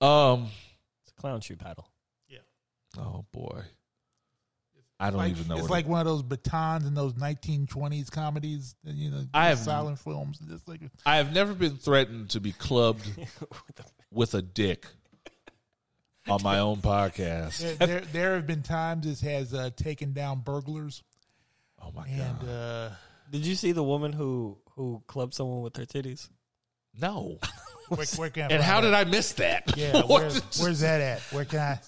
Um. 0.00 0.48
It's 1.02 1.12
a 1.16 1.20
clown 1.20 1.40
shoe 1.40 1.56
paddle. 1.56 1.88
Yeah. 2.28 2.38
Oh 2.98 3.24
boy. 3.32 3.62
I 5.02 5.08
don't 5.08 5.16
Like, 5.18 5.30
even 5.30 5.48
know. 5.48 5.54
it's 5.54 5.62
where 5.62 5.70
like 5.70 5.86
to- 5.86 5.90
one 5.92 6.00
of 6.00 6.06
those 6.06 6.22
batons 6.22 6.84
in 6.86 6.92
those 6.92 7.14
1920s 7.14 8.10
comedies, 8.10 8.74
that, 8.84 8.94
you 8.94 9.10
know, 9.10 9.24
I 9.32 9.46
have- 9.48 9.58
silent 9.58 9.98
films. 9.98 10.38
It's 10.50 10.68
like 10.68 10.82
I 11.06 11.16
have 11.16 11.32
never 11.32 11.54
been 11.54 11.76
threatened 11.78 12.30
to 12.30 12.40
be 12.40 12.52
clubbed 12.52 13.08
with 14.12 14.34
a 14.34 14.42
dick 14.42 14.86
on 16.28 16.42
my 16.42 16.58
own 16.58 16.78
podcast. 16.82 17.58
there, 17.78 17.86
there, 17.86 18.00
there 18.00 18.34
have 18.34 18.46
been 18.46 18.62
times 18.62 19.06
this 19.06 19.22
has 19.22 19.54
uh, 19.54 19.70
taken 19.74 20.12
down 20.12 20.40
burglars, 20.40 21.02
Oh 21.82 21.90
my 21.92 22.06
and 22.06 22.38
god. 22.40 22.48
uh, 22.48 22.90
Did 23.30 23.46
you 23.46 23.54
see 23.54 23.72
the 23.72 23.82
woman 23.82 24.12
who 24.12 24.58
who 24.76 25.02
clubbed 25.06 25.34
someone 25.34 25.62
with 25.62 25.76
her 25.76 25.84
titties? 25.86 26.28
No. 26.98 27.38
where, 27.88 28.06
where 28.16 28.30
can 28.30 28.42
I 28.42 28.44
And 28.46 28.52
find 28.54 28.62
how 28.62 28.80
that? 28.80 28.86
did 28.88 28.94
I 28.94 29.04
miss 29.04 29.32
that? 29.34 29.76
Yeah, 29.76 29.92
What 30.06 30.08
where, 30.08 30.28
did- 30.30 30.42
where's 30.60 30.80
that 30.80 31.00
at? 31.00 31.20
Where 31.32 31.44
can 31.44 31.58
I? 31.60 31.80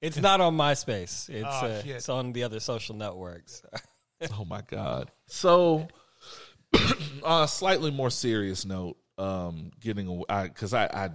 It's 0.00 0.16
not 0.16 0.40
on 0.40 0.56
MySpace. 0.56 1.30
It's 1.30 1.44
Oh, 1.46 1.66
uh, 1.66 1.82
shit. 1.82 1.96
it's 1.96 2.08
on 2.08 2.32
the 2.32 2.42
other 2.44 2.60
social 2.60 2.96
networks. 2.96 3.62
Oh 4.38 4.44
my 4.44 4.60
god. 4.68 5.10
So, 5.26 5.88
on 7.24 7.42
a 7.42 7.48
slightly 7.48 7.90
more 7.90 8.08
serious 8.08 8.64
note, 8.64 8.96
um, 9.18 9.72
getting 9.80 10.06
away 10.06 10.24
because 10.44 10.72
I, 10.72 10.84
I 10.86 11.10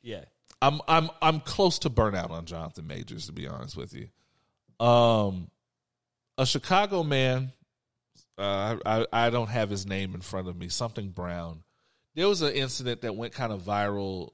yeah. 0.00 0.24
I'm 0.60 0.80
I'm 0.86 1.10
I'm 1.20 1.40
close 1.40 1.80
to 1.80 1.90
burnout 1.90 2.30
on 2.30 2.44
Jonathan 2.46 2.86
Majors 2.86 3.26
to 3.26 3.32
be 3.32 3.48
honest 3.48 3.76
with 3.76 3.94
you. 3.94 4.06
Um, 4.84 5.48
a 6.38 6.46
Chicago 6.46 7.02
man, 7.02 7.52
uh, 8.38 8.76
I 8.84 9.06
I 9.12 9.30
don't 9.30 9.50
have 9.50 9.70
his 9.70 9.86
name 9.86 10.14
in 10.14 10.20
front 10.20 10.48
of 10.48 10.56
me. 10.56 10.68
Something 10.68 11.10
Brown. 11.10 11.62
There 12.14 12.28
was 12.28 12.42
an 12.42 12.52
incident 12.52 13.02
that 13.02 13.16
went 13.16 13.32
kind 13.32 13.52
of 13.52 13.62
viral 13.62 14.30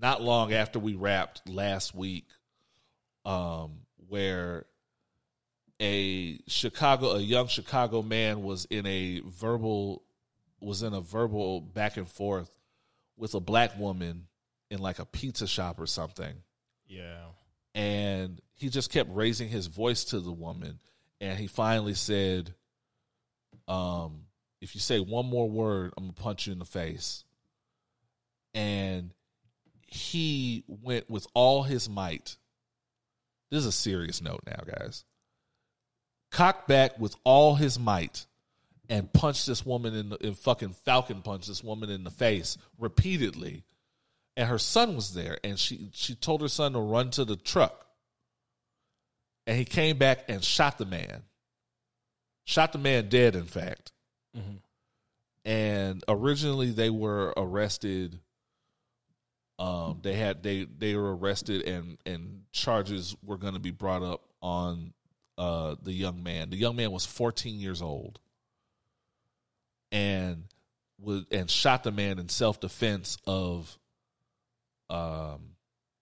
not 0.00 0.20
long 0.22 0.52
after 0.52 0.78
we 0.80 0.94
wrapped 0.94 1.48
last 1.48 1.94
week, 1.94 2.26
um, 3.24 3.78
where 4.08 4.66
a 5.80 6.38
Chicago 6.46 7.12
a 7.12 7.20
young 7.20 7.48
Chicago 7.48 8.02
man 8.02 8.42
was 8.42 8.64
in 8.70 8.86
a 8.86 9.20
verbal 9.26 10.02
was 10.60 10.82
in 10.82 10.94
a 10.94 11.00
verbal 11.00 11.60
back 11.60 11.96
and 11.96 12.08
forth 12.08 12.50
with 13.16 13.34
a 13.34 13.40
black 13.40 13.78
woman 13.78 14.26
in 14.70 14.78
like 14.78 14.98
a 14.98 15.04
pizza 15.04 15.46
shop 15.46 15.78
or 15.80 15.86
something 15.86 16.32
Yeah. 16.86 17.26
and 17.74 18.40
he 18.54 18.68
just 18.70 18.90
kept 18.90 19.10
raising 19.12 19.48
his 19.48 19.66
voice 19.66 20.04
to 20.06 20.20
the 20.20 20.32
woman 20.32 20.78
and 21.20 21.38
he 21.38 21.46
finally 21.48 21.94
said 21.94 22.54
um 23.68 24.22
if 24.60 24.74
you 24.74 24.80
say 24.80 24.98
one 25.00 25.26
more 25.26 25.48
word 25.48 25.92
i'm 25.96 26.04
gonna 26.04 26.12
punch 26.12 26.46
you 26.46 26.52
in 26.52 26.58
the 26.58 26.64
face. 26.64 27.24
And 28.54 29.10
he 29.94 30.64
went 30.68 31.10
with 31.10 31.26
all 31.34 31.62
his 31.62 31.88
might. 31.88 32.36
This 33.50 33.60
is 33.60 33.66
a 33.66 33.72
serious 33.72 34.22
note 34.22 34.42
now 34.46 34.62
guys. 34.66 35.04
Cocked 36.30 36.66
back 36.66 36.98
with 36.98 37.14
all 37.24 37.54
his 37.54 37.78
might 37.78 38.26
and 38.88 39.12
punched 39.12 39.46
this 39.46 39.64
woman 39.64 39.94
in 39.94 40.08
the 40.10 40.16
in 40.16 40.34
fucking 40.34 40.72
falcon 40.72 41.22
punched 41.22 41.48
this 41.48 41.62
woman 41.62 41.90
in 41.90 42.04
the 42.04 42.10
face 42.10 42.58
repeatedly. 42.78 43.64
And 44.36 44.48
her 44.48 44.58
son 44.58 44.96
was 44.96 45.14
there 45.14 45.38
and 45.44 45.58
she 45.58 45.90
she 45.92 46.14
told 46.14 46.40
her 46.42 46.48
son 46.48 46.72
to 46.72 46.80
run 46.80 47.10
to 47.10 47.24
the 47.24 47.36
truck. 47.36 47.86
And 49.46 49.56
he 49.56 49.64
came 49.64 49.98
back 49.98 50.24
and 50.28 50.42
shot 50.42 50.78
the 50.78 50.86
man 50.86 51.22
shot 52.44 52.72
the 52.72 52.78
man 52.78 53.08
dead 53.08 53.34
in 53.34 53.44
fact. 53.46 53.92
And 55.44 56.02
originally 56.08 56.70
they 56.70 56.90
were 56.90 57.32
arrested 57.36 58.18
um 59.58 60.00
they 60.02 60.14
had 60.14 60.42
they 60.42 60.64
they 60.64 60.96
were 60.96 61.14
arrested 61.16 61.62
and 61.62 61.98
and 62.04 62.42
charges 62.50 63.14
were 63.22 63.36
going 63.36 63.54
to 63.54 63.60
be 63.60 63.70
brought 63.70 64.02
up 64.02 64.22
on 64.42 64.92
uh 65.38 65.76
the 65.82 65.92
young 65.92 66.22
man. 66.22 66.50
The 66.50 66.56
young 66.56 66.76
man 66.76 66.90
was 66.90 67.06
14 67.06 67.60
years 67.60 67.80
old. 67.82 68.18
And 69.92 70.44
was 71.00 71.24
and 71.30 71.48
shot 71.48 71.84
the 71.84 71.92
man 71.92 72.18
in 72.18 72.28
self-defense 72.28 73.18
of 73.26 73.78
um 74.90 75.50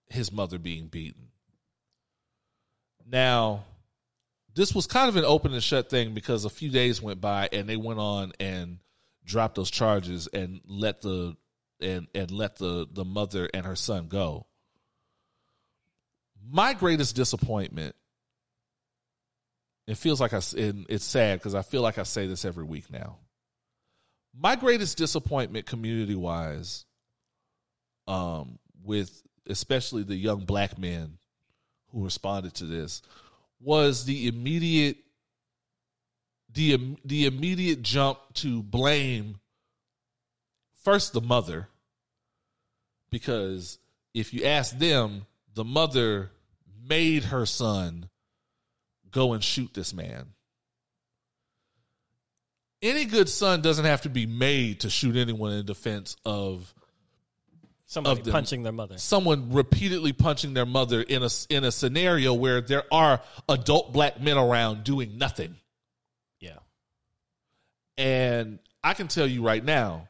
his 0.09 0.31
mother 0.31 0.57
being 0.57 0.87
beaten. 0.87 1.27
Now 3.05 3.65
this 4.55 4.75
was 4.75 4.87
kind 4.87 5.09
of 5.09 5.15
an 5.15 5.25
open 5.25 5.53
and 5.53 5.63
shut 5.63 5.89
thing 5.89 6.13
because 6.13 6.45
a 6.45 6.49
few 6.49 6.69
days 6.69 7.01
went 7.01 7.21
by 7.21 7.49
and 7.51 7.67
they 7.67 7.77
went 7.77 7.99
on 7.99 8.33
and 8.39 8.79
dropped 9.25 9.55
those 9.55 9.71
charges 9.71 10.27
and 10.27 10.61
let 10.67 11.01
the 11.01 11.35
and 11.81 12.07
and 12.13 12.31
let 12.31 12.57
the 12.57 12.87
the 12.91 13.05
mother 13.05 13.49
and 13.53 13.65
her 13.65 13.75
son 13.75 14.07
go. 14.07 14.45
My 16.49 16.73
greatest 16.73 17.15
disappointment. 17.15 17.95
It 19.85 19.97
feels 19.97 20.21
like 20.21 20.33
I. 20.33 20.41
it's 20.55 21.03
sad 21.03 21.39
because 21.39 21.55
I 21.55 21.61
feel 21.61 21.81
like 21.81 21.97
I 21.97 22.03
say 22.03 22.27
this 22.27 22.45
every 22.45 22.63
week 22.63 22.89
now. 22.89 23.17
My 24.35 24.55
greatest 24.55 24.97
disappointment, 24.97 25.65
community 25.65 26.15
wise, 26.15 26.85
um, 28.07 28.59
with 28.83 29.21
especially 29.47 30.03
the 30.03 30.15
young 30.15 30.45
black 30.45 30.79
men 30.79 31.17
who 31.91 32.03
responded 32.03 32.53
to 32.55 32.65
this, 32.65 33.01
was 33.63 34.05
the 34.05 34.27
immediate 34.27 34.97
the 36.51 36.97
the 37.03 37.25
immediate 37.25 37.81
jump 37.81 38.19
to 38.33 38.61
blame 38.61 39.39
first 40.83 41.13
the 41.13 41.21
mother 41.21 41.67
because 43.09 43.79
if 44.13 44.33
you 44.33 44.43
ask 44.43 44.77
them 44.77 45.25
the 45.53 45.63
mother 45.63 46.31
made 46.87 47.25
her 47.25 47.45
son 47.45 48.09
go 49.13 49.33
and 49.33 49.43
shoot 49.43 49.73
this 49.73 49.93
man. 49.93 50.33
Any 52.81 53.05
good 53.05 53.29
son 53.29 53.61
doesn't 53.61 53.85
have 53.85 54.01
to 54.01 54.09
be 54.09 54.25
made 54.25 54.81
to 54.81 54.89
shoot 54.89 55.15
anyone 55.15 55.53
in 55.53 55.65
defense 55.65 56.17
of 56.25 56.73
Somebody 57.85 58.19
Of 58.19 58.25
them. 58.25 58.31
punching 58.31 58.63
their 58.63 58.71
mother. 58.71 58.97
someone 58.97 59.51
repeatedly 59.51 60.13
punching 60.13 60.53
their 60.53 60.65
mother 60.65 61.01
in 61.01 61.21
a 61.21 61.29
in 61.49 61.63
a 61.63 61.71
scenario 61.71 62.33
where 62.33 62.61
there 62.61 62.83
are 62.91 63.21
adult 63.47 63.93
black 63.93 64.19
men 64.19 64.37
around 64.37 64.83
doing 64.83 65.17
nothing. 65.17 65.57
Yeah. 66.39 66.57
And 67.97 68.59
I 68.83 68.93
can 68.93 69.07
tell 69.07 69.27
you 69.27 69.43
right 69.43 69.63
now, 69.63 70.07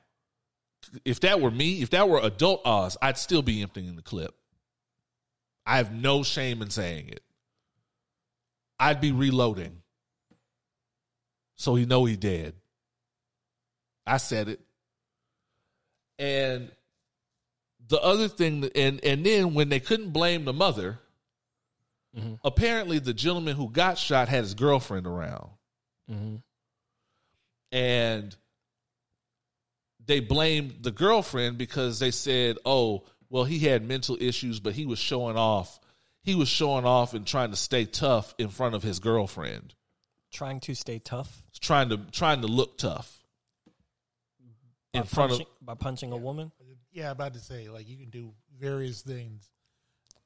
if 1.04 1.20
that 1.22 1.41
were 1.41 1.52
me, 1.52 1.82
if 1.82 1.90
that 1.90 2.08
were 2.08 2.20
adult 2.22 2.62
Oz, 2.66 2.95
I'd 3.02 3.18
still 3.18 3.41
be 3.41 3.62
emptying 3.62 3.95
the 3.95 4.02
clip. 4.02 4.34
I 5.66 5.78
have 5.78 5.91
no 5.94 6.24
shame 6.24 6.62
in 6.62 6.70
saying 6.70 7.10
it. 7.10 7.24
I'd 8.80 9.02
be 9.02 9.12
reloading. 9.12 9.82
So 11.56 11.76
he 11.76 11.86
know 11.86 12.06
he 12.06 12.16
dead. 12.18 12.54
I 14.06 14.18
said 14.18 14.50
it. 14.50 14.60
And 16.20 16.72
the 17.94 18.02
other 18.02 18.28
thing 18.28 18.68
and 18.74 18.99
and 19.06 19.24
then 19.24 19.53
when 19.53 19.70
they 19.70 19.80
couldn't 19.80 20.10
blame 20.10 20.45
the 20.45 20.53
mother, 20.53 20.98
mm-hmm. 22.18 22.34
apparently 22.44 22.98
the 22.98 23.14
gentleman 23.14 23.56
who 23.56 23.70
got 23.70 23.99
shot 23.99 24.30
had 24.30 24.44
his 24.44 24.56
girlfriend 24.56 25.06
around. 25.06 25.52
Mm-hmm. 26.10 26.38
And 27.72 28.36
they 30.03 30.22
blamed 30.22 30.78
the 30.82 30.90
girlfriend 30.90 31.60
because 31.60 31.99
they 31.99 32.10
said, 32.10 32.57
"Oh, 32.65 33.03
well, 33.30 33.44
he 33.44 33.60
had 33.60 33.88
mental 33.88 34.18
issues, 34.20 34.60
but 34.60 34.74
he 34.74 34.88
was 34.88 34.98
showing 34.98 35.38
off. 35.38 35.80
He 36.24 36.34
was 36.34 36.49
showing 36.49 36.86
off 36.86 37.14
and 37.14 37.28
trying 37.28 37.52
to 37.52 37.56
stay 37.56 37.86
tough 37.86 38.34
in 38.40 38.49
front 38.49 38.74
of 38.74 38.82
his 38.82 38.98
girlfriend, 38.98 39.76
Trying 40.32 40.61
to 40.61 40.74
stay 40.74 40.98
tough 40.98 41.44
trying 41.61 41.90
to 41.90 41.98
trying 42.11 42.41
to 42.41 42.48
look 42.48 42.80
tough 42.80 43.24
in 44.95 45.02
by 45.02 45.07
front 45.07 45.30
punching, 45.30 45.48
of 45.61 45.65
by 45.65 45.76
punching 45.76 46.11
a 46.11 46.18
woman. 46.18 46.52
Yeah, 46.94 47.11
about 47.11 47.34
to 47.34 47.40
say 47.40 47.68
like 47.70 47.90
you 47.90 47.98
can 47.98 48.10
do 48.10 48.34
various 48.60 49.02
things 49.02 49.49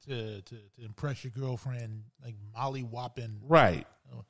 to 0.05 0.41
to, 0.41 0.55
to 0.55 0.85
impress 0.85 1.23
your 1.23 1.31
girlfriend, 1.31 2.03
like 2.23 2.35
Molly 2.53 2.83
whopping. 2.83 3.39
right." 3.47 3.87
Oh, 4.13 4.25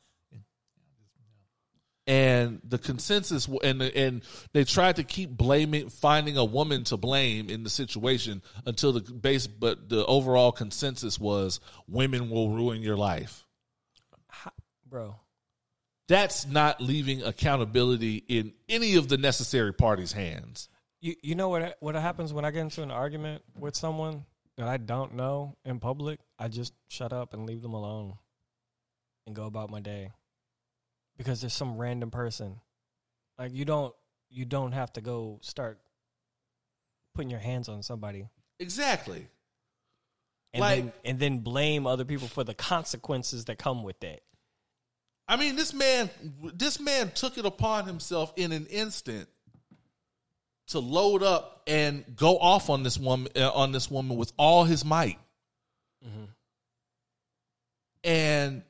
and 2.07 2.61
the 2.64 2.77
consensus 2.77 3.47
and 3.64 3.81
and 3.81 4.23
they 4.53 4.64
tried 4.64 4.95
to 4.95 5.03
keep 5.03 5.30
blaming 5.30 5.89
finding 5.89 6.38
a 6.38 6.45
woman 6.45 6.85
to 6.85 6.97
blame 6.97 7.49
in 7.49 7.64
the 7.64 7.69
situation 7.69 8.41
until 8.65 8.93
the 8.93 9.01
base 9.01 9.45
but 9.45 9.89
the 9.89 10.05
overall 10.05 10.53
consensus 10.53 11.19
was 11.19 11.59
women 11.88 12.30
will 12.30 12.49
ruin 12.49 12.81
your 12.81 12.97
life 12.97 13.43
Bro, 14.89 15.18
that's 16.07 16.47
not 16.47 16.80
leaving 16.80 17.22
accountability 17.22 18.23
in 18.30 18.53
any 18.69 18.95
of 18.95 19.09
the 19.09 19.18
necessary 19.18 19.73
parties 19.73 20.14
hands 20.14 20.69
You 20.99 21.15
you 21.22 21.36
know 21.36 21.49
what 21.49 21.78
what 21.80 21.95
happens 21.95 22.34
when 22.34 22.45
I 22.45 22.52
get 22.52 22.61
into 22.61 22.82
an 22.84 22.91
argument 22.91 23.44
with 23.57 23.76
someone 23.76 24.26
that 24.57 24.68
I 24.68 24.78
don't 24.78 25.14
know 25.15 25.56
in 25.64 25.80
public? 25.80 26.19
I 26.40 26.48
just 26.48 26.74
shut 26.90 27.14
up 27.14 27.34
and 27.34 27.45
leave 27.45 27.61
them 27.61 27.74
alone 27.74 28.15
and 29.26 29.36
go 29.36 29.45
about 29.45 29.69
my 29.69 29.80
day. 29.80 30.11
Because 31.18 31.41
there's 31.41 31.53
some 31.53 31.78
random 31.78 32.10
person. 32.11 32.60
Like 33.38 33.53
you 33.53 33.65
don't 33.65 33.94
you 34.30 34.45
don't 34.45 34.72
have 34.72 34.91
to 34.94 35.02
go 35.02 35.40
start 35.41 35.80
putting 37.14 37.30
your 37.30 37.40
hands 37.40 37.69
on 37.69 37.82
somebody 37.82 38.28
Exactly. 38.60 39.28
and 40.53 40.61
Like- 40.61 40.84
then 40.84 40.94
and 41.06 41.19
then 41.19 41.38
blame 41.40 41.86
other 41.88 42.06
people 42.06 42.28
for 42.28 42.44
the 42.44 42.53
consequences 42.56 43.45
that 43.45 43.57
come 43.60 43.84
with 43.84 43.99
that. 44.02 44.22
I 45.30 45.36
mean, 45.36 45.56
this 45.57 45.74
man, 45.74 46.10
this 46.53 46.80
man 46.80 47.11
took 47.11 47.38
it 47.38 47.45
upon 47.45 47.86
himself 47.86 48.32
in 48.38 48.52
an 48.53 48.65
instant 48.68 49.28
to 50.68 50.80
load 50.80 51.23
up 51.23 51.64
and 51.68 52.03
go 52.15 52.38
off 52.38 52.69
on 52.69 52.84
this 52.84 52.98
woman, 52.98 53.31
uh, 53.35 53.52
on 53.52 53.72
this 53.72 53.89
woman 53.89 54.18
with 54.18 54.34
all 54.38 54.64
his 54.64 54.84
might, 54.85 55.18
and 58.03 58.64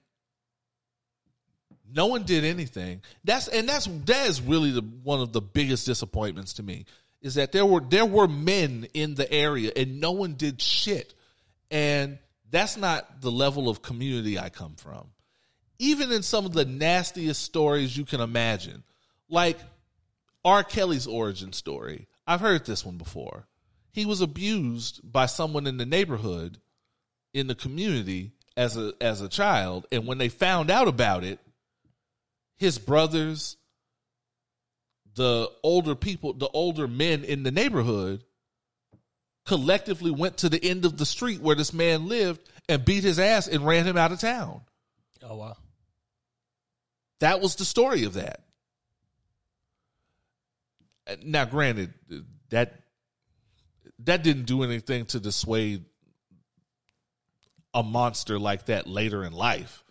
no 1.93 2.07
one 2.07 2.23
did 2.23 2.43
anything. 2.43 3.01
That's 3.23 3.47
and 3.47 3.67
that's 3.67 3.87
that 4.05 4.27
is 4.27 4.41
really 4.41 4.71
the 4.71 4.81
one 4.81 5.21
of 5.21 5.33
the 5.33 5.41
biggest 5.41 5.85
disappointments 5.85 6.53
to 6.53 6.63
me 6.63 6.85
is 7.21 7.35
that 7.35 7.51
there 7.51 7.65
were 7.65 7.81
there 7.81 8.05
were 8.05 8.27
men 8.27 8.87
in 8.93 9.15
the 9.15 9.31
area 9.31 9.71
and 9.75 9.99
no 9.99 10.11
one 10.11 10.35
did 10.35 10.61
shit, 10.61 11.13
and 11.71 12.19
that's 12.49 12.77
not 12.77 13.21
the 13.21 13.31
level 13.31 13.69
of 13.69 13.81
community 13.81 14.39
I 14.39 14.49
come 14.49 14.75
from. 14.75 15.07
Even 15.79 16.11
in 16.11 16.23
some 16.23 16.45
of 16.45 16.53
the 16.53 16.65
nastiest 16.65 17.41
stories 17.41 17.95
you 17.95 18.05
can 18.05 18.21
imagine, 18.21 18.83
like 19.29 19.59
R. 20.47 20.63
Kelly's 20.63 21.07
origin 21.07 21.51
story. 21.51 22.07
I've 22.25 22.39
heard 22.39 22.65
this 22.65 22.85
one 22.85 22.97
before. 22.97 23.49
He 23.91 24.05
was 24.05 24.21
abused 24.21 25.01
by 25.03 25.25
someone 25.25 25.67
in 25.67 25.75
the 25.75 25.85
neighborhood, 25.85 26.59
in 27.33 27.47
the 27.47 27.55
community 27.55 28.31
as 28.55 28.77
a 28.77 28.93
as 29.01 29.19
a 29.19 29.27
child, 29.27 29.87
and 29.91 30.07
when 30.07 30.19
they 30.19 30.29
found 30.29 30.71
out 30.71 30.87
about 30.87 31.25
it, 31.25 31.39
his 32.55 32.79
brothers, 32.79 33.57
the 35.15 35.51
older 35.63 35.95
people, 35.95 36.31
the 36.31 36.47
older 36.47 36.87
men 36.87 37.25
in 37.25 37.43
the 37.43 37.51
neighborhood 37.51 38.23
collectively 39.45 40.11
went 40.11 40.37
to 40.37 40.47
the 40.47 40.63
end 40.63 40.85
of 40.85 40.97
the 40.97 41.05
street 41.05 41.41
where 41.41 41.57
this 41.57 41.73
man 41.73 42.07
lived 42.07 42.39
and 42.69 42.85
beat 42.85 43.03
his 43.03 43.19
ass 43.19 43.49
and 43.49 43.65
ran 43.65 43.83
him 43.83 43.97
out 43.97 44.13
of 44.13 44.21
town. 44.21 44.61
Oh 45.21 45.35
wow. 45.35 45.57
That 47.19 47.41
was 47.41 47.57
the 47.57 47.65
story 47.65 48.05
of 48.05 48.13
that. 48.13 48.46
Now, 51.23 51.45
granted, 51.45 51.93
that 52.49 52.73
that 53.99 54.23
didn't 54.23 54.45
do 54.45 54.63
anything 54.63 55.05
to 55.07 55.19
dissuade 55.19 55.85
a 57.73 57.83
monster 57.83 58.39
like 58.39 58.65
that 58.65 58.87
later 58.87 59.23
in 59.23 59.33
life. 59.33 59.83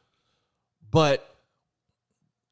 But 0.90 1.28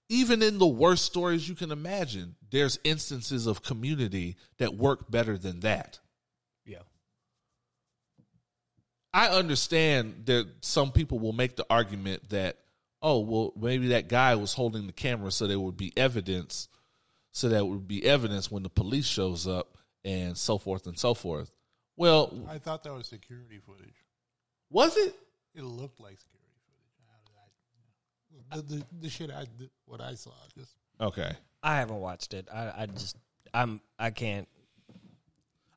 even 0.09 0.43
in 0.43 0.59
the 0.59 0.67
worst 0.67 1.05
stories 1.05 1.49
you 1.49 1.55
can 1.55 1.71
imagine, 1.71 2.37
there's 2.51 2.79
instances 2.85 3.47
of 3.47 3.63
community 3.63 4.37
that 4.59 4.75
work 4.75 5.11
better 5.11 5.39
than 5.39 5.61
that. 5.61 5.99
Yeah. 6.65 6.83
I 9.13 9.29
understand 9.29 10.27
that 10.27 10.47
some 10.61 10.93
people 10.93 11.19
will 11.19 11.33
make 11.33 11.57
the 11.57 11.67
argument 11.71 12.31
that, 12.31 12.59
oh, 13.01 13.21
well, 13.21 13.53
maybe 13.57 13.89
that 13.89 14.09
guy 14.09 14.35
was 14.35 14.53
holding 14.53 14.87
the 14.87 14.93
camera 14.93 15.31
so 15.31 15.47
there 15.47 15.61
would 15.61 15.77
be 15.77 15.93
evidence, 15.97 16.69
so 17.37 17.49
that 17.49 17.67
would 17.67 17.87
be 17.89 18.05
evidence 18.07 18.49
when 18.51 18.63
the 18.63 18.71
police 18.71 19.07
shows 19.07 19.47
up 19.49 19.77
and 20.05 20.39
so 20.39 20.57
forth 20.57 20.87
and 20.87 20.97
so 20.97 21.15
forth. 21.15 21.51
Well, 21.97 22.33
I 22.49 22.59
thought 22.59 22.85
that 22.85 22.95
was 22.95 23.07
security 23.09 23.59
footage. 23.59 23.95
was 24.71 24.97
it? 24.97 25.15
It 25.55 25.63
looked 25.65 25.99
like 26.01 26.19
security 26.21 26.51
footage. 26.65 28.49
How 28.51 28.57
I- 28.57 28.61
The, 28.61 28.63
the, 28.77 28.85
the 29.03 29.11
shit 29.11 29.31
I 29.31 29.47
did, 29.59 29.71
what 29.85 30.01
I 30.01 30.15
saw, 30.15 30.31
just 30.57 30.77
Okay. 31.01 31.33
I 31.63 31.77
haven't 31.77 32.01
watched 32.01 32.35
it. 32.35 32.47
I, 32.53 32.73
I 32.83 32.87
just 32.87 33.17
I'm 33.53 33.81
I 33.99 34.11
can't 34.11 34.47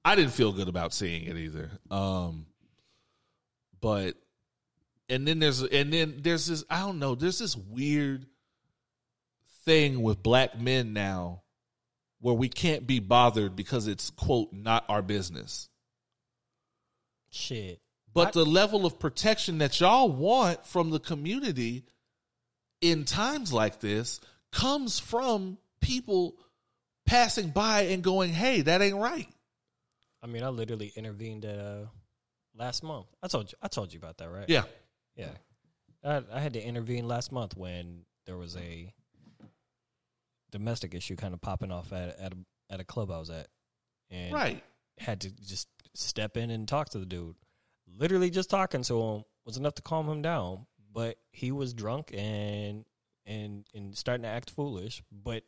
I 0.06 0.16
didn't 0.16 0.34
feel 0.34 0.52
good 0.54 0.68
about 0.68 0.94
seeing 0.94 1.24
it 1.26 1.36
either. 1.38 1.70
Um, 1.92 2.46
but 3.82 4.16
and 5.10 5.28
then 5.28 5.40
there's 5.40 5.62
and 5.64 5.92
then 5.92 6.20
there's 6.22 6.46
this 6.46 6.64
I 6.70 6.80
don't 6.82 7.00
know 7.00 7.16
there's 7.16 7.40
this 7.40 7.56
weird 7.58 8.26
thing 9.66 10.02
with 10.02 10.22
black 10.24 10.60
men 10.60 10.94
now 10.94 11.42
where 12.20 12.34
we 12.34 12.50
can't 12.50 12.88
be 12.88 13.00
bothered 13.00 13.56
because 13.56 13.88
it's 13.88 14.10
quote 14.10 14.52
not 14.54 14.86
our 14.90 15.02
business. 15.02 15.70
shit. 17.30 17.82
But 18.14 18.30
I- 18.30 18.32
the 18.32 18.46
level 18.46 18.86
of 18.86 19.00
protection 19.00 19.60
that 19.60 19.80
y'all 19.80 20.10
want 20.10 20.66
from 20.66 20.90
the 20.90 21.00
community 21.00 21.86
in 22.82 23.06
times 23.06 23.54
like 23.54 23.80
this 23.80 24.20
comes 24.52 24.98
from 24.98 25.58
people 25.82 26.36
passing 27.06 27.50
by 27.52 27.82
and 27.82 28.04
going, 28.04 28.34
"Hey, 28.34 28.62
that 28.62 28.82
ain't 28.82 28.96
right." 28.96 29.30
I 30.22 30.28
mean, 30.28 30.42
I 30.44 30.50
literally 30.50 30.92
intervened 30.96 31.46
uh 31.46 31.86
last 32.56 32.82
month. 32.82 33.08
I 33.22 33.28
told 33.28 33.52
you 33.52 33.58
I 33.62 33.68
told 33.68 33.94
you 33.94 34.00
about 34.00 34.18
that, 34.18 34.30
right? 34.30 34.50
Yeah. 34.50 34.64
Yeah. 35.16 35.32
I, 36.04 36.24
I 36.32 36.40
had 36.40 36.54
to 36.54 36.62
intervene 36.64 37.08
last 37.08 37.32
month 37.32 37.56
when 37.56 38.06
there 38.26 38.38
was 38.38 38.56
a 38.56 38.92
domestic 40.52 40.94
issue 40.96 41.16
kind 41.16 41.34
of 41.34 41.42
popping 41.42 41.72
off 41.72 41.92
at 41.94 42.18
at 42.20 42.34
a, 42.34 42.38
at 42.70 42.80
a 42.80 42.84
club 42.84 43.12
I 43.12 43.18
was 43.20 43.30
at, 43.30 43.48
and 44.10 44.34
Right. 44.34 44.64
had 44.98 45.22
to 45.22 45.30
just 45.30 45.68
step 45.94 46.38
in 46.38 46.50
and 46.50 46.68
talk 46.68 46.90
to 46.90 47.00
the 47.00 47.06
dude. 47.06 47.36
Literally, 47.98 48.30
just 48.30 48.50
talking 48.50 48.84
to 48.84 49.02
him 49.02 49.24
was 49.46 49.58
enough 49.58 49.76
to 49.76 49.82
calm 49.82 50.08
him 50.10 50.22
down. 50.22 50.66
But 50.94 51.18
he 51.32 51.52
was 51.52 51.74
drunk 51.74 52.12
and 52.14 52.86
and 53.26 53.66
and 53.76 53.96
starting 53.96 54.24
to 54.24 54.30
act 54.30 54.50
foolish. 54.50 55.04
But 55.12 55.44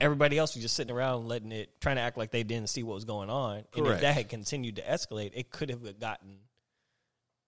everybody 0.00 0.38
else 0.38 0.54
was 0.54 0.62
just 0.62 0.76
sitting 0.76 0.94
around 0.94 1.26
letting 1.26 1.50
it, 1.52 1.80
trying 1.80 1.96
to 1.96 2.02
act 2.02 2.16
like 2.16 2.30
they 2.30 2.42
didn't 2.44 2.68
see 2.70 2.82
what 2.82 2.94
was 2.94 3.04
going 3.04 3.30
on. 3.30 3.64
And 3.76 3.86
if 3.86 4.00
that 4.00 4.14
had 4.14 4.28
continued 4.28 4.76
to 4.76 4.82
escalate, 4.82 5.32
it 5.34 5.50
could 5.50 5.70
have 5.70 5.98
gotten 5.98 6.38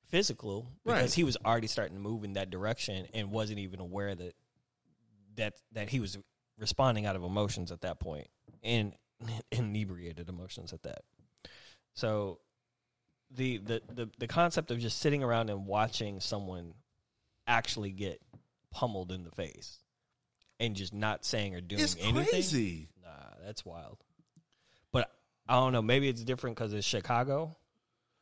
physical 0.06 0.68
because 0.84 1.02
Right. 1.02 1.12
he 1.14 1.24
was 1.24 1.36
already 1.44 1.66
starting 1.66 1.96
to 1.96 2.00
move 2.02 2.24
in 2.24 2.34
that 2.34 2.50
direction 2.50 3.06
and 3.14 3.30
wasn't 3.30 3.58
even 3.58 3.80
aware 3.80 4.14
that 4.14 4.34
that 5.36 5.54
that 5.72 5.88
he 5.88 6.00
was 6.00 6.16
responding 6.58 7.06
out 7.06 7.16
of 7.16 7.22
emotions 7.24 7.70
at 7.72 7.82
that 7.82 8.00
point 8.00 8.28
and 8.62 8.92
inebriated 9.52 10.28
emotions 10.28 10.72
at 10.72 10.82
that. 10.82 11.02
So 11.94 12.40
the, 13.34 13.58
the 13.58 13.82
the 13.92 14.08
the 14.18 14.26
concept 14.28 14.70
of 14.70 14.78
just 14.78 14.98
sitting 14.98 15.22
around 15.22 15.50
and 15.50 15.66
watching 15.66 16.20
someone 16.20 16.74
actually 17.46 17.90
get 17.90 18.20
pummeled 18.70 19.10
in 19.12 19.24
the 19.24 19.30
face 19.30 19.78
and 20.60 20.76
just 20.76 20.92
not 20.94 21.24
saying 21.24 21.54
or 21.54 21.60
doing 21.60 21.82
It's 21.82 21.96
anything. 22.00 22.24
crazy. 22.26 22.88
Nah, 23.02 23.10
that's 23.44 23.64
wild. 23.64 23.98
But 24.92 25.10
I 25.48 25.54
don't 25.54 25.72
know. 25.72 25.82
Maybe 25.82 26.08
it's 26.08 26.22
different 26.22 26.56
because 26.56 26.72
it's 26.72 26.86
Chicago. 26.86 27.56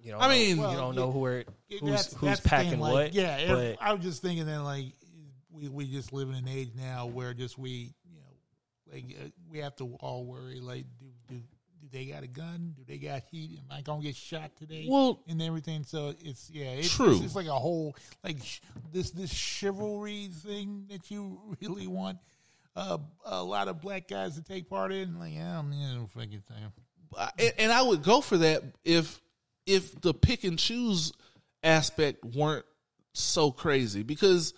You 0.00 0.12
know, 0.12 0.18
I 0.18 0.28
mean- 0.28 0.56
you 0.56 0.62
don't 0.62 0.94
yeah, 0.94 1.00
know 1.00 1.10
who 1.12 1.24
are 1.24 1.44
who's 1.70 1.80
that's- 1.80 2.12
who's 2.14 2.20
that's 2.28 2.40
the 2.40 2.48
thing, 2.48 2.64
packing 2.66 2.80
like, 2.80 2.92
what. 2.92 3.14
Yeah, 3.14 3.46
but 3.48 3.76
I 3.80 3.92
was 3.94 4.04
just 4.04 4.22
thinking 4.22 4.46
that 4.46 4.62
like 4.62 4.86
we 5.50 5.68
we 5.68 5.86
just 5.86 6.12
live 6.12 6.28
in 6.28 6.34
an 6.34 6.48
age 6.48 6.70
now 6.76 7.06
where 7.06 7.32
just 7.34 7.58
we 7.58 7.94
like 8.92 9.16
uh, 9.20 9.28
we 9.50 9.58
have 9.58 9.76
to 9.76 9.96
all 10.00 10.24
worry 10.24 10.60
like 10.60 10.84
do 10.98 11.06
do 11.28 11.40
do 11.80 11.88
they 11.92 12.06
got 12.06 12.22
a 12.22 12.26
gun? 12.26 12.74
Do 12.76 12.82
they 12.86 12.98
got 12.98 13.22
heat? 13.30 13.58
Am 13.58 13.76
I 13.76 13.82
gonna 13.82 14.02
get 14.02 14.16
shot 14.16 14.56
today? 14.56 14.86
Well- 14.88 15.20
and 15.28 15.40
everything. 15.42 15.84
So 15.84 16.14
it's 16.20 16.50
yeah, 16.50 16.70
it's, 16.70 16.94
True. 16.94 17.12
It's, 17.16 17.24
it's 17.26 17.36
like 17.36 17.46
a 17.46 17.52
whole 17.52 17.94
like 18.22 18.42
sh- 18.42 18.60
this 18.92 19.10
this 19.10 19.32
chivalry 19.32 20.28
thing 20.32 20.86
that 20.90 21.10
you 21.10 21.40
really 21.60 21.86
want. 21.86 22.18
Uh, 22.76 22.98
a 23.24 23.40
lot 23.40 23.68
of 23.68 23.80
black 23.80 24.08
guys 24.08 24.34
to 24.34 24.42
take 24.42 24.68
part 24.68 24.90
in, 24.90 25.16
like, 25.20 25.32
yeah, 25.32 25.52
I 25.52 25.54
don't 25.62 25.70
need 25.70 25.94
no 25.94 26.06
fucking 26.06 26.42
thing. 26.48 26.72
and, 27.38 27.52
and 27.58 27.72
I 27.72 27.80
would 27.82 28.02
go 28.02 28.20
for 28.20 28.38
that 28.38 28.64
if 28.84 29.20
if 29.64 30.00
the 30.00 30.12
pick 30.12 30.42
and 30.42 30.58
choose 30.58 31.12
aspect 31.62 32.24
weren't 32.24 32.64
so 33.12 33.52
crazy 33.52 34.02
because 34.02 34.54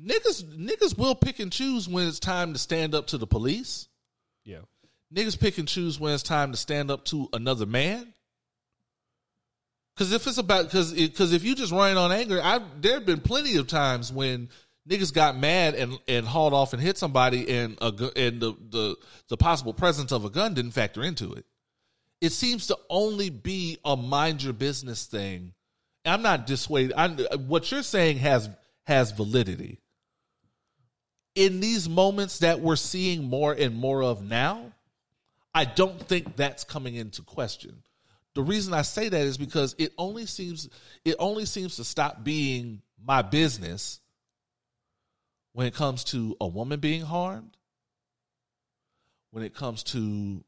niggas 0.00 0.44
niggas 0.56 0.96
will 0.96 1.14
pick 1.14 1.38
and 1.38 1.52
choose 1.52 1.88
when 1.88 2.06
it's 2.06 2.20
time 2.20 2.52
to 2.52 2.58
stand 2.58 2.94
up 2.94 3.08
to 3.08 3.18
the 3.18 3.26
police. 3.26 3.88
yeah, 4.44 4.60
Niggas 5.14 5.38
pick 5.38 5.58
and 5.58 5.68
choose 5.68 6.00
when 6.00 6.12
it's 6.14 6.22
time 6.22 6.50
to 6.52 6.56
stand 6.56 6.90
up 6.90 7.04
to 7.06 7.28
another 7.32 7.66
man. 7.66 8.12
Because 9.94 10.12
if 10.12 10.26
it's 10.26 10.38
about 10.38 10.64
because 10.64 10.92
because 10.92 11.32
if 11.32 11.44
you 11.44 11.54
just 11.54 11.72
run 11.72 11.96
on 11.96 12.12
anger, 12.12 12.40
I 12.42 12.60
there 12.80 12.94
have 12.94 13.06
been 13.06 13.20
plenty 13.20 13.56
of 13.56 13.66
times 13.66 14.12
when 14.12 14.50
niggas 14.88 15.12
got 15.12 15.38
mad 15.38 15.74
and 15.74 15.98
and 16.06 16.26
hauled 16.26 16.52
off 16.52 16.72
and 16.74 16.82
hit 16.82 16.98
somebody, 16.98 17.48
and 17.48 17.78
a 17.80 17.86
and 18.16 18.40
the 18.40 18.54
the 18.70 18.96
the 19.28 19.36
possible 19.36 19.72
presence 19.72 20.12
of 20.12 20.24
a 20.24 20.30
gun 20.30 20.54
didn't 20.54 20.72
factor 20.72 21.02
into 21.02 21.32
it. 21.32 21.46
It 22.20 22.32
seems 22.32 22.66
to 22.66 22.78
only 22.90 23.30
be 23.30 23.78
a 23.84 23.96
mind 23.96 24.42
your 24.42 24.52
business 24.52 25.06
thing. 25.06 25.52
I'm 26.04 26.22
not 26.22 26.46
dissuaded. 26.46 26.92
I, 26.96 27.08
what 27.36 27.70
you're 27.70 27.82
saying 27.82 28.18
has 28.18 28.50
has 28.84 29.12
validity. 29.12 29.80
In 31.36 31.60
these 31.60 31.88
moments 31.88 32.40
that 32.40 32.60
we're 32.60 32.76
seeing 32.76 33.24
more 33.24 33.52
and 33.52 33.76
more 33.76 34.02
of 34.02 34.22
now, 34.22 34.72
I 35.54 35.64
don't 35.64 36.00
think 36.00 36.34
that's 36.34 36.64
coming 36.64 36.96
into 36.96 37.22
question. 37.22 37.82
The 38.34 38.42
reason 38.42 38.74
I 38.74 38.82
say 38.82 39.08
that 39.08 39.20
is 39.20 39.38
because 39.38 39.74
it 39.78 39.92
only 39.96 40.26
seems 40.26 40.68
it 41.04 41.16
only 41.18 41.46
seems 41.46 41.76
to 41.76 41.84
stop 41.84 42.24
being 42.24 42.82
my 43.02 43.22
business 43.22 44.00
when 45.52 45.66
it 45.66 45.74
comes 45.74 46.04
to 46.04 46.36
a 46.38 46.46
woman 46.46 46.80
being 46.80 47.00
harmed, 47.00 47.56
when 49.30 49.42
it 49.42 49.54
comes 49.54 49.82
to 49.84 50.44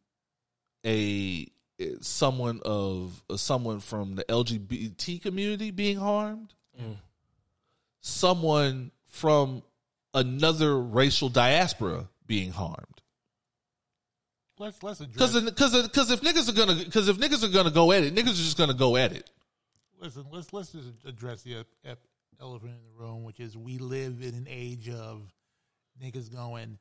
a 0.84 1.46
eh, 1.80 1.94
someone 2.02 2.60
of 2.66 3.22
someone 3.36 3.80
from 3.80 4.16
the 4.16 4.24
LGBT 4.24 5.22
community 5.22 5.70
being 5.70 5.96
harmed, 5.96 6.52
mm. 6.78 6.96
someone 8.02 8.90
from 9.06 9.62
another 10.18 10.78
racial 10.78 11.28
diaspora 11.28 12.08
being 12.26 12.52
harmed. 12.52 13.02
Let's 14.58 14.82
let's 14.82 15.00
address. 15.00 15.32
Because 15.32 15.44
because 15.44 15.82
because 15.88 16.10
if 16.10 16.20
niggas 16.20 16.48
are 16.48 16.52
gonna 16.52 16.84
because 16.84 17.08
if 17.08 17.16
niggas 17.18 17.44
are 17.44 17.52
gonna 17.52 17.70
go 17.70 17.92
at 17.92 18.02
it, 18.02 18.14
niggas 18.14 18.30
are 18.30 18.44
just 18.44 18.58
gonna 18.58 18.74
go 18.74 18.96
at 18.96 19.12
it. 19.12 19.30
Listen, 20.00 20.24
let's 20.30 20.52
let's 20.52 20.72
just 20.72 20.88
address 21.04 21.42
the 21.42 21.58
ep- 21.58 21.66
ep- 21.84 21.98
elephant 22.40 22.72
in 22.72 22.78
the 22.84 23.04
room, 23.04 23.24
which 23.24 23.40
is 23.40 23.56
we 23.56 23.78
live 23.78 24.20
in 24.22 24.34
an 24.34 24.46
age 24.48 24.88
of 24.88 25.22
niggas 26.02 26.32
going, 26.32 26.78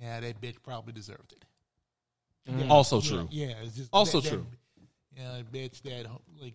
yeah, 0.00 0.20
that 0.20 0.40
bitch 0.40 0.56
probably 0.62 0.92
deserved 0.92 1.32
it. 1.32 1.44
Yeah, 2.46 2.68
Also 2.68 3.00
yeah, 3.00 3.08
true. 3.08 3.28
Yeah, 3.30 3.54
it's 3.62 3.76
just 3.76 3.90
Also 3.92 4.20
that, 4.20 4.28
true. 4.28 4.46
That, 5.16 5.20
yeah, 5.20 5.42
bitch 5.52 5.82
that 5.82 6.06
like 6.40 6.54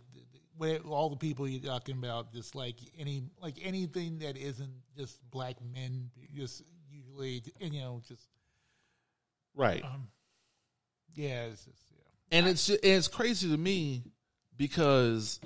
where 0.57 0.77
all 0.79 1.09
the 1.09 1.15
people 1.15 1.47
you're 1.47 1.61
talking 1.61 1.97
about, 1.97 2.31
just 2.33 2.55
like 2.55 2.75
any 2.97 3.23
like 3.41 3.55
anything 3.63 4.19
that 4.19 4.37
isn't 4.37 4.73
just 4.97 5.19
black 5.31 5.55
men, 5.73 6.09
just 6.35 6.63
usually 6.89 7.43
and 7.61 7.73
you 7.73 7.81
know 7.81 8.01
just 8.07 8.27
Right. 9.55 9.83
um, 9.83 10.07
yeah, 11.13 11.43
it's 11.45 11.65
just 11.65 11.77
yeah. 11.91 12.37
and 12.37 12.47
it's 12.47 12.65
ju- 12.67 12.77
it's 12.81 13.07
crazy 13.07 13.49
to 13.49 13.57
me 13.57 14.03
because 14.57 15.39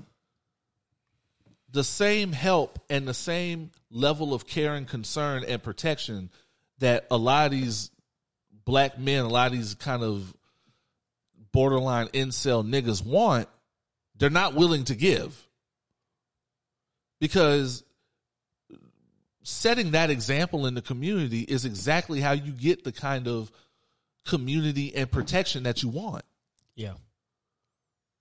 the 1.70 1.84
same 1.84 2.32
help 2.32 2.80
and 2.90 3.08
the 3.08 3.14
same 3.14 3.72
level 3.92 4.34
of 4.34 4.48
care 4.48 4.74
and 4.76 4.88
concern 4.88 5.44
and 5.46 5.62
protection 5.62 6.30
that 6.80 7.06
a 7.12 7.18
lot 7.18 7.46
of 7.48 7.52
these 7.52 7.92
black 8.64 8.98
men, 8.98 9.26
a 9.26 9.28
lot 9.28 9.48
of 9.48 9.58
these 9.58 9.76
kind 9.76 10.04
of 10.04 10.34
borderline 11.52 12.08
incel 12.10 12.66
niggas 12.66 13.06
want, 13.06 13.50
they're 14.18 14.30
not 14.30 14.54
willing 14.54 14.84
to 14.86 14.96
give. 14.96 15.46
Because 17.20 17.84
setting 19.44 19.92
that 19.92 20.10
example 20.10 20.66
in 20.66 20.74
the 20.74 20.82
community 20.82 21.42
is 21.42 21.66
exactly 21.66 22.20
how 22.20 22.32
you 22.34 22.52
get 22.52 22.84
the 22.84 22.92
kind 22.92 23.28
of 23.28 23.52
community 24.26 24.94
and 24.96 25.10
protection 25.10 25.64
that 25.64 25.82
you 25.82 25.88
want 25.88 26.26
Yeah. 26.76 26.96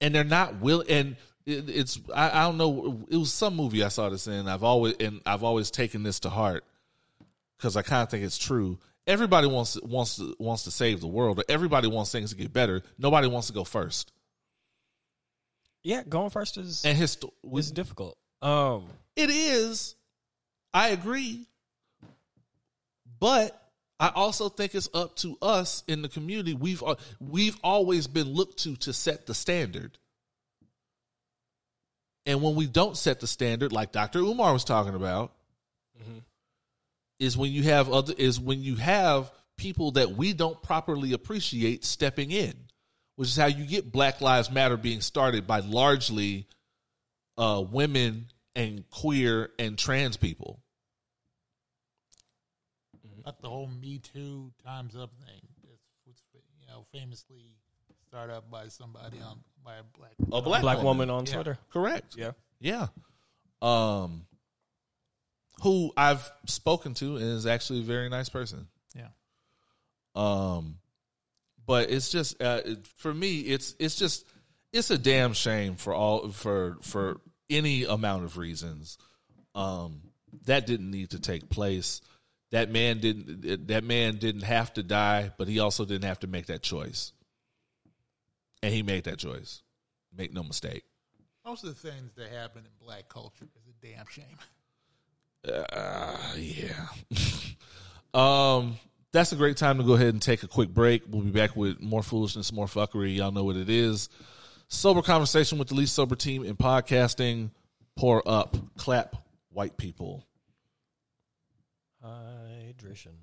and 0.00 0.14
they're 0.14 0.22
not 0.22 0.60
will 0.60 0.84
and 0.88 1.16
it, 1.44 1.68
it's 1.68 1.98
I, 2.14 2.30
I 2.30 2.42
don't 2.44 2.56
know 2.56 3.04
it 3.10 3.16
was 3.16 3.32
some 3.34 3.56
movie 3.56 3.82
I 3.82 3.88
saw 3.88 4.08
this 4.08 4.28
in 4.28 4.46
I've 4.46 4.62
always 4.62 4.94
and 5.00 5.20
I've 5.26 5.42
always 5.42 5.72
taken 5.72 6.04
this 6.04 6.20
to 6.20 6.30
heart 6.30 6.64
because 7.58 7.76
I 7.76 7.82
kind 7.82 8.02
of 8.04 8.08
think 8.10 8.22
it's 8.22 8.38
true. 8.38 8.78
Everybody 9.08 9.48
wants 9.48 9.80
wants 9.82 10.16
to 10.16 10.36
wants 10.38 10.62
to 10.64 10.70
save 10.70 11.00
the 11.00 11.06
world, 11.08 11.40
or 11.40 11.44
everybody 11.48 11.88
wants 11.88 12.12
things 12.12 12.30
to 12.30 12.36
get 12.36 12.52
better. 12.52 12.82
Nobody 12.98 13.26
wants 13.26 13.48
to 13.48 13.52
go 13.52 13.64
first. 13.64 14.12
Yeah, 15.86 16.02
going 16.02 16.30
first 16.30 16.56
is 16.56 16.84
And 16.84 16.98
his 16.98 17.16
is 17.52 17.70
difficult. 17.70 18.18
Um, 18.42 18.86
it 19.14 19.30
is. 19.30 19.94
I 20.74 20.88
agree, 20.88 21.46
but 23.20 23.56
I 24.00 24.08
also 24.08 24.48
think 24.48 24.74
it's 24.74 24.88
up 24.92 25.14
to 25.18 25.38
us 25.40 25.84
in 25.86 26.02
the 26.02 26.08
community. 26.08 26.54
We've 26.54 26.82
al- 26.82 26.98
we've 27.20 27.56
always 27.62 28.08
been 28.08 28.26
looked 28.34 28.64
to 28.64 28.74
to 28.78 28.92
set 28.92 29.26
the 29.26 29.34
standard. 29.34 29.96
And 32.26 32.42
when 32.42 32.56
we 32.56 32.66
don't 32.66 32.96
set 32.96 33.20
the 33.20 33.28
standard, 33.28 33.72
like 33.72 33.92
Dr. 33.92 34.18
Umar 34.18 34.52
was 34.52 34.64
talking 34.64 34.96
about, 34.96 35.34
is 37.20 37.36
when 37.36 37.52
you 37.52 37.62
have 37.62 37.88
other 37.92 38.12
is 38.18 38.40
when 38.40 38.60
you 38.60 38.74
have 38.74 39.30
people 39.56 39.92
that 39.92 40.10
we 40.10 40.32
don't 40.32 40.60
properly 40.64 41.12
appreciate 41.12 41.84
stepping 41.84 42.32
in, 42.32 42.54
which 43.16 43.28
is 43.28 43.36
how 43.36 43.46
you 43.46 43.64
get 43.66 43.90
Black 43.92 44.20
Lives 44.20 44.50
Matter 44.50 44.76
being 44.76 45.00
started 45.00 45.46
by 45.46 45.60
largely 45.60 46.46
uh, 47.36 47.62
women 47.70 48.26
and 48.54 48.88
queer 48.90 49.50
and 49.58 49.76
trans 49.78 50.16
people. 50.16 50.60
Not 53.24 53.40
the 53.42 53.48
whole 53.48 53.66
Me 53.66 53.98
Too 53.98 54.52
Times 54.64 54.94
Up 54.94 55.10
thing. 55.26 55.40
It's, 55.72 55.82
it's 56.08 56.22
you 56.60 56.66
know 56.68 56.86
famously 56.92 57.56
started 58.06 58.34
up 58.34 58.50
by 58.50 58.68
somebody 58.68 59.18
on 59.20 59.40
by 59.64 59.74
a 59.76 59.82
black 59.98 60.12
A 60.32 60.42
black, 60.42 60.62
black 60.62 60.76
woman. 60.78 61.08
woman 61.08 61.10
on 61.10 61.26
Yeah. 61.26 61.32
Twitter. 61.34 61.58
correct? 61.72 62.14
Yeah. 62.16 62.30
Yeah. 62.60 62.86
Um, 63.60 64.26
who 65.62 65.92
I've 65.96 66.30
spoken 66.46 66.94
to 66.94 67.16
and 67.16 67.24
is 67.24 67.46
actually 67.46 67.80
a 67.80 67.84
very 67.84 68.08
nice 68.08 68.28
person. 68.28 68.68
Yeah. 68.94 69.08
Um, 70.14 70.76
but 71.66 71.90
it's 71.90 72.10
just 72.10 72.40
uh, 72.42 72.60
for 72.96 73.12
me, 73.12 73.40
it's 73.40 73.74
it's 73.78 73.96
just 73.96 74.26
it's 74.72 74.90
a 74.90 74.98
damn 74.98 75.32
shame 75.32 75.74
for 75.74 75.92
all 75.92 76.28
for 76.30 76.76
for 76.82 77.20
any 77.50 77.84
amount 77.84 78.24
of 78.24 78.36
reasons. 78.36 78.98
Um, 79.54 80.02
that 80.44 80.66
didn't 80.66 80.90
need 80.90 81.10
to 81.10 81.20
take 81.20 81.48
place. 81.48 82.00
That 82.52 82.70
man 82.70 83.00
didn't. 83.00 83.68
That 83.68 83.84
man 83.84 84.16
didn't 84.16 84.42
have 84.42 84.72
to 84.74 84.82
die, 84.82 85.32
but 85.36 85.48
he 85.48 85.58
also 85.58 85.84
didn't 85.84 86.04
have 86.04 86.20
to 86.20 86.26
make 86.26 86.46
that 86.46 86.62
choice. 86.62 87.12
And 88.62 88.72
he 88.72 88.82
made 88.82 89.04
that 89.04 89.18
choice. 89.18 89.62
Make 90.16 90.32
no 90.32 90.42
mistake. 90.42 90.84
Most 91.44 91.64
of 91.64 91.68
the 91.68 91.90
things 91.90 92.14
that 92.16 92.28
happen 92.32 92.62
in 92.64 92.70
black 92.84 93.08
culture 93.08 93.46
is 93.56 93.66
a 93.68 93.86
damn 93.86 94.06
shame. 94.06 94.24
Uh, 95.72 96.16
yeah. 96.36 96.86
um, 98.14 98.78
that's 99.16 99.32
a 99.32 99.36
great 99.36 99.56
time 99.56 99.78
to 99.78 99.84
go 99.84 99.94
ahead 99.94 100.08
and 100.08 100.20
take 100.20 100.42
a 100.42 100.48
quick 100.48 100.68
break. 100.68 101.02
We'll 101.08 101.22
be 101.22 101.30
back 101.30 101.56
with 101.56 101.80
more 101.80 102.02
foolishness, 102.02 102.52
more 102.52 102.66
fuckery. 102.66 103.16
Y'all 103.16 103.32
know 103.32 103.44
what 103.44 103.56
it 103.56 103.70
is. 103.70 104.10
Sober 104.68 105.00
conversation 105.00 105.58
with 105.58 105.68
the 105.68 105.74
least 105.74 105.94
sober 105.94 106.14
team 106.14 106.44
in 106.44 106.54
podcasting. 106.54 107.50
Pour 107.96 108.22
up, 108.28 108.58
clap, 108.76 109.16
white 109.48 109.78
people. 109.78 110.26
Hydration. 112.04 113.14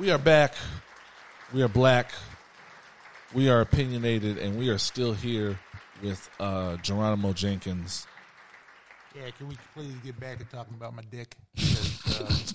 We 0.00 0.10
are 0.10 0.16
back. 0.16 0.54
We 1.52 1.60
are 1.60 1.68
black. 1.68 2.10
We 3.34 3.50
are 3.50 3.60
opinionated, 3.60 4.38
and 4.38 4.58
we 4.58 4.70
are 4.70 4.78
still 4.78 5.12
here 5.12 5.60
with 6.02 6.30
uh, 6.40 6.76
Geronimo 6.78 7.34
Jenkins. 7.34 8.06
Yeah, 9.14 9.30
can 9.36 9.48
we 9.48 9.58
please 9.74 9.94
get 10.02 10.18
back 10.18 10.38
to 10.38 10.46
talking 10.46 10.72
about 10.72 10.96
my 10.96 11.02
dick? 11.10 11.36
Because 11.54 12.54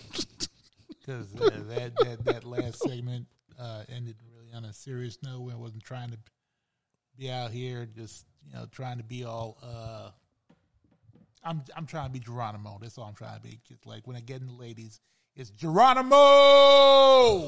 uh, 1.39 1.51
that, 1.67 1.91
that 1.99 2.25
that 2.25 2.45
last 2.45 2.79
segment 2.79 3.27
uh, 3.59 3.83
ended 3.95 4.15
really 4.35 4.51
on 4.51 4.65
a 4.65 4.73
serious 4.73 5.19
note. 5.21 5.51
I 5.53 5.55
wasn't 5.55 5.83
trying 5.83 6.09
to 6.09 6.17
be 7.15 7.29
out 7.29 7.51
here 7.51 7.85
just 7.85 8.25
you 8.47 8.53
know 8.55 8.65
trying 8.71 8.97
to 8.97 9.03
be 9.03 9.23
all. 9.23 9.59
Uh, 9.61 10.09
I'm 11.43 11.61
I'm 11.77 11.85
trying 11.85 12.07
to 12.07 12.11
be 12.11 12.17
Geronimo. 12.17 12.79
That's 12.81 12.97
all 12.97 13.05
I'm 13.05 13.13
trying 13.13 13.35
to 13.35 13.43
be. 13.43 13.59
Just 13.67 13.85
like 13.85 14.07
when 14.07 14.15
I 14.15 14.21
get 14.21 14.41
in 14.41 14.47
the 14.47 14.53
ladies, 14.53 14.99
it's 15.35 15.49
Geronimo. 15.51 16.15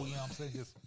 You 0.05 0.11
know 0.13 0.17
what 0.17 0.23
I'm 0.25 0.31
saying? 0.31 0.51
Just 0.53 0.77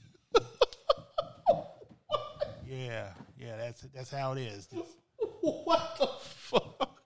yeah, 2.67 3.09
yeah. 3.39 3.57
That's 3.57 3.81
that's 3.95 4.11
how 4.11 4.33
it 4.33 4.41
is. 4.43 4.67
Just, 4.67 4.87
What 5.41 5.97
the 5.99 6.07
fuck? 6.21 7.01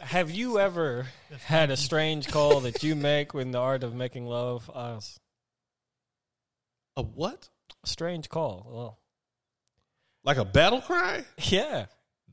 Have 0.00 0.30
you 0.30 0.58
ever 0.58 1.06
had 1.44 1.70
a 1.70 1.76
strange 1.76 2.28
call 2.28 2.60
that 2.60 2.82
you 2.82 2.94
make 2.96 3.34
when 3.34 3.50
the 3.50 3.58
art 3.58 3.82
of 3.82 3.94
making 3.94 4.26
love? 4.26 4.70
Us. 4.74 5.18
A 6.96 7.02
what? 7.02 7.48
strange 7.84 8.28
call. 8.28 8.66
Well, 8.70 8.98
Like 10.24 10.36
a 10.38 10.44
battle 10.44 10.80
cry? 10.80 11.24
yeah. 11.42 11.86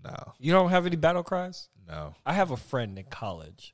No, 0.04 0.34
You 0.40 0.52
don't 0.54 0.70
have 0.70 0.86
any 0.86 0.96
battle 0.96 1.24
cries? 1.24 1.68
no. 1.88 2.14
I 2.26 2.34
have 2.34 2.52
a 2.52 2.58
friend 2.58 2.98
in 2.98 3.06
college, 3.06 3.74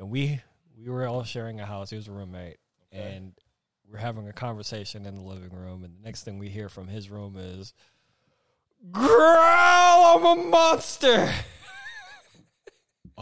and 0.00 0.10
we 0.10 0.40
we 0.76 0.88
were 0.90 1.06
all 1.06 1.22
sharing 1.22 1.60
a 1.60 1.66
house. 1.66 1.90
He 1.90 1.96
was 1.96 2.08
a 2.08 2.12
roommate, 2.12 2.56
and 2.90 3.32
we're 3.88 3.98
having 3.98 4.26
a 4.26 4.32
conversation 4.32 5.06
in 5.06 5.14
the 5.14 5.20
living 5.22 5.50
room. 5.52 5.84
And 5.84 5.94
the 5.96 6.02
next 6.02 6.24
thing 6.24 6.38
we 6.38 6.48
hear 6.48 6.68
from 6.68 6.88
his 6.88 7.08
room 7.10 7.36
is, 7.38 7.72
"Growl! 8.90 10.16
I'm 10.18 10.24
a 10.24 10.42
monster." 10.48 11.32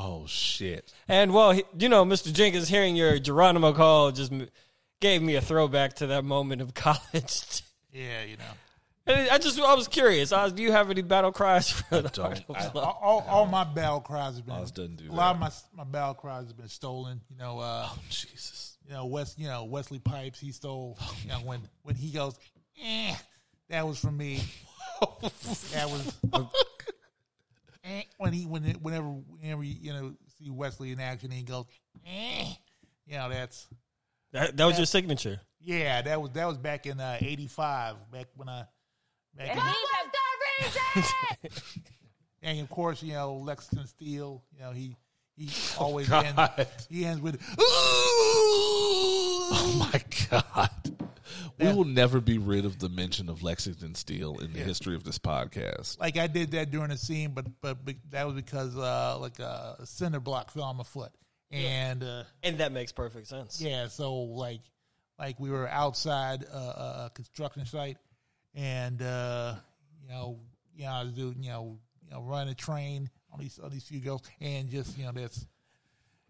Oh 0.00 0.26
shit! 0.28 0.92
And 1.08 1.34
well, 1.34 1.50
he- 1.50 1.64
you 1.76 1.88
know, 1.88 2.04
Mr. 2.04 2.32
Jenkins, 2.32 2.68
hearing 2.68 2.94
your 2.94 3.18
Geronimo 3.18 3.72
call 3.72 4.12
just 4.12 4.30
m- 4.32 4.48
gave 5.00 5.20
me 5.22 5.34
a 5.34 5.40
throwback 5.40 5.94
to 5.94 6.06
that 6.08 6.24
moment 6.24 6.62
of 6.62 6.72
college. 6.74 7.62
Yeah, 7.92 8.22
you 8.22 8.36
know. 8.36 8.44
And 9.08 9.30
I 9.30 9.38
just, 9.38 9.58
I 9.60 9.74
was 9.74 9.88
curious. 9.88 10.32
I 10.32 10.44
was, 10.44 10.52
do 10.52 10.62
you 10.62 10.70
have 10.72 10.90
any 10.90 11.02
battle 11.02 11.32
cries 11.32 11.70
for 11.70 12.02
the 12.02 12.08
don't. 12.08 12.16
Heart 12.18 12.44
of 12.48 12.56
I- 12.56 12.64
Love? 12.66 12.76
All, 12.76 12.98
all, 13.02 13.26
all 13.28 13.46
my 13.46 13.64
battle 13.64 14.00
cries 14.00 14.36
have 14.36 14.46
been. 14.46 14.54
Oz 14.54 14.70
doesn't 14.70 14.96
do 14.96 15.10
a 15.10 15.12
lot 15.12 15.34
of 15.34 15.40
my 15.40 15.50
my 15.76 15.84
battle 15.84 16.14
cries 16.14 16.46
have 16.48 16.56
been 16.56 16.68
stolen. 16.68 17.20
You 17.30 17.36
know, 17.38 17.58
uh, 17.58 17.88
Oh 17.90 17.98
Jesus! 18.10 18.76
you 18.86 18.92
know 18.92 19.06
West. 19.06 19.38
You 19.38 19.46
know 19.48 19.64
Wesley 19.64 19.98
Pipes. 19.98 20.38
He 20.40 20.52
stole. 20.52 20.98
You 21.22 21.30
know 21.30 21.38
when 21.38 21.60
when 21.82 21.94
he 21.96 22.10
goes, 22.10 22.38
eh, 22.84 23.14
that 23.70 23.86
was 23.86 23.98
from 23.98 24.16
me. 24.16 24.40
that 25.72 25.88
was 25.88 26.14
eh, 27.84 28.02
when 28.18 28.32
he 28.32 28.44
when 28.46 28.62
whenever 28.82 29.06
whenever 29.08 29.62
you, 29.62 29.74
you 29.80 29.92
know 29.92 30.14
see 30.38 30.50
Wesley 30.50 30.92
in 30.92 31.00
action, 31.00 31.30
he 31.30 31.42
goes, 31.42 31.64
eh, 32.06 32.44
you 33.06 33.14
know 33.16 33.28
that's 33.28 33.66
That, 34.32 34.56
that 34.56 34.64
was 34.66 34.76
your 34.76 34.86
signature. 34.86 35.40
yeah 35.60 36.02
that 36.02 36.20
was 36.20 36.30
that 36.32 36.46
was 36.46 36.58
back 36.58 36.86
in 36.86 37.00
uh, 37.00 37.16
'85. 37.20 37.96
Back 38.12 38.26
when 38.36 38.48
I 38.48 38.64
back 39.38 39.56
in, 39.56 41.50
and 42.42 42.60
of 42.60 42.68
course 42.68 43.02
you 43.02 43.12
know 43.12 43.34
Lexington 43.36 43.86
Steele. 43.86 44.42
You 44.56 44.60
know 44.64 44.72
he 44.72 44.96
he 45.36 45.48
always 45.78 46.10
ends, 46.10 46.40
he 46.90 47.04
ends 47.04 47.20
with. 47.22 47.40
Oh 49.50 49.90
my 49.92 50.02
god! 50.30 50.70
We 51.58 51.72
will 51.72 51.84
never 51.84 52.20
be 52.20 52.38
rid 52.38 52.64
of 52.64 52.78
the 52.78 52.88
mention 52.88 53.28
of 53.28 53.42
Lexington 53.42 53.94
Steele 53.94 54.38
in 54.38 54.52
the 54.52 54.58
history 54.60 54.94
of 54.94 55.04
this 55.04 55.18
podcast. 55.18 55.98
like 55.98 56.16
I 56.18 56.26
did 56.26 56.50
that 56.52 56.70
during 56.70 56.90
a 56.90 56.96
scene, 56.98 57.32
but 57.34 57.46
but, 57.60 57.84
but 57.84 57.94
that 58.10 58.26
was 58.26 58.34
because 58.34 58.76
uh, 58.76 59.16
like 59.18 59.38
a 59.38 59.78
cinder 59.84 60.20
block 60.20 60.50
fell 60.50 60.64
on 60.64 60.76
my 60.76 60.84
foot, 60.84 61.12
and 61.50 62.02
uh, 62.04 62.24
And 62.42 62.58
that 62.58 62.72
makes 62.72 62.92
perfect 62.92 63.26
sense. 63.28 63.60
yeah, 63.60 63.88
so 63.88 64.14
like 64.14 64.60
like 65.18 65.40
we 65.40 65.50
were 65.50 65.66
outside 65.68 66.44
uh, 66.52 67.06
a 67.06 67.10
construction 67.14 67.64
site, 67.66 67.96
and 68.58 69.00
uh, 69.00 69.54
you 70.02 70.08
know 70.08 70.38
you 70.74 70.84
know 70.84 70.90
I 70.90 71.02
was 71.04 71.12
you 71.16 71.34
know 71.48 71.78
you 72.04 72.10
know 72.10 72.22
running 72.22 72.50
a 72.50 72.54
train 72.56 73.08
on 73.32 73.38
these 73.40 73.58
on 73.58 73.70
these 73.70 73.84
few 73.84 74.00
girls, 74.00 74.22
and 74.40 74.68
just 74.68 74.98
you 74.98 75.04
know 75.04 75.12
that's, 75.12 75.46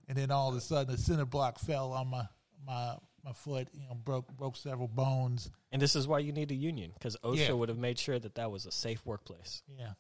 and 0.09 0.17
then 0.17 0.31
all 0.31 0.51
of 0.51 0.57
a 0.57 0.61
sudden 0.61 0.93
the 0.95 0.99
cinder 1.01 1.25
block 1.25 1.59
fell 1.59 1.93
on 1.93 2.09
my 2.09 2.25
my 2.67 2.95
my 3.25 3.33
foot, 3.33 3.69
you 3.73 3.87
know 3.89 3.95
broke 3.95 4.31
broke 4.37 4.57
several 4.57 4.89
bones. 4.89 5.51
And 5.73 5.81
this 5.83 5.97
is 5.97 6.07
why 6.07 6.19
you 6.21 6.33
need 6.33 6.51
a 6.51 6.55
union 6.55 6.93
because 6.95 7.17
OSHA 7.25 7.49
Yeah. 7.49 7.53
would 7.53 7.69
have 7.71 7.79
made 7.79 7.99
sure 7.99 8.19
that 8.19 8.35
that 8.37 8.51
was 8.51 8.67
a 8.67 8.71
safe 8.73 9.05
workplace. 9.07 9.63
Yeah. 9.79 9.93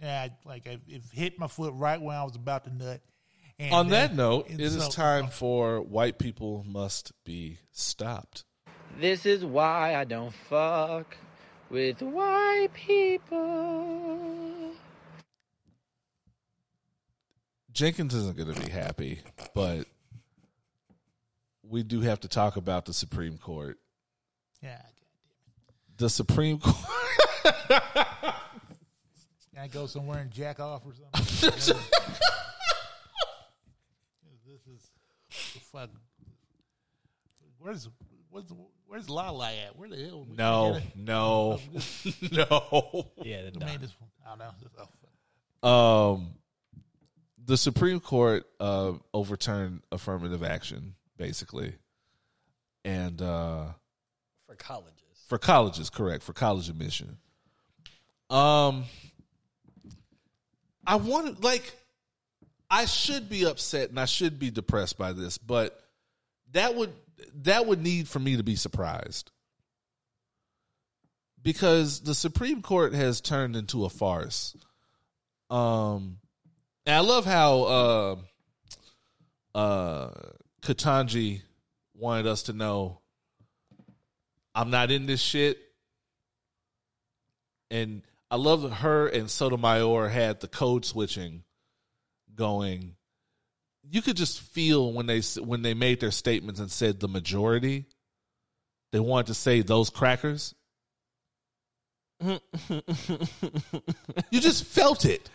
Yeah, 0.00 0.22
I- 0.28 0.48
like 0.48 0.66
I, 0.66 0.78
it 0.88 1.02
hit 1.12 1.38
my 1.38 1.46
foot 1.48 1.74
right 1.76 2.00
when 2.00 2.16
I 2.16 2.24
was 2.24 2.36
about 2.36 2.64
to 2.64 2.74
nut. 2.74 3.00
And 3.58 3.74
On 3.74 3.88
then- 3.88 4.10
that 4.10 4.16
note, 4.16 4.48
and 4.48 4.60
it 4.60 4.64
is 4.64 4.82
so- 4.82 4.90
time 4.90 5.28
for 5.28 5.82
white 5.82 6.18
people 6.18 6.64
must 6.66 7.12
be 7.24 7.58
stopped. 7.72 8.44
This 8.98 9.24
is 9.26 9.44
why 9.44 9.94
I 9.94 10.04
don't 10.04 10.32
fuck 10.32 11.16
with 11.70 12.02
white 12.02 12.68
people. 12.74 14.72
Jenkins 17.72 18.14
isn't 18.14 18.36
going 18.36 18.52
to 18.52 18.60
be 18.60 18.70
happy, 18.70 19.20
but 19.54 19.86
we 21.62 21.82
do 21.82 22.00
have 22.00 22.20
to 22.20 22.28
talk 22.28 22.56
about 22.56 22.84
the 22.84 22.92
Supreme 22.92 23.38
Court. 23.38 23.78
Yeah, 24.62 24.82
The 25.96 26.10
Supreme 26.10 26.58
Court. 26.58 26.76
can 27.42 27.54
I 29.58 29.68
go 29.68 29.86
somewhere 29.86 30.18
and 30.18 30.30
jack 30.30 30.60
off 30.60 30.82
or 30.84 30.92
something? 30.92 31.76
this 34.46 34.66
is 34.66 34.90
the 35.54 35.60
fuck. 35.60 35.88
Where's 37.58 37.88
where's 38.30 38.52
where's 38.90 39.08
Lala 39.08 39.50
at? 39.52 39.76
Where 39.78 39.88
the 39.88 39.96
hell? 39.96 40.26
we 40.28 40.36
No, 40.36 40.72
get 40.74 40.82
it? 40.82 40.96
no, 40.96 41.60
no. 42.32 43.10
Yeah, 43.22 43.42
the 43.42 43.50
Who 43.52 43.60
doc. 43.60 43.68
made 43.68 43.80
this? 43.80 43.94
one? 43.98 44.10
I 44.26 44.28
don't 44.30 44.38
know. 44.40 44.50
Just- 44.60 44.74
oh. 45.62 46.12
Um, 46.14 46.34
the 47.46 47.56
Supreme 47.56 48.00
Court 48.00 48.44
uh, 48.58 48.92
overturned 49.14 49.82
affirmative 49.92 50.42
action, 50.42 50.94
basically, 51.16 51.74
and 52.84 53.20
uh, 53.22 53.66
for 54.46 54.54
colleges. 54.56 54.94
for 55.28 55.38
colleges, 55.38 55.88
correct 55.90 56.22
for 56.24 56.32
college 56.32 56.68
admission. 56.68 57.18
Um, 58.28 58.84
I 60.86 60.96
want 60.96 61.42
like, 61.44 61.72
I 62.70 62.86
should 62.86 63.28
be 63.28 63.44
upset 63.46 63.90
and 63.90 63.98
I 64.00 64.04
should 64.06 64.38
be 64.38 64.50
depressed 64.50 64.96
by 64.98 65.12
this, 65.12 65.36
but 65.38 65.80
that 66.52 66.74
would 66.74 66.92
that 67.42 67.66
would 67.66 67.82
need 67.82 68.08
for 68.08 68.18
me 68.18 68.36
to 68.36 68.42
be 68.42 68.56
surprised 68.56 69.30
because 71.42 72.00
the 72.00 72.14
Supreme 72.14 72.62
Court 72.62 72.94
has 72.94 73.20
turned 73.20 73.56
into 73.56 73.84
a 73.84 73.90
farce. 73.90 74.56
Um, 75.48 76.18
and 76.86 76.96
I 76.96 77.00
love 77.00 77.24
how 77.24 77.62
uh, 77.62 79.58
uh, 79.58 80.10
Ketanji 80.62 81.42
wanted 81.94 82.26
us 82.26 82.44
to 82.44 82.52
know 82.52 83.00
I'm 84.54 84.70
not 84.70 84.90
in 84.90 85.06
this 85.06 85.20
shit. 85.20 85.58
And 87.70 88.02
I 88.30 88.36
love 88.36 88.70
her 88.70 89.06
and 89.06 89.30
Sotomayor 89.30 90.08
had 90.08 90.40
the 90.40 90.48
code 90.48 90.84
switching 90.84 91.44
going. 92.34 92.96
You 93.90 94.02
could 94.02 94.16
just 94.16 94.40
feel 94.40 94.92
when 94.92 95.06
they 95.06 95.20
when 95.40 95.62
they 95.62 95.74
made 95.74 96.00
their 96.00 96.12
statements 96.12 96.60
and 96.60 96.70
said 96.70 97.00
the 97.00 97.08
majority, 97.08 97.86
they 98.92 99.00
wanted 99.00 99.26
to 99.26 99.34
say 99.34 99.62
those 99.62 99.90
crackers. 99.90 100.54
You 104.30 104.40
just 104.40 104.64
felt 104.64 105.04
it. 105.04 105.28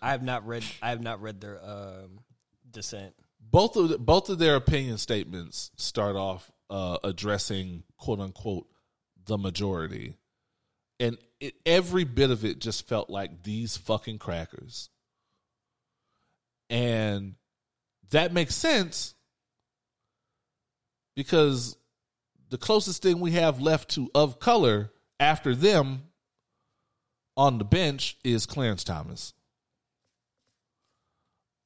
I 0.00 0.10
have 0.12 0.22
not 0.22 0.46
read. 0.46 0.64
I 0.80 0.90
have 0.90 1.02
not 1.02 1.20
read 1.20 1.40
their 1.40 1.60
um, 1.62 2.20
dissent. 2.70 3.14
both 3.40 3.76
of 3.76 3.88
the, 3.90 3.98
both 3.98 4.30
of 4.30 4.38
their 4.38 4.56
opinion 4.56 4.98
statements 4.98 5.70
start 5.76 6.16
off 6.16 6.50
uh, 6.70 6.98
addressing 7.04 7.82
quote 7.98 8.20
unquote 8.20 8.66
the 9.26 9.36
majority, 9.36 10.16
and 10.98 11.18
it, 11.40 11.54
every 11.66 12.04
bit 12.04 12.30
of 12.30 12.44
it 12.44 12.58
just 12.60 12.88
felt 12.88 13.10
like 13.10 13.42
these 13.42 13.76
fucking 13.76 14.18
crackers, 14.18 14.88
and 16.70 17.34
that 18.12 18.32
makes 18.32 18.54
sense 18.54 19.14
because 21.14 21.76
the 22.50 22.58
closest 22.58 23.02
thing 23.02 23.20
we 23.20 23.32
have 23.32 23.60
left 23.60 23.90
to 23.90 24.10
of 24.14 24.38
color 24.38 24.90
after 25.18 25.54
them 25.54 26.02
on 27.36 27.58
the 27.58 27.64
bench 27.64 28.16
is 28.24 28.46
Clarence 28.46 28.84
Thomas. 28.84 29.34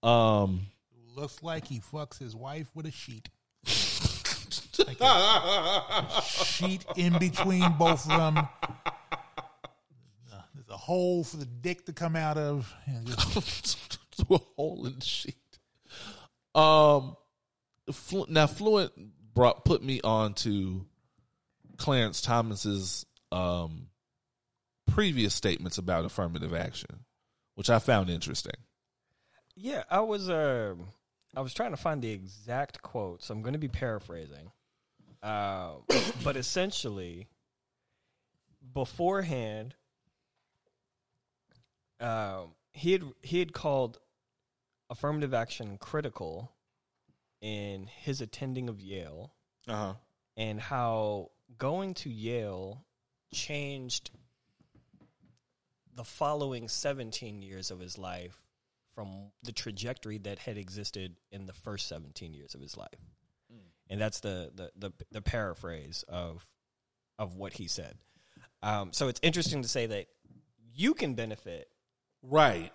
Um. 0.03 0.67
Looks 1.15 1.43
like 1.43 1.67
he 1.67 1.81
fucks 1.81 2.19
his 2.19 2.37
wife 2.37 2.69
with 2.75 2.85
a 2.85 2.91
sheet. 2.91 3.31
Like 4.87 4.99
a 5.01 6.23
sheet 6.23 6.85
in 6.95 7.19
between 7.19 7.73
both 7.79 8.05
of 8.11 8.19
them. 8.19 8.47
There's 10.55 10.69
a 10.69 10.77
hole 10.77 11.25
for 11.25 11.39
the 11.39 11.47
dick 11.47 11.87
to 11.87 11.95
come 11.95 12.17
out 12.17 12.37
of. 12.37 12.73
Just, 13.07 13.99
a 14.31 14.39
hole 14.57 14.87
in 14.87 14.99
the 14.99 15.05
sheet. 15.05 15.37
Um, 16.57 17.17
Flu- 17.93 18.27
now 18.29 18.47
Fluent 18.47 18.93
brought 19.35 19.65
put 19.65 19.83
me 19.83 20.01
on 20.03 20.35
to 20.35 20.85
Clarence 21.77 22.21
Thomas's 22.23 23.05
um 23.31 23.89
previous 24.87 25.35
statements 25.35 25.79
about 25.79 26.05
affirmative 26.05 26.55
action, 26.55 27.05
which 27.55 27.69
I 27.69 27.79
found 27.79 28.09
interesting. 28.09 28.55
Yeah, 29.55 29.85
I 29.91 30.01
was. 30.01 30.29
Uh, 30.29 30.75
I 31.35 31.43
was 31.43 31.53
trying 31.53 31.73
to 31.73 31.77
find 31.77 32.01
the 32.01 32.11
exact 32.11 32.81
quote, 32.81 33.23
so 33.23 33.35
I'm 33.35 33.43
going 33.43 33.53
to 33.53 33.59
be 33.59 33.69
paraphrasing. 33.69 34.51
Uh, 35.23 35.73
but 36.25 36.37
essentially, 36.37 37.27
beforehand, 38.73 39.75
um, 42.01 42.55
he 42.73 42.93
had 42.93 43.03
he 43.23 43.39
had 43.39 43.53
called 43.53 43.99
affirmative 44.91 45.35
action 45.35 45.79
critical 45.79 46.53
in 47.41 47.87
his 47.87 48.21
attending 48.21 48.69
of 48.69 48.81
Yale 48.81 49.33
Uh 49.69 49.75
huh. 49.75 49.95
and 50.37 50.61
how 50.61 51.31
going 51.59 51.95
to 51.95 52.11
Yale 52.11 52.85
changed 53.33 54.11
the 55.95 56.05
following 56.05 56.69
17 56.69 57.43
years 57.43 57.71
of 57.71 57.81
his 57.81 57.99
life 57.99 58.37
from 58.95 59.31
the 59.43 59.53
trajectory 59.53 60.19
that 60.19 60.39
had 60.39 60.57
existed 60.57 61.17
in 61.31 61.47
the 61.47 61.53
first 61.53 61.89
17 61.89 62.35
years 62.35 62.55
of 62.55 62.61
his 62.61 62.77
life. 62.77 62.89
And 63.89 64.01
that's 64.01 64.21
the, 64.21 64.51
the, 64.55 64.71
the, 64.77 64.93
the 65.13 65.23
paraphrase 65.23 66.05
of, 66.09 66.45
of 67.19 67.37
what 67.37 67.53
he 67.53 67.69
said. 67.69 67.95
Um, 68.63 68.93
so 68.93 69.07
it's 69.09 69.21
interesting 69.23 69.63
to 69.63 69.69
say 69.69 69.87
that 69.87 70.07
you 70.75 70.95
can 70.95 71.15
benefit 71.15 71.69
Right. 72.23 72.73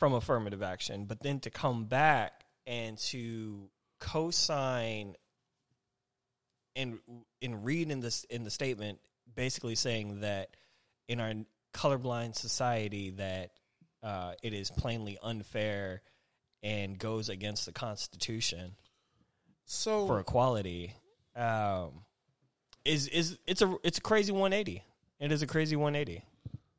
From 0.00 0.14
affirmative 0.14 0.62
action, 0.62 1.04
but 1.04 1.22
then 1.22 1.38
to 1.40 1.50
come 1.50 1.84
back 1.84 2.44
and 2.66 2.98
to 2.98 3.68
co-sign 4.00 5.14
and 6.74 6.98
and 7.42 7.64
read 7.64 7.90
in 7.90 8.00
this 8.00 8.24
in 8.24 8.42
the 8.42 8.50
statement 8.50 8.98
basically 9.34 9.74
saying 9.74 10.20
that 10.20 10.56
in 11.06 11.20
our 11.20 11.32
colorblind 11.74 12.34
society 12.34 13.10
that 13.10 13.50
uh, 14.02 14.32
it 14.42 14.54
is 14.54 14.70
plainly 14.70 15.18
unfair 15.22 16.00
and 16.62 16.98
goes 16.98 17.28
against 17.28 17.66
the 17.66 17.72
Constitution 17.72 18.72
So 19.66 20.06
for 20.06 20.18
equality 20.18 20.94
um, 21.36 22.04
is 22.86 23.06
is 23.08 23.38
it's 23.46 23.60
a 23.60 23.76
it's 23.84 23.98
a 23.98 24.02
crazy 24.02 24.32
180. 24.32 24.82
It 25.20 25.32
is 25.32 25.42
a 25.42 25.46
crazy 25.46 25.76
180. 25.76 26.24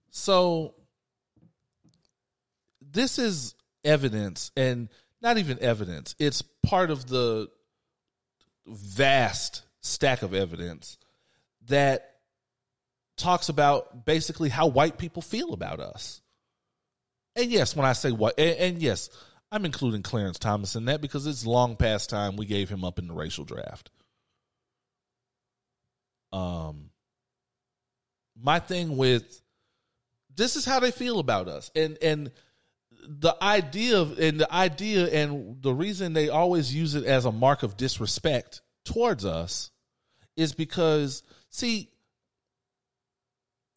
So 0.10 0.74
this 2.92 3.20
is 3.20 3.56
evidence 3.84 4.52
and 4.56 4.90
not 5.22 5.38
even 5.38 5.60
evidence. 5.60 6.16
It's 6.20 6.42
part 6.64 6.92
of 6.92 7.08
the 7.08 7.50
vast 8.66 9.64
stack 9.82 10.22
of 10.22 10.34
evidence 10.34 10.98
that 11.68 12.16
talks 13.18 13.50
about 13.50 14.06
basically 14.06 14.50
how 14.50 14.68
white 14.68 14.98
people 14.98 15.22
feel 15.22 15.54
about 15.54 15.80
us. 15.80 16.22
And 17.36 17.50
yes, 17.50 17.76
when 17.76 17.86
I 17.86 17.94
say 17.94 18.12
white, 18.12 18.34
and, 18.38 18.58
and 18.58 18.82
yes, 18.82 19.10
I'm 19.52 19.66
including 19.66 20.02
Clarence 20.02 20.40
Thomas 20.40 20.76
in 20.76 20.86
that 20.86 21.02
because 21.02 21.28
it's 21.28 21.46
long 21.46 21.76
past 21.76 22.10
time 22.10 22.36
we 22.36 22.46
gave 22.46 22.70
him 22.70 22.84
up 22.84 23.00
in 23.00 23.08
the 23.08 23.14
racial 23.14 23.46
draft. 23.46 23.90
Um, 26.34 26.92
my 28.42 28.60
thing 28.60 28.98
with 28.98 29.42
this 30.34 30.56
is 30.56 30.66
how 30.66 30.80
they 30.80 30.92
feel 30.92 31.20
about 31.20 31.50
us 31.50 31.70
and 31.76 31.98
and 32.02 32.32
the 33.08 33.36
idea 33.42 34.00
of 34.00 34.20
and 34.20 34.40
the 34.40 34.54
idea 34.54 35.08
and 35.08 35.62
the 35.62 35.74
reason 35.74 36.14
they 36.14 36.30
always 36.30 36.74
use 36.74 36.96
it 36.96 37.06
as 37.06 37.26
a 37.26 37.32
mark 37.32 37.64
of 37.64 37.78
disrespect 37.78 38.62
towards 38.86 39.26
us 39.26 39.72
is 40.36 40.54
because 40.54 41.24
see 41.50 41.90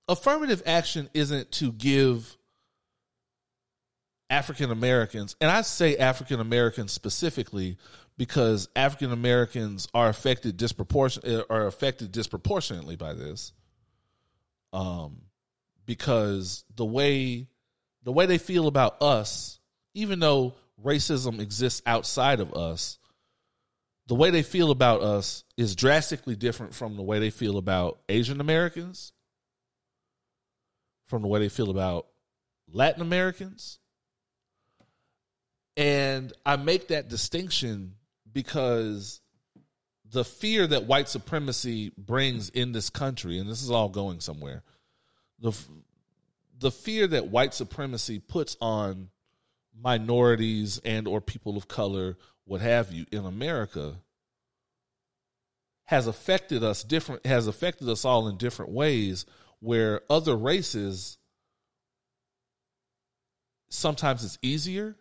affirmative 0.09 0.63
action 0.67 1.09
isn't 1.15 1.51
to 1.53 1.73
give 1.73 2.37
African 4.31 4.71
Americans 4.71 5.37
and 5.41 5.51
I 5.51 5.63
say 5.63 5.97
African 5.97 6.41
Americans 6.41 6.93
specifically 6.93 7.79
because 8.17 8.69
African 8.77 9.13
Americans 9.13 9.89
are 9.95 10.09
affected 10.09 10.57
disproportion 10.57 11.43
are 11.51 11.67
affected 11.67 12.13
disproportionately 12.13 12.97
by 12.97 13.15
this 13.15 13.53
um 14.73 15.23
because 15.87 16.65
the 16.75 16.85
way 16.85 17.49
the 18.05 18.13
way 18.13 18.27
they 18.27 18.39
feel 18.39 18.69
about 18.69 19.03
us, 19.03 19.59
even 19.95 20.21
though 20.21 20.55
racism 20.83 21.41
exists 21.41 21.83
outside 21.87 22.41
of 22.41 22.55
us, 22.55 22.99
the 24.07 24.15
way 24.15 24.31
they 24.31 24.43
feel 24.43 24.71
about 24.71 25.03
us 25.03 25.45
is 25.57 25.75
drastically 25.75 26.37
different 26.37 26.75
from 26.75 26.97
the 26.97 27.03
way 27.03 27.19
they 27.19 27.31
feel 27.31 27.57
about 27.57 27.99
Asian 28.09 28.41
Americans, 28.41 29.13
from 31.07 31.23
the 31.23 31.29
way 31.29 31.41
they 31.41 31.49
feel 31.49 31.71
about 31.71 32.07
Latin 32.71 33.01
Americans. 33.01 33.79
And 35.77 36.33
I 36.45 36.57
make 36.57 36.89
that 36.89 37.09
distinction 37.09 37.95
because 38.31 39.21
the 40.11 40.25
fear 40.25 40.67
that 40.67 40.85
white 40.85 41.09
supremacy 41.09 41.93
brings 41.97 42.51
in 42.51 42.73
this 42.73 42.91
country, 42.91 43.39
and 43.39 43.49
this 43.49 43.63
is 43.63 43.71
all 43.71 43.89
going 43.89 44.21
somewhere, 44.21 44.63
the 45.41 45.53
the 46.59 46.71
fear 46.71 47.07
that 47.07 47.29
white 47.29 47.55
supremacy 47.55 48.19
puts 48.19 48.57
on 48.61 49.09
minorities 49.79 50.81
and 50.85 51.09
or 51.09 51.21
people 51.21 51.57
of 51.57 51.67
color 51.67 52.17
what 52.45 52.61
have 52.61 52.93
you 52.93 53.07
in 53.11 53.25
america 53.25 53.97
has 55.85 56.07
affected 56.07 56.63
us 56.63 56.85
different 56.85 57.27
has 57.27 57.47
affected 57.47 57.89
us 57.89 58.05
all 58.05 58.29
in 58.29 58.37
different 58.37 58.71
ways 58.71 59.27
where 59.59 60.01
other 60.09 60.37
races 60.37 61.19
sometimes 63.69 64.25
it's 64.25 64.39
easier 64.43 64.95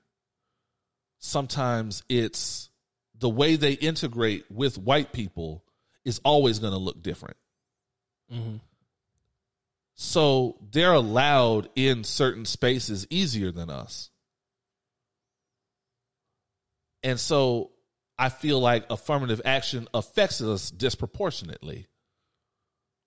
sometimes 1.19 2.03
it's 2.09 2.69
the 3.19 3.29
way 3.29 3.55
they 3.55 3.73
integrate 3.73 4.43
with 4.49 4.77
white 4.77 5.13
people 5.13 5.63
is 6.03 6.19
always 6.25 6.57
going 6.57 6.73
to 6.73 6.79
look 6.79 7.01
different 7.03 7.37
Mm-hmm. 8.31 8.55
So 9.95 10.57
they're 10.71 10.93
allowed 10.93 11.69
in 11.75 12.03
certain 12.03 12.45
spaces 12.45 13.05
easier 13.09 13.51
than 13.51 13.69
us. 13.69 14.09
And 17.03 17.19
so 17.19 17.71
I 18.17 18.29
feel 18.29 18.59
like 18.59 18.85
affirmative 18.89 19.41
action 19.43 19.87
affects 19.93 20.41
us 20.41 20.71
disproportionately, 20.71 21.87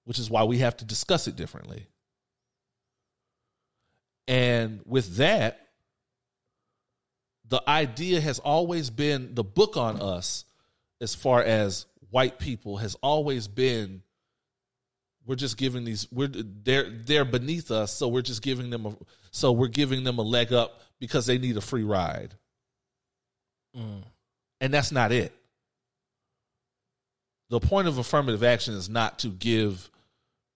which 0.05 0.19
is 0.19 0.31
why 0.31 0.45
we 0.45 0.59
have 0.59 0.77
to 0.79 0.85
discuss 0.85 1.27
it 1.27 1.37
differently. 1.37 1.87
And 4.29 4.81
with 4.85 5.17
that, 5.17 5.61
the 7.49 7.63
idea 7.69 8.21
has 8.21 8.39
always 8.41 8.91
been 8.91 9.35
the 9.35 9.45
book 9.45 9.77
on 9.77 10.01
us, 10.01 10.45
as 11.01 11.15
far 11.15 11.43
as 11.43 11.87
white 12.11 12.39
people, 12.39 12.79
has 12.79 12.97
always 12.97 13.47
been 13.47 14.03
we're 15.27 15.35
just 15.37 15.57
giving 15.57 15.85
these 15.85 16.07
we're 16.13 16.29
they're 16.29 16.89
they're 16.91 17.25
beneath 17.25 17.71
us 17.71 17.93
so 17.93 18.09
we're 18.09 18.23
just 18.23 18.43
giving 18.43 18.71
them 18.71 18.87
a 18.87 18.97
so 19.31 19.53
we're 19.53 19.67
giving 19.69 20.05
them 20.05 20.19
a 20.19 20.23
leg 20.23 20.53
up 20.53 20.81
because 21.01 21.27
they 21.27 21.39
need 21.39 21.57
a 21.57 21.61
free 21.61 21.85
ride 21.85 22.35
Mm. 23.77 24.05
and 24.63 24.73
that's 24.73 24.91
not 24.91 25.13
it 25.13 25.35
the 27.51 27.61
point 27.61 27.89
of 27.89 27.99
affirmative 27.99 28.43
action 28.43 28.73
is 28.75 28.89
not 28.89 29.19
to 29.21 29.29
give 29.29 29.91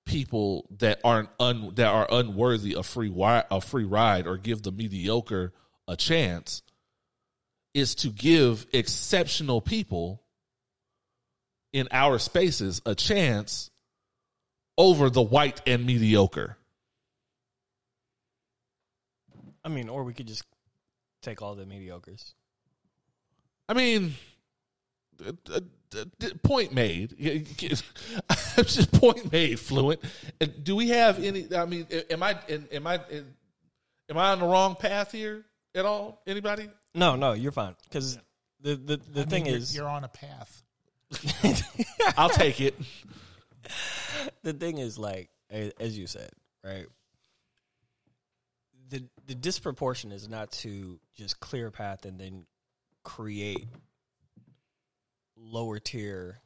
people 0.06 0.66
that 0.78 1.00
aren't 1.04 1.28
un, 1.38 1.72
that 1.74 1.86
are 1.86 2.08
unworthy 2.10 2.72
a 2.74 2.82
free 2.82 3.08
wi- 3.08 3.44
a 3.50 3.60
free 3.60 3.84
ride 3.84 4.26
or 4.26 4.36
give 4.38 4.62
the 4.62 4.72
mediocre 4.72 5.52
a 5.86 5.96
chance 5.96 6.62
is 7.74 7.94
to 7.96 8.08
give 8.08 8.66
exceptional 8.72 9.60
people 9.60 10.22
in 11.72 11.86
our 11.92 12.18
spaces 12.18 12.80
a 12.86 12.94
chance 12.94 13.69
over 14.80 15.10
the 15.10 15.20
white 15.20 15.60
and 15.66 15.84
mediocre. 15.84 16.56
I 19.62 19.68
mean, 19.68 19.90
or 19.90 20.04
we 20.04 20.14
could 20.14 20.26
just 20.26 20.42
take 21.20 21.42
all 21.42 21.54
the 21.54 21.64
mediocres. 21.66 22.32
I 23.68 23.74
mean, 23.74 24.14
point 26.42 26.72
made. 26.72 27.14
Just 28.56 28.90
point 28.92 29.30
made. 29.30 29.60
Fluent. 29.60 30.00
Do 30.64 30.74
we 30.76 30.88
have 30.88 31.22
any? 31.22 31.46
I 31.54 31.66
mean, 31.66 31.86
am 32.10 32.22
I? 32.22 32.38
Am 32.72 32.86
I? 32.86 33.00
Am 34.08 34.16
I 34.18 34.30
on 34.32 34.40
the 34.40 34.46
wrong 34.46 34.74
path 34.76 35.12
here 35.12 35.44
at 35.74 35.84
all? 35.84 36.22
Anybody? 36.26 36.68
No, 36.94 37.16
no, 37.16 37.32
you're 37.34 37.52
fine. 37.52 37.76
Because 37.84 38.18
the 38.60 38.74
the, 38.76 38.96
the 39.12 39.20
I 39.20 39.24
thing 39.24 39.44
mean, 39.44 39.52
you're- 39.52 39.62
is, 39.62 39.76
you're 39.76 39.88
on 39.88 40.04
a 40.04 40.08
path. 40.08 40.62
I'll 42.16 42.30
take 42.30 42.60
it. 42.62 42.74
the 44.42 44.52
thing 44.52 44.78
is 44.78 44.98
like 44.98 45.30
as 45.50 45.98
you 45.98 46.06
said, 46.06 46.30
right? 46.64 46.86
The 48.88 49.04
the 49.26 49.34
disproportion 49.34 50.12
is 50.12 50.28
not 50.28 50.50
to 50.52 50.98
just 51.16 51.40
clear 51.40 51.68
a 51.68 51.72
path 51.72 52.04
and 52.04 52.18
then 52.20 52.46
create 53.04 53.68
lower 55.36 55.78
tier 55.78 56.40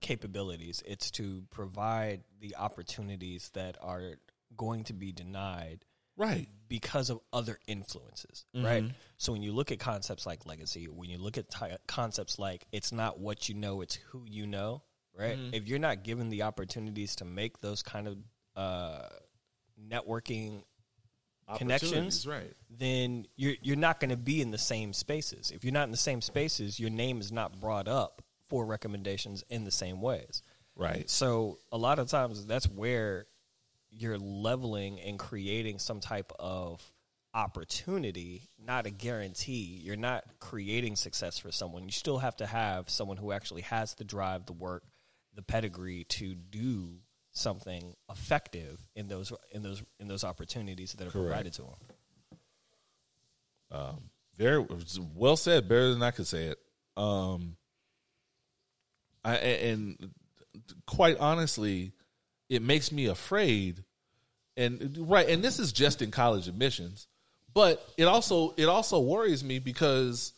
capabilities. 0.00 0.82
It's 0.86 1.10
to 1.12 1.44
provide 1.50 2.22
the 2.40 2.56
opportunities 2.56 3.50
that 3.54 3.76
are 3.80 4.14
going 4.56 4.84
to 4.84 4.92
be 4.92 5.12
denied 5.12 5.84
Right. 6.16 6.48
because 6.68 7.10
of 7.10 7.20
other 7.32 7.58
influences, 7.66 8.44
right? 8.54 8.84
Mhm. 8.84 8.94
So 9.16 9.32
when 9.32 9.42
you 9.42 9.52
look 9.52 9.72
at 9.72 9.78
concepts 9.78 10.26
like 10.26 10.46
legacy, 10.46 10.86
when 10.88 11.10
you 11.10 11.18
look 11.18 11.38
at 11.38 11.50
ty 11.50 11.78
concepts 11.86 12.38
like 12.38 12.66
it's 12.72 12.92
not 12.92 13.18
what 13.18 13.48
you 13.48 13.54
know, 13.54 13.80
it's 13.80 13.94
who 13.96 14.24
you 14.26 14.46
know, 14.46 14.82
right? 15.18 15.38
Mhm. 15.38 15.54
If 15.54 15.68
you're 15.68 15.78
not 15.78 16.02
given 16.04 16.28
the 16.28 16.42
opportunities 16.42 17.16
to 17.16 17.24
make 17.24 17.60
those 17.60 17.82
kind 17.82 18.08
of 18.08 18.18
uh, 18.56 19.08
networking 19.80 20.62
connections, 21.56 22.26
right. 22.26 22.52
then 22.70 23.26
you're 23.36 23.56
you're 23.62 23.76
not 23.76 24.00
going 24.00 24.10
to 24.10 24.16
be 24.16 24.40
in 24.40 24.50
the 24.50 24.58
same 24.58 24.92
spaces. 24.92 25.50
If 25.50 25.64
you're 25.64 25.72
not 25.72 25.84
in 25.84 25.90
the 25.90 25.96
same 25.96 26.20
spaces, 26.20 26.80
your 26.80 26.90
name 26.90 27.20
is 27.20 27.32
not 27.32 27.60
brought 27.60 27.88
up 27.88 28.22
for 28.48 28.64
recommendations 28.64 29.44
in 29.50 29.64
the 29.64 29.70
same 29.70 30.00
ways. 30.00 30.42
Right. 30.76 31.08
So 31.08 31.58
a 31.70 31.78
lot 31.78 31.98
of 31.98 32.08
times 32.08 32.46
that's 32.46 32.68
where 32.68 33.26
you're 33.90 34.18
leveling 34.18 35.00
and 35.00 35.18
creating 35.18 35.78
some 35.78 36.00
type 36.00 36.32
of 36.38 36.82
opportunity, 37.32 38.48
not 38.58 38.86
a 38.86 38.90
guarantee. 38.90 39.80
You're 39.82 39.96
not 39.96 40.24
creating 40.40 40.96
success 40.96 41.38
for 41.38 41.52
someone. 41.52 41.84
You 41.84 41.90
still 41.90 42.18
have 42.18 42.36
to 42.36 42.46
have 42.46 42.88
someone 42.88 43.16
who 43.16 43.32
actually 43.32 43.62
has 43.62 43.94
the 43.94 44.04
drive, 44.04 44.46
the 44.46 44.52
work, 44.52 44.84
the 45.34 45.42
pedigree 45.42 46.04
to 46.04 46.34
do 46.34 46.96
something 47.32 47.94
effective 48.10 48.80
in 48.94 49.08
those 49.08 49.32
in 49.50 49.62
those 49.62 49.82
in 49.98 50.08
those 50.08 50.24
opportunities 50.24 50.92
that 50.92 51.06
are 51.06 51.10
Correct. 51.10 51.26
provided 51.26 51.52
to 51.54 51.62
them. 51.62 52.38
Um, 53.70 54.10
very 54.36 54.64
well 55.14 55.36
said. 55.36 55.68
Better 55.68 55.92
than 55.92 56.02
I 56.02 56.10
could 56.10 56.26
say 56.26 56.46
it. 56.46 56.58
Um, 56.96 57.56
I 59.24 59.36
and 59.36 60.10
quite 60.86 61.18
honestly, 61.18 61.92
it 62.48 62.62
makes 62.62 62.92
me 62.92 63.06
afraid. 63.06 63.84
And 64.56 64.96
right, 65.08 65.28
and 65.28 65.42
this 65.42 65.58
is 65.58 65.72
just 65.72 66.02
in 66.02 66.12
college 66.12 66.46
admissions, 66.46 67.08
but 67.52 67.84
it 67.96 68.04
also 68.04 68.54
it 68.56 68.66
also 68.66 69.00
worries 69.00 69.42
me 69.42 69.58
because 69.58 70.32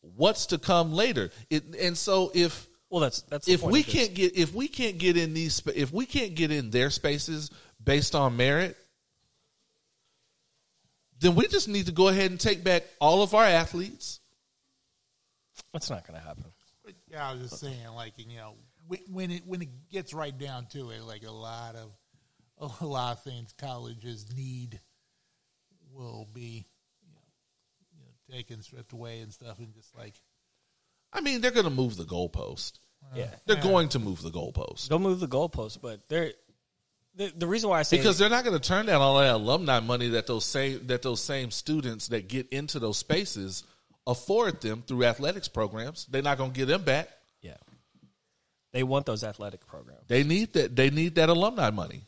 what's 0.00 0.46
to 0.46 0.58
come 0.58 0.92
later. 0.92 1.30
It 1.48 1.76
and 1.80 1.96
so 1.96 2.32
if 2.34 2.66
well, 2.92 3.00
that's 3.00 3.22
that's 3.22 3.46
the 3.46 3.54
if 3.54 3.62
point 3.62 3.72
we 3.72 3.82
can't 3.82 4.12
get 4.12 4.36
if 4.36 4.54
we 4.54 4.68
can't 4.68 4.98
get 4.98 5.16
in 5.16 5.32
these 5.32 5.62
if 5.74 5.94
we 5.94 6.04
can't 6.04 6.34
get 6.34 6.52
in 6.52 6.68
their 6.68 6.90
spaces 6.90 7.50
based 7.82 8.14
on 8.14 8.36
merit, 8.36 8.76
then 11.18 11.34
we 11.34 11.48
just 11.48 11.68
need 11.68 11.86
to 11.86 11.92
go 11.92 12.08
ahead 12.08 12.30
and 12.30 12.38
take 12.38 12.62
back 12.62 12.82
all 13.00 13.22
of 13.22 13.32
our 13.32 13.46
athletes. 13.46 14.20
That's 15.72 15.88
not 15.88 16.06
going 16.06 16.20
to 16.20 16.26
happen. 16.26 16.44
Yeah, 17.10 17.30
I 17.30 17.32
was 17.32 17.48
just 17.48 17.60
saying, 17.60 17.88
like 17.94 18.12
you 18.18 18.36
know, 18.36 18.56
when, 18.86 19.00
when 19.10 19.30
it 19.30 19.42
when 19.46 19.62
it 19.62 19.70
gets 19.90 20.12
right 20.12 20.36
down 20.36 20.66
to 20.72 20.90
it, 20.90 21.02
like 21.02 21.24
a 21.24 21.30
lot 21.30 21.76
of 21.76 22.78
a 22.80 22.84
lot 22.84 23.16
of 23.16 23.22
things 23.24 23.54
colleges 23.56 24.26
need 24.36 24.78
will 25.94 26.28
be 26.34 26.66
you 27.02 27.10
know, 27.14 27.20
you 27.96 28.04
know 28.04 28.36
taken 28.36 28.60
stripped 28.60 28.92
away 28.92 29.20
and 29.20 29.32
stuff, 29.32 29.60
and 29.60 29.72
just 29.72 29.96
like 29.96 30.20
I 31.10 31.20
mean, 31.20 31.40
they're 31.40 31.50
going 31.50 31.64
to 31.64 31.70
move 31.70 31.96
the 31.96 32.04
goalpost. 32.04 32.78
Yeah, 33.14 33.26
They're 33.46 33.56
going 33.56 33.90
to 33.90 33.98
move 33.98 34.22
the 34.22 34.30
goalpost 34.30 34.88
Don't 34.88 35.02
move 35.02 35.20
the 35.20 35.28
goalpost, 35.28 35.80
but 35.82 36.08
they're 36.08 36.32
the, 37.14 37.30
the 37.36 37.46
reason 37.46 37.68
why 37.68 37.80
I 37.80 37.82
say 37.82 37.98
because 37.98 38.16
they're 38.16 38.30
not 38.30 38.42
going 38.42 38.58
to 38.58 38.68
turn 38.68 38.86
down 38.86 39.02
all 39.02 39.18
that 39.18 39.34
alumni 39.34 39.80
money 39.80 40.08
that 40.10 40.26
those 40.26 40.46
same 40.46 40.86
that 40.86 41.02
those 41.02 41.20
same 41.22 41.50
students 41.50 42.08
that 42.08 42.26
get 42.26 42.48
into 42.48 42.78
those 42.78 42.96
spaces 42.96 43.64
afford 44.06 44.62
them 44.62 44.82
through 44.86 45.04
athletics 45.04 45.46
programs. 45.48 46.06
They're 46.06 46.22
not 46.22 46.38
going 46.38 46.52
to 46.52 46.56
get 46.58 46.66
them 46.68 46.84
back. 46.84 47.10
yeah, 47.42 47.56
they 48.72 48.82
want 48.82 49.04
those 49.04 49.22
athletic 49.24 49.66
programs. 49.66 50.04
They 50.08 50.24
need 50.24 50.54
that. 50.54 50.74
They 50.74 50.88
need 50.88 51.16
that 51.16 51.28
alumni 51.28 51.68
money, 51.68 52.06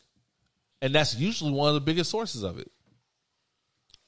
and 0.81 0.95
that's 0.95 1.15
usually 1.15 1.51
one 1.51 1.67
of 1.67 1.75
the 1.75 1.81
biggest 1.81 2.09
sources 2.09 2.41
of 2.41 2.57
it. 2.57 2.71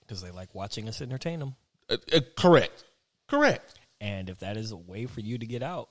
because 0.01 0.23
they 0.23 0.31
like 0.31 0.55
watching 0.55 0.89
us 0.89 0.99
entertain 0.99 1.37
them. 1.39 1.55
Uh, 1.89 1.97
uh, 2.11 2.21
correct. 2.35 2.83
Correct. 3.27 3.75
And 4.01 4.29
if 4.29 4.39
that 4.39 4.57
is 4.57 4.71
a 4.71 4.77
way 4.77 5.05
for 5.05 5.19
you 5.19 5.37
to 5.37 5.45
get 5.45 5.61
out, 5.61 5.89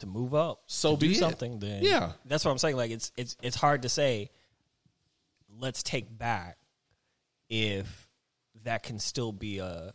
to 0.00 0.06
move 0.06 0.34
up, 0.34 0.62
So 0.66 0.96
be 0.96 1.12
it. 1.12 1.16
something, 1.18 1.58
then 1.58 1.82
Yeah. 1.82 2.12
that's 2.26 2.44
what 2.44 2.50
I'm 2.50 2.58
saying. 2.58 2.76
Like 2.76 2.90
it's 2.90 3.12
it's 3.16 3.36
it's 3.42 3.56
hard 3.56 3.82
to 3.82 3.88
say. 3.88 4.30
Let's 5.58 5.82
take 5.82 6.16
back 6.18 6.58
if 7.48 8.08
that 8.64 8.82
can 8.82 8.98
still 8.98 9.32
be 9.32 9.58
a 9.58 9.94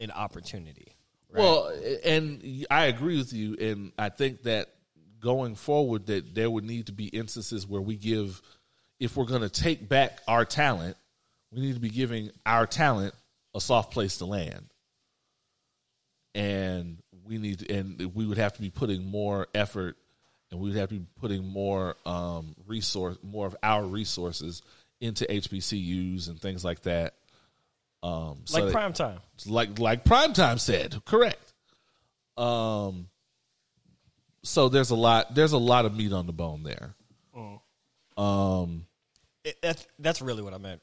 an 0.00 0.10
opportunity. 0.10 0.96
right? 1.30 1.40
Well, 1.40 1.68
and 2.04 2.66
I 2.70 2.84
agree 2.86 3.16
with 3.16 3.32
you, 3.32 3.56
and 3.56 3.92
I 3.98 4.10
think 4.10 4.42
that 4.42 4.68
going 5.20 5.54
forward, 5.56 6.06
that 6.06 6.34
there 6.34 6.50
would 6.50 6.64
need 6.64 6.86
to 6.86 6.92
be 6.92 7.06
instances 7.06 7.66
where 7.66 7.80
we 7.80 7.96
give, 7.96 8.40
if 9.00 9.16
we're 9.16 9.24
going 9.24 9.40
to 9.42 9.48
take 9.48 9.88
back 9.88 10.20
our 10.28 10.44
talent, 10.44 10.96
we 11.50 11.60
need 11.62 11.74
to 11.74 11.80
be 11.80 11.88
giving 11.90 12.30
our 12.44 12.66
talent 12.66 13.14
a 13.54 13.60
soft 13.60 13.92
place 13.92 14.18
to 14.18 14.26
land, 14.26 14.66
and 16.34 16.98
we 17.26 17.38
need, 17.38 17.60
to, 17.60 17.74
and 17.74 18.14
we 18.14 18.26
would 18.26 18.38
have 18.38 18.52
to 18.54 18.60
be 18.60 18.70
putting 18.70 19.04
more 19.04 19.46
effort, 19.54 19.96
and 20.50 20.60
we 20.60 20.70
would 20.70 20.78
have 20.78 20.88
to 20.90 20.96
be 20.96 21.06
putting 21.20 21.46
more 21.46 21.96
um, 22.06 22.54
resource, 22.66 23.16
more 23.22 23.46
of 23.46 23.56
our 23.62 23.84
resources 23.84 24.62
into 25.00 25.24
HBCUs 25.24 26.28
and 26.28 26.40
things 26.40 26.64
like 26.64 26.82
that. 26.82 27.14
Um, 28.02 28.40
so 28.44 28.56
like 28.58 28.64
that- 28.66 28.72
prime 28.72 28.92
time. 28.92 29.18
like 29.46 29.78
like 29.78 30.04
prime 30.04 30.34
time 30.34 30.58
said 30.58 31.02
correct 31.06 31.52
um 32.36 33.08
so 34.42 34.68
there's 34.68 34.90
a 34.90 34.94
lot 34.94 35.34
there's 35.34 35.52
a 35.52 35.58
lot 35.58 35.86
of 35.86 35.96
meat 35.96 36.12
on 36.12 36.26
the 36.26 36.32
bone 36.32 36.62
there 36.64 36.94
um 38.16 38.84
It, 39.44 39.56
that's 39.62 39.86
that's 39.98 40.20
really 40.22 40.42
what 40.42 40.52
I 40.54 40.58
meant. 40.58 40.80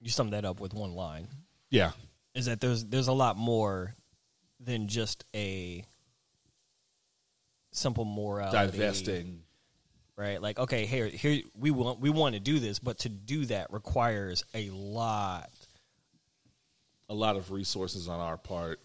You 0.00 0.10
summed 0.10 0.32
that 0.32 0.44
up 0.44 0.60
with 0.60 0.74
one 0.74 0.94
line. 0.94 1.26
yeah 1.70 1.92
Is 2.34 2.46
that 2.46 2.60
there's 2.60 2.84
there's 2.84 3.08
a 3.08 3.12
lot 3.12 3.36
more 3.36 3.94
than 4.64 4.88
just 4.88 5.24
a 5.34 5.84
simple 7.72 8.04
morality 8.04 8.56
divesting 8.78 9.40
right? 10.16 10.40
Like, 10.40 10.60
okay, 10.60 10.86
here, 10.86 11.08
here 11.08 11.42
we 11.58 11.72
want 11.72 11.98
we 12.00 12.08
want 12.08 12.34
to 12.34 12.40
do 12.40 12.60
this, 12.60 12.78
but 12.78 12.98
to 13.00 13.08
do 13.08 13.46
that 13.46 13.72
requires 13.72 14.44
a 14.54 14.70
lot. 14.70 15.50
a 17.08 17.14
lot 17.14 17.36
of 17.36 17.50
resources 17.50 18.08
on 18.08 18.20
our 18.20 18.36
part 18.36 18.80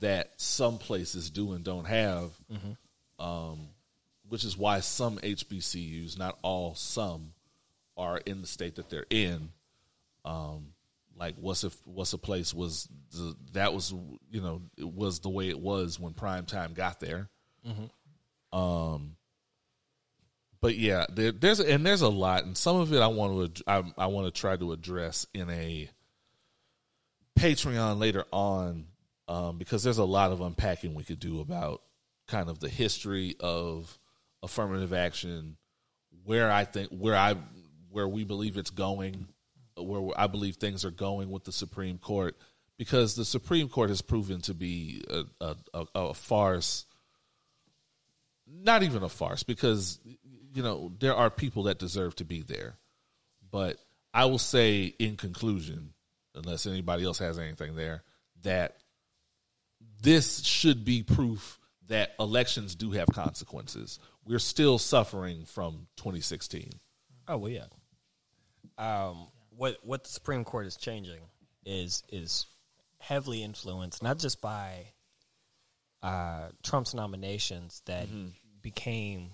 that 0.00 0.32
some 0.38 0.78
places 0.78 1.30
do 1.30 1.52
and 1.52 1.64
don't 1.64 1.84
have 1.86 2.30
um 3.18 3.68
which 4.28 4.42
is 4.44 4.56
why 4.56 4.80
some 4.80 5.18
HBCUs 5.18 6.18
not 6.18 6.36
all 6.42 6.74
some 6.74 7.32
are 7.96 8.18
in 8.18 8.40
the 8.40 8.46
state 8.46 8.74
that 8.76 8.90
they're 8.90 9.06
in 9.08 9.50
um 10.24 10.73
like 11.18 11.36
what's 11.36 11.64
if 11.64 11.76
what's 11.86 12.12
a 12.12 12.18
place 12.18 12.52
was 12.52 12.88
the, 13.12 13.36
that 13.52 13.72
was 13.72 13.92
you 14.30 14.40
know 14.40 14.62
it 14.76 14.88
was 14.88 15.20
the 15.20 15.28
way 15.30 15.48
it 15.48 15.58
was 15.58 15.98
when 16.00 16.12
prime 16.12 16.46
time 16.46 16.74
got 16.74 17.00
there. 17.00 17.28
Um 18.52 19.16
but 20.60 20.76
yeah 20.76 21.04
there, 21.12 21.30
there's 21.30 21.60
and 21.60 21.84
there's 21.84 22.00
a 22.00 22.08
lot 22.08 22.44
and 22.44 22.56
some 22.56 22.76
of 22.76 22.90
it 22.90 23.00
i 23.00 23.06
want 23.06 23.54
to 23.54 23.64
i, 23.66 23.82
I 23.98 24.06
want 24.06 24.32
to 24.32 24.40
try 24.40 24.56
to 24.56 24.72
address 24.72 25.26
in 25.34 25.50
a 25.50 25.90
patreon 27.38 27.98
later 27.98 28.24
on 28.32 28.86
um 29.28 29.58
because 29.58 29.82
there's 29.82 29.98
a 29.98 30.04
lot 30.04 30.32
of 30.32 30.40
unpacking 30.40 30.94
we 30.94 31.04
could 31.04 31.20
do 31.20 31.40
about 31.40 31.82
kind 32.28 32.48
of 32.48 32.60
the 32.60 32.70
history 32.70 33.36
of 33.40 33.98
affirmative 34.42 34.94
action 34.94 35.58
where 36.24 36.50
i 36.50 36.64
think 36.64 36.88
where 36.90 37.16
i 37.16 37.34
where 37.90 38.08
we 38.08 38.24
believe 38.24 38.56
it's 38.56 38.70
going 38.70 39.28
where 39.76 40.18
I 40.18 40.26
believe 40.26 40.56
things 40.56 40.84
are 40.84 40.90
going 40.90 41.30
with 41.30 41.44
the 41.44 41.52
Supreme 41.52 41.98
Court 41.98 42.36
because 42.76 43.14
the 43.14 43.24
Supreme 43.24 43.68
Court 43.68 43.90
has 43.90 44.02
proven 44.02 44.40
to 44.42 44.54
be 44.54 45.04
a, 45.08 45.54
a, 45.74 45.86
a, 45.94 46.14
farce. 46.14 46.86
Not 48.46 48.82
even 48.82 49.02
a 49.02 49.08
farce 49.08 49.42
because 49.42 49.98
you 50.52 50.62
know 50.62 50.92
there 50.98 51.14
are 51.14 51.30
people 51.30 51.64
that 51.64 51.78
deserve 51.78 52.14
to 52.16 52.24
be 52.24 52.42
there, 52.42 52.76
but 53.50 53.78
I 54.12 54.26
will 54.26 54.38
say 54.38 54.94
in 54.98 55.16
conclusion, 55.16 55.94
unless 56.34 56.66
anybody 56.66 57.04
else 57.04 57.18
has 57.18 57.38
anything 57.38 57.74
there, 57.74 58.02
that 58.42 58.76
this 60.02 60.44
should 60.44 60.84
be 60.84 61.02
proof 61.02 61.58
that 61.88 62.14
elections 62.20 62.74
do 62.74 62.92
have 62.92 63.08
consequences. 63.08 63.98
We're 64.24 64.38
still 64.38 64.78
suffering 64.78 65.44
from 65.44 65.86
2016. 65.96 66.70
Oh 67.28 67.38
well, 67.38 67.50
yeah. 67.50 67.66
Um, 68.76 69.28
what 69.56 69.78
what 69.82 70.04
the 70.04 70.10
Supreme 70.10 70.44
Court 70.44 70.66
is 70.66 70.76
changing 70.76 71.20
is 71.64 72.02
is 72.08 72.46
heavily 72.98 73.42
influenced 73.42 74.02
not 74.02 74.18
just 74.18 74.40
by 74.40 74.86
uh, 76.02 76.48
Trump's 76.62 76.94
nominations 76.94 77.82
that 77.86 78.08
became 78.62 79.30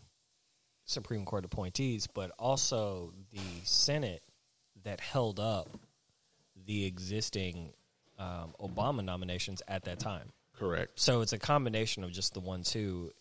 Supreme 0.84 1.24
Court 1.24 1.44
appointees, 1.44 2.06
but 2.06 2.30
also 2.38 3.12
the 3.32 3.40
Senate 3.64 4.22
that 4.84 5.01
held 5.01 5.40
up 5.40 5.68
the 6.66 6.86
existing 6.86 7.72
um, 8.18 8.55
Obama 8.60 9.05
nominations 9.05 9.62
at 9.66 9.84
that 9.84 9.98
time. 9.98 10.32
Correct. 10.56 11.01
So 11.01 11.22
it's 11.22 11.32
a 11.32 11.38
combination 11.38 12.05
of 12.05 12.12
just 12.12 12.34
the 12.34 12.40
one 12.40 12.62
two 12.62 13.12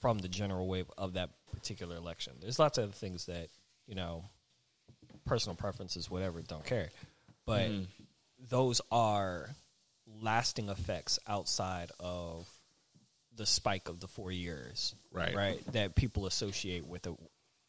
from 0.00 0.18
the 0.18 0.28
general 0.28 0.68
wave 0.68 0.90
of 0.96 1.14
that 1.14 1.30
particular 1.52 1.96
election. 1.96 2.34
There's 2.40 2.58
lots 2.58 2.78
of 2.78 2.84
other 2.84 2.92
things 2.92 3.26
that 3.26 3.48
you 3.88 3.94
know, 3.94 4.22
personal 5.28 5.56
preferences, 5.56 6.10
whatever, 6.10 6.40
don't 6.42 6.64
care, 6.64 6.88
but 7.46 7.70
those 8.48 8.80
are 8.90 9.50
lasting 10.20 10.68
effects 10.68 11.18
outside 11.26 11.90
of 12.00 12.48
the 13.36 13.46
spike 13.46 13.88
of 13.88 14.00
the 14.00 14.08
four 14.08 14.32
years, 14.32 14.94
Right. 15.12 15.34
Right, 15.34 15.72
that 15.72 15.94
people 15.94 16.26
associate 16.26 16.86
with 16.86 17.06
it. 17.06 17.14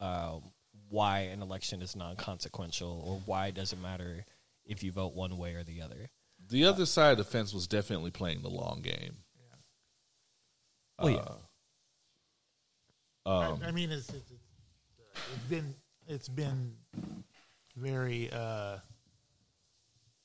Um, 0.00 0.42
why 0.88 1.20
an 1.20 1.42
election 1.42 1.82
is 1.82 1.94
non-consequential, 1.94 3.04
or 3.06 3.20
why 3.26 3.46
it 3.48 3.54
doesn't 3.54 3.80
matter 3.80 4.24
if 4.64 4.82
you 4.82 4.90
vote 4.90 5.14
one 5.14 5.36
way 5.38 5.54
or 5.54 5.62
the 5.62 5.82
other. 5.82 6.08
The 6.48 6.64
other 6.64 6.86
side 6.86 7.12
of 7.12 7.18
the 7.18 7.24
fence 7.24 7.54
was 7.54 7.68
definitely 7.68 8.10
playing 8.10 8.42
the 8.42 8.48
long 8.48 8.80
game. 8.82 9.18
Well, 10.98 11.40
yeah. 13.26 13.32
I, 13.32 13.56
I 13.68 13.70
mean, 13.70 13.90
it's, 13.90 14.08
it's 14.08 14.30
it's 14.30 14.48
it's 15.34 15.44
been 15.48 15.74
it's 16.08 16.28
been 16.28 16.72
very 17.76 18.30
uh, 18.32 18.78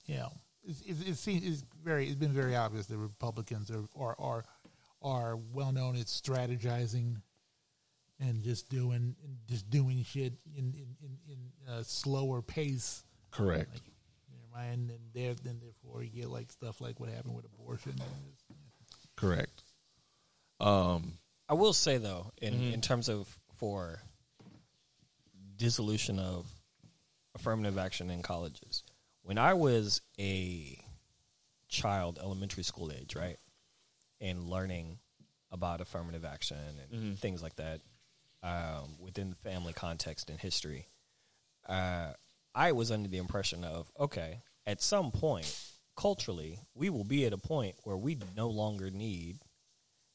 you 0.05 0.15
know 0.17 0.31
it's 0.63 0.81
it's, 0.81 1.01
it's, 1.01 1.19
seen, 1.19 1.41
it's 1.43 1.63
very 1.83 2.07
it's 2.07 2.15
been 2.15 2.31
very 2.31 2.55
obvious 2.55 2.85
the 2.87 2.97
Republicans 2.97 3.71
are 3.71 3.85
are 3.97 4.15
are, 4.19 4.45
are 5.01 5.37
well 5.53 5.71
known 5.71 5.95
at 5.95 6.05
strategizing 6.05 7.21
and 8.19 8.43
just 8.43 8.69
doing 8.69 9.15
just 9.47 9.69
doing 9.69 10.03
shit 10.03 10.33
in 10.55 10.73
in 10.73 10.95
in, 11.01 11.17
in 11.29 11.73
a 11.73 11.83
slower 11.83 12.41
pace. 12.41 13.03
Correct. 13.31 13.73
Like, 13.73 13.81
you 13.85 13.91
and 14.57 14.89
then 14.89 14.99
there, 15.13 15.33
then 15.43 15.59
therefore 15.61 16.03
you 16.03 16.09
get 16.09 16.29
like 16.29 16.51
stuff 16.51 16.79
like 16.81 16.99
what 16.99 17.09
happened 17.09 17.35
with 17.35 17.45
abortion. 17.45 17.91
And 17.91 18.01
it's, 18.31 18.43
Correct. 19.15 19.63
Um, 20.59 21.17
I 21.47 21.53
will 21.53 21.73
say 21.73 21.97
though, 21.97 22.31
in 22.41 22.53
in 22.73 22.81
terms 22.81 23.09
of 23.09 23.27
for 23.57 23.99
dissolution 25.57 26.19
of 26.19 26.47
affirmative 27.35 27.77
action 27.77 28.09
in 28.09 28.21
colleges, 28.21 28.83
when 29.23 29.37
I 29.37 29.53
was 29.53 30.01
a 30.19 30.79
child, 31.67 32.19
elementary 32.21 32.63
school 32.63 32.91
age, 32.91 33.15
right, 33.15 33.37
and 34.21 34.43
learning 34.43 34.97
about 35.51 35.81
affirmative 35.81 36.25
action 36.25 36.57
and 36.91 37.19
things 37.19 37.43
like 37.43 37.55
that 37.55 37.81
um, 38.43 38.95
within 38.99 39.29
the 39.29 39.35
family 39.35 39.73
context 39.73 40.29
and 40.29 40.39
history, 40.39 40.87
uh, 41.67 42.13
I 42.53 42.71
was 42.71 42.91
under 42.91 43.09
the 43.09 43.17
impression 43.17 43.63
of 43.63 43.91
okay, 43.99 44.41
at 44.65 44.81
some 44.81 45.11
point, 45.11 45.53
culturally, 45.95 46.59
we 46.73 46.89
will 46.89 47.03
be 47.03 47.25
at 47.25 47.33
a 47.33 47.37
point 47.37 47.75
where 47.83 47.97
we 47.97 48.17
no 48.35 48.49
longer 48.49 48.89
need 48.89 49.37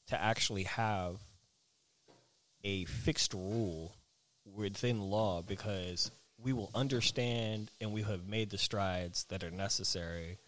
to 0.09 0.21
actually 0.21 0.65
have 0.65 1.21
a 2.65 2.85
fixed 2.85 3.33
rule 3.33 3.95
within 4.45 5.01
law 5.01 5.43
because 5.43 6.11
we 6.43 6.53
will 6.53 6.71
understand 6.75 7.71
and 7.81 7.93
we 7.93 8.03
have 8.03 8.27
made 8.27 8.51
the 8.51 8.59
strides 8.59 9.25
that 9.25 9.45
are 9.45 9.51
necessary 9.51 10.39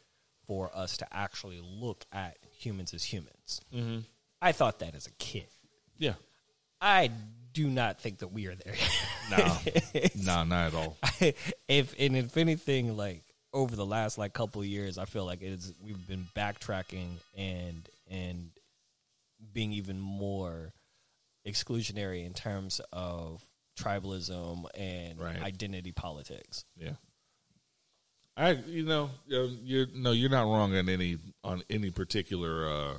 for 0.46 0.70
us 0.74 0.96
to 0.98 1.06
actually 1.12 1.60
look 1.62 2.04
at 2.12 2.36
humans 2.58 2.94
as 2.94 3.04
humans. 3.04 3.60
Mm-hmm. 3.74 4.00
I 4.40 4.52
thought 4.52 4.80
that 4.80 4.94
as 4.94 5.06
a 5.06 5.12
kid. 5.12 5.46
yeah. 5.98 6.14
I 6.80 7.10
do 7.52 7.68
not 7.68 8.00
think 8.00 8.18
that 8.18 8.28
we 8.28 8.46
are 8.48 8.54
there. 8.54 8.74
No. 9.30 9.56
no, 10.16 10.44
not 10.44 10.66
at 10.68 10.74
all. 10.74 10.96
if 11.68 11.94
and 11.98 12.16
if 12.16 12.36
anything, 12.36 12.96
like 12.96 13.22
over 13.52 13.76
the 13.76 13.86
last 13.86 14.18
like 14.18 14.32
couple 14.32 14.62
of 14.62 14.66
years, 14.66 14.98
I 14.98 15.04
feel 15.04 15.24
like 15.24 15.42
it's 15.42 15.72
we've 15.80 16.06
been 16.08 16.26
backtracking 16.34 17.18
and 17.36 17.88
and 18.10 18.50
being 19.52 19.72
even 19.72 20.00
more 20.00 20.72
exclusionary 21.46 22.24
in 22.26 22.32
terms 22.32 22.80
of 22.92 23.42
tribalism 23.78 24.64
and 24.76 25.20
Right. 25.20 25.40
identity 25.42 25.92
politics. 25.92 26.64
Yeah. 26.76 26.94
I 28.36 28.52
you 28.52 28.84
know 28.84 29.10
you're, 29.26 29.44
you're 29.62 29.86
no 29.94 30.12
you're 30.12 30.30
not 30.30 30.44
wrong 30.44 30.74
on 30.74 30.88
any 30.88 31.18
on 31.44 31.62
any 31.68 31.90
particular 31.90 32.68
uh, 32.68 32.94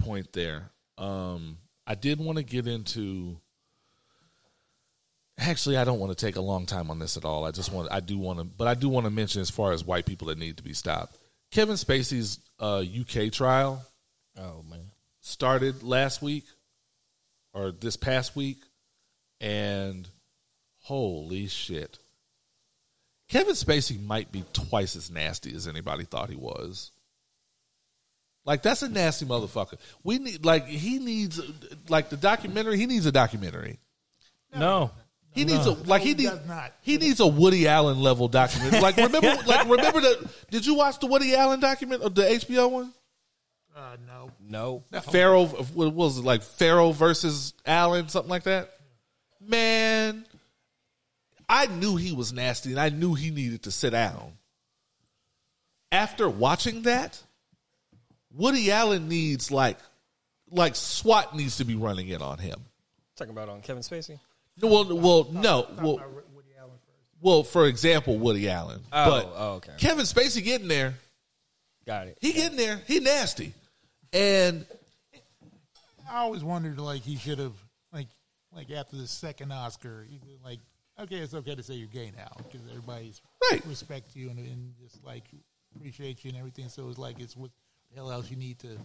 point 0.00 0.32
there. 0.32 0.70
Um, 0.96 1.58
I 1.86 1.94
did 1.94 2.18
want 2.18 2.38
to 2.38 2.44
get 2.44 2.66
into. 2.66 3.38
Actually, 5.40 5.76
I 5.76 5.84
don't 5.84 6.00
want 6.00 6.16
to 6.16 6.26
take 6.26 6.34
a 6.34 6.40
long 6.40 6.66
time 6.66 6.90
on 6.90 6.98
this 6.98 7.16
at 7.16 7.24
all. 7.24 7.44
I 7.44 7.52
just 7.52 7.72
want 7.72 7.88
I 7.92 8.00
do 8.00 8.18
want 8.18 8.40
to, 8.40 8.44
but 8.44 8.66
I 8.66 8.74
do 8.74 8.88
want 8.88 9.06
to 9.06 9.10
mention 9.10 9.40
as 9.40 9.50
far 9.50 9.72
as 9.72 9.84
white 9.84 10.04
people 10.04 10.26
that 10.28 10.38
need 10.38 10.56
to 10.56 10.64
be 10.64 10.72
stopped. 10.74 11.16
Kevin 11.52 11.76
Spacey's 11.76 12.40
uh, 12.58 12.82
UK 13.00 13.30
trial 13.32 13.82
Oh 14.36 14.62
man. 14.68 14.90
started 15.20 15.82
last 15.84 16.20
week 16.22 16.44
or 17.54 17.70
this 17.70 17.96
past 17.96 18.34
week, 18.36 18.58
and 19.40 20.08
holy 20.82 21.46
shit. 21.46 21.98
Kevin 23.28 23.54
Spacey 23.54 24.02
might 24.02 24.32
be 24.32 24.44
twice 24.52 24.96
as 24.96 25.10
nasty 25.10 25.54
as 25.54 25.68
anybody 25.68 26.04
thought 26.04 26.30
he 26.30 26.36
was. 26.36 26.92
Like 28.44 28.62
that's 28.62 28.82
a 28.82 28.88
nasty 28.88 29.26
motherfucker. 29.26 29.76
We 30.02 30.18
need 30.18 30.44
like 30.44 30.66
he 30.66 30.98
needs 30.98 31.40
like 31.90 32.08
the 32.08 32.16
documentary. 32.16 32.78
He 32.78 32.86
needs 32.86 33.04
a 33.04 33.12
documentary. 33.12 33.78
No. 34.56 34.90
He 35.32 35.44
needs 35.44 35.66
a 35.66 35.72
like 35.72 36.00
he 36.00 36.08
he 36.08 36.14
needs 36.14 36.30
does 36.30 36.46
not. 36.48 36.72
he 36.80 36.96
needs 36.96 37.20
a 37.20 37.26
Woody 37.26 37.68
Allen 37.68 38.00
level 38.00 38.28
documentary. 38.28 38.80
Like 38.80 38.96
remember 38.96 39.20
like 39.46 39.68
remember 39.68 40.00
the 40.00 40.30
did 40.50 40.64
you 40.64 40.74
watch 40.74 40.98
the 40.98 41.06
Woody 41.06 41.34
Allen 41.36 41.60
document 41.60 42.02
or 42.02 42.08
the 42.08 42.22
HBO 42.22 42.70
one? 42.70 42.94
uh, 43.76 43.96
no, 44.06 44.82
No. 44.90 45.00
Farrow, 45.02 45.44
what 45.46 45.92
was 45.92 46.18
it 46.18 46.24
like? 46.24 46.42
Farrow 46.42 46.90
versus 46.92 47.52
Allen, 47.66 48.08
something 48.08 48.30
like 48.30 48.44
that. 48.44 48.70
Man, 49.40 50.24
I 51.48 51.66
knew 51.66 51.96
he 51.96 52.12
was 52.12 52.32
nasty, 52.32 52.70
and 52.70 52.80
I 52.80 52.88
knew 52.88 53.14
he 53.14 53.30
needed 53.30 53.62
to 53.64 53.70
sit 53.70 53.90
down. 53.90 54.32
After 55.92 56.28
watching 56.28 56.82
that, 56.82 57.20
Woody 58.34 58.70
Allen 58.70 59.08
needs 59.08 59.50
like, 59.50 59.78
like 60.50 60.76
SWAT 60.76 61.34
needs 61.34 61.56
to 61.58 61.64
be 61.64 61.76
running 61.76 62.08
in 62.08 62.20
on 62.20 62.38
him. 62.38 62.60
Talking 63.16 63.32
about 63.32 63.48
on 63.48 63.62
Kevin 63.62 63.82
Spacey. 63.82 64.18
No, 64.60 64.68
Well, 64.68 64.84
well, 64.96 65.28
no, 65.32 65.66
well, 65.80 65.94
About 65.94 66.12
Woody 66.34 66.48
Allen 66.58 66.72
first. 66.84 67.22
well. 67.22 67.42
For 67.44 67.66
example, 67.66 68.18
Woody 68.18 68.48
Allen, 68.50 68.80
Oh, 68.92 69.10
but 69.10 69.32
oh, 69.36 69.52
okay. 69.54 69.72
Kevin 69.78 70.04
Spacey 70.04 70.42
getting 70.42 70.68
there. 70.68 70.94
Got 71.86 72.08
it. 72.08 72.18
He 72.20 72.32
getting 72.32 72.58
there. 72.58 72.80
He 72.86 73.00
nasty, 73.00 73.54
and 74.12 74.66
I 76.10 76.18
always 76.18 76.44
wondered 76.44 76.78
like 76.78 77.02
he 77.02 77.16
should 77.16 77.38
have 77.38 77.54
like 78.58 78.68
like 78.70 78.78
after 78.78 78.96
the 78.96 79.06
second 79.06 79.52
Oscar, 79.52 80.04
he 80.08 80.18
was 80.18 80.38
like 80.44 80.58
okay, 81.00 81.16
it's 81.18 81.32
okay 81.34 81.54
to 81.54 81.62
say 81.62 81.74
you're 81.74 81.86
gay 81.88 82.10
now 82.16 82.30
because 82.38 82.60
everybody's 82.68 83.20
Right. 83.50 83.64
respect 83.66 84.16
you 84.16 84.30
and, 84.30 84.38
and 84.40 84.74
just 84.82 85.04
like 85.04 85.24
appreciate 85.76 86.24
you 86.24 86.30
and 86.30 86.38
everything. 86.38 86.68
So 86.68 86.88
it's 86.88 86.98
like 86.98 87.20
it's 87.20 87.36
what 87.36 87.50
the 87.90 87.96
hell 87.96 88.10
else 88.10 88.30
you 88.30 88.36
need 88.36 88.58
to. 88.60 88.76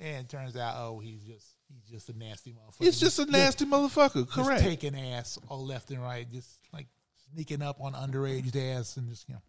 And 0.00 0.26
it 0.26 0.28
turns 0.28 0.56
out, 0.56 0.74
oh, 0.76 1.00
he's 1.00 1.22
just 1.24 1.46
he's 1.68 1.90
just 1.90 2.08
a 2.10 2.16
nasty 2.18 2.52
motherfucker. 2.52 2.84
he's 2.84 3.00
just 3.00 3.18
a 3.18 3.26
nasty 3.26 3.64
motherfucker. 3.64 4.26
just 4.26 4.30
Correct. 4.30 4.62
taking 4.62 4.94
ass 4.94 5.38
all 5.48 5.64
left 5.66 5.90
and 5.90 6.02
right, 6.02 6.30
just 6.30 6.48
like 6.72 6.86
sneaking 7.32 7.62
up 7.62 7.80
on 7.80 7.94
underage 7.94 8.54
ass 8.54 8.96
and 8.96 9.08
just 9.08 9.28
you 9.28 9.34
know. 9.34 9.40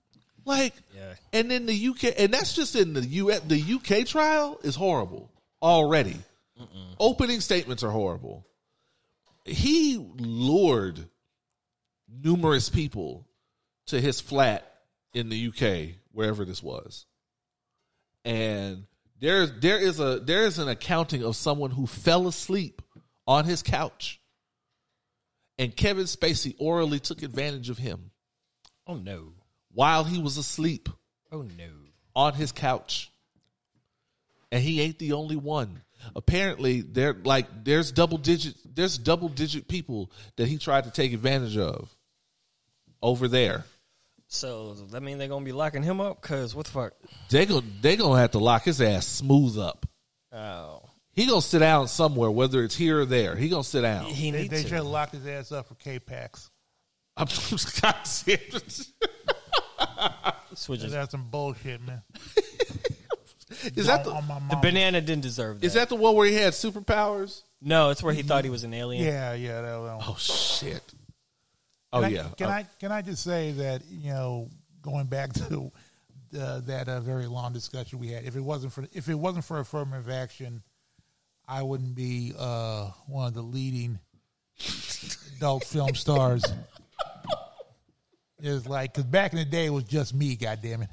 Like, 0.45 0.73
Yeah. 0.95 1.14
and 1.34 1.52
then 1.52 1.65
the 1.65 1.73
UK, 1.90 2.14
and 2.18 2.34
that's 2.34 2.53
just 2.53 2.76
in 2.76 2.94
the 2.94 3.06
U. 3.06 3.31
The 3.48 3.61
UK 3.61 4.07
trial 4.07 4.57
is 4.64 4.73
horrible 4.76 5.30
already. 5.61 6.18
Opening 6.99 7.41
statements 7.41 7.84
are 7.84 7.91
horrible. 7.91 8.45
He 9.45 9.98
lured 9.98 11.07
numerous 12.07 12.70
people 12.70 13.28
to 13.88 13.99
his 13.99 14.20
flat 14.22 14.66
in 15.14 15.30
the 15.30 15.48
UK, 15.48 15.95
wherever 16.11 16.45
this 16.45 16.61
was, 16.61 17.06
and 18.26 18.86
there 19.20 19.45
there 19.48 19.80
is 19.80 19.99
a 19.99 20.20
there 20.20 20.44
is 20.44 20.60
an 20.60 20.68
accounting 20.70 21.24
of 21.24 21.36
someone 21.36 21.72
who 21.72 21.88
fell 21.88 22.28
asleep 22.28 22.82
on 23.28 23.45
his 23.45 23.64
couch, 23.64 24.22
and 25.57 25.76
Kevin 25.76 26.06
Spacey 26.06 26.56
orally 26.60 26.99
took 26.99 27.24
advantage 27.24 27.70
of 27.70 27.78
him 27.80 28.11
Oh 28.88 28.95
no. 28.95 29.34
while 29.72 30.03
he 30.03 30.20
was 30.22 30.38
asleep 30.38 30.90
Oh 31.32 31.41
no. 31.41 31.70
on 32.16 32.34
his 32.34 32.52
couch. 32.52 33.11
And 34.52 34.64
he 34.64 34.82
ain't 34.82 34.98
the 34.98 35.14
only 35.14 35.36
one. 35.36 35.84
Apparently, 36.16 36.82
there 36.82 37.14
like 37.14 37.64
there's 37.66 37.91
double 37.91 38.18
digit 38.18 38.56
there's 38.80 38.97
double 38.97 39.30
digit 39.30 39.68
people 39.68 40.11
that 40.38 40.47
he 40.47 40.57
tried 40.57 40.85
to 40.85 40.91
take 40.91 41.14
advantage 41.14 41.57
of 41.57 41.93
over 43.01 43.27
there. 43.27 43.65
So 44.27 44.73
that 44.73 45.01
mean 45.01 45.18
they're 45.18 45.27
gonna 45.27 45.43
be 45.45 45.51
locking 45.51 45.84
him 45.84 45.99
up? 45.99 46.22
Cause 46.22 46.53
what 46.56 46.65
the 46.65 46.72
fuck? 46.72 46.93
They 47.30 47.45
go 47.45 47.61
they 47.81 47.95
gonna 47.95 48.19
have 48.19 48.31
to 48.31 48.39
lock 48.39 48.64
his 48.64 48.80
ass 48.81 49.06
smooth 49.07 49.57
up. 49.57 49.85
Oh, 50.31 50.84
He 51.14 51.26
gonna 51.26 51.41
sit 51.41 51.60
down 51.60 51.88
somewhere, 51.88 52.30
whether 52.30 52.64
it's 52.64 52.76
here 52.76 52.99
or 53.01 53.06
there. 53.06 53.35
He 53.35 53.49
gonna 53.49 53.64
sit 53.64 53.81
down. 53.81 54.06
he 54.06 54.30
They, 54.31 54.41
needs 54.41 54.49
they 54.51 54.57
to. 54.64 54.68
should 54.69 54.77
have 54.77 54.85
locked 54.85 55.14
his 55.15 55.26
ass 55.27 55.51
up 55.51 55.68
for 55.68 55.76
K-Pax. 55.76 56.49
I'm 57.18 57.26
just 57.27 57.81
God 57.81 57.95
Switches. 60.56 60.91
That's 60.91 61.11
some 61.11 61.30
bullshit, 61.30 61.81
man. 61.85 62.01
Is 63.76 63.88
that 63.88 64.03
the 64.06 64.11
my 64.27 64.39
The 64.51 64.57
banana 64.61 65.01
didn't 65.01 65.23
deserve 65.23 65.60
that. 65.60 65.65
is 65.65 65.73
that 65.73 65.89
the 65.89 65.95
one 65.95 66.15
where 66.15 66.27
he 66.27 66.35
had 66.35 66.53
superpowers? 66.53 67.41
No, 67.61 67.90
it's 67.90 68.02
where 68.02 68.14
he 68.14 68.22
thought 68.22 68.44
he 68.44 68.49
was 68.49 68.64
an 68.64 68.73
alien. 68.73 69.03
Yeah, 69.03 69.34
yeah. 69.34 69.61
That 69.61 69.80
one. 69.80 69.99
Oh 70.02 70.15
shit. 70.18 70.81
Oh 71.91 72.02
Can 72.02 72.06
I, 72.06 72.07
yeah. 72.10 72.27
Can 72.38 72.48
Oh, 72.48 72.52
I 72.52 72.65
can 72.80 72.91
I 72.91 73.02
just 73.02 73.23
say 73.23 73.52
that 73.53 73.81
you 73.90 74.11
know 74.11 74.49
going 74.81 75.07
back 75.07 75.34
to 75.49 75.72
uh, 76.40 76.60
that 76.61 76.88
uh, 76.88 76.99
very 76.99 77.27
long 77.27 77.53
discussion 77.53 77.99
we 77.99 78.10
had, 78.10 78.23
if 78.23 78.36
it 78.36 78.41
wasn't 78.41 78.72
for 78.73 78.86
if 78.94 79.10
it 79.10 79.15
wasn't 79.15 79.45
for 79.45 79.60
affirmative 79.60 80.10
action, 80.10 80.61
I 81.48 81.64
wouldn't 81.64 81.95
be 81.95 82.34
uh, 82.38 82.91
one 83.07 83.27
of 83.27 83.34
the 83.34 83.41
leading 83.41 83.99
adult 85.38 85.64
film 85.65 85.95
stars. 85.95 86.44
It's 88.41 88.65
like 88.65 88.94
because 88.94 89.03
back 89.03 89.34
in 89.34 89.40
the 89.40 89.44
day 89.44 89.65
it 89.65 89.69
was 89.69 89.84
just 89.84 90.14
me. 90.14 90.38
God 90.38 90.60
damn 90.64 90.84
it. 90.84 90.90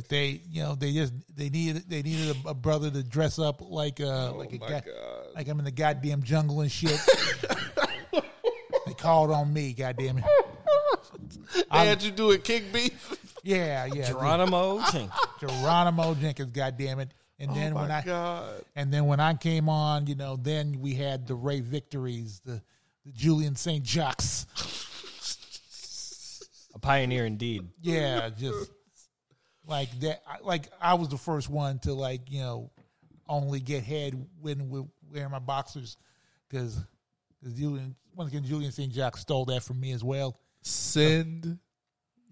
If 0.00 0.08
they, 0.08 0.40
you 0.50 0.62
know, 0.62 0.74
they 0.74 0.94
just 0.94 1.12
they 1.36 1.50
needed 1.50 1.86
they 1.86 2.00
needed 2.00 2.34
a, 2.46 2.48
a 2.48 2.54
brother 2.54 2.90
to 2.90 3.02
dress 3.02 3.38
up 3.38 3.60
like 3.60 4.00
uh 4.00 4.32
like 4.32 4.50
a 4.54 4.58
my 4.58 4.66
guy, 4.66 4.80
God. 4.80 5.26
like 5.34 5.46
I'm 5.46 5.58
in 5.58 5.66
the 5.66 5.70
goddamn 5.70 6.22
jungle 6.22 6.62
and 6.62 6.72
shit. 6.72 6.98
they 8.86 8.94
called 8.94 9.30
on 9.30 9.52
me. 9.52 9.74
goddamn 9.74 10.16
it. 10.16 10.24
they 11.70 11.86
had 11.86 12.02
you 12.02 12.12
do 12.12 12.30
it, 12.30 12.44
King 12.44 12.62
Beef. 12.72 13.36
Yeah, 13.42 13.84
yeah. 13.92 14.08
Geronimo 14.08 14.80
Jenkins. 14.90 15.12
Geronimo 15.38 16.14
Jenkins. 16.14 16.50
goddamn 16.50 17.00
it. 17.00 17.10
And 17.38 17.54
then 17.54 17.72
oh 17.72 17.74
my 17.74 17.82
when 17.82 17.90
I 17.90 18.02
God. 18.02 18.64
and 18.74 18.90
then 18.90 19.04
when 19.04 19.20
I 19.20 19.34
came 19.34 19.68
on, 19.68 20.06
you 20.06 20.14
know, 20.14 20.36
then 20.36 20.80
we 20.80 20.94
had 20.94 21.26
the 21.26 21.34
Ray 21.34 21.60
Victories, 21.60 22.40
the 22.42 22.62
the 23.04 23.12
Julian 23.12 23.54
St. 23.54 23.84
Jacques. 23.84 24.24
A 26.74 26.78
pioneer 26.78 27.26
indeed. 27.26 27.68
Yeah, 27.82 28.30
just 28.30 28.70
like 29.70 29.98
that. 30.00 30.22
I- 30.28 30.38
Like 30.42 30.68
I 30.80 30.94
was 30.94 31.08
the 31.08 31.16
first 31.18 31.48
one 31.48 31.78
to 31.80 31.94
like 31.94 32.30
you 32.30 32.40
know 32.40 32.70
only 33.28 33.60
get 33.60 33.84
head 33.84 34.14
when 34.40 34.68
we 34.68 34.82
wearing 35.12 35.30
my 35.30 35.38
boxers 35.38 35.96
because 36.48 36.78
Julian 37.56 37.94
once 38.14 38.30
again 38.30 38.44
Julian 38.44 38.72
St. 38.72 38.92
Jack 38.92 39.16
stole 39.16 39.44
that 39.46 39.62
from 39.62 39.80
me 39.80 39.92
as 39.92 40.02
well. 40.04 40.38
Send 40.62 41.58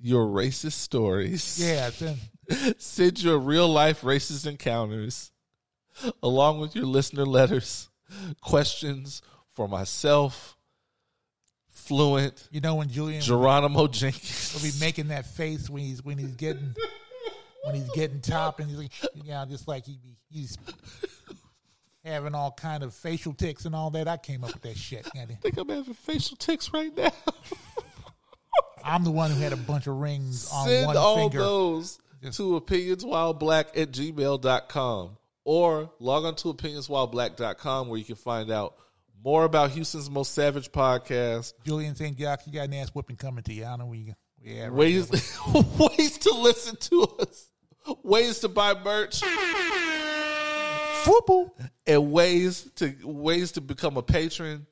your 0.00 0.26
racist 0.26 0.72
stories. 0.72 1.58
Yeah, 1.64 1.90
then 1.98 2.16
Send 2.78 3.22
your 3.22 3.38
real 3.38 3.68
life 3.68 4.02
racist 4.02 4.46
encounters 4.46 5.30
along 6.22 6.60
with 6.60 6.74
your 6.76 6.84
listener 6.86 7.24
letters, 7.26 7.88
questions 8.40 9.22
for 9.54 9.66
myself, 9.68 10.56
Fluent, 11.68 12.48
you 12.50 12.60
know 12.60 12.74
when 12.76 12.88
Julian 12.90 13.20
Geronimo 13.22 13.86
Jenkins. 13.86 14.52
will 14.54 14.62
be 14.62 14.76
making 14.78 15.08
that 15.08 15.26
face 15.26 15.70
when 15.70 15.82
he's 15.84 16.02
when 16.04 16.18
he's 16.18 16.34
getting 16.36 16.74
when 17.68 17.80
he's 17.80 17.90
getting 17.92 18.20
top 18.20 18.60
and 18.60 18.68
he's 18.68 18.78
like, 18.78 18.92
you 19.14 19.30
know 19.30 19.44
just 19.48 19.68
like 19.68 19.84
he 19.86 19.98
be 20.02 20.16
he's 20.30 20.56
having 22.04 22.34
all 22.34 22.50
kind 22.52 22.82
of 22.82 22.94
facial 22.94 23.34
tics 23.34 23.64
and 23.64 23.74
all 23.74 23.90
that. 23.90 24.08
I 24.08 24.16
came 24.16 24.42
up 24.44 24.52
with 24.52 24.62
that 24.62 24.76
shit. 24.76 25.06
I 25.14 25.24
think 25.26 25.56
I'm 25.58 25.68
having 25.68 25.94
facial 25.94 26.36
tics 26.36 26.72
right 26.72 26.96
now. 26.96 27.12
I'm 28.84 29.04
the 29.04 29.10
one 29.10 29.30
who 29.30 29.40
had 29.40 29.52
a 29.52 29.56
bunch 29.56 29.86
of 29.86 29.96
rings 29.96 30.50
on 30.52 30.66
Send 30.68 30.86
one 30.86 30.96
all 30.96 31.16
finger. 31.16 31.38
those 31.38 31.98
Just- 32.22 32.36
to 32.38 32.60
opinionswhileblack 32.60 33.76
at 33.80 33.92
gmail.com 33.92 35.16
or 35.44 35.90
log 35.98 36.24
on 36.24 36.34
to 36.36 36.54
opinionswhileblack.com 36.54 37.88
where 37.88 37.98
you 37.98 38.04
can 38.04 38.16
find 38.16 38.50
out 38.50 38.74
more 39.22 39.44
about 39.44 39.70
Houston's 39.72 40.08
Most 40.08 40.32
Savage 40.32 40.70
podcast, 40.70 41.52
Julian 41.64 41.96
St. 41.96 42.16
Jacques, 42.16 42.46
you 42.46 42.52
got 42.52 42.68
an 42.68 42.74
ass 42.74 42.90
whipping 42.90 43.16
coming 43.16 43.42
to 43.44 43.52
you. 43.52 43.64
I 43.64 43.70
don't 43.70 43.80
know 43.80 43.86
where 43.86 43.98
you 43.98 44.12
where 44.40 44.86
you 44.86 45.02
right 45.02 45.10
ways, 45.10 45.38
ways 45.98 46.18
to 46.18 46.30
listen 46.34 46.76
to 46.76 47.02
us, 47.20 47.50
ways 48.02 48.40
to 48.40 48.48
buy 48.48 48.74
merch, 48.82 49.22
Football. 51.04 51.54
and 51.86 52.12
ways 52.12 52.68
to 52.76 52.94
ways 53.04 53.52
to 53.52 53.60
become 53.60 53.96
a 53.96 54.02
patron 54.02 54.66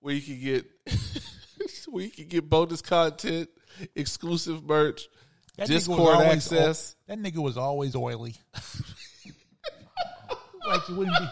where 0.00 0.14
you 0.14 0.22
can 0.22 0.40
get 0.40 0.66
where 1.88 2.04
you 2.04 2.10
can 2.10 2.28
get 2.28 2.48
bonus 2.48 2.82
content, 2.82 3.48
exclusive 3.94 4.64
merch, 4.64 5.08
That 5.56 5.68
nigga 5.68 5.74
was 5.74 5.86
Discord 5.86 6.14
always 6.14 6.30
access. 6.52 6.96
o- 7.08 7.14
that 7.14 7.18
nigga 7.22 7.42
was 7.42 7.56
always 7.56 7.94
oily. 7.94 8.34
like 10.66 10.82
he 10.84 10.92
wouldn't 10.94 11.16
be, 11.18 11.26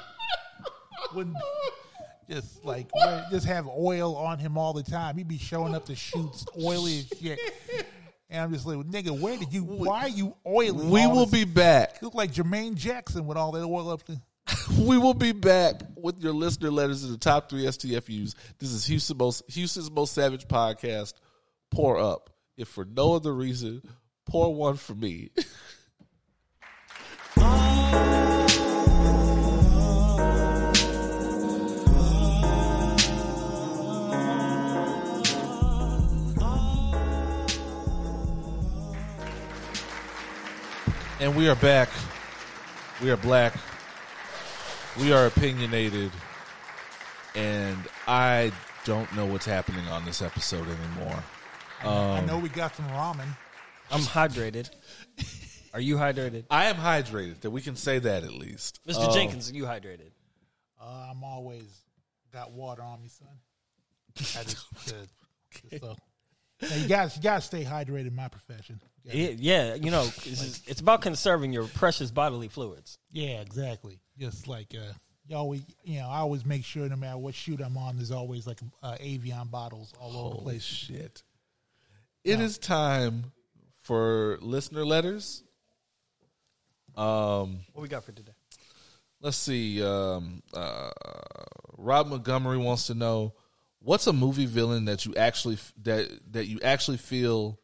wouldn't 1.15 1.37
be- 1.37 2.35
just 2.35 2.65
like 2.65 2.89
wear- 2.95 3.27
just 3.31 3.47
have 3.47 3.67
oil 3.69 4.17
on 4.17 4.39
him 4.39 4.57
all 4.57 4.73
the 4.73 4.83
time. 4.83 5.17
He'd 5.17 5.29
be 5.29 5.39
showing 5.39 5.75
up 5.75 5.87
to 5.87 5.97
shoots 5.97 6.45
oily 6.63 7.01
as 7.01 7.09
shit. 7.21 7.39
And 8.31 8.41
I'm 8.43 8.53
just 8.53 8.67
like, 8.67 8.79
nigga, 8.79 9.19
where 9.19 9.37
did 9.37 9.53
you? 9.53 9.63
Why 9.63 10.03
are 10.03 10.09
you 10.09 10.35
oily? 10.47 10.73
We 10.87 11.03
all 11.03 11.15
will 11.15 11.27
this- 11.27 11.45
be 11.45 11.45
back. 11.45 11.99
You 12.01 12.07
look 12.07 12.15
like 12.15 12.33
Jermaine 12.33 12.75
Jackson 12.75 13.27
with 13.27 13.37
all 13.37 13.53
that 13.53 13.63
oil 13.65 13.91
up 13.91 14.03
to. 14.05 14.21
We 14.79 14.99
will 14.99 15.15
be 15.15 15.33
back 15.33 15.83
with 15.97 16.23
your 16.23 16.33
listener 16.33 16.71
letters 16.71 17.03
to 17.03 17.09
the 17.09 17.19
top 17.19 17.49
three 17.51 17.65
STFUs. 17.65 18.35
This 18.59 18.73
is 18.73 18.87
Houston 18.87 19.17
most, 19.19 19.43
Houston's 19.51 19.91
most 19.91 20.13
savage 20.15 20.49
podcast. 20.49 21.15
Pour 21.71 21.99
up, 21.99 22.31
if 22.57 22.69
for 22.69 22.85
no 22.85 23.15
other 23.15 23.35
reason, 23.35 23.83
pour 24.27 24.55
one 24.55 24.77
for 24.77 24.95
me. 24.95 25.31
and 41.25 41.35
we 41.35 41.49
are 41.49 41.57
back. 41.57 41.89
We 43.03 43.11
are 43.11 43.17
black. 43.17 43.55
We 45.01 45.11
are 45.11 45.25
opinionated. 45.27 46.13
And 47.35 47.79
I 48.07 48.53
don't 48.85 49.11
know 49.17 49.25
what's 49.25 49.47
happening 49.47 49.87
on 49.89 50.05
this 50.05 50.21
episode 50.21 50.67
anymore. 50.69 51.25
I 51.83 52.19
Um, 52.19 52.27
know 52.27 52.39
we 52.39 52.51
got 52.51 52.77
some 52.77 52.87
ramen. 52.89 53.37
I'm 53.91 54.01
hydrated. 54.03 54.69
Are 55.73 55.81
you 55.81 55.97
hydrated, 55.97 56.45
I 56.51 56.67
am 56.67 56.77
hydrated, 56.77 57.41
that 57.41 57.51
we 57.51 57.61
can 57.63 57.75
say 57.75 57.99
that 57.99 58.23
at 58.23 58.33
least. 58.33 58.79
Mr. 58.87 59.09
Um, 59.09 59.13
Jenkins? 59.15 59.51
Are 59.51 59.55
you 59.55 59.65
hydrated? 59.65 60.11
Uh, 60.81 61.09
I'm 61.11 61.25
always 61.25 61.65
got 62.33 62.53
water 62.53 62.83
on 62.83 63.03
me, 63.03 63.09
son. 63.09 63.27
I 64.39 64.45
just, 64.45 64.67
uh, 64.89 64.93
just 65.71 65.81
so. 65.83 65.97
Now, 66.63 66.77
you 66.77 66.87
guys, 66.87 67.17
you 67.17 67.23
gotta 67.23 67.41
stay 67.41 67.65
hydrated 67.65 68.07
in 68.09 68.15
my 68.15 68.29
profession. 68.29 68.81
Yeah, 69.05 69.31
yeah, 69.37 69.75
you 69.75 69.91
know, 69.91 70.03
it's, 70.05 70.25
just- 70.25 70.69
it's 70.69 70.81
about 70.81 71.03
conserving 71.03 71.53
your 71.53 71.67
precious 71.69 72.11
bodily 72.11 72.49
fluids. 72.49 72.99
Yeah, 73.13 73.41
exactly. 73.41 74.01
Just 74.19 74.49
like 74.49 74.75
uh, 74.75 74.93
you 75.27 75.37
always, 75.37 75.63
you 75.85 76.01
know, 76.01 76.09
I 76.09 76.19
always 76.19 76.45
make 76.47 76.65
sure 76.65 76.89
no 76.89 76.97
matter 76.97 77.19
what 77.19 77.35
shoot 77.35 77.61
I'm 77.61 77.77
on, 77.77 77.97
there's 77.97 78.11
always 78.13 78.47
like 78.47 78.61
uh, 78.83 78.97
Evian 79.01 79.49
bottles 79.49 79.93
all 80.01 80.17
over 80.17 80.37
the 80.37 80.43
place. 80.43 80.63
shit. 80.63 81.23
It 82.25 82.41
is 82.41 82.57
time 82.59 83.33
for 83.83 84.39
listener 84.41 84.87
letters. 84.87 85.43
Um, 86.97 87.61
What 87.73 87.83
we 87.83 87.89
got 87.89 88.05
for 88.05 88.13
today? 88.13 88.33
let's 89.21 89.37
see. 89.37 89.83
Um, 89.83 90.43
uh, 90.55 90.91
Rob 91.77 92.07
Montgomery 92.09 92.57
wants 92.59 92.87
to 92.87 92.95
know 92.95 93.35
what's 93.81 94.07
a 94.07 94.13
movie 94.13 94.47
villain 94.47 94.85
that 94.87 95.05
you 95.05 95.15
actually 95.17 95.59
that 95.83 96.09
that 96.33 96.47
you 96.47 96.61
actually 96.63 96.99
feel 96.99 97.59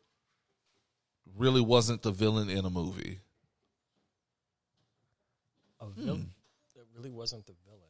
really 1.41 1.61
wasn't 1.61 2.03
the 2.03 2.13
villain 2.13 2.51
in 2.51 2.65
a 2.65 2.71
movie. 2.71 3.19
A 5.81 5.87
villain 5.89 6.31
that 6.77 6.85
really 6.95 7.11
wasn't 7.11 7.47
the 7.47 7.55
villain. 7.65 7.81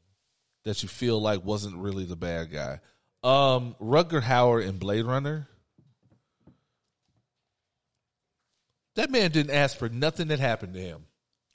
that 0.65 0.83
you 0.83 0.89
feel 0.89 1.21
like 1.21 1.45
wasn't 1.45 1.77
really 1.77 2.05
the 2.05 2.17
bad 2.17 2.53
guy. 2.53 2.81
Um, 3.23 3.75
Rutger 3.81 4.23
Hauer 4.23 4.65
in 4.65 4.79
Blade 4.79 5.05
Runner. 5.05 5.49
That 8.95 9.11
man 9.11 9.31
didn't 9.31 9.55
ask 9.55 9.77
for 9.77 9.89
nothing 9.89 10.29
that 10.29 10.39
happened 10.39 10.75
to 10.75 10.81
him. 10.81 11.05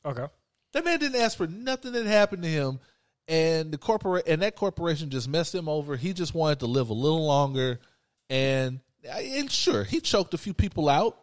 Okay. 0.06 0.26
That 0.74 0.84
man 0.84 1.00
didn't 1.00 1.22
ask 1.22 1.38
for 1.38 1.48
nothing 1.48 1.94
that 1.94 2.06
happened 2.06 2.44
to 2.44 2.50
him, 2.50 2.80
and 3.28 3.72
the 3.72 3.78
corporate 3.78 4.28
and 4.28 4.42
that 4.42 4.56
corporation 4.56 5.10
just 5.10 5.30
messed 5.30 5.56
him 5.56 5.70
over. 5.70 5.96
He 5.96 6.12
just 6.14 6.34
wanted 6.34 6.60
to 6.60 6.66
live 6.66 6.90
a 6.90 6.94
little 6.94 7.26
longer, 7.26 7.80
and 8.30 8.80
and 9.10 9.52
sure 9.52 9.84
he 9.84 10.00
choked 10.00 10.34
a 10.34 10.38
few 10.38 10.54
people 10.54 10.90
out. 10.90 11.18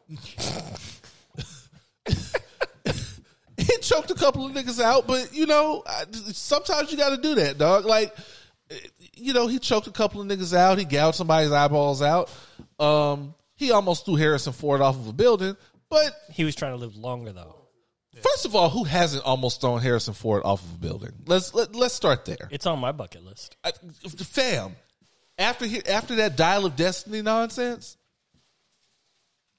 he 3.56 3.76
choked 3.80 4.10
a 4.10 4.14
couple 4.14 4.46
of 4.46 4.52
niggas 4.52 4.82
out, 4.82 5.06
but 5.06 5.34
you 5.34 5.46
know 5.46 5.84
sometimes 6.32 6.90
you 6.90 6.98
got 6.98 7.10
to 7.10 7.22
do 7.22 7.34
that, 7.36 7.59
dog. 7.59 7.84
Like 7.84 8.14
you 9.14 9.32
know 9.32 9.46
he 9.46 9.59
choked 9.59 9.86
a 9.86 9.92
couple 9.92 10.20
of 10.20 10.26
niggas 10.26 10.56
out. 10.56 10.78
He 10.78 10.84
gouged 10.84 11.16
somebody's 11.16 11.52
eyeballs 11.52 12.02
out. 12.02 12.30
Um, 12.78 13.34
he 13.54 13.70
almost 13.70 14.04
threw 14.04 14.16
Harrison 14.16 14.52
Ford 14.52 14.80
off 14.80 14.96
of 14.96 15.06
a 15.06 15.12
building, 15.12 15.56
but 15.88 16.14
He 16.30 16.44
was 16.44 16.54
trying 16.54 16.72
to 16.72 16.78
live 16.78 16.96
longer 16.96 17.32
though. 17.32 17.62
First 18.20 18.44
of 18.44 18.54
all, 18.54 18.68
who 18.68 18.84
hasn't 18.84 19.24
almost 19.24 19.60
thrown 19.60 19.80
Harrison 19.80 20.14
Ford 20.14 20.42
off 20.44 20.62
of 20.62 20.74
a 20.74 20.78
building? 20.78 21.12
Let's 21.26 21.54
let, 21.54 21.74
let's 21.74 21.94
start 21.94 22.24
there. 22.24 22.48
It's 22.50 22.66
on 22.66 22.78
my 22.78 22.92
bucket 22.92 23.24
list. 23.24 23.56
I, 23.64 23.72
fam, 23.72 24.76
after 25.38 25.66
he, 25.66 25.84
after 25.86 26.16
that 26.16 26.36
Dial 26.36 26.64
of 26.66 26.76
Destiny 26.76 27.22
nonsense, 27.22 27.96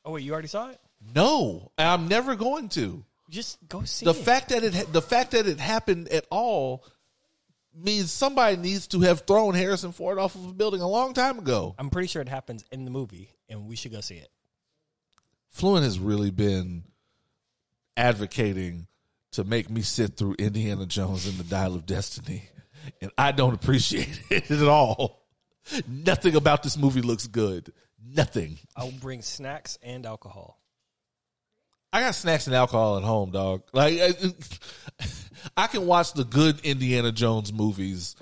Oh 0.06 0.12
wait, 0.12 0.24
you 0.24 0.34
already 0.34 0.48
saw 0.50 0.70
it? 0.70 0.80
no, 1.16 1.72
I'm 1.78 2.08
never 2.08 2.36
going 2.36 2.70
to. 2.70 3.04
Just 3.30 3.58
go 3.68 3.84
see 3.84 4.06
The 4.06 4.12
it. 4.12 4.18
fact 4.18 4.50
that 4.50 4.64
it 4.64 4.94
the 4.94 5.02
fact 5.02 5.32
that 5.32 5.48
it 5.48 5.60
happened 5.60 6.08
at 6.10 6.26
all 6.30 6.86
means 7.76 8.12
somebody 8.12 8.56
needs 8.58 8.88
to 8.88 9.00
have 9.02 9.22
thrown 9.22 9.56
Harrison 9.56 9.92
Ford 9.92 10.20
off 10.20 10.36
of 10.36 10.46
a 10.48 10.54
building 10.54 10.82
a 10.82 10.88
long 10.88 11.14
time 11.14 11.40
ago. 11.40 11.74
I'm 11.80 11.90
pretty 11.90 12.08
sure 12.08 12.22
it 12.22 12.30
happens 12.30 12.64
in 12.72 12.86
the 12.86 12.92
movie, 12.92 13.32
and 13.50 13.66
we 13.68 13.76
should 13.76 13.92
go 13.92 14.02
see 14.02 14.16
it. 14.18 14.30
Fluent 15.50 15.84
has 15.84 15.98
really 16.00 16.30
been 16.32 16.84
advocating 17.98 18.88
to 19.32 19.44
make 19.44 19.70
me 19.70 19.82
sit 19.82 20.16
through 20.18 20.36
Indiana 20.38 20.86
Jones 20.86 21.26
and 21.28 21.38
the 21.38 21.44
Dial 21.44 21.74
of 21.76 21.86
Destiny, 21.88 22.44
and 23.02 23.12
I 23.18 23.32
don't 23.32 23.54
appreciate 23.56 24.22
it 24.30 24.52
at 24.52 24.68
all. 24.68 25.23
Nothing 25.88 26.36
about 26.36 26.64
this 26.64 26.78
movie 26.78 27.02
looks 27.02 27.28
good. 27.28 27.72
Nothing. 28.06 28.60
I'll 28.76 28.92
bring 28.92 29.22
snacks 29.22 29.78
and 29.82 30.06
alcohol. 30.06 30.60
I 31.92 32.02
got 32.02 32.16
snacks 32.16 32.48
and 32.48 32.56
alcohol 32.56 32.98
at 32.98 33.04
home, 33.04 33.32
dog. 33.32 33.64
Like 33.72 34.00
I, 34.00 34.14
I 35.58 35.68
can 35.68 35.86
watch 35.86 36.14
the 36.14 36.24
good 36.24 36.60
Indiana 36.62 37.12
Jones 37.12 37.54
movies 37.54 38.16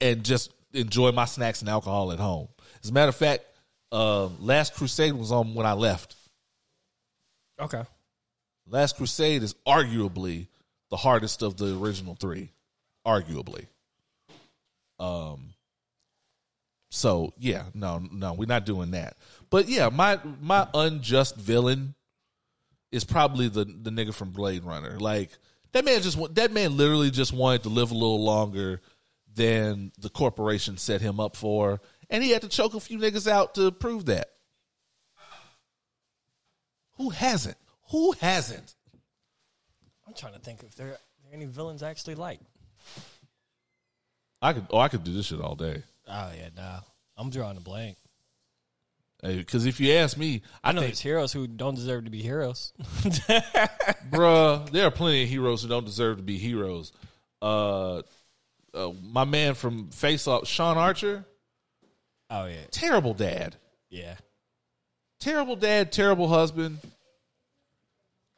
and 0.00 0.24
just 0.24 0.52
enjoy 0.72 1.12
my 1.12 1.24
snacks 1.24 1.60
and 1.60 1.68
alcohol 1.68 2.12
at 2.12 2.20
home. 2.20 2.48
As 2.82 2.90
a 2.90 2.92
matter 2.92 3.08
of 3.08 3.16
fact, 3.16 3.44
uh, 3.90 4.26
Last 4.38 4.74
Crusade 4.74 5.14
was 5.14 5.32
on 5.32 5.54
when 5.54 5.66
I 5.66 5.72
left. 5.72 6.14
Okay. 7.60 7.82
Last 8.68 8.96
Crusade 8.96 9.42
is 9.42 9.54
arguably 9.66 10.46
the 10.90 10.96
hardest 10.96 11.42
of 11.42 11.56
the 11.56 11.76
original 11.76 12.14
three, 12.14 12.50
arguably. 13.06 13.66
Um. 14.98 15.53
So 16.94 17.32
yeah, 17.38 17.64
no, 17.74 17.98
no, 18.12 18.34
we're 18.34 18.46
not 18.46 18.64
doing 18.64 18.92
that. 18.92 19.16
But 19.50 19.68
yeah, 19.68 19.88
my 19.88 20.20
my 20.40 20.68
unjust 20.72 21.34
villain 21.36 21.96
is 22.92 23.02
probably 23.02 23.48
the 23.48 23.64
the 23.64 23.90
nigga 23.90 24.14
from 24.14 24.30
Blade 24.30 24.62
Runner. 24.62 25.00
Like 25.00 25.30
that 25.72 25.84
man 25.84 26.02
just 26.02 26.16
that 26.36 26.52
man 26.52 26.76
literally 26.76 27.10
just 27.10 27.32
wanted 27.32 27.64
to 27.64 27.68
live 27.68 27.90
a 27.90 27.94
little 27.94 28.22
longer 28.22 28.80
than 29.34 29.90
the 29.98 30.08
corporation 30.08 30.78
set 30.78 31.00
him 31.00 31.18
up 31.18 31.34
for, 31.34 31.80
and 32.10 32.22
he 32.22 32.30
had 32.30 32.42
to 32.42 32.48
choke 32.48 32.74
a 32.74 32.80
few 32.80 32.98
niggas 33.00 33.28
out 33.28 33.56
to 33.56 33.72
prove 33.72 34.06
that. 34.06 34.28
Who 36.98 37.10
hasn't? 37.10 37.56
Who 37.90 38.12
hasn't? 38.12 38.76
I'm 40.06 40.14
trying 40.14 40.34
to 40.34 40.38
think 40.38 40.62
if 40.62 40.76
there 40.76 40.92
are 40.92 40.98
any 41.32 41.46
villains 41.46 41.82
I 41.82 41.90
actually 41.90 42.14
like. 42.14 42.38
I 44.40 44.52
could 44.52 44.66
oh 44.70 44.78
I 44.78 44.86
could 44.86 45.02
do 45.02 45.12
this 45.12 45.26
shit 45.26 45.40
all 45.40 45.56
day. 45.56 45.82
Oh 46.06 46.30
yeah, 46.36 46.48
nah. 46.56 46.80
I'm 47.16 47.30
drawing 47.30 47.56
a 47.56 47.60
blank. 47.60 47.96
Because 49.22 49.64
if 49.64 49.80
you 49.80 49.92
ask 49.94 50.18
me, 50.18 50.42
I 50.62 50.68
I 50.68 50.72
know 50.72 50.80
think, 50.80 50.92
there's 50.92 51.00
heroes 51.00 51.32
who 51.32 51.46
don't 51.46 51.74
deserve 51.74 52.04
to 52.04 52.10
be 52.10 52.20
heroes. 52.20 52.74
bruh, 52.82 54.68
there 54.70 54.86
are 54.86 54.90
plenty 54.90 55.22
of 55.22 55.28
heroes 55.30 55.62
who 55.62 55.68
don't 55.68 55.86
deserve 55.86 56.18
to 56.18 56.22
be 56.22 56.36
heroes. 56.36 56.92
Uh, 57.40 58.02
uh 58.74 58.90
my 59.02 59.24
man 59.24 59.54
from 59.54 59.88
Face 59.88 60.26
Off, 60.26 60.46
Sean 60.46 60.76
Archer, 60.76 61.24
oh 62.28 62.44
yeah, 62.44 62.66
terrible 62.70 63.14
dad, 63.14 63.56
yeah. 63.88 64.16
terrible 65.20 65.56
dad, 65.56 65.90
terrible 65.90 66.28
husband. 66.28 66.78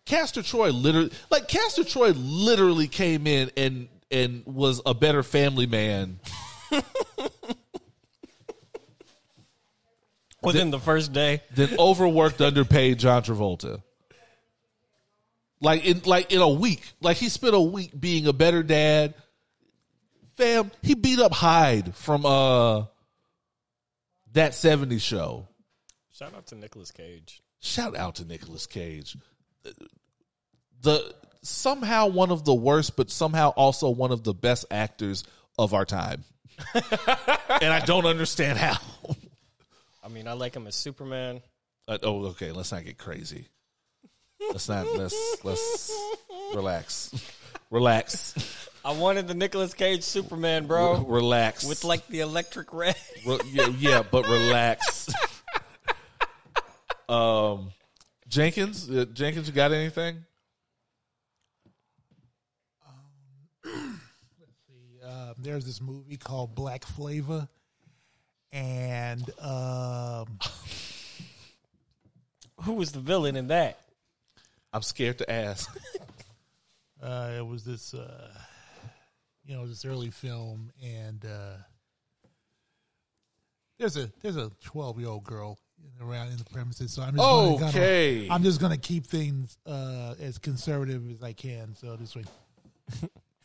Castor 0.05 0.43
Troy 0.43 0.71
literally, 0.71 1.11
like 1.31 1.49
Castor 1.49 1.83
Troy, 1.83 2.13
literally 2.13 2.87
came 2.87 3.27
in 3.27 3.51
and 3.57 3.89
and 4.13 4.45
was 4.47 4.81
a 4.87 4.95
better 4.95 5.25
family 5.25 5.67
man. 5.67 6.21
Within 10.43 10.71
the 10.71 10.79
first 10.79 11.13
day, 11.13 11.43
than 11.55 11.79
overworked, 11.79 12.41
underpaid 12.41 12.99
John 12.99 13.23
Travolta. 13.23 13.83
Like 15.61 15.85
in 15.85 16.03
like 16.05 16.33
in 16.33 16.41
a 16.41 16.49
week, 16.49 16.83
like 17.01 17.17
he 17.17 17.29
spent 17.29 17.55
a 17.55 17.61
week 17.61 17.99
being 17.99 18.27
a 18.27 18.33
better 18.33 18.63
dad. 18.63 19.15
Fam, 20.37 20.71
he 20.83 20.95
beat 20.95 21.19
up 21.19 21.33
Hyde 21.33 21.95
from 21.95 22.27
uh 22.27 22.85
that 24.33 24.53
70s 24.53 25.01
show. 25.01 25.49
shout 26.13 26.35
out 26.35 26.47
to 26.49 26.55
Nicolas 26.55 26.91
Cage. 26.91 27.43
Shout 27.61 27.97
out 27.97 28.17
to 28.17 28.25
Nicolas 28.27 28.67
Cage. 28.67 29.17
The 30.83 31.15
somehow 31.43 32.09
one 32.09 32.31
of 32.31 32.45
the 32.45 32.55
worst, 32.55 32.97
but 32.97 33.11
somehow 33.11 33.51
also 33.51 33.89
one 33.89 34.13
of 34.13 34.25
the 34.25 34.35
best 34.35 34.67
actors 34.71 35.25
of 35.59 35.73
our 35.73 35.87
time. 35.87 36.25
and 36.75 37.73
I 37.73 37.83
don't 37.85 38.07
understand 38.07 38.59
how. 38.59 38.77
I 40.07 40.09
mean, 40.09 40.29
I 40.29 40.35
like 40.35 40.55
him 40.55 40.69
as 40.69 40.77
Superman. 40.77 41.43
Uh, 41.89 41.99
oh, 42.05 42.27
okay. 42.27 42.53
Let's 42.53 42.71
not 42.71 42.85
get 42.85 42.97
crazy. 42.97 43.49
Let's 44.41 44.69
not. 44.69 44.87
Let's 44.97 45.45
let's 45.45 45.93
relax. 46.55 47.13
Relax. 47.71 48.69
I 48.85 48.93
wanted 48.93 49.27
the 49.27 49.35
Nicolas 49.35 49.75
Cage 49.75 50.05
Superman, 50.05 50.69
bro, 50.69 50.99
Relax. 50.99 51.65
with 51.65 51.83
like 51.83 52.07
the 52.07 52.21
electric 52.21 52.73
red. 52.73 52.95
Re- 53.27 53.41
yeah, 53.51 53.67
yeah, 53.77 54.03
but 54.09 54.29
relax. 54.29 55.13
um, 57.09 57.73
Jenkins, 58.29 58.89
uh, 58.89 59.07
Jenkins, 59.13 59.49
you 59.49 59.53
got 59.53 59.73
anything? 59.73 60.25
Um, 62.87 63.65
let's 64.39 64.57
see. 64.69 65.01
Uh, 65.05 65.35
there's 65.39 65.65
this 65.65 65.81
movie 65.81 66.17
called 66.17 66.55
Black 66.55 66.85
Flavor, 66.85 67.49
and 68.57 69.31
um, 69.41 70.39
Who 72.63 72.73
was 72.75 72.93
the 72.93 73.01
villain 73.01 73.37
in 73.37 73.49
that? 73.49 73.79
I'm 74.73 74.83
scared 74.83 75.19
to 75.19 75.31
ask. 75.31 75.71
uh, 77.03 77.33
it 77.37 77.47
was 77.47 77.65
this, 77.65 77.93
uh, 77.95 78.31
you 79.45 79.55
know, 79.55 79.67
this 79.67 79.85
early 79.85 80.11
film, 80.11 80.71
and 80.83 81.25
uh, 81.25 81.57
there's 83.79 83.97
a 83.97 84.11
there's 84.23 84.37
a 84.37 84.51
12 84.65 84.99
year 85.01 85.09
old 85.09 85.25
girl 85.25 85.59
around 86.01 86.29
in 86.29 86.39
the 86.39 86.45
premises, 86.45 86.93
so 86.93 87.03
I'm 87.03 87.15
just 87.15 87.19
gonna, 87.19 87.67
Okay. 87.67 88.23
gonna, 88.23 88.35
I'm 88.35 88.43
just 88.43 88.61
gonna 88.61 88.79
keep 88.79 89.07
things 89.07 89.57
uh, 89.67 90.15
as 90.21 90.39
conservative 90.39 91.11
as 91.11 91.23
I 91.23 91.33
can. 91.35 91.75
So 91.77 91.95
this 91.97 92.17
way, 92.17 92.25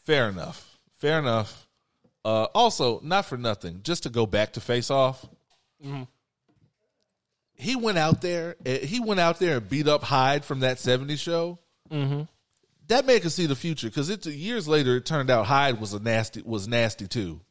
Fair 0.06 0.30
enough. 0.30 0.78
Fair 1.00 1.20
enough. 1.20 1.68
Uh, 2.24 2.44
also, 2.54 3.00
not 3.04 3.26
for 3.26 3.38
nothing, 3.38 3.82
just 3.84 4.04
to 4.04 4.10
go 4.10 4.26
back 4.26 4.54
to 4.54 4.62
Face 4.62 4.92
Off. 4.92 5.26
He 7.56 7.76
went 7.76 7.98
out 7.98 8.22
there. 8.22 8.56
eh, 8.66 8.86
He 8.86 9.00
went 9.00 9.20
out 9.20 9.40
there 9.40 9.58
and 9.58 9.70
beat 9.70 9.88
up 9.88 10.04
Hyde 10.04 10.46
from 10.46 10.62
that 10.62 10.78
'70s 10.78 11.20
show. 11.20 11.60
Mm-hmm. 11.92 12.24
That 12.88 13.06
man 13.06 13.20
could 13.22 13.32
see 13.32 13.46
the 13.46 13.56
future 13.56 13.88
because 13.88 14.10
it's 14.10 14.28
years 14.28 14.68
later. 14.68 14.98
It 14.98 15.06
turned 15.06 15.30
out 15.30 15.46
Hyde 15.46 15.80
was 15.80 15.94
a 15.94 16.00
nasty 16.00 16.42
was 16.44 16.68
nasty 16.68 17.08
too. 17.08 17.42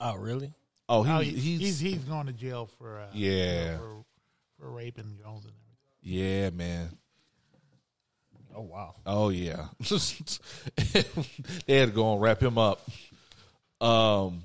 Oh, 0.00 0.14
really? 0.16 0.52
Oh, 0.88 1.02
he, 1.02 1.12
oh, 1.12 1.18
he's, 1.20 1.60
he's 1.60 1.80
he's 1.80 2.04
going 2.04 2.26
to 2.26 2.32
jail 2.32 2.68
for 2.78 3.00
uh, 3.00 3.06
Yeah. 3.12 3.78
for, 3.78 4.04
for 4.60 4.70
raping 4.70 5.18
Jones 5.22 5.44
and 5.44 5.54
everything. 5.54 6.20
yeah, 6.20 6.50
man. 6.50 6.88
Oh, 8.54 8.62
wow. 8.62 8.94
Oh 9.04 9.28
yeah, 9.28 9.66
they 11.66 11.78
had 11.78 11.88
to 11.88 11.94
go 11.94 12.12
and 12.14 12.22
wrap 12.22 12.42
him 12.42 12.56
up. 12.56 12.80
Um, 13.80 14.44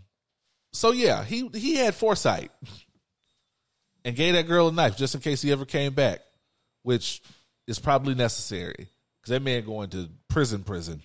so 0.73 0.91
yeah, 0.91 1.23
he 1.23 1.47
he 1.53 1.75
had 1.75 1.95
foresight 1.95 2.51
and 4.05 4.15
gave 4.15 4.33
that 4.33 4.47
girl 4.47 4.67
a 4.67 4.71
knife 4.71 4.97
just 4.97 5.15
in 5.15 5.21
case 5.21 5.41
he 5.41 5.51
ever 5.51 5.65
came 5.65 5.93
back, 5.93 6.21
which 6.83 7.21
is 7.67 7.79
probably 7.79 8.15
necessary 8.15 8.87
because 9.21 9.29
that 9.29 9.41
man 9.41 9.65
going 9.65 9.89
to 9.91 10.09
prison, 10.27 10.63
prison. 10.63 11.01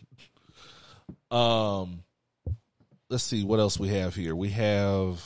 Um, 1.30 2.02
let's 3.10 3.24
see 3.24 3.44
what 3.44 3.60
else 3.60 3.78
we 3.78 3.88
have 3.88 4.14
here. 4.14 4.34
We 4.34 4.50
have 4.50 5.22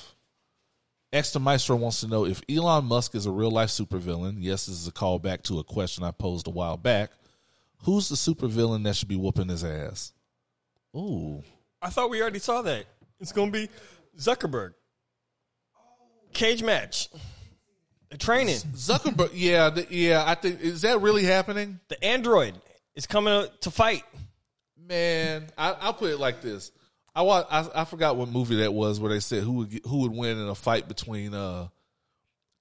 Extra 1.13 1.41
Maestro 1.41 1.77
wants 1.77 2.01
to 2.01 2.09
know 2.09 2.25
if 2.25 2.41
Elon 2.49 2.85
Musk 2.85 3.15
is 3.15 3.27
a 3.27 3.33
real 3.33 3.51
life 3.51 3.71
supervillain. 3.71 4.37
Yes, 4.39 4.67
this 4.67 4.77
is 4.77 4.87
a 4.87 4.93
callback 4.93 5.43
to 5.43 5.59
a 5.59 5.65
question 5.65 6.05
I 6.05 6.13
posed 6.13 6.47
a 6.47 6.51
while 6.51 6.77
back. 6.77 7.11
Who's 7.85 8.09
the 8.09 8.15
supervillain 8.15 8.85
that 8.85 8.97
should 8.97 9.09
be 9.09 9.17
whooping 9.17 9.49
his 9.49 9.65
ass? 9.65 10.13
Ooh. 10.97 11.43
I 11.83 11.91
thought 11.91 12.11
we 12.11 12.21
already 12.21 12.39
saw 12.39 12.63
that. 12.63 12.85
It's 13.21 13.33
going 13.33 13.53
to 13.53 13.59
be 13.59 13.69
Zuckerberg. 14.19 14.75
Cage 16.33 16.63
match. 16.63 17.09
The 18.11 18.19
training. 18.19 18.57
Zuckerberg, 18.57 19.31
yeah, 19.35 19.71
th- 19.71 19.91
yeah. 19.91 20.25
I 20.27 20.35
think 20.35 20.61
is 20.61 20.83
that 20.83 21.01
really 21.01 21.25
happening, 21.25 21.81
The 21.89 22.03
android 22.05 22.55
is 22.95 23.07
coming 23.07 23.47
to 23.61 23.71
fight. 23.71 24.03
man? 24.77 25.47
I, 25.57 25.73
I'll 25.81 25.95
put 25.95 26.11
it 26.11 26.19
like 26.19 26.41
this: 26.41 26.73
I, 27.15 27.23
I 27.23 27.83
I 27.83 27.85
forgot 27.85 28.17
what 28.17 28.29
movie 28.29 28.57
that 28.57 28.73
was 28.75 28.99
where 29.01 29.13
they 29.13 29.21
said 29.21 29.43
who 29.45 29.53
would 29.53 29.71
get, 29.71 29.87
who 29.87 29.99
would 30.01 30.13
win 30.13 30.39
in 30.39 30.49
a 30.49 30.55
fight 30.57 30.89
between 30.89 31.35
uh 31.35 31.69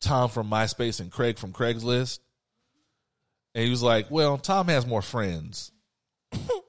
Tom 0.02 0.30
from 0.30 0.50
MySpace 0.50 1.00
and 1.00 1.12
Craig 1.12 1.38
from 1.40 1.52
Craigslist, 1.52 2.20
and 3.56 3.64
he 3.64 3.70
was 3.72 3.82
like, 3.84 4.10
"Well, 4.12 4.38
Tom 4.38 4.68
has 4.68 4.86
more 4.86 5.02
friends." 5.02 5.72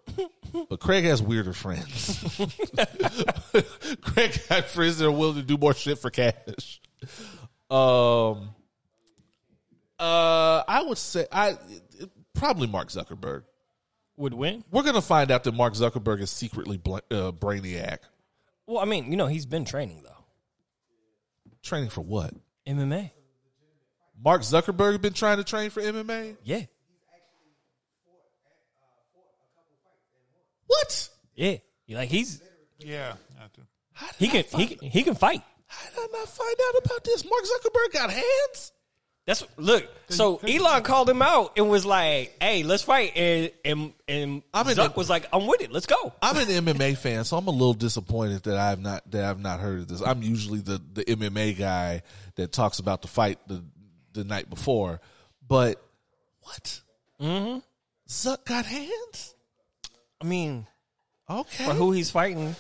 But 0.68 0.81
Craig 0.81 1.05
has 1.05 1.22
weirder 1.22 1.52
friends. 1.52 2.18
Craig 4.01 4.40
got 4.48 4.64
friends 4.66 4.98
that 4.98 5.06
are 5.06 5.10
willing 5.10 5.36
to 5.36 5.43
do 5.43 5.56
more 5.56 5.74
shit 5.74 5.98
for 5.98 6.10
cash. 6.10 6.81
Um, 7.70 8.51
uh, 9.98 10.62
I 10.66 10.82
would 10.86 10.98
say 10.98 11.27
I 11.31 11.56
probably 12.35 12.66
Mark 12.66 12.89
Zuckerberg. 12.89 13.44
Would 14.16 14.35
win? 14.35 14.64
We're 14.70 14.82
gonna 14.82 15.01
find 15.01 15.31
out 15.31 15.44
that 15.44 15.52
Mark 15.52 15.74
Zuckerberg 15.74 16.20
is 16.20 16.31
secretly 16.31 16.77
bl- 16.77 16.97
uh, 17.10 17.32
brainiac. 17.32 17.98
Well, 18.66 18.78
I 18.78 18.85
mean, 18.85 19.10
you 19.10 19.16
know, 19.16 19.27
he's 19.27 19.47
been 19.47 19.64
training, 19.64 20.02
though. 20.05 20.24
Training 21.62 21.90
for 21.90 22.02
what? 22.02 22.35
MMA. 22.68 23.10
Mark 24.22 24.43
Zuckerberg 24.43 25.01
been 25.01 25.12
trying 25.12 25.39
to 25.39 25.44
train 25.44 25.70
for 25.70 25.81
MMA. 25.81 26.36
Yeah. 26.44 26.64
What? 30.70 31.09
Yeah. 31.34 31.56
You 31.86 31.97
like, 31.97 32.09
he's. 32.09 32.40
Yeah, 32.78 33.14
He 34.18 34.28
can, 34.28 34.44
he 34.56 34.66
can 34.68 34.88
he 34.88 35.02
can 35.02 35.14
fight. 35.14 35.42
How 35.66 35.90
did 35.90 35.98
I 35.98 36.18
not 36.18 36.28
find 36.28 36.56
out 36.68 36.84
about 36.84 37.05
this? 37.05 37.24
Mark 37.24 37.42
Zuckerberg 37.44 37.92
got 37.92 38.10
hands. 38.10 38.72
That's 39.26 39.44
look. 39.59 39.86
So 40.09 40.36
Elon 40.38 40.82
called 40.82 41.10
him 41.10 41.20
out 41.20 41.52
and 41.59 41.68
was 41.68 41.84
like, 41.84 42.34
"Hey, 42.40 42.62
let's 42.62 42.82
fight." 42.82 43.12
And 43.16 43.51
and 43.64 43.92
and 44.09 44.42
I'm 44.55 44.66
in 44.68 44.76
Zuck 44.76 44.94
the- 44.94 44.98
was 44.98 45.10
like, 45.10 45.28
"I'm 45.32 45.47
with 45.47 45.60
it. 45.60 45.70
Let's 45.70 45.86
go." 45.86 46.14
I'm 46.22 46.36
an 46.38 46.47
MMA 46.48 46.97
fan, 46.97 47.24
so 47.24 47.36
I'm 47.36 47.47
a 47.47 47.51
little 47.51 47.74
disappointed 47.74 48.44
that 48.44 48.56
I've 48.56 48.80
not 48.80 49.09
that 49.10 49.24
I've 49.24 49.40
not 49.40 49.60
heard 49.60 49.80
of 49.80 49.88
this. 49.88 50.01
I'm 50.01 50.22
usually 50.22 50.60
the 50.60 50.80
the 50.94 51.05
MMA 51.05 51.59
guy 51.59 52.02
that 52.36 52.51
talks 52.52 52.78
about 52.78 53.02
the 53.02 53.09
fight 53.09 53.38
the 53.47 53.62
the 54.14 54.24
night 54.24 54.48
before, 54.48 55.01
but 55.47 55.80
what? 56.40 56.80
Mm-hmm. 57.20 57.59
Zuck 58.09 58.44
got 58.47 58.64
hands. 58.64 59.34
I 60.20 60.24
mean, 60.24 60.66
Okay. 61.28 61.64
for 61.64 61.72
who 61.74 61.92
he's 61.92 62.10
fighting, 62.10 62.55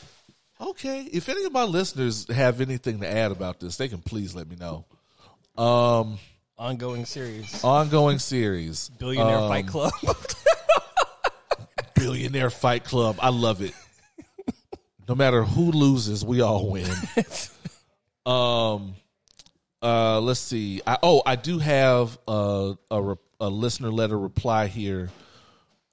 Okay. 0.60 1.02
If 1.10 1.28
any 1.30 1.44
of 1.44 1.52
my 1.52 1.64
listeners 1.64 2.28
have 2.28 2.60
anything 2.60 3.00
to 3.00 3.08
add 3.10 3.32
about 3.32 3.60
this, 3.60 3.76
they 3.78 3.88
can 3.88 4.00
please 4.02 4.34
let 4.34 4.46
me 4.48 4.56
know. 4.56 4.84
Um, 5.56 6.18
Ongoing 6.58 7.06
series. 7.06 7.64
ongoing 7.64 8.18
series. 8.18 8.90
Billionaire 8.98 9.38
Um, 9.38 9.48
Fight 9.48 9.66
Club. 9.66 9.92
Billionaire 11.94 12.50
Fight 12.50 12.84
Club. 12.84 13.16
I 13.20 13.30
love 13.30 13.62
it. 13.62 13.72
No 15.08 15.14
matter 15.14 15.42
who 15.44 15.72
loses, 15.72 16.24
we 16.24 16.40
all 16.40 16.68
win. 16.70 16.88
um, 18.26 18.94
uh, 19.82 20.20
let's 20.20 20.40
see. 20.40 20.82
I, 20.86 20.98
oh, 21.02 21.22
I 21.26 21.36
do 21.36 21.58
have 21.58 22.18
a, 22.28 22.74
a 22.90 23.02
re- 23.02 23.16
a 23.40 23.48
listener 23.48 23.90
letter 23.90 24.18
reply 24.18 24.66
here 24.66 25.08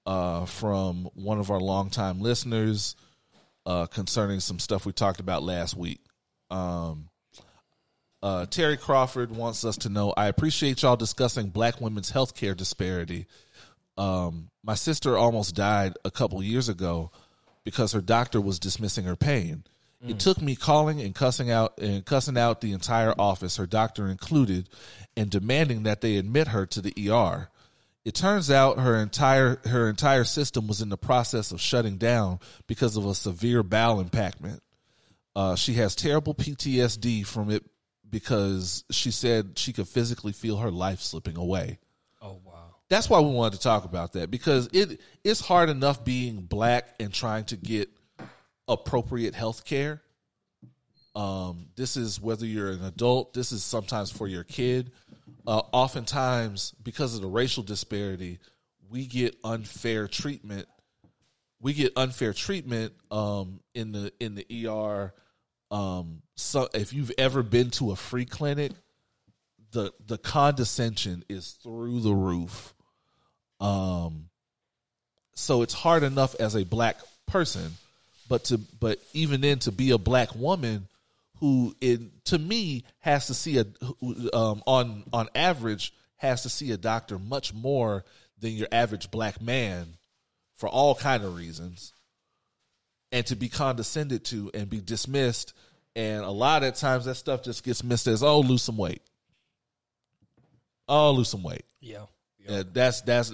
uh, 0.08 0.46
from 0.46 1.10
one 1.16 1.38
of 1.38 1.52
our 1.52 1.60
longtime 1.60 2.22
listeners 2.22 2.96
uh, 3.66 3.86
concerning 3.88 4.40
some 4.40 4.58
stuff 4.58 4.86
we 4.86 4.94
talked 4.94 5.20
about 5.20 5.44
last 5.44 5.76
week. 5.76 6.00
Um, 6.50 7.10
uh, 8.24 8.46
Terry 8.46 8.78
Crawford 8.78 9.32
wants 9.32 9.66
us 9.66 9.78
to 9.80 9.90
know 9.90 10.14
I 10.16 10.28
appreciate 10.28 10.82
y'all 10.82 10.96
discussing 10.96 11.50
black 11.50 11.82
women's 11.82 12.12
healthcare 12.12 12.56
disparity. 12.56 13.28
Um, 13.98 14.50
my 14.64 14.76
sister 14.76 15.18
almost 15.18 15.56
died 15.56 15.94
a 16.06 16.10
couple 16.10 16.42
years 16.42 16.70
ago 16.70 17.12
because 17.66 17.92
her 17.92 18.02
doctor 18.02 18.40
was 18.40 18.60
dismissing 18.60 19.04
her 19.04 19.18
pain. 19.18 19.66
It 20.08 20.20
took 20.20 20.42
me 20.42 20.56
calling 20.56 21.02
and 21.02 21.14
cussing 21.14 21.50
out 21.50 21.80
and 21.80 22.06
cussing 22.06 22.38
out 22.38 22.62
the 22.62 22.72
entire 22.72 23.14
office, 23.20 23.58
her 23.58 23.66
doctor 23.66 24.08
included, 24.08 24.70
and 25.18 25.30
demanding 25.30 25.84
that 25.84 26.02
they 26.02 26.18
admit 26.18 26.50
her 26.50 26.66
to 26.68 26.82
the 26.82 26.94
ER. 27.10 27.50
It 28.08 28.16
turns 28.16 28.50
out 28.50 28.80
her 28.80 28.96
entire 28.96 29.60
her 29.66 29.90
entire 29.90 30.24
system 30.24 30.66
was 30.66 30.80
in 30.80 30.88
the 30.88 30.96
process 30.96 31.52
of 31.52 31.60
shutting 31.60 31.98
down 31.98 32.40
because 32.66 32.96
of 32.96 33.06
a 33.06 33.14
severe 33.14 33.64
bowel 33.64 34.02
impactment. 34.02 34.62
Uh, 35.36 35.58
she 35.58 35.74
has 35.74 35.94
terrible 35.94 36.34
PTSD 36.34 37.26
from 37.26 37.52
it 37.52 37.66
because 38.10 38.86
she 38.92 39.12
said 39.12 39.60
she 39.60 39.74
could 39.74 39.90
physically 39.90 40.32
feel 40.32 40.56
her 40.56 40.72
life 40.72 41.02
slipping 41.02 41.36
away. 41.36 41.80
oh 42.22 42.40
wow. 42.46 42.76
That's 42.88 43.10
why 43.10 43.20
we 43.20 43.30
wanted 43.30 43.58
to 43.58 43.62
talk 43.62 43.84
about 43.84 44.14
that 44.14 44.32
because 44.32 44.70
it 44.72 45.02
it's 45.26 45.42
hard 45.42 45.68
enough 45.68 46.06
being 46.06 46.44
black 46.44 46.88
and 47.02 47.14
trying 47.14 47.44
to 47.48 47.58
get 47.58 47.90
appropriate 48.70 49.36
health 49.36 49.66
care. 49.66 50.02
Um, 51.14 51.68
this 51.76 51.98
is 51.98 52.22
whether 52.22 52.46
you're 52.46 52.70
an 52.70 52.86
adult, 52.86 53.34
this 53.34 53.52
is 53.52 53.66
sometimes 53.66 54.12
for 54.12 54.30
your 54.30 54.46
kid. 54.46 54.94
Uh, 55.48 55.62
oftentimes, 55.72 56.76
because 56.84 57.16
of 57.16 57.22
the 57.22 57.28
racial 57.28 57.64
disparity, 57.64 58.38
we 58.90 59.06
get 59.06 59.34
unfair 59.46 60.10
treatment. 60.10 60.68
We 61.62 61.74
get 61.74 61.94
unfair 61.96 62.34
treatment 62.34 62.92
um, 63.10 63.62
in 63.74 63.94
the 63.94 64.12
in 64.20 64.36
the 64.36 64.68
ER. 64.68 65.14
Um, 65.72 66.22
so 66.36 66.68
if 66.74 66.92
you've 66.92 67.14
ever 67.18 67.44
been 67.44 67.70
to 67.72 67.92
a 67.92 67.96
free 67.96 68.26
clinic, 68.26 68.74
the 69.72 69.94
the 70.06 70.18
condescension 70.18 71.24
is 71.30 71.52
through 71.64 72.02
the 72.02 72.14
roof. 72.14 72.74
Um, 73.62 74.28
so 75.34 75.62
it's 75.62 75.74
hard 75.74 76.04
enough 76.04 76.36
as 76.42 76.56
a 76.56 76.66
black 76.66 76.98
person, 77.26 77.72
but 78.28 78.44
to 78.46 78.58
but 78.58 79.00
even 79.14 79.40
then 79.40 79.60
to 79.60 79.72
be 79.72 79.92
a 79.92 79.98
black 79.98 80.36
woman 80.36 80.90
who 81.40 81.76
in 81.82 82.12
to 82.26 82.38
me 82.38 82.84
has 83.00 83.28
to 83.28 83.34
see 83.34 83.58
a 83.60 83.66
um, 84.36 84.62
on 84.66 85.04
on 85.14 85.30
average 85.36 85.94
has 86.18 86.44
to 86.44 86.50
see 86.50 86.72
a 86.72 86.78
doctor 86.78 87.20
much 87.20 87.54
more 87.54 88.04
than 88.40 88.52
your 88.52 88.68
average 88.72 89.12
black 89.12 89.42
man 89.42 89.98
for 90.56 90.68
all 90.68 90.96
kind 90.96 91.24
of 91.24 91.36
reasons 91.36 91.94
and 93.12 93.26
to 93.26 93.36
be 93.36 93.50
condescended 93.50 94.26
to 94.26 94.50
and 94.54 94.70
be 94.70 94.82
dismissed 94.82 95.54
and 95.96 96.24
a 96.24 96.32
lot 96.32 96.64
of 96.64 96.76
times 96.76 97.06
that 97.06 97.16
stuff 97.16 97.44
just 97.44 97.64
gets 97.64 97.84
missed 97.84 98.08
as 98.08 98.24
oh 98.24 98.40
lose 98.40 98.64
some 98.64 98.78
weight 98.78 99.02
oh 100.88 101.12
lose 101.12 101.30
some 101.30 101.44
weight 101.44 101.66
Yeah. 101.80 102.06
yeah, 102.48 102.64
that's 102.72 103.02
that's 103.02 103.30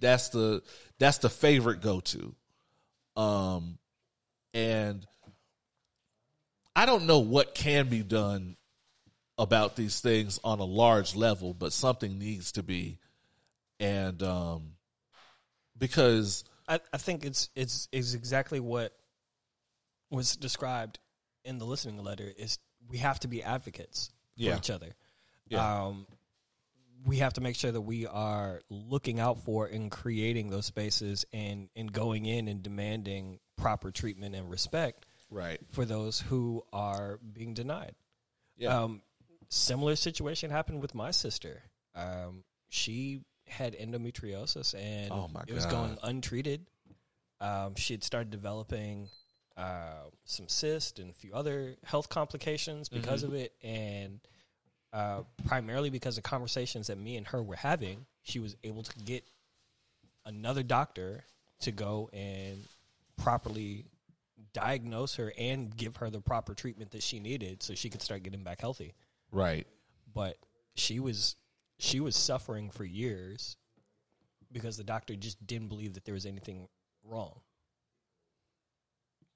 that's 0.00 0.28
the 0.30 0.62
that's 0.98 1.18
the 1.18 1.28
favorite 1.30 1.80
go 1.82 2.00
to. 2.00 2.34
Um 3.16 3.78
and 4.54 5.06
I 6.76 6.84
don't 6.84 7.06
know 7.06 7.20
what 7.20 7.54
can 7.54 7.88
be 7.88 8.02
done 8.02 8.56
about 9.38 9.76
these 9.76 10.00
things 10.00 10.38
on 10.44 10.60
a 10.60 10.64
large 10.64 11.16
level, 11.16 11.54
but 11.54 11.72
something 11.72 12.18
needs 12.18 12.52
to 12.52 12.62
be. 12.62 12.98
And 13.80 14.22
um 14.22 14.72
because 15.78 16.44
I, 16.68 16.80
I 16.92 16.98
think 16.98 17.24
it's 17.24 17.48
it's 17.56 17.88
is 17.92 18.14
exactly 18.14 18.60
what 18.60 18.92
was 20.10 20.36
described 20.36 20.98
in 21.44 21.58
the 21.58 21.64
listening 21.64 22.02
letter 22.02 22.30
is 22.36 22.58
we 22.88 22.98
have 22.98 23.20
to 23.20 23.28
be 23.28 23.42
advocates 23.42 24.10
Yeah. 24.36 24.52
for 24.52 24.58
each 24.58 24.70
other. 24.70 24.94
Yeah. 25.48 25.84
Um, 25.86 26.06
we 27.06 27.18
have 27.18 27.34
to 27.34 27.40
make 27.40 27.56
sure 27.56 27.70
that 27.70 27.80
we 27.80 28.06
are 28.06 28.60
looking 28.68 29.20
out 29.20 29.44
for 29.44 29.66
and 29.66 29.90
creating 29.90 30.50
those 30.50 30.66
spaces 30.66 31.24
and 31.32 31.68
and 31.74 31.90
going 31.92 32.26
in 32.26 32.48
and 32.48 32.62
demanding 32.62 33.38
proper 33.56 33.90
treatment 33.90 34.34
and 34.34 34.50
respect 34.50 35.06
right. 35.30 35.60
for 35.72 35.84
those 35.84 36.20
who 36.20 36.64
are 36.72 37.18
being 37.32 37.54
denied. 37.54 37.94
Yeah. 38.56 38.82
Um, 38.82 39.02
similar 39.48 39.96
situation 39.96 40.50
happened 40.50 40.82
with 40.82 40.94
my 40.94 41.10
sister. 41.10 41.62
Um, 41.94 42.44
she 42.68 43.22
had 43.46 43.74
endometriosis 43.78 44.74
and 44.74 45.12
Oh, 45.12 45.30
it 45.46 45.54
was 45.54 45.66
going 45.66 45.98
untreated. 46.02 46.66
Um, 47.40 47.74
she 47.76 47.94
had 47.94 48.02
started 48.02 48.30
developing 48.30 49.08
uh, 49.56 50.04
some 50.24 50.48
cyst 50.48 50.98
and 50.98 51.10
a 51.10 51.14
few 51.14 51.32
other 51.34 51.76
health 51.84 52.08
complications 52.08 52.88
because 52.88 53.22
Mm-hmm. 53.22 53.34
of 53.34 53.40
it, 53.40 53.52
and 53.62 54.20
uh, 54.92 55.22
primarily 55.46 55.90
because 55.90 56.16
of 56.18 56.24
conversations 56.24 56.86
that 56.88 56.98
me 56.98 57.16
and 57.16 57.26
her 57.28 57.42
were 57.42 57.56
having, 57.56 58.06
she 58.22 58.38
was 58.38 58.56
able 58.64 58.82
to 58.82 58.98
get 59.04 59.24
another 60.24 60.62
doctor 60.62 61.24
to 61.60 61.72
go 61.72 62.10
and 62.12 62.56
properly 63.16 63.84
diagnose 64.52 65.16
her 65.16 65.32
and 65.38 65.74
give 65.76 65.96
her 65.96 66.10
the 66.10 66.20
proper 66.20 66.54
treatment 66.54 66.90
that 66.92 67.02
she 67.02 67.20
needed 67.20 67.62
so 67.62 67.74
she 67.74 67.88
could 67.90 68.02
start 68.02 68.22
getting 68.22 68.42
back 68.42 68.60
healthy. 68.60 68.94
right. 69.32 69.66
But 70.14 70.36
she 70.74 71.00
was 71.00 71.36
she 71.78 72.00
was 72.00 72.16
suffering 72.16 72.70
for 72.70 72.84
years 72.84 73.56
because 74.52 74.76
the 74.76 74.84
doctor 74.84 75.14
just 75.14 75.44
didn't 75.46 75.68
believe 75.68 75.94
that 75.94 76.04
there 76.04 76.14
was 76.14 76.24
anything 76.26 76.68
wrong 77.04 77.40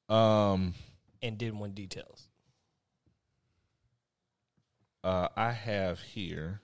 Um 0.09 0.75
and 1.23 1.37
didn't 1.39 1.59
want 1.59 1.75
details. 1.75 2.29
uh 5.05 5.29
I 5.37 5.53
have 5.53 6.01
here 6.01 6.61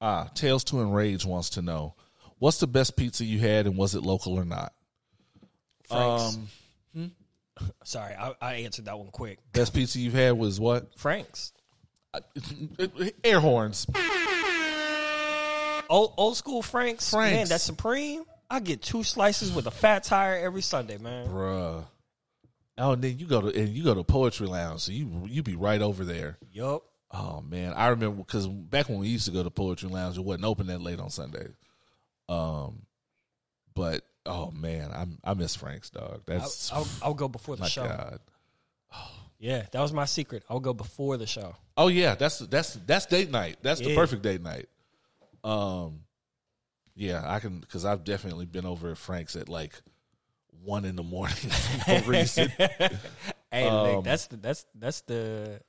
Ah, 0.00 0.28
Tales 0.34 0.62
to 0.64 0.80
Enrage 0.82 1.24
wants 1.24 1.48
to 1.50 1.62
know 1.62 1.94
what's 2.38 2.58
the 2.58 2.66
best 2.66 2.96
pizza 2.96 3.24
you 3.24 3.38
had 3.38 3.66
and 3.66 3.78
was 3.78 3.94
it 3.94 4.02
local 4.02 4.34
or 4.34 4.44
not? 4.44 4.74
Frank's. 5.88 6.36
Um 6.36 6.48
Sorry, 7.84 8.14
I, 8.14 8.34
I 8.40 8.54
answered 8.54 8.84
that 8.86 8.98
one 8.98 9.08
quick. 9.08 9.38
Best 9.52 9.74
pizza 9.74 9.98
you've 9.98 10.12
had 10.14 10.32
was 10.32 10.60
what? 10.60 10.98
Frank's. 10.98 11.52
Air 13.24 13.40
horns. 13.40 13.86
Old 15.88 16.14
old 16.16 16.36
school 16.36 16.62
Frank's. 16.62 17.12
Man, 17.14 17.48
that's 17.48 17.64
supreme. 17.64 18.24
I 18.50 18.60
get 18.60 18.82
two 18.82 19.02
slices 19.02 19.52
with 19.52 19.66
a 19.66 19.70
fat 19.70 20.04
tire 20.04 20.36
every 20.36 20.62
Sunday, 20.62 20.98
man. 20.98 21.26
Bruh. 21.28 21.84
Oh, 22.78 22.92
and 22.92 23.02
then 23.02 23.18
you 23.18 23.26
go 23.26 23.40
to 23.40 23.58
and 23.58 23.68
you 23.68 23.84
go 23.84 23.94
to 23.94 24.04
Poetry 24.04 24.46
Lounge, 24.46 24.80
so 24.80 24.92
you 24.92 25.26
you 25.26 25.42
be 25.42 25.56
right 25.56 25.80
over 25.80 26.04
there. 26.04 26.38
Yup. 26.52 26.82
Oh 27.10 27.40
man, 27.40 27.72
I 27.74 27.88
remember 27.88 28.16
because 28.18 28.46
back 28.46 28.88
when 28.88 28.98
we 28.98 29.08
used 29.08 29.26
to 29.26 29.30
go 29.30 29.42
to 29.42 29.50
Poetry 29.50 29.88
Lounge, 29.88 30.18
it 30.18 30.24
wasn't 30.24 30.44
open 30.44 30.66
that 30.66 30.82
late 30.82 31.00
on 31.00 31.10
Sunday. 31.10 31.48
Um, 32.28 32.82
but 33.74 34.02
oh 34.26 34.50
man, 34.50 34.90
I 34.92 35.30
I 35.30 35.34
miss 35.34 35.54
Frank's 35.56 35.90
dog. 35.90 36.22
I'll, 36.28 36.38
That's 36.38 36.72
I'll, 36.72 36.88
I'll 37.02 37.14
go 37.14 37.28
before 37.28 37.56
the 37.56 37.62
my 37.62 37.68
show. 37.68 37.86
god. 37.86 38.20
Yeah, 39.38 39.66
that 39.70 39.80
was 39.80 39.92
my 39.92 40.06
secret. 40.06 40.44
I'll 40.48 40.60
go 40.60 40.72
before 40.72 41.16
the 41.18 41.26
show. 41.26 41.54
Oh 41.76 41.88
yeah, 41.88 42.14
that's 42.14 42.38
that's 42.38 42.74
that's 42.86 43.04
date 43.06 43.30
night. 43.30 43.58
That's 43.62 43.80
the 43.80 43.90
Yeah. 43.90 43.96
perfect 43.96 44.22
date 44.22 44.40
night. 44.42 44.66
Um, 45.44 46.00
yeah, 46.94 47.22
I 47.24 47.38
can 47.40 47.60
because 47.60 47.84
I've 47.84 48.02
definitely 48.04 48.46
been 48.46 48.64
over 48.64 48.90
at 48.90 48.98
Frank's 48.98 49.36
at 49.36 49.48
like 49.50 49.74
one 50.64 50.84
in 50.86 50.96
the 50.96 51.02
morning 51.02 51.36
for 51.36 51.90
no 51.92 52.00
reason. 52.06 52.52
Hey, 53.52 53.68
Um, 53.68 53.86
Nick, 53.96 54.04
that's 54.04 54.26
the 54.26 54.36
that's 54.38 54.66
that's 54.74 55.00
the 55.02 55.60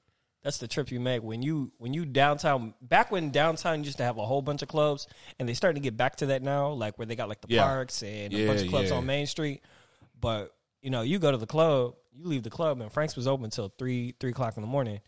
that's 0.43 0.59
the 0.59 0.67
trip 0.67 0.91
you 0.91 0.99
make 0.99 1.23
when 1.23 1.41
you 1.41 1.71
when 1.77 1.93
you 1.93 2.05
downtown. 2.05 2.73
Back 2.81 3.11
when 3.11 3.31
downtown 3.31 3.83
used 3.83 3.97
to 3.97 4.03
have 4.03 4.17
a 4.17 4.25
whole 4.25 4.41
bunch 4.41 4.61
of 4.61 4.67
clubs, 4.69 5.07
and 5.39 5.47
they 5.49 5.53
starting 5.53 5.81
to 5.81 5.85
get 5.85 5.97
back 5.97 6.17
to 6.17 6.27
that 6.27 6.41
now, 6.43 6.69
like 6.69 6.97
where 6.97 7.05
they 7.05 7.15
got 7.15 7.27
like 7.29 7.41
the 7.41 7.47
Yeah. 7.49 7.63
parks 7.63 8.01
and 8.03 8.33
a 8.33 8.37
Yeah, 8.37 8.47
bunch 8.47 8.61
of 8.61 8.69
clubs 8.69 8.89
yeah. 8.89 8.95
on 8.97 9.05
Main 9.05 9.25
Street. 9.27 9.61
But 10.19 10.53
you 10.81 10.89
know, 10.89 11.01
you 11.01 11.19
go 11.19 11.31
to 11.31 11.37
the 11.37 11.47
club, 11.47 11.95
you 12.11 12.25
leave 12.27 12.43
the 12.43 12.49
club, 12.49 12.79
and 12.81 12.91
Frank's 12.91 13.15
was 13.15 13.27
open 13.27 13.45
until 13.45 13.69
three 13.77 14.13
three 14.19 14.29
o'clock 14.31 14.55
in 14.57 14.61
the 14.61 14.67
morning. 14.67 15.01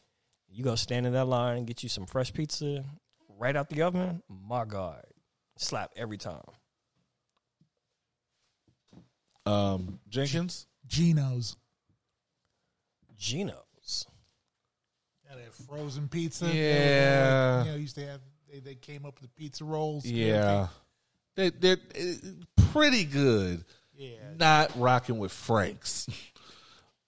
You 0.51 0.63
go 0.63 0.75
stand 0.75 1.05
in 1.05 1.13
that 1.13 1.25
line 1.25 1.57
and 1.59 1.67
get 1.67 1.83
you 1.83 1.89
some 1.89 2.05
fresh 2.07 2.33
pizza 2.33 2.83
right 3.37 3.55
out 3.55 3.69
the 3.69 3.83
oven. 3.83 4.23
My 4.27 4.65
God, 4.65 5.03
slap 5.57 5.91
every 5.95 6.17
time. 6.17 6.41
Um, 9.45 9.99
Jenkins, 10.09 10.67
Jeno's. 10.87 11.55
Jeno's. 13.17 13.63
Yeah, 15.29 15.35
they 15.35 15.43
have 15.43 15.53
frozen 15.53 16.07
pizza. 16.07 16.47
Yeah. 16.47 17.63
you 17.63 17.71
know, 17.71 17.77
used 17.77 17.95
to 17.95 18.05
have. 18.07 18.21
They, 18.51 18.59
they 18.59 18.75
came 18.75 19.05
up 19.05 19.21
with 19.21 19.29
the 19.29 19.41
pizza 19.41 19.63
rolls. 19.63 20.05
Yeah, 20.05 20.67
they 21.35 21.49
they're 21.51 21.77
uh, 21.95 22.63
pretty 22.71 23.05
good. 23.05 23.63
Yeah. 23.95 24.15
Not 24.37 24.71
rocking 24.75 25.19
with 25.19 25.31
Frank's. 25.31 26.07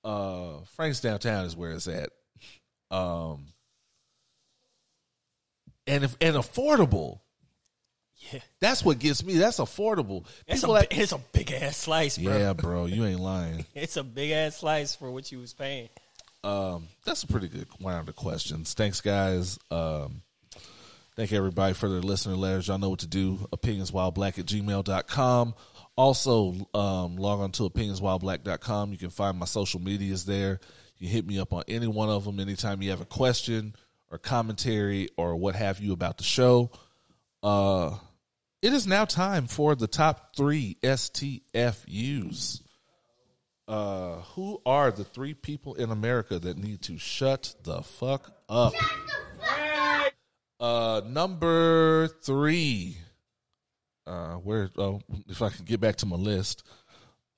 Uh, 0.03 0.61
Frank's 0.75 0.99
downtown 0.99 1.45
is 1.45 1.55
where 1.55 1.71
it's 1.71 1.87
at. 1.87 2.09
Um, 2.91 3.45
and 5.87 6.03
if 6.03 6.15
and 6.21 6.35
affordable. 6.35 7.19
Yeah. 8.31 8.39
That's 8.59 8.85
what 8.85 8.99
gets 8.99 9.23
me. 9.23 9.37
That's 9.37 9.57
affordable. 9.57 10.25
It's 10.47 10.63
a, 10.63 10.67
like- 10.67 10.95
it's 10.95 11.11
a 11.11 11.17
big 11.33 11.51
ass 11.51 11.77
slice, 11.77 12.17
bro. 12.19 12.37
yeah, 12.37 12.53
bro, 12.53 12.85
you 12.85 13.03
ain't 13.05 13.19
lying. 13.19 13.65
It's 13.73 13.97
a 13.97 14.03
big 14.03 14.31
ass 14.31 14.57
slice 14.57 14.95
for 14.95 15.09
what 15.09 15.31
you 15.31 15.39
was 15.39 15.53
paying. 15.53 15.89
Um, 16.43 16.87
that's 17.05 17.23
a 17.23 17.27
pretty 17.27 17.47
good 17.47 17.67
round 17.81 18.09
of 18.09 18.15
questions. 18.15 18.73
Thanks, 18.73 19.01
guys. 19.01 19.59
Um, 19.69 20.21
thank 21.15 21.31
everybody 21.31 21.73
for 21.73 21.89
their 21.89 22.01
listener 22.01 22.35
letters. 22.35 22.67
Y'all 22.67 22.77
know 22.77 22.89
what 22.89 22.99
to 22.99 23.07
do. 23.07 23.37
Opinionswhileblack 23.53 24.39
at 24.39 24.45
gmail.com. 24.45 25.53
Also, 25.95 26.55
um, 26.73 27.17
log 27.17 27.41
on 27.41 27.51
to 27.51 27.69
opinionswhileblack.com. 27.69 28.91
You 28.91 28.97
can 28.97 29.09
find 29.09 29.37
my 29.37 29.45
social 29.45 29.79
medias 29.79 30.25
there. 30.25 30.59
You 30.97 31.07
hit 31.07 31.25
me 31.25 31.39
up 31.39 31.53
on 31.53 31.63
any 31.67 31.87
one 31.87 32.09
of 32.09 32.25
them 32.25 32.39
anytime 32.39 32.81
you 32.81 32.91
have 32.91 33.01
a 33.01 33.05
question 33.05 33.75
or 34.09 34.17
commentary 34.17 35.09
or 35.17 35.35
what 35.35 35.55
have 35.55 35.79
you 35.79 35.93
about 35.93 36.17
the 36.17 36.23
show. 36.23 36.71
Uh, 37.43 37.95
it 38.61 38.73
is 38.73 38.85
now 38.85 39.05
time 39.05 39.47
for 39.47 39.75
the 39.75 39.87
top 39.87 40.35
three 40.35 40.77
STFUs. 40.83 42.61
Uh, 43.71 44.15
who 44.35 44.61
are 44.65 44.91
the 44.91 45.05
three 45.05 45.33
people 45.33 45.75
in 45.75 45.91
America 45.91 46.37
that 46.37 46.57
need 46.57 46.81
to 46.81 46.97
shut 46.97 47.55
the 47.63 47.81
fuck 47.81 48.33
up? 48.49 48.73
Uh, 50.59 50.99
number 51.07 52.09
three. 52.21 52.97
Uh, 54.05 54.33
where? 54.33 54.69
Oh, 54.77 54.99
if 55.29 55.41
I 55.41 55.47
can 55.47 55.63
get 55.63 55.79
back 55.79 55.95
to 55.97 56.05
my 56.05 56.17
list. 56.17 56.67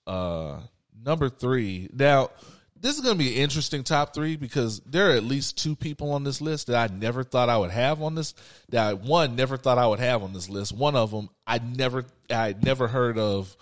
Uh, 0.08 0.62
number 1.06 1.30
three. 1.30 1.88
Now, 1.94 2.32
this 2.76 2.96
is 2.96 3.02
going 3.02 3.16
to 3.16 3.24
be 3.24 3.36
an 3.36 3.42
interesting 3.44 3.84
top 3.84 4.16
three 4.16 4.36
because 4.36 4.80
there 4.88 5.12
are 5.12 5.14
at 5.14 5.24
least 5.24 5.60
two 5.60 5.76
people 5.76 6.14
on 6.14 6.24
this 6.24 6.42
list 6.42 6.66
that 6.66 6.90
I 6.90 6.92
never 6.92 7.24
thought 7.24 7.48
I 7.48 7.60
would 7.60 7.70
have 7.70 8.02
on 8.02 8.16
this. 8.16 8.34
That 8.70 8.88
I, 8.88 8.94
one 8.94 9.36
never 9.36 9.56
thought 9.56 9.78
I 9.78 9.86
would 9.86 10.00
have 10.00 10.24
on 10.24 10.34
this 10.34 10.50
list. 10.50 10.76
One 10.76 10.96
of 10.96 11.12
them 11.12 11.30
I 11.46 11.60
never, 11.60 12.06
I 12.32 12.56
never 12.60 12.88
heard 12.88 13.20
of 13.20 13.56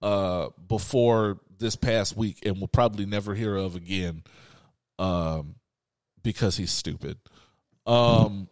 uh, 0.00 0.50
before 0.68 1.40
this 1.64 1.76
past 1.76 2.14
week, 2.14 2.44
and 2.44 2.60
will 2.60 2.68
probably 2.68 3.06
never 3.06 3.34
hear 3.34 3.56
of 3.56 3.74
again, 3.74 4.22
um, 4.98 5.54
because 6.22 6.58
he's 6.58 6.70
stupid. 6.70 7.16
Um, 7.86 8.48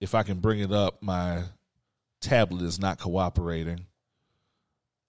if 0.00 0.14
I 0.14 0.22
can 0.22 0.38
bring 0.38 0.60
it 0.60 0.70
up, 0.70 1.02
my 1.02 1.42
tablet 2.20 2.62
is 2.62 2.78
not 2.78 3.00
cooperating. 3.00 3.86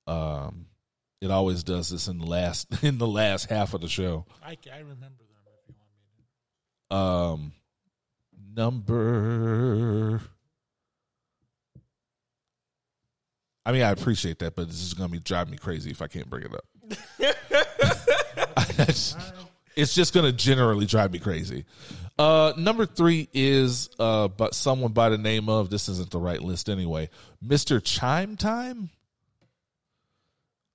Um, 0.07 0.65
it 1.21 1.29
always 1.29 1.63
does 1.63 1.89
this 1.89 2.07
in 2.07 2.17
the 2.17 2.25
last 2.25 2.67
in 2.83 2.97
the 2.97 3.07
last 3.07 3.49
half 3.49 3.75
of 3.75 3.81
the 3.81 3.87
show. 3.87 4.25
I, 4.43 4.57
I 4.73 4.79
remember 4.79 5.05
them 5.05 5.13
if 5.67 5.67
you 5.67 5.75
want 5.77 5.91
me 6.07 6.15
to. 6.89 6.95
Um, 6.95 7.51
number. 8.55 10.21
I 13.63 13.71
mean, 13.71 13.83
I 13.83 13.91
appreciate 13.91 14.39
that, 14.39 14.55
but 14.55 14.67
this 14.67 14.81
is 14.81 14.95
going 14.95 15.09
to 15.09 15.11
be 15.11 15.19
driving 15.19 15.51
me 15.51 15.57
crazy 15.57 15.91
if 15.91 16.01
I 16.01 16.07
can't 16.07 16.27
bring 16.27 16.45
it 16.45 16.53
up. 16.55 16.65
it's 19.75 19.93
just 19.93 20.13
going 20.13 20.25
to 20.25 20.31
generally 20.31 20.85
drive 20.85 21.11
me 21.11 21.19
crazy. 21.19 21.65
Uh, 22.17 22.53
number 22.57 22.85
three 22.85 23.29
is 23.33 23.89
uh, 23.97 24.27
but 24.27 24.53
someone 24.53 24.91
by 24.91 25.09
the 25.09 25.17
name 25.17 25.47
of 25.47 25.69
this 25.69 25.87
isn't 25.87 26.11
the 26.11 26.19
right 26.19 26.41
list 26.41 26.69
anyway. 26.69 27.09
Mister 27.41 27.79
Chime 27.79 28.35
Time. 28.35 28.89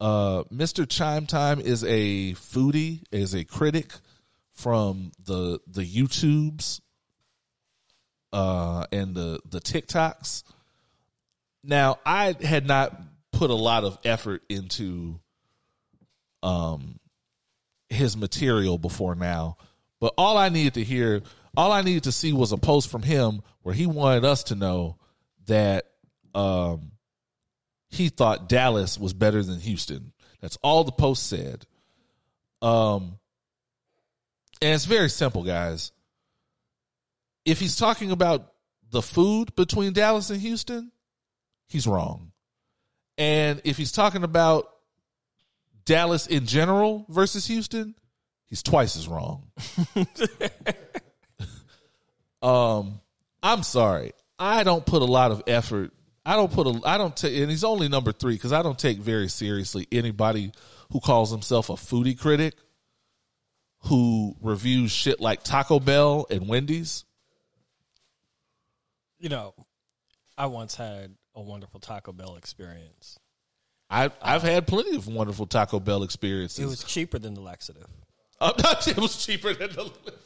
Uh, 0.01 0.43
Mr. 0.53 0.89
Chime 0.89 1.27
Time 1.27 1.61
is 1.61 1.85
a 1.85 2.33
foodie, 2.35 3.03
is 3.13 3.35
a 3.35 3.45
critic 3.45 3.93
from 4.53 5.13
the 5.25 5.61
the 5.67 5.83
YouTubes 5.83 6.81
uh, 8.33 8.87
and 8.91 9.15
the 9.15 9.41
the 9.49 9.61
TikToks. 9.61 10.45
Now, 11.63 11.99
I 12.05 12.35
had 12.43 12.67
not 12.67 12.99
put 13.33 13.51
a 13.51 13.55
lot 13.55 13.85
of 13.85 13.99
effort 14.05 14.43
into 14.49 15.21
um 16.45 17.01
his 17.89 18.17
material 18.17 18.79
before 18.79 19.15
now, 19.15 19.57
but 20.01 20.15
all 20.19 20.37
I 20.37 20.49
needed 20.51 20.75
to 20.75 20.85
hear, 20.85 21.23
all 21.57 21.73
I 21.73 21.83
needed 21.83 22.05
to 22.05 22.13
see 22.13 22.33
was 22.33 22.53
a 22.53 22.57
post 22.57 22.91
from 22.91 23.03
him 23.03 23.43
where 23.63 23.75
he 23.75 23.87
wanted 23.87 24.25
us 24.25 24.45
to 24.45 24.55
know 24.55 24.99
that 25.47 25.87
um 26.35 26.93
he 27.89 28.09
thought 28.09 28.49
Dallas 28.49 28.99
was 28.99 29.15
better 29.15 29.43
than 29.43 29.61
Houston. 29.61 30.13
That's 30.41 30.59
all 30.63 30.85
the 30.85 30.93
post 30.93 31.27
said. 31.27 31.67
Um 32.61 33.19
and 34.61 34.75
it's 34.75 34.85
very 34.85 35.11
simple, 35.11 35.43
guys. 35.43 35.93
If 37.45 37.61
he's 37.61 37.77
talking 37.77 38.11
about 38.11 38.53
the 38.91 39.03
food 39.03 39.55
between 39.55 39.93
Dallas 39.93 40.31
and 40.31 40.41
Houston, 40.41 40.93
he's 41.69 41.87
wrong. 41.87 42.33
And 43.19 43.61
if 43.65 43.77
he's 43.77 43.93
talking 43.93 44.25
about 44.25 44.74
Dallas 45.85 46.27
in 46.27 46.47
general 46.47 47.07
versus 47.09 47.47
Houston, 47.47 47.95
he's 48.47 48.63
twice 48.63 48.97
as 48.97 49.09
wrong. 49.09 49.51
um, 52.43 53.01
I'm 53.43 53.63
sorry. 53.63 54.13
I 54.39 54.65
don't 54.65 54.85
put 54.85 55.03
a 55.03 55.07
lot 55.07 55.31
of 55.31 55.43
effort. 55.47 55.93
I 56.27 56.37
don't 56.37 56.51
put 56.51 56.67
a. 56.67 56.81
I 56.85 56.97
don't 56.97 57.17
take. 57.17 57.37
And 57.37 57.51
he's 57.51 57.65
only 57.65 57.89
number 57.89 58.13
three 58.13 58.35
because 58.35 58.53
I 58.53 58.63
don't 58.63 58.79
take 58.79 58.99
very 58.99 59.29
seriously 59.29 59.87
anybody 59.93 60.53
who 60.91 61.01
calls 61.01 61.31
himself 61.31 61.69
a 61.69 61.75
foodie 61.75 62.19
critic 62.19 62.55
who 63.85 64.35
reviews 64.41 64.91
shit 64.91 65.21
like 65.21 65.43
Taco 65.43 65.79
Bell 65.79 66.27
and 66.31 66.49
Wendy's. 66.49 67.05
You 69.19 69.29
know, 69.29 69.55
I 70.37 70.47
once 70.47 70.75
had 70.75 71.15
a 71.35 71.43
wonderful 71.43 71.81
Taco 71.81 72.13
Bell 72.13 72.37
experience. 72.37 73.19
I, 73.91 74.11
I've 74.23 74.43
had 74.43 74.67
plenty 74.67 74.97
of 74.97 75.07
wonderful 75.07 75.47
Taco 75.47 75.79
Bell 75.79 76.03
experiences. 76.03 76.59
It 76.65 76.67
was 76.67 76.83
cheaper 76.85 77.19
than 77.19 77.35
the 77.35 77.41
laxative. 77.41 77.87
I'm 78.41 78.55
not, 78.63 78.87
it 78.89 78.97
was 78.97 79.25
cheaper 79.25 79.55
than 79.55 79.71
the. 79.71 79.83
Laxative. 79.85 80.21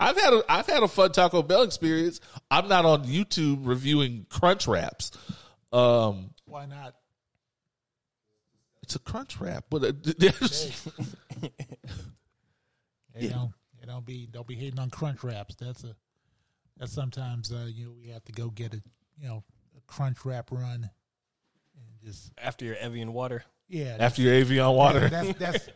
I've 0.00 0.20
had 0.20 0.32
a 0.32 0.42
I've 0.48 0.66
had 0.66 0.82
a 0.82 0.88
fun 0.88 1.12
Taco 1.12 1.42
Bell 1.42 1.62
experience. 1.62 2.20
I'm 2.50 2.66
not 2.66 2.84
on 2.84 3.04
YouTube 3.04 3.60
reviewing 3.66 4.26
Crunch 4.28 4.66
Wraps. 4.66 5.12
Um, 5.72 6.30
Why 6.46 6.66
not? 6.66 6.94
it's 8.82 8.96
a 8.96 8.98
Crunch 8.98 9.38
Wrap, 9.38 9.66
but 9.70 9.84
uh, 9.84 9.92
You 13.18 13.30
know, 13.30 13.52
you 13.80 13.86
don't 13.86 14.06
be 14.06 14.26
don't 14.26 14.46
be 14.46 14.54
hating 14.54 14.78
on 14.78 14.90
crunch 14.90 15.24
wraps. 15.24 15.56
That's 15.56 15.82
a 15.84 15.94
that's 16.76 16.92
sometimes 16.92 17.52
uh, 17.52 17.66
you 17.68 17.86
know 17.86 17.92
we 18.00 18.08
have 18.08 18.24
to 18.24 18.32
go 18.32 18.48
get 18.48 18.74
a 18.74 18.82
you 19.20 19.28
know 19.28 19.42
a 19.76 19.80
crunch 19.86 20.24
wrap 20.24 20.50
run 20.52 20.88
and 22.08 22.14
just 22.14 22.32
After 22.42 22.64
your 22.64 22.76
Evian 22.76 23.12
water. 23.12 23.44
yeah. 23.68 23.96
after 24.00 24.22
your 24.22 24.34
Evian 24.34 24.70
water, 24.70 25.08
that's 25.08 25.38
that's 25.38 25.68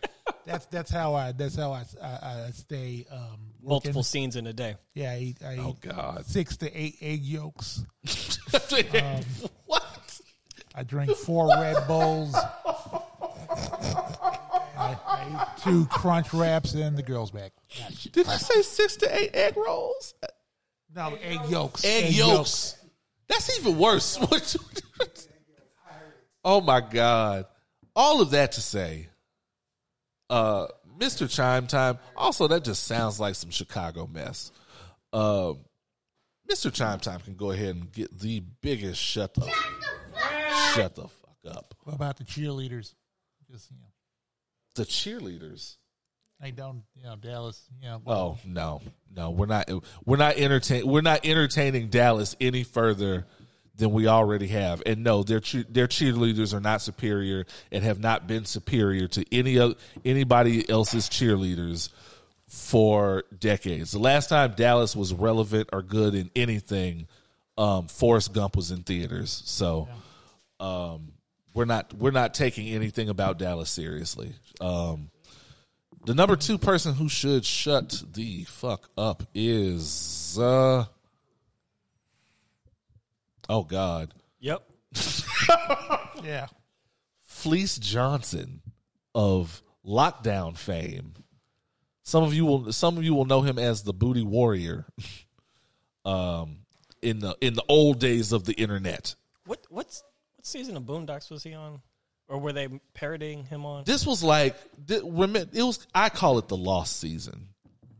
that's 0.46 0.66
that's 0.66 0.90
how 0.90 1.14
I 1.14 1.32
that's 1.32 1.56
how 1.56 1.72
I 1.72 1.84
I, 2.02 2.06
I 2.46 2.50
stay 2.52 3.06
um 3.10 3.18
working. 3.60 3.68
Multiple 3.68 4.02
scenes 4.02 4.36
in 4.36 4.46
a 4.46 4.52
day. 4.52 4.76
Yeah, 4.94 5.12
I 5.12 5.18
eat, 5.18 5.36
I 5.44 5.56
Oh, 5.59 5.70
eat 5.70 5.80
God. 5.88 6.24
six 6.26 6.56
to 6.59 6.72
eight 6.78 6.96
egg 7.00 7.22
yolks. 7.22 7.84
what? 9.66 10.20
I 10.74 10.82
drink 10.84 11.14
four 11.16 11.48
Red 11.48 11.86
Bulls. 11.86 12.34
I, 12.34 12.48
I 15.06 15.28
eat 15.30 15.62
two 15.62 15.86
crunch 15.86 16.32
wraps 16.32 16.74
and 16.74 16.96
the 16.96 17.02
girls 17.02 17.30
back. 17.30 17.52
Did 18.12 18.26
you 18.26 18.32
say 18.32 18.62
six 18.62 18.96
to 18.96 19.14
eight 19.20 19.30
egg 19.34 19.56
rolls? 19.56 20.14
No, 20.94 21.14
egg 21.22 21.40
yolks. 21.48 21.84
Egg, 21.84 22.12
yolks. 22.14 22.76
That's 23.28 23.59
even 23.59 23.78
worse. 23.78 24.18
What 26.43 26.51
you- 26.51 26.56
oh 26.56 26.60
my 26.60 26.81
god! 26.81 27.47
All 27.94 28.20
of 28.20 28.31
that 28.31 28.52
to 28.52 28.60
say, 28.60 29.09
uh, 30.31 30.66
Mr. 30.98 31.28
Chime 31.31 31.66
Time. 31.66 31.98
Also, 32.16 32.48
that 32.48 32.64
just 32.64 32.85
sounds 32.85 33.19
like 33.20 33.35
some 33.35 33.51
Chicago 33.51 34.06
mess. 34.06 34.51
Um, 35.12 35.59
Mr. 36.51 36.73
Chime 36.73 37.01
Time 37.01 37.20
can 37.20 37.35
go 37.35 37.51
ahead 37.51 37.74
and 37.74 37.93
get 37.93 38.19
the 38.19 38.40
biggest 38.60 39.01
shut 39.01 39.35
the 39.35 39.47
shut 40.74 40.94
the 40.94 41.09
fuck 41.09 41.56
up. 41.56 41.74
What 41.85 41.94
about 41.94 42.16
the 42.16 42.24
cheerleaders? 42.24 42.94
Just 43.51 43.70
you 43.70 43.77
know, 43.78 43.86
The 44.77 44.85
cheerleaders. 44.85 45.77
they 46.40 46.51
don't. 46.51 46.82
You 46.97 47.05
know, 47.05 47.16
Dallas. 47.16 47.62
You 47.81 47.89
know. 47.89 48.02
Oh 48.06 48.39
no, 48.47 48.81
no, 49.14 49.31
we're 49.31 49.47
not. 49.47 49.69
We're 50.05 50.16
not 50.16 50.36
entertain. 50.36 50.86
We're 50.86 51.01
not 51.02 51.24
entertaining 51.27 51.89
Dallas 51.89 52.36
any 52.40 52.64
further 52.64 53.27
than 53.77 53.93
we 53.93 54.07
already 54.07 54.49
have. 54.49 54.82
And 54.85 55.03
no, 55.03 55.23
their 55.23 55.40
their 55.69 55.89
cheerleaders 55.89 56.55
are 56.55 56.61
not 56.61 56.82
superior 56.82 57.47
and 57.70 57.85
have 57.85 57.99
not 57.99 58.27
been 58.27 58.44
superior 58.44 59.09
to 59.09 59.24
any 59.35 59.59
of 59.59 59.77
anybody 60.05 60.69
else's 60.69 61.09
cheerleaders 61.09 61.90
for 62.47 63.24
decades. 63.39 63.93
The 63.93 63.99
last 63.99 64.28
time 64.28 64.53
Dallas 64.57 64.94
was 64.94 65.15
relevant 65.15 65.70
or 65.73 65.82
good 65.82 66.15
in 66.15 66.31
anything, 66.36 67.07
um, 67.57 67.89
Forrest 67.89 68.35
Gump 68.35 68.57
was 68.57 68.70
in 68.70 68.82
theaters. 68.82 69.43
So 69.47 69.89
um, 70.61 71.12
we're 71.55 71.65
not 71.65 71.94
we're 71.94 72.11
not 72.11 72.35
taking 72.35 72.69
anything 72.69 73.09
about 73.09 73.39
Dallas 73.39 73.70
seriously. 73.70 74.32
Um, 74.61 75.11
the 76.05 76.15
number 76.15 76.36
two 76.36 76.59
person 76.59 76.94
who 76.94 77.09
should 77.09 77.44
shut 77.44 78.03
the 78.12 78.44
fuck 78.44 78.90
up 78.99 79.23
is 79.35 80.39
uh 80.39 80.85
oh 83.53 83.62
god 83.62 84.12
Yep. 84.41 84.62
Yeah. 86.23 86.47
Fleece 87.23 87.79
Johnson 87.79 88.61
of 89.15 89.62
Lockdown 89.87 90.57
fame. 90.57 91.15
Some 92.05 92.23
of 92.23 92.35
you 92.35 92.45
will 92.45 92.73
some 92.73 92.97
of 92.99 93.05
you 93.05 93.15
will 93.15 93.24
know 93.24 93.43
him 93.43 93.59
as 93.59 93.83
the 93.83 93.93
Booty 93.93 94.23
Warrior. 94.23 94.87
um 96.05 96.59
in 97.01 97.20
the 97.20 97.37
in 97.41 97.55
the 97.55 97.65
old 97.69 97.99
days 97.99 98.33
of 98.33 98.45
the 98.45 98.53
internet. 98.53 99.15
What 99.47 99.65
what's 99.70 100.03
what 100.37 100.47
season 100.47 100.77
of 100.77 100.85
Boondocks 100.85 101.31
was 101.31 101.43
he 101.43 101.55
on, 101.55 101.81
or 102.29 102.39
were 102.39 102.53
they 102.53 102.69
parodying 102.95 103.45
him 103.45 103.65
on? 103.66 103.85
This 103.85 104.07
was 104.07 104.23
like 104.23 104.57
thi- 104.87 104.97
it 104.97 105.05
was 105.05 105.87
I 105.95 106.09
call 106.09 106.39
it 106.39 106.49
the 106.49 106.57
lost 106.57 106.99
season. 106.99 107.49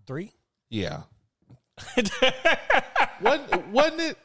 Three. 0.07 0.33
Yeah. 0.71 1.03
wasn't, 3.21 3.69
wasn't 3.69 4.01
it? 4.01 4.19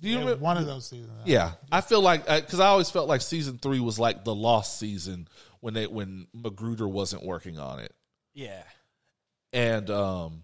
Do 0.00 0.08
you 0.08 0.14
Yeah, 0.14 0.20
remember? 0.20 0.42
one 0.44 0.56
of 0.56 0.66
those 0.66 0.86
seasons. 0.86 1.10
Yeah, 1.24 1.52
I 1.72 1.80
feel 1.80 2.00
like 2.00 2.26
because 2.26 2.60
I 2.60 2.66
always 2.68 2.90
felt 2.90 3.08
like 3.08 3.20
season 3.20 3.58
three 3.58 3.80
was 3.80 3.98
like 3.98 4.24
the 4.24 4.34
lost 4.34 4.78
season 4.78 5.28
when 5.60 5.74
they 5.74 5.86
when 5.86 6.26
McGruder 6.36 6.88
wasn't 6.90 7.24
working 7.24 7.58
on 7.58 7.80
it, 7.80 7.92
Yeah. 8.34 8.62
and 9.52 9.90
um, 9.90 10.42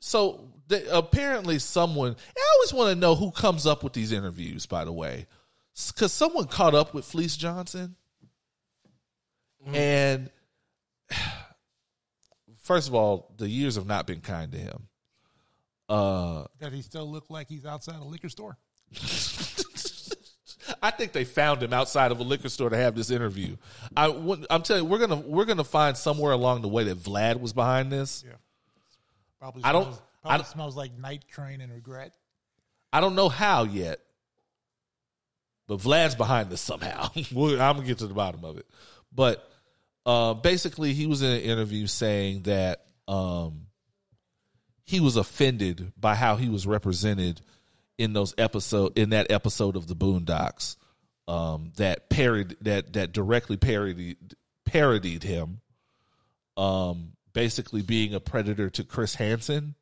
so 0.00 0.52
they, 0.68 0.86
apparently 0.88 1.58
someone. 1.58 2.14
I 2.36 2.46
always 2.56 2.72
want 2.74 2.90
to 2.90 2.94
know 3.00 3.14
who 3.14 3.30
comes 3.30 3.66
up 3.66 3.82
with 3.82 3.94
these 3.94 4.12
interviews. 4.12 4.66
By 4.66 4.84
the 4.84 4.92
way, 4.92 5.26
because 5.88 6.12
someone 6.12 6.46
caught 6.46 6.74
up 6.74 6.92
with 6.92 7.06
Fleece 7.06 7.36
Johnson, 7.38 7.96
and 9.72 10.30
first 12.62 12.88
of 12.88 12.94
all, 12.94 13.32
the 13.38 13.48
years 13.48 13.76
have 13.76 13.86
not 13.86 14.06
been 14.06 14.20
kind 14.20 14.52
to 14.52 14.58
him. 14.58 14.88
Uh, 15.88 16.44
Does 16.60 16.72
he 16.72 16.82
still 16.82 17.10
look 17.10 17.30
like 17.30 17.48
he's 17.48 17.64
outside 17.66 17.96
a 17.96 18.04
liquor 18.04 18.28
store? 18.28 18.56
I 20.82 20.90
think 20.90 21.12
they 21.12 21.24
found 21.24 21.62
him 21.62 21.72
outside 21.72 22.12
of 22.12 22.20
a 22.20 22.22
liquor 22.22 22.48
store 22.48 22.70
to 22.70 22.76
have 22.76 22.94
this 22.94 23.10
interview. 23.10 23.56
I, 23.96 24.06
am 24.50 24.62
telling 24.62 24.84
you, 24.84 24.88
we're 24.88 24.98
gonna 24.98 25.16
we're 25.16 25.44
gonna 25.44 25.64
find 25.64 25.96
somewhere 25.96 26.32
along 26.32 26.62
the 26.62 26.68
way 26.68 26.84
that 26.84 26.98
Vlad 26.98 27.40
was 27.40 27.52
behind 27.52 27.90
this. 27.92 28.24
Yeah. 28.26 28.34
Probably. 29.38 29.64
I 29.64 29.72
don't- 29.72 29.84
Smells, 29.84 29.98
I 29.98 30.28
probably 30.28 30.38
don't- 30.38 30.52
smells 30.52 30.76
like 30.76 30.98
night 30.98 31.24
train 31.28 31.60
and 31.60 31.72
regret. 31.72 32.14
I 32.92 33.00
don't 33.00 33.14
know 33.14 33.28
how 33.28 33.64
yet, 33.64 34.00
but 35.66 35.78
Vlad's 35.78 36.14
behind 36.14 36.50
this 36.50 36.60
somehow. 36.60 37.10
I'm 37.16 37.34
gonna 37.34 37.82
get 37.82 37.98
to 37.98 38.06
the 38.06 38.14
bottom 38.14 38.44
of 38.44 38.58
it. 38.58 38.66
But 39.12 39.48
uh, 40.06 40.34
basically, 40.34 40.92
he 40.94 41.06
was 41.06 41.22
in 41.22 41.30
an 41.30 41.40
interview 41.40 41.86
saying 41.86 42.42
that 42.42 42.84
um, 43.08 43.66
he 44.84 45.00
was 45.00 45.16
offended 45.16 45.92
by 45.96 46.14
how 46.14 46.36
he 46.36 46.48
was 46.48 46.66
represented 46.66 47.40
in 48.00 48.14
those 48.14 48.34
episode 48.38 48.98
in 48.98 49.10
that 49.10 49.30
episode 49.30 49.76
of 49.76 49.86
the 49.86 49.94
Boondocks 49.94 50.76
um, 51.28 51.72
that 51.76 52.08
parodied 52.08 52.56
that 52.62 52.94
that 52.94 53.12
directly 53.12 53.58
parodied 53.58 54.16
parodied 54.64 55.22
him, 55.22 55.60
um, 56.56 57.12
basically 57.34 57.82
being 57.82 58.14
a 58.14 58.20
predator 58.20 58.70
to 58.70 58.84
Chris 58.84 59.16
Hansen, 59.16 59.74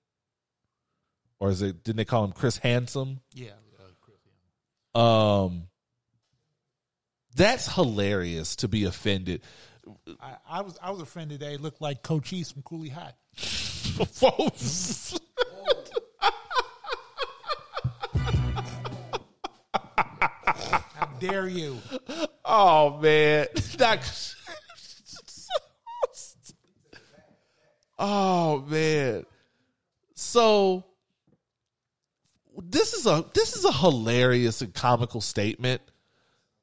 or 1.38 1.50
is 1.50 1.62
it? 1.62 1.84
Didn't 1.84 1.98
they 1.98 2.04
call 2.04 2.24
him 2.24 2.32
Chris 2.32 2.58
Handsome? 2.58 3.20
Yeah. 3.32 3.52
Um, 4.94 5.68
that's 7.36 7.72
hilarious 7.72 8.56
to 8.56 8.68
be 8.68 8.84
offended. 8.84 9.42
I, 10.20 10.36
I 10.48 10.62
was 10.62 10.76
I 10.82 10.90
was 10.90 11.00
offended 11.00 11.38
that 11.40 11.52
he 11.52 11.56
looked 11.56 11.80
like 11.80 12.02
Cochise 12.02 12.50
from 12.50 12.62
Cooley 12.62 12.88
High. 12.88 13.14
dare 21.18 21.48
you? 21.48 21.78
oh 22.44 22.98
man, 22.98 23.46
That- 23.78 24.34
oh 27.98 28.64
man. 28.66 29.24
So 30.14 30.84
this 32.56 32.92
is 32.92 33.06
a 33.06 33.24
this 33.34 33.56
is 33.56 33.64
a 33.64 33.72
hilarious 33.72 34.60
and 34.62 34.74
comical 34.74 35.20
statement, 35.20 35.82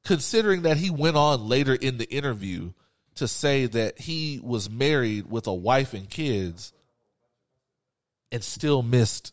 considering 0.04 0.62
that 0.62 0.76
he 0.76 0.90
went 0.90 1.16
on 1.16 1.48
later 1.48 1.74
in 1.74 1.98
the 1.98 2.08
interview 2.10 2.72
to 3.16 3.26
say 3.26 3.66
that 3.66 3.98
he 3.98 4.40
was 4.42 4.68
married 4.68 5.30
with 5.30 5.46
a 5.46 5.54
wife 5.54 5.94
and 5.94 6.08
kids 6.10 6.72
and 8.30 8.44
still 8.44 8.82
missed 8.82 9.32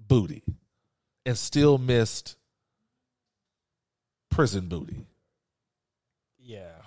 booty 0.00 0.42
and 1.24 1.38
still 1.38 1.78
missed 1.78 2.36
prison 4.32 4.66
booty. 4.66 5.06
Yeah. 6.38 6.82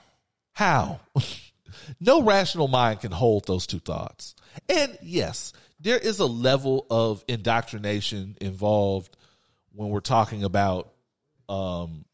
How? 0.53 0.99
no 1.99 2.21
rational 2.21 2.67
mind 2.67 3.01
can 3.01 3.11
hold 3.11 3.45
those 3.47 3.67
two 3.67 3.79
thoughts. 3.79 4.35
And 4.67 4.97
yes, 5.01 5.53
there 5.79 5.97
is 5.97 6.19
a 6.19 6.25
level 6.25 6.85
of 6.89 7.23
indoctrination 7.27 8.37
involved 8.41 9.15
when 9.73 9.89
we're 9.89 9.99
talking 9.99 10.43
about 10.43 10.93
um, 11.47 12.05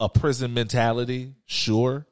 a 0.00 0.08
prison 0.08 0.54
mentality, 0.54 1.34
sure. 1.44 2.06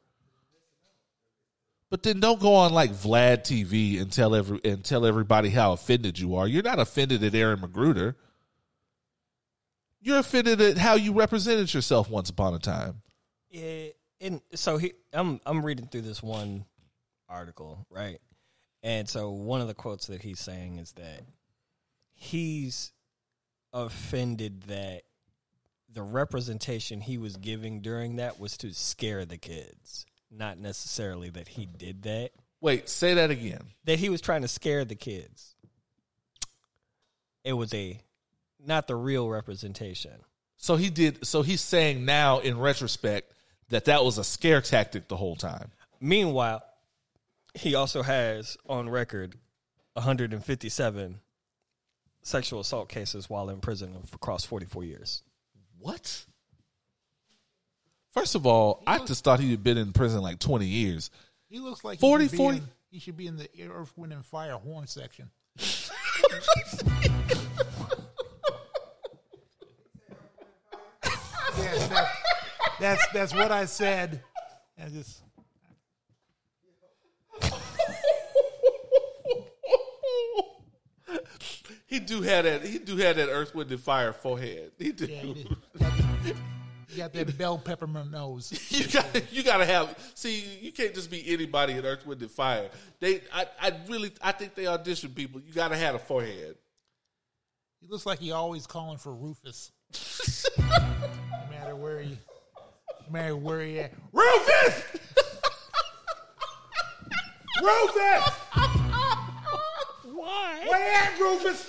But 1.90 2.02
then 2.02 2.18
don't 2.18 2.40
go 2.40 2.56
on 2.56 2.72
like 2.72 2.90
Vlad 2.90 3.42
TV 3.42 4.00
and 4.00 4.12
tell 4.12 4.34
every 4.34 4.60
and 4.64 4.84
tell 4.84 5.06
everybody 5.06 5.50
how 5.50 5.72
offended 5.72 6.18
you 6.18 6.34
are. 6.34 6.48
You're 6.48 6.64
not 6.64 6.80
offended 6.80 7.22
at 7.22 7.36
Aaron 7.36 7.60
McGruder. 7.60 8.16
You're 10.04 10.18
offended 10.18 10.60
at 10.60 10.76
how 10.76 10.94
you 10.94 11.14
represented 11.14 11.72
yourself 11.72 12.10
once 12.10 12.28
upon 12.28 12.52
a 12.52 12.58
time. 12.58 13.00
Yeah, 13.50 13.86
and 14.20 14.42
so 14.54 14.76
he, 14.76 14.92
I'm 15.14 15.40
I'm 15.46 15.64
reading 15.64 15.86
through 15.86 16.02
this 16.02 16.22
one 16.22 16.66
article, 17.26 17.86
right? 17.88 18.18
And 18.82 19.08
so 19.08 19.30
one 19.30 19.62
of 19.62 19.66
the 19.66 19.74
quotes 19.74 20.08
that 20.08 20.20
he's 20.20 20.40
saying 20.40 20.76
is 20.76 20.92
that 20.92 21.22
he's 22.12 22.92
offended 23.72 24.64
that 24.64 25.04
the 25.90 26.02
representation 26.02 27.00
he 27.00 27.16
was 27.16 27.36
giving 27.36 27.80
during 27.80 28.16
that 28.16 28.38
was 28.38 28.58
to 28.58 28.74
scare 28.74 29.24
the 29.24 29.38
kids, 29.38 30.04
not 30.30 30.58
necessarily 30.58 31.30
that 31.30 31.48
he 31.48 31.64
did 31.64 32.02
that. 32.02 32.32
Wait, 32.60 32.90
say 32.90 33.14
that 33.14 33.30
again. 33.30 33.62
That 33.84 33.98
he 33.98 34.10
was 34.10 34.20
trying 34.20 34.42
to 34.42 34.48
scare 34.48 34.84
the 34.84 34.96
kids. 34.96 35.54
It 37.42 37.54
was 37.54 37.72
a 37.72 38.00
not 38.66 38.86
the 38.86 38.96
real 38.96 39.28
representation. 39.28 40.12
So 40.56 40.76
he 40.76 40.90
did. 40.90 41.26
So 41.26 41.42
he's 41.42 41.60
saying 41.60 42.04
now, 42.04 42.38
in 42.38 42.58
retrospect, 42.58 43.32
that 43.68 43.86
that 43.86 44.04
was 44.04 44.18
a 44.18 44.24
scare 44.24 44.60
tactic 44.60 45.08
the 45.08 45.16
whole 45.16 45.36
time. 45.36 45.70
Meanwhile, 46.00 46.62
he 47.54 47.74
also 47.74 48.02
has 48.02 48.56
on 48.66 48.88
record 48.88 49.36
157 49.94 51.20
sexual 52.22 52.60
assault 52.60 52.88
cases 52.88 53.28
while 53.28 53.50
in 53.50 53.60
prison 53.60 53.96
across 54.12 54.44
44 54.44 54.84
years. 54.84 55.22
What? 55.78 56.24
First 58.12 58.34
of 58.34 58.46
all, 58.46 58.82
I 58.86 58.98
just 59.04 59.24
thought 59.24 59.40
he'd 59.40 59.64
been 59.64 59.76
in 59.76 59.92
prison 59.92 60.22
like 60.22 60.38
twenty 60.38 60.66
years. 60.66 61.10
He 61.48 61.58
looks 61.58 61.82
like 61.84 61.98
40, 61.98 62.24
he 62.24 62.28
should, 62.28 62.36
40. 62.36 62.58
In, 62.58 62.64
he 62.90 62.98
should 63.00 63.16
be 63.16 63.26
in 63.26 63.36
the 63.36 63.48
Earth, 63.68 63.92
Wind, 63.96 64.12
and 64.12 64.24
Fire 64.24 64.52
horn 64.56 64.86
section. 64.86 65.30
that, 71.78 72.08
that's 72.80 73.06
that's 73.12 73.34
what 73.34 73.52
I 73.52 73.66
said. 73.66 74.22
And 74.76 74.92
just 74.92 75.22
He 81.94 82.00
do 82.00 82.22
have 82.22 82.44
that. 82.44 82.64
He 82.64 82.78
do 82.78 82.96
have 82.96 83.14
that 83.16 83.28
Earth, 83.28 83.54
Wind, 83.54 83.70
and 83.70 83.80
Fire 83.80 84.12
forehead. 84.12 84.72
He 84.78 84.90
do. 84.90 85.06
yeah, 85.06 85.20
he 85.20 85.34
did. 85.34 85.56
Got 85.78 85.92
you 86.88 86.96
got 86.96 87.12
that 87.12 87.38
bell 87.38 87.56
peppermint 87.56 88.10
nose. 88.10 88.52
You 88.70 88.88
got. 88.88 89.32
You 89.32 89.42
got 89.44 89.58
to 89.58 89.64
have. 89.64 89.96
See, 90.14 90.44
you 90.60 90.72
can't 90.72 90.92
just 90.92 91.08
be 91.08 91.22
anybody 91.32 91.74
in 91.74 91.84
Earth, 91.84 92.04
Wind, 92.04 92.20
and 92.20 92.30
Fire. 92.30 92.68
They. 92.98 93.20
I. 93.32 93.46
I 93.60 93.72
really. 93.88 94.10
I 94.20 94.32
think 94.32 94.56
they 94.56 94.66
audition 94.66 95.10
people. 95.10 95.40
You 95.40 95.52
got 95.52 95.68
to 95.68 95.76
have 95.76 95.94
a 95.94 96.00
forehead. 96.00 96.56
He 97.80 97.86
looks 97.86 98.06
like 98.06 98.18
he 98.18 98.32
always 98.32 98.66
calling 98.66 98.98
for 98.98 99.14
Rufus. 99.14 99.70
No 100.58 101.50
matter 101.50 101.76
where 101.76 102.02
you, 102.02 102.16
no 103.06 103.10
matter 103.12 103.36
where 103.36 103.64
you 103.64 103.80
at. 103.80 103.92
Rufus! 104.12 104.84
Rufus! 107.62 108.30
Why? 110.12 110.64
Where 110.68 110.92
at, 110.94 111.18
Rufus? 111.18 111.68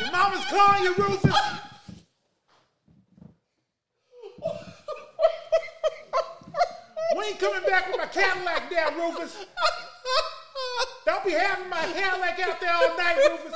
Your 0.00 0.10
mama's 0.12 0.44
calling 0.46 0.82
you, 0.84 0.94
Rufus. 0.94 1.34
We 7.16 7.24
ain't 7.26 7.38
coming 7.38 7.62
back 7.68 7.86
with 7.86 7.98
my 7.98 8.06
Cadillac 8.06 8.70
there, 8.70 8.90
Rufus. 8.96 9.46
Don't 11.06 11.24
be 11.24 11.32
having 11.32 11.68
my 11.68 11.84
Cadillac 11.84 12.40
out 12.40 12.60
there 12.60 12.72
all 12.74 12.96
night, 12.96 13.16
Rufus. 13.30 13.54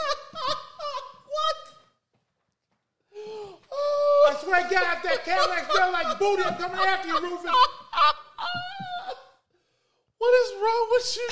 I 4.29 4.37
swear 4.43 4.63
to 4.63 4.75
God, 4.75 4.97
if 4.97 5.03
that 5.03 5.25
Cadillac 5.25 5.71
smell 5.71 5.93
like 5.93 6.19
booty, 6.19 6.43
I'm 6.43 6.55
coming 6.57 6.79
after 6.79 7.09
you, 7.09 7.21
Rufus. 7.21 7.51
What 10.19 10.35
is 10.35 10.53
wrong 10.61 10.89
with 10.91 11.17
you? 11.17 11.29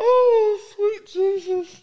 oh, 0.00 0.60
sweet 0.74 1.06
Jesus. 1.06 1.82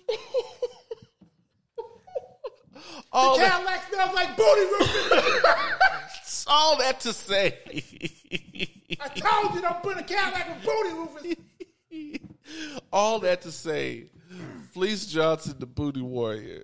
all, 3.11 3.37
The 3.37 3.43
Cadillac 3.43 3.87
smells 3.91 4.13
like 4.15 4.35
booty, 4.35 4.61
Rufus. 4.61 5.15
all 6.47 6.77
that 6.77 6.99
to 7.01 7.13
say. 7.13 8.13
I 8.99 9.07
told 9.09 9.55
you 9.55 9.61
don't 9.61 9.83
put 9.83 9.97
a 9.97 10.03
Cadillac 10.03 10.47
with 10.49 10.63
booty, 10.65 10.93
Rufus. 10.93 11.35
all 12.93 13.19
that 13.19 13.41
to 13.41 13.51
say, 13.51 14.05
Fleece 14.73 15.05
Johnson, 15.07 15.55
the 15.59 15.65
booty 15.65 16.01
warrior, 16.01 16.63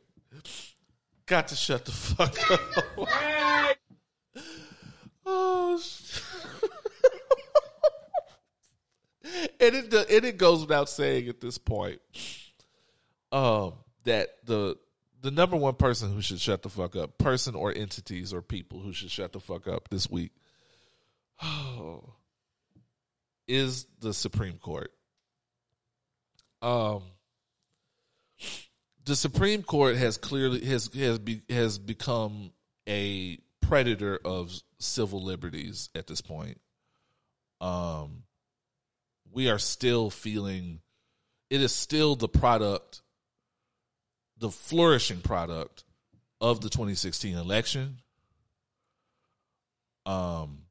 got 1.25 1.49
to 1.49 1.55
shut 1.55 1.85
the 1.85 1.91
fuck 1.91 2.51
up. 2.51 2.59
oh, 5.25 5.81
and 9.59 9.75
it 9.75 9.93
and 9.93 10.25
it 10.25 10.37
goes 10.37 10.61
without 10.61 10.89
saying 10.89 11.27
at 11.27 11.41
this 11.41 11.57
point, 11.57 11.99
um, 13.31 13.73
that 14.05 14.29
the 14.45 14.77
the 15.21 15.31
number 15.31 15.55
one 15.55 15.75
person 15.75 16.13
who 16.13 16.21
should 16.21 16.39
shut 16.39 16.61
the 16.61 16.69
fuck 16.69 16.95
up, 16.95 17.17
person 17.17 17.55
or 17.55 17.73
entities 17.73 18.33
or 18.33 18.41
people 18.41 18.79
who 18.79 18.93
should 18.93 19.11
shut 19.11 19.31
the 19.31 19.39
fuck 19.39 19.67
up 19.67 19.89
this 19.89 20.09
week, 20.09 20.31
is 23.47 23.85
the 23.99 24.13
Supreme 24.13 24.57
Court. 24.57 24.91
Um, 26.61 27.03
the 29.05 29.15
Supreme 29.15 29.63
Court 29.63 29.97
has 29.97 30.17
clearly 30.17 30.65
has 30.65 30.89
has 30.93 31.19
be, 31.19 31.41
has 31.49 31.77
become 31.77 32.51
a 32.87 33.37
predator 33.61 34.19
of 34.23 34.53
civil 34.79 35.21
liberties 35.21 35.89
at 35.95 36.07
this 36.07 36.21
point. 36.21 36.59
Um, 37.59 38.23
we 39.31 39.49
are 39.49 39.59
still 39.59 40.09
feeling 40.09 40.79
it 41.49 41.61
is 41.61 41.73
still 41.73 42.15
the 42.15 42.27
product, 42.27 43.01
the 44.37 44.49
flourishing 44.51 45.21
product 45.21 45.83
of 46.41 46.61
the 46.61 46.69
2016 46.69 47.35
election. 47.35 47.97
Um, 50.05 50.62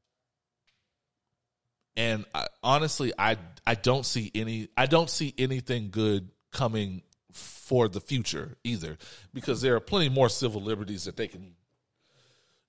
and 1.95 2.25
I, 2.33 2.47
honestly, 2.63 3.13
I 3.17 3.37
I 3.65 3.75
don't 3.75 4.05
see 4.05 4.31
any 4.33 4.69
I 4.75 4.85
don't 4.85 5.09
see 5.09 5.33
anything 5.37 5.89
good 5.91 6.29
coming 6.51 7.01
for 7.31 7.87
the 7.87 8.01
future 8.01 8.57
either, 8.63 8.97
because 9.33 9.61
there 9.61 9.75
are 9.75 9.79
plenty 9.79 10.09
more 10.09 10.29
civil 10.29 10.61
liberties 10.61 11.05
that 11.05 11.17
they 11.17 11.27
can 11.27 11.55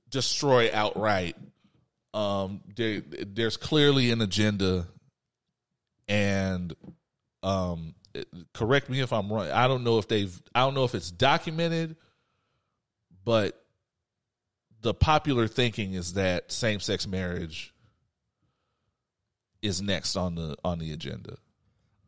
destroy 0.08 0.70
outright. 0.72 1.36
Um, 2.14 2.60
there, 2.76 3.00
there's 3.00 3.56
clearly 3.56 4.12
an 4.12 4.20
agenda, 4.20 4.86
and 6.06 6.74
um, 7.42 7.94
correct 8.52 8.88
me 8.88 9.00
if 9.00 9.12
I'm 9.12 9.32
wrong. 9.32 9.50
I 9.50 9.66
don't 9.66 9.82
know 9.84 9.98
if 9.98 10.06
they've 10.06 10.40
I 10.54 10.60
don't 10.60 10.74
know 10.74 10.84
if 10.84 10.94
it's 10.94 11.10
documented, 11.10 11.96
but 13.24 13.60
the 14.80 14.94
popular 14.94 15.48
thinking 15.48 15.94
is 15.94 16.14
that 16.14 16.52
same 16.52 16.78
sex 16.78 17.06
marriage 17.06 17.73
is 19.64 19.80
next 19.80 20.14
on 20.14 20.34
the 20.34 20.56
on 20.62 20.78
the 20.78 20.92
agenda. 20.92 21.36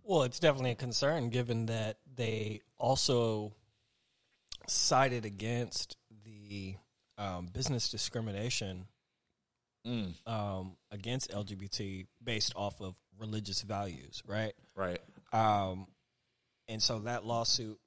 Well, 0.05 0.23
it's 0.23 0.39
definitely 0.39 0.73
a 0.73 0.77
concern 0.77 1.31
given 1.31 1.67
that 1.67 1.99
they 2.15 2.61
also 2.79 3.55
sided 4.69 5.25
against 5.25 5.97
the 6.25 6.77
um, 7.19 7.49
business 7.53 7.89
discrimination 7.89 8.87
um, 10.27 10.77
against 10.91 11.31
LGBT 11.31 12.07
based 12.23 12.53
off 12.57 12.81
of 12.81 12.95
religious 13.19 13.63
values, 13.63 14.23
right? 14.27 14.53
Right. 14.75 15.01
Um, 15.33 15.87
and 16.69 16.83
so 16.83 17.01
that 17.01 17.25
lawsuit 17.25 17.79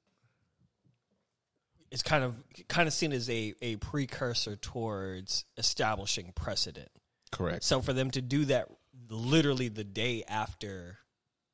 is 1.90 2.02
kind 2.02 2.24
of 2.24 2.34
kind 2.68 2.86
of 2.86 2.94
seen 2.94 3.12
as 3.12 3.28
a, 3.28 3.54
a 3.60 3.76
precursor 3.76 4.56
towards 4.56 5.44
establishing 5.56 6.32
precedent. 6.34 6.88
Correct. 7.32 7.64
So 7.64 7.80
for 7.80 7.92
them 7.92 8.10
to 8.12 8.22
do 8.22 8.46
that 8.46 8.68
literally 9.10 9.68
the 9.68 9.84
day 9.84 10.22
after 10.26 10.98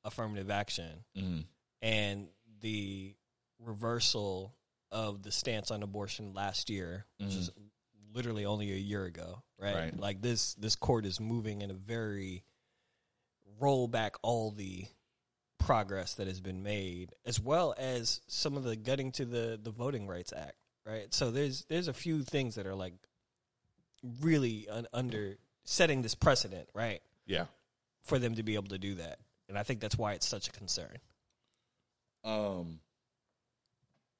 affirmative 0.04 0.50
action 0.50 1.04
Mhm. 1.16 1.44
and 1.82 2.28
the 2.60 3.14
reversal 3.58 4.54
of 4.90 5.22
the 5.22 5.32
stance 5.32 5.70
on 5.70 5.82
abortion 5.82 6.32
last 6.34 6.70
year, 6.70 7.06
which 7.18 7.34
is 7.34 7.50
literally 8.12 8.44
only 8.44 8.70
a 8.72 8.76
year 8.76 9.04
ago, 9.04 9.42
right? 9.58 9.74
Right. 9.74 9.96
Like 9.98 10.20
this 10.22 10.54
this 10.54 10.76
court 10.76 11.04
is 11.06 11.18
moving 11.18 11.62
in 11.62 11.70
a 11.70 11.74
very 11.74 12.44
roll 13.58 13.88
back 13.88 14.16
all 14.22 14.50
the 14.50 14.86
progress 15.58 16.14
that 16.14 16.26
has 16.26 16.40
been 16.40 16.62
made 16.62 17.14
as 17.24 17.40
well 17.40 17.74
as 17.78 18.20
some 18.28 18.56
of 18.56 18.62
the 18.64 18.76
gutting 18.76 19.10
to 19.12 19.24
the 19.24 19.58
the 19.60 19.70
voting 19.70 20.06
rights 20.06 20.32
act 20.32 20.56
right 20.84 21.12
so 21.14 21.30
there's 21.30 21.64
there's 21.64 21.88
a 21.88 21.92
few 21.94 22.22
things 22.22 22.54
that 22.56 22.66
are 22.66 22.74
like 22.74 22.92
really 24.20 24.68
un- 24.68 24.86
under 24.92 25.38
setting 25.64 26.02
this 26.02 26.14
precedent 26.14 26.68
right 26.74 27.02
Yeah. 27.26 27.46
for 28.04 28.18
them 28.18 28.34
to 28.36 28.42
be 28.42 28.54
able 28.54 28.68
to 28.68 28.78
do 28.78 28.94
that 28.96 29.18
and 29.48 29.58
i 29.58 29.62
think 29.62 29.80
that's 29.80 29.96
why 29.98 30.12
it's 30.12 30.26
such 30.28 30.48
a 30.48 30.52
concern 30.52 30.96
Um, 32.24 32.80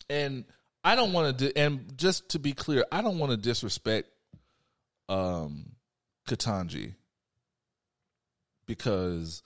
and 0.08 0.44
I 0.84 0.94
don't 0.94 1.12
want 1.12 1.38
to. 1.40 1.56
and 1.58 1.98
just 1.98 2.28
to 2.30 2.38
be 2.38 2.52
clear, 2.52 2.84
I 2.92 3.02
don't 3.02 3.18
want 3.18 3.32
to 3.32 3.36
disrespect 3.36 4.08
um 5.08 5.72
Ketanji 6.28 6.94
because 8.66 9.42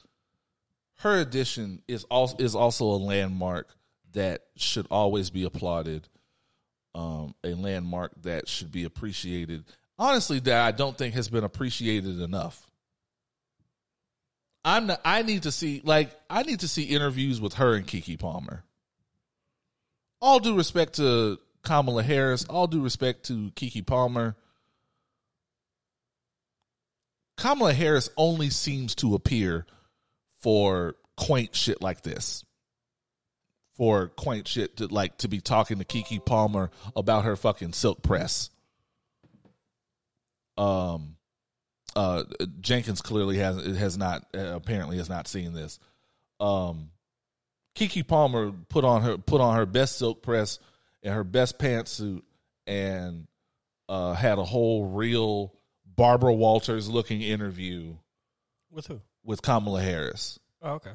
her 0.98 1.18
addition 1.18 1.82
is 1.88 2.04
also 2.04 2.36
is 2.38 2.54
also 2.54 2.84
a 2.86 2.96
landmark 2.98 3.74
that 4.12 4.42
should 4.56 4.86
always 4.90 5.30
be 5.30 5.44
applauded. 5.44 6.08
Um, 6.94 7.34
a 7.44 7.54
landmark 7.54 8.12
that 8.22 8.48
should 8.48 8.72
be 8.72 8.84
appreciated. 8.84 9.64
Honestly, 9.98 10.40
that 10.40 10.66
I 10.66 10.72
don't 10.72 10.98
think 10.98 11.14
has 11.14 11.28
been 11.28 11.44
appreciated 11.44 12.20
enough. 12.20 12.69
I'm 14.64 14.86
not, 14.88 15.00
I 15.04 15.22
need 15.22 15.44
to 15.44 15.52
see 15.52 15.80
like 15.84 16.10
I 16.28 16.42
need 16.42 16.60
to 16.60 16.68
see 16.68 16.84
interviews 16.84 17.40
with 17.40 17.54
her 17.54 17.74
and 17.74 17.86
Keke 17.86 18.18
Palmer. 18.18 18.64
All 20.20 20.38
due 20.38 20.56
respect 20.56 20.96
to 20.96 21.38
Kamala 21.62 22.02
Harris, 22.02 22.44
all 22.44 22.66
due 22.66 22.82
respect 22.82 23.24
to 23.26 23.50
Keke 23.52 23.86
Palmer. 23.86 24.36
Kamala 27.38 27.72
Harris 27.72 28.10
only 28.18 28.50
seems 28.50 28.94
to 28.96 29.14
appear 29.14 29.66
for 30.40 30.96
quaint 31.16 31.54
shit 31.54 31.80
like 31.80 32.02
this. 32.02 32.44
For 33.76 34.08
quaint 34.08 34.46
shit 34.46 34.76
to 34.76 34.88
like 34.88 35.16
to 35.18 35.28
be 35.28 35.40
talking 35.40 35.78
to 35.78 35.86
Keke 35.86 36.22
Palmer 36.22 36.70
about 36.94 37.24
her 37.24 37.34
fucking 37.34 37.72
silk 37.72 38.02
press. 38.02 38.50
Um 40.58 41.16
uh, 41.96 42.24
Jenkins 42.60 43.02
clearly 43.02 43.38
has 43.38 43.76
has 43.76 43.98
not 43.98 44.26
uh, 44.34 44.54
apparently 44.54 44.98
has 44.98 45.08
not 45.08 45.28
seen 45.28 45.52
this. 45.52 45.78
Um, 46.38 46.90
Keke 47.74 48.06
Palmer 48.06 48.52
put 48.68 48.84
on 48.84 49.02
her 49.02 49.18
put 49.18 49.40
on 49.40 49.56
her 49.56 49.66
best 49.66 49.98
silk 49.98 50.22
press 50.22 50.58
and 51.02 51.14
her 51.14 51.24
best 51.24 51.58
pantsuit 51.58 52.22
and 52.66 53.26
uh, 53.88 54.14
had 54.14 54.38
a 54.38 54.44
whole 54.44 54.86
real 54.86 55.54
Barbara 55.84 56.32
Walters 56.32 56.88
looking 56.88 57.22
interview 57.22 57.94
with 58.70 58.86
who 58.86 59.00
with 59.24 59.42
Kamala 59.42 59.82
Harris. 59.82 60.38
oh, 60.62 60.74
okay 60.74 60.92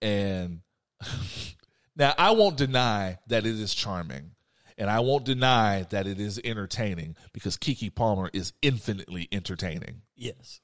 And 0.00 0.60
now 1.96 2.14
I 2.18 2.32
won't 2.32 2.56
deny 2.56 3.18
that 3.28 3.46
it 3.46 3.58
is 3.58 3.74
charming. 3.74 4.32
And 4.78 4.88
I 4.90 5.00
won't 5.00 5.24
deny 5.24 5.86
that 5.90 6.06
it 6.06 6.18
is 6.18 6.40
entertaining 6.42 7.14
because 7.32 7.56
Keke 7.56 7.94
Palmer 7.94 8.30
is 8.32 8.52
infinitely 8.62 9.28
entertaining. 9.30 10.00
Yes 10.22 10.60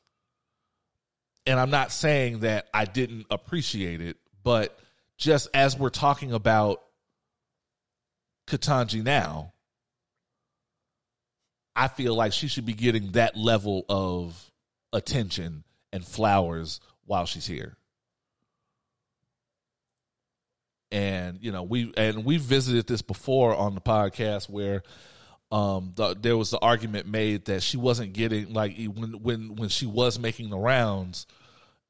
and 1.48 1.58
I'm 1.58 1.70
not 1.70 1.90
saying 1.92 2.40
that 2.40 2.68
I 2.74 2.84
didn't 2.84 3.26
appreciate 3.30 4.02
it, 4.02 4.18
but 4.44 4.78
just 5.16 5.48
as 5.54 5.78
we're 5.78 5.88
talking 5.88 6.34
about 6.34 6.82
Ketanji 8.46 9.02
now, 9.02 9.54
I 11.74 11.88
feel 11.88 12.14
like 12.14 12.34
she 12.34 12.48
should 12.48 12.66
be 12.66 12.74
getting 12.74 13.12
that 13.12 13.34
level 13.34 13.86
of 13.88 14.50
attention 14.92 15.64
and 15.90 16.04
flowers 16.04 16.80
while 17.06 17.24
she's 17.24 17.46
here. 17.46 17.78
And 20.92 21.38
you 21.40 21.50
know, 21.50 21.62
we 21.62 21.94
and 21.96 22.26
we 22.26 22.36
visited 22.36 22.86
this 22.86 23.00
before 23.00 23.54
on 23.54 23.74
the 23.74 23.80
podcast 23.80 24.50
where 24.50 24.82
um 25.50 25.92
the, 25.96 26.14
there 26.14 26.36
was 26.36 26.50
the 26.50 26.58
argument 26.58 27.06
made 27.06 27.46
that 27.46 27.62
she 27.62 27.76
wasn't 27.76 28.12
getting 28.12 28.52
like 28.52 28.76
when 28.76 29.22
when 29.22 29.56
when 29.56 29.68
she 29.68 29.86
was 29.86 30.18
making 30.18 30.50
the 30.50 30.58
rounds 30.58 31.26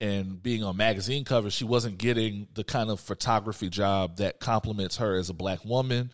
and 0.01 0.41
being 0.43 0.63
on 0.63 0.77
magazine 0.77 1.25
covers, 1.25 1.53
she 1.53 1.65
wasn't 1.65 1.99
getting 1.99 2.47
the 2.55 2.63
kind 2.63 2.91
of 2.91 3.01
photography 3.01 3.69
job 3.69 4.19
that 4.19 4.39
complements 4.39 4.99
her 4.99 5.17
as 5.17 5.29
a 5.29 5.35
black 5.35 5.65
woman. 5.65 6.13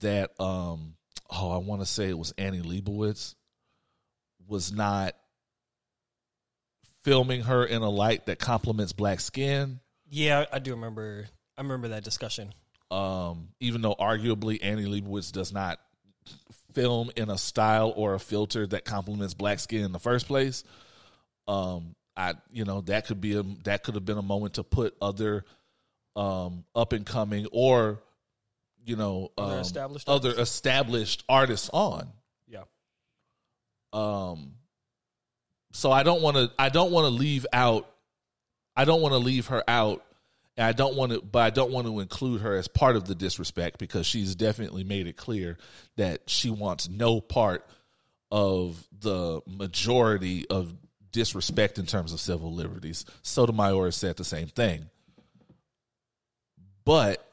That 0.00 0.38
um 0.38 0.96
oh, 1.30 1.50
I 1.52 1.58
want 1.58 1.80
to 1.80 1.86
say 1.86 2.08
it 2.08 2.18
was 2.18 2.32
Annie 2.36 2.60
Leibovitz 2.60 3.34
was 4.46 4.72
not 4.72 5.14
filming 7.02 7.42
her 7.42 7.64
in 7.64 7.82
a 7.82 7.88
light 7.88 8.26
that 8.26 8.38
complements 8.38 8.92
black 8.92 9.20
skin. 9.20 9.80
Yeah, 10.10 10.44
I 10.52 10.58
do 10.58 10.72
remember. 10.72 11.26
I 11.56 11.62
remember 11.62 11.88
that 11.88 12.04
discussion. 12.04 12.52
Um, 12.90 13.48
even 13.60 13.80
though 13.80 13.94
arguably 13.94 14.58
Annie 14.62 14.84
Leibovitz 14.84 15.32
does 15.32 15.52
not 15.52 15.78
film 16.74 17.10
in 17.16 17.30
a 17.30 17.38
style 17.38 17.92
or 17.96 18.14
a 18.14 18.18
filter 18.20 18.66
that 18.66 18.84
complements 18.84 19.34
black 19.34 19.60
skin 19.60 19.84
in 19.84 19.92
the 19.92 20.00
first 20.00 20.26
place. 20.26 20.64
Um, 21.48 21.94
I 22.16 22.34
you 22.52 22.64
know 22.64 22.80
that 22.82 23.06
could 23.06 23.20
be 23.20 23.34
a 23.36 23.42
that 23.64 23.82
could 23.84 23.94
have 23.94 24.04
been 24.04 24.18
a 24.18 24.22
moment 24.22 24.54
to 24.54 24.62
put 24.62 24.94
other 25.00 25.44
um 26.16 26.64
up 26.74 26.92
and 26.92 27.04
coming 27.04 27.46
or 27.50 28.00
you 28.84 28.96
know 28.96 29.30
Other 29.36 29.54
um, 29.54 29.60
established 29.60 30.08
other 30.08 30.28
artists? 30.30 30.50
established 30.54 31.24
artists 31.28 31.70
on. 31.72 32.08
Yeah. 32.46 32.64
Um, 33.92 34.54
so 35.72 35.90
I 35.90 36.02
don't 36.02 36.22
want 36.22 36.36
to. 36.36 36.50
I 36.58 36.68
don't 36.68 36.92
want 36.92 37.04
to 37.06 37.10
leave 37.10 37.46
out. 37.52 37.88
I 38.76 38.84
don't 38.84 39.00
want 39.00 39.12
to 39.12 39.18
leave 39.18 39.48
her 39.48 39.62
out, 39.68 40.04
and 40.56 40.66
I 40.66 40.72
don't 40.72 40.96
want 40.96 41.12
to. 41.12 41.20
But 41.20 41.40
I 41.40 41.50
don't 41.50 41.72
want 41.72 41.86
to 41.86 42.00
include 42.00 42.42
her 42.42 42.56
as 42.56 42.68
part 42.68 42.96
of 42.96 43.06
the 43.06 43.14
disrespect 43.14 43.78
because 43.78 44.06
she's 44.06 44.34
definitely 44.34 44.84
made 44.84 45.06
it 45.06 45.16
clear 45.16 45.58
that 45.96 46.22
she 46.26 46.50
wants 46.50 46.88
no 46.88 47.20
part 47.20 47.66
of 48.30 48.86
the 49.00 49.40
majority 49.46 50.48
of 50.48 50.74
disrespect 51.12 51.78
in 51.78 51.86
terms 51.86 52.12
of 52.12 52.20
civil 52.20 52.52
liberties. 52.52 53.04
Sotomayor 53.22 53.90
said 53.92 54.16
the 54.16 54.24
same 54.24 54.48
thing, 54.48 54.90
but 56.84 57.24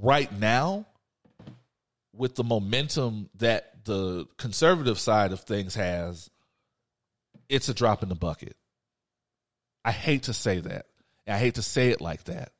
right 0.00 0.32
now, 0.38 0.86
with 2.14 2.34
the 2.34 2.44
momentum 2.44 3.28
that 3.36 3.84
the 3.84 4.26
conservative 4.36 4.98
side 4.98 5.32
of 5.32 5.40
things 5.40 5.74
has, 5.74 6.30
it's 7.48 7.68
a 7.68 7.74
drop 7.74 8.02
in 8.02 8.08
the 8.08 8.14
bucket. 8.14 8.56
I 9.84 9.92
hate 9.92 10.24
to 10.24 10.32
say 10.32 10.60
that. 10.60 10.86
I 11.30 11.38
hate 11.38 11.54
to 11.56 11.62
say 11.62 11.90
it 11.90 12.00
like 12.00 12.24
that. 12.24 12.52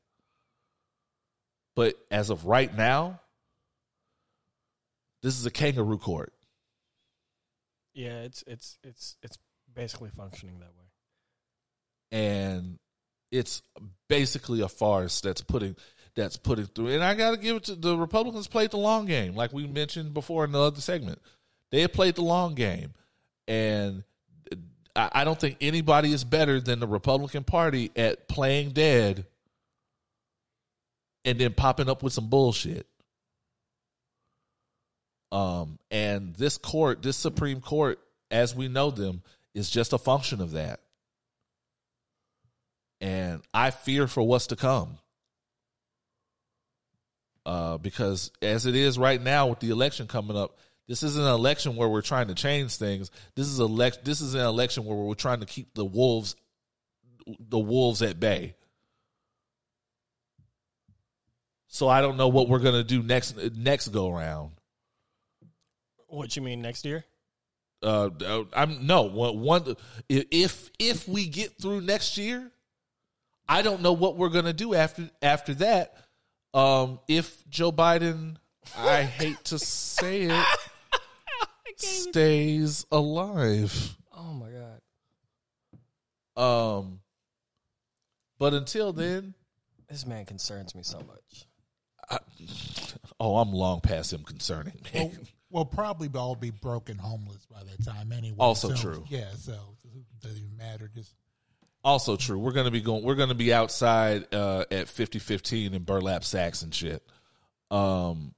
But 1.77 1.95
as 2.11 2.31
of 2.31 2.47
right 2.47 2.75
now, 2.75 3.21
this 5.23 5.39
is 5.39 5.47
a 5.47 5.51
kangaroo 5.51 5.99
court. 5.99 6.33
Yeah, 7.95 8.21
it's 8.23 8.45
it's 8.47 8.79
it's 8.85 9.17
it's 9.23 9.39
basically 9.75 10.11
functioning 10.11 10.61
that 10.61 10.71
way. 10.77 10.87
and 12.13 12.79
it's 13.31 13.63
basically 14.09 14.61
a 14.61 14.69
farce 14.69 15.21
that's 15.21 15.43
putting 15.43 15.77
that's 16.17 16.37
putting 16.37 16.67
through. 16.67 16.89
And 16.89 17.05
I 17.05 17.15
got 17.15 17.33
to 17.33 17.37
give 17.37 17.57
it 17.57 17.65
to 17.65 17.75
the 17.75 17.97
Republicans 17.97 18.49
played 18.49 18.71
the 18.73 18.79
long 18.79 19.07
game, 19.07 19.35
like 19.35 19.53
we 19.53 19.67
mentioned 19.67 20.13
before 20.15 20.45
in 20.45 20.53
the 20.53 20.61
other 20.61 20.81
segment. 20.81 21.21
They 21.71 21.83
have 21.83 21.93
played 21.93 22.17
the 22.17 22.23
long 22.23 22.55
game, 22.55 22.95
and 23.47 24.03
I, 24.97 25.25
don't 25.25 25.39
think 25.39 25.57
anybody 25.61 26.13
is 26.13 26.25
better 26.25 26.61
than 26.61 26.81
the 26.81 26.87
Republican 26.87 27.45
Party 27.45 27.91
at 27.95 28.29
playing 28.29 28.71
dead 28.71 29.27
and 31.25 31.39
then 31.39 31.53
popping 31.53 31.89
up 31.89 32.03
with 32.03 32.13
some 32.13 32.29
bullshit. 32.29 32.87
Um, 35.33 35.79
and 35.91 36.35
this 36.35 36.59
court, 36.59 37.03
this 37.03 37.17
Supreme 37.17 37.61
Court, 37.61 38.01
as 38.31 38.55
we 38.55 38.69
know 38.69 38.91
them, 38.91 39.23
is 39.55 39.71
just 39.71 39.93
a 39.93 39.99
function 39.99 40.41
of 40.41 40.53
that. 40.53 40.81
And 43.01 43.43
I 43.55 43.71
fear 43.71 44.07
for 44.07 44.23
what's 44.23 44.49
to 44.49 44.57
come. 44.57 44.99
Uh, 47.47 47.79
because 47.79 48.31
as 48.43 48.67
it 48.67 48.77
is 48.77 48.99
right 48.99 49.21
now 49.21 49.47
with 49.47 49.61
the 49.61 49.71
election 49.71 50.07
coming 50.07 50.37
up, 50.37 50.59
this 50.89 51.03
isn't 51.03 51.23
an 51.23 51.33
election 51.33 51.77
where 51.77 51.89
we're 51.89 52.03
trying 52.03 52.29
to 52.29 52.35
change 52.35 52.77
things. 52.77 53.11
This 53.37 53.47
is 53.47 53.61
elect. 53.61 54.05
This 54.05 54.21
is 54.21 54.35
an 54.35 54.41
election 54.41 54.85
where 54.85 54.97
we're 54.97 55.15
trying 55.15 55.41
to 55.41 55.47
keep 55.47 55.75
the 55.75 55.85
wolves, 55.85 56.37
the 57.39 57.59
wolves 57.59 58.03
at 58.03 58.19
bay. 58.19 58.55
So 61.69 61.89
I 61.89 62.01
don't 62.01 62.17
know 62.17 62.29
what 62.29 62.49
we're 62.49 62.59
gonna 62.59 62.83
do 62.83 63.03
next 63.03 63.37
next 63.37 63.89
go 63.89 64.11
round. 64.11 64.51
What 66.09 66.35
you 66.35 66.43
mean 66.43 66.61
next 66.61 66.85
year? 66.85 67.05
Uh, 67.83 68.11
I'm 68.53 68.87
no 68.87 69.03
one. 69.03 69.41
one 69.41 69.77
if 70.09 70.71
if 70.79 71.09
we 71.09 71.27
get 71.27 71.57
through 71.63 71.83
next 71.83 72.19
year, 72.19 72.51
I 73.49 73.63
don't 73.63 73.83
know 73.83 73.93
what 73.93 74.17
we're 74.17 74.29
gonna 74.29 74.53
do 74.53 74.75
after 74.75 75.09
after 75.23 75.55
that. 75.55 75.95
Um, 76.53 76.99
if 77.07 77.49
Joe 77.49 77.71
Biden, 77.71 78.37
I 78.77 79.03
hate 79.03 79.43
to 79.45 79.59
say 79.59 80.23
it, 80.23 80.47
stays 81.81 82.87
alive. 82.91 83.97
Oh 84.17 84.33
my 84.33 84.49
god. 86.37 86.79
Um, 86.79 87.01
but 88.39 88.55
until 88.55 88.93
then, 88.93 89.35
This 89.91 90.07
man 90.07 90.25
concerns 90.25 90.75
me 90.77 90.83
so 90.85 90.99
much. 90.99 91.47
I, 92.09 92.19
oh, 93.19 93.39
I'm 93.39 93.53
long 93.53 93.81
past 93.81 94.13
him 94.13 94.23
concerning 94.23 94.75
me. 94.85 94.91
Well, 94.95 95.13
we'll 95.51 95.65
probably 95.65 96.09
all 96.15 96.37
be 96.37 96.51
broken 96.51 96.97
homeless 96.97 97.45
by 97.47 97.63
that 97.65 97.85
time 97.85 98.13
anyway. 98.13 98.37
Also 98.39 98.69
so, 98.69 98.77
true. 98.77 99.05
Yeah, 99.09 99.31
so 99.37 99.53
it 99.85 100.23
doesn't 100.23 100.39
even 100.39 100.57
matter. 100.57 100.89
Just 100.95 101.15
Also 101.83 102.17
true. 102.17 102.39
We're 102.39 102.53
gonna 102.53 102.71
be 102.71 102.81
going. 102.81 103.03
We're 103.03 103.17
gonna 103.17 103.35
be 103.35 103.53
outside 103.53 104.33
uh, 104.33 104.65
at 104.71 104.89
fifty 104.89 105.19
fifteen 105.19 105.75
in 105.75 105.83
burlap 105.83 106.23
sacks 106.25 106.63
and 106.63 106.73
shit. 106.73 107.03
Um. 107.71 108.33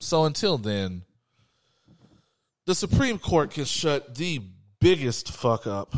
So 0.00 0.24
until 0.24 0.58
then, 0.58 1.02
the 2.70 2.74
Supreme 2.76 3.18
Court 3.18 3.50
can 3.50 3.64
shut 3.64 4.14
the 4.14 4.40
biggest 4.78 5.32
fuck 5.32 5.66
up. 5.66 5.92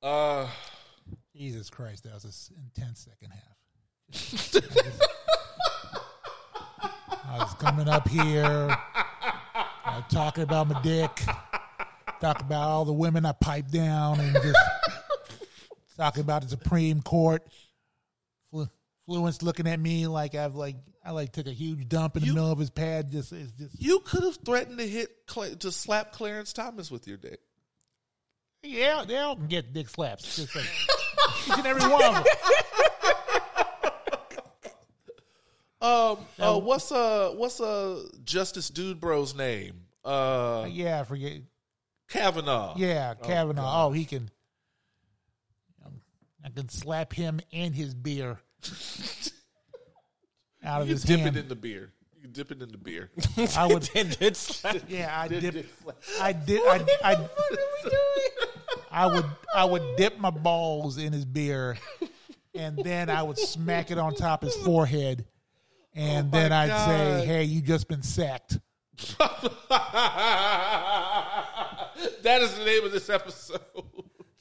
Uh. 0.00 0.46
Jesus 1.34 1.68
Christ, 1.68 2.04
that 2.04 2.14
was 2.14 2.52
an 2.56 2.62
intense 2.64 3.08
second 3.10 3.32
half. 3.32 3.42
I 7.24 7.38
was 7.38 7.52
coming 7.54 7.88
up 7.88 8.08
here, 8.08 8.78
uh, 9.84 10.02
talking 10.08 10.44
about 10.44 10.68
my 10.68 10.80
dick, 10.82 11.10
talking 12.20 12.46
about 12.46 12.62
all 12.62 12.84
the 12.84 12.92
women 12.92 13.26
I 13.26 13.32
piped 13.32 13.72
down, 13.72 14.20
and 14.20 14.32
just 14.34 14.56
talking 15.96 16.20
about 16.20 16.42
the 16.42 16.48
Supreme 16.48 17.02
Court. 17.02 17.42
Flu- 19.06 19.14
Fluent's 19.16 19.42
looking 19.42 19.66
at 19.68 19.78
me 19.80 20.06
like 20.06 20.34
I've 20.34 20.54
like 20.54 20.76
I 21.04 21.12
like 21.12 21.32
took 21.32 21.46
a 21.46 21.52
huge 21.52 21.88
dump 21.88 22.16
in 22.16 22.24
the 22.24 22.32
middle 22.34 22.50
of 22.50 22.58
his 22.58 22.70
pad. 22.70 23.10
Just 23.10 23.32
it's 23.32 23.52
just 23.52 23.80
You 23.80 24.00
could 24.00 24.22
have 24.24 24.38
threatened 24.44 24.78
to 24.78 24.86
hit 24.86 25.26
to 25.60 25.70
slap 25.72 26.12
Clarence 26.12 26.52
Thomas 26.52 26.90
with 26.90 27.06
your 27.06 27.16
dick. 27.16 27.40
yeah, 28.62 29.04
they 29.06 29.16
all 29.18 29.36
can 29.36 29.46
get 29.46 29.72
dick 29.72 29.88
slaps. 29.88 30.36
Just 30.36 30.54
like 30.56 30.64
each 31.48 31.58
and 31.58 31.66
every 31.66 31.88
one 31.90 32.04
of 32.04 32.14
them. 32.14 32.24
Um. 35.80 36.18
Uh, 36.38 36.58
what's 36.58 36.90
uh 36.90 37.32
What's 37.36 37.60
uh 37.60 38.02
Justice 38.24 38.70
Dude 38.70 38.98
Bro's 38.98 39.34
name? 39.36 39.82
Uh, 40.04 40.66
Yeah, 40.70 41.00
I 41.00 41.04
forget. 41.04 41.42
Kavanaugh. 42.08 42.74
Yeah, 42.78 43.14
Kavanaugh. 43.14 43.84
Oh, 43.86 43.92
he 43.92 44.04
can. 44.06 44.30
um, 45.84 46.00
I 46.44 46.48
can 46.48 46.68
slap 46.70 47.12
him 47.12 47.40
and 47.52 47.74
his 47.74 47.94
beer 47.94 48.38
out 50.64 50.82
of 50.82 50.88
You 50.88 50.94
his 50.94 51.02
dip 51.04 51.20
hand. 51.20 51.36
it 51.36 51.40
in 51.40 51.48
the 51.48 51.54
beer. 51.56 51.92
You 52.14 52.22
can 52.22 52.32
dip 52.32 52.50
it 52.50 52.60
in 52.62 52.70
the 52.70 52.78
beer. 52.78 53.10
I 53.56 53.66
would. 53.66 53.88
Yeah, 54.88 55.12
I 55.20 55.28
Did- 55.28 55.40
dip. 55.52 55.66
I 56.20 56.32
did. 56.32 56.60
I, 56.66 56.84
I, 57.04 57.28
I 58.90 59.06
would. 59.06 59.24
I 59.54 59.64
would 59.64 59.96
dip 59.96 60.18
my 60.18 60.30
balls 60.30 60.98
in 60.98 61.12
his 61.12 61.24
beer, 61.24 61.76
and 62.54 62.76
then 62.78 63.10
I 63.10 63.22
would 63.22 63.38
smack 63.38 63.90
it 63.90 63.98
on 63.98 64.14
top 64.14 64.42
his 64.42 64.56
forehead, 64.56 65.26
and 65.94 66.28
oh 66.28 66.30
then 66.38 66.52
I'd 66.52 66.86
say, 66.86 67.26
"Hey, 67.26 67.44
you 67.44 67.60
just 67.60 67.88
been 67.88 68.02
sacked." 68.02 68.58
that 72.18 72.42
is 72.42 72.56
the 72.56 72.64
name 72.64 72.84
of 72.84 72.92
this 72.92 73.10
episode. 73.10 73.60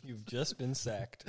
You've 0.06 0.25
just 0.25 0.58
been 0.58 0.75
sacked. 0.75 1.25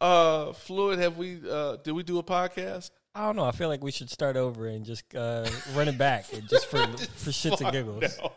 Uh, 0.00 0.52
Fluent, 0.52 1.00
have 1.00 1.16
we? 1.16 1.38
Uh, 1.48 1.76
did 1.76 1.92
we 1.92 2.02
do 2.02 2.18
a 2.18 2.22
podcast? 2.22 2.90
I 3.14 3.26
don't 3.26 3.36
know. 3.36 3.44
I 3.44 3.52
feel 3.52 3.68
like 3.68 3.82
we 3.82 3.90
should 3.90 4.10
start 4.10 4.36
over 4.36 4.66
and 4.68 4.84
just 4.84 5.14
uh, 5.14 5.48
run 5.74 5.88
it 5.88 5.96
back, 5.98 6.32
and 6.32 6.48
just 6.48 6.66
for 6.66 6.78
for 6.86 7.30
shits 7.30 7.60
and 7.60 7.72
giggles. 7.72 8.18
No. 8.18 8.32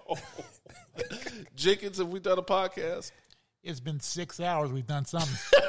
Jenkins, 1.56 1.98
have 1.98 2.08
we 2.10 2.20
done 2.20 2.38
a 2.38 2.44
podcast? 2.44 3.12
It's 3.64 3.80
been 3.80 4.00
six 4.00 4.40
hours. 4.40 4.72
We've 4.72 4.88
done 4.88 5.06
something. 5.06 5.38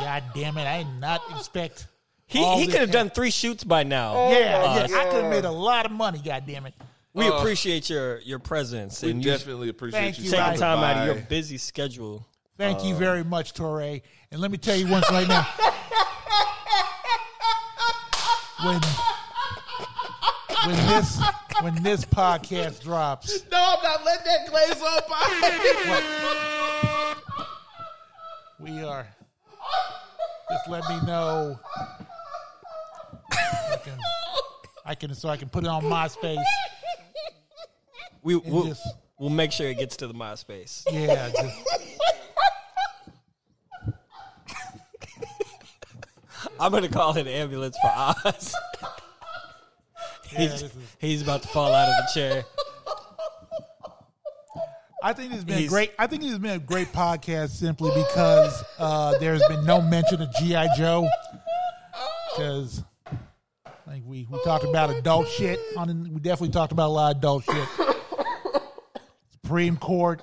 God 0.00 0.22
damn 0.34 0.56
it! 0.58 0.66
I 0.66 0.84
did 0.84 1.00
not 1.00 1.22
expect. 1.30 1.86
He 2.26 2.44
he 2.56 2.66
could 2.66 2.80
have 2.80 2.90
done 2.90 3.10
three 3.10 3.30
shoots 3.30 3.64
by 3.64 3.82
now. 3.82 4.30
Yeah, 4.30 4.36
Uh, 4.62 4.86
yeah. 4.88 4.96
I 4.98 5.04
could 5.10 5.22
have 5.24 5.30
made 5.30 5.44
a 5.44 5.50
lot 5.50 5.86
of 5.86 5.92
money. 5.92 6.20
God 6.24 6.44
damn 6.46 6.66
it! 6.66 6.74
We 7.14 7.26
Uh, 7.28 7.38
appreciate 7.38 7.88
your 7.90 8.20
your 8.20 8.38
presence 8.38 9.02
We 9.02 9.10
and 9.10 9.24
you 9.24 9.30
definitely 9.30 9.68
appreciate 9.70 10.16
you 10.18 10.24
you, 10.24 10.30
taking 10.30 10.60
time 10.60 10.78
out 10.78 11.08
of 11.08 11.16
your 11.16 11.24
busy 11.26 11.58
schedule. 11.58 12.26
Thank 12.56 12.80
Uh, 12.80 12.84
you 12.84 12.94
very 12.94 13.24
much, 13.24 13.52
Torre. 13.54 14.00
And 14.30 14.40
let 14.40 14.50
me 14.50 14.58
tell 14.58 14.76
you 14.76 14.86
once 14.88 15.10
right 15.10 15.26
now. 15.28 15.46
when 18.64 18.80
when 20.66 20.76
this 20.88 21.20
when 21.62 21.82
this 21.82 22.04
podcast 22.04 22.82
drops, 22.82 23.42
No, 23.50 23.76
I'm 23.78 23.82
not 23.82 24.04
letting 24.04 24.26
that 24.26 24.50
glaze 24.50 24.82
up. 24.82 25.08
we 28.58 28.82
are. 28.84 29.06
Just 30.50 30.68
let 30.68 30.86
me 30.88 31.00
know. 31.06 31.58
I 33.30 33.76
can, 33.84 33.98
I 34.84 34.94
can 34.94 35.14
so 35.14 35.28
I 35.28 35.36
can 35.36 35.48
put 35.48 35.64
it 35.64 35.68
on 35.68 35.82
MySpace. 35.84 36.42
We 38.22 38.36
we'll, 38.36 38.64
just- 38.64 38.86
we'll 39.18 39.30
make 39.30 39.52
sure 39.52 39.68
it 39.68 39.78
gets 39.78 39.96
to 39.98 40.06
the 40.06 40.14
MySpace. 40.14 40.84
Yeah, 40.90 41.30
just 41.30 41.64
I'm 46.60 46.72
gonna 46.72 46.88
call 46.88 47.16
an 47.16 47.28
ambulance 47.28 47.76
for 47.80 47.90
Oz. 47.94 48.54
he's, 50.24 50.50
this 50.50 50.62
is, 50.62 50.72
he's 50.98 51.22
about 51.22 51.42
to 51.42 51.48
fall 51.48 51.72
out 51.72 51.88
of 51.88 51.94
the 51.96 52.10
chair. 52.20 52.44
I 55.02 55.12
think 55.12 55.28
this 55.30 55.36
has 55.36 55.44
been 55.44 55.68
great. 55.68 55.92
I 55.98 56.06
think 56.08 56.22
this 56.22 56.30
has 56.30 56.40
been 56.40 56.56
a 56.56 56.58
great 56.58 56.92
podcast 56.92 57.50
simply 57.50 57.90
because 57.94 58.64
uh, 58.78 59.16
there's 59.18 59.42
been 59.48 59.64
no 59.64 59.80
mention 59.80 60.20
of 60.20 60.32
GI 60.34 60.66
Joe. 60.76 61.08
Because 62.36 62.82
I 63.06 63.12
like 63.86 64.02
we 64.04 64.26
we 64.28 64.42
talked 64.42 64.64
about 64.64 64.90
adult 64.90 65.28
shit 65.28 65.60
on. 65.76 66.12
We 66.12 66.20
definitely 66.20 66.50
talked 66.50 66.72
about 66.72 66.88
a 66.88 66.92
lot 66.92 67.12
of 67.12 67.18
adult 67.18 67.44
shit. 67.44 67.68
Supreme 69.48 69.78
Court, 69.78 70.20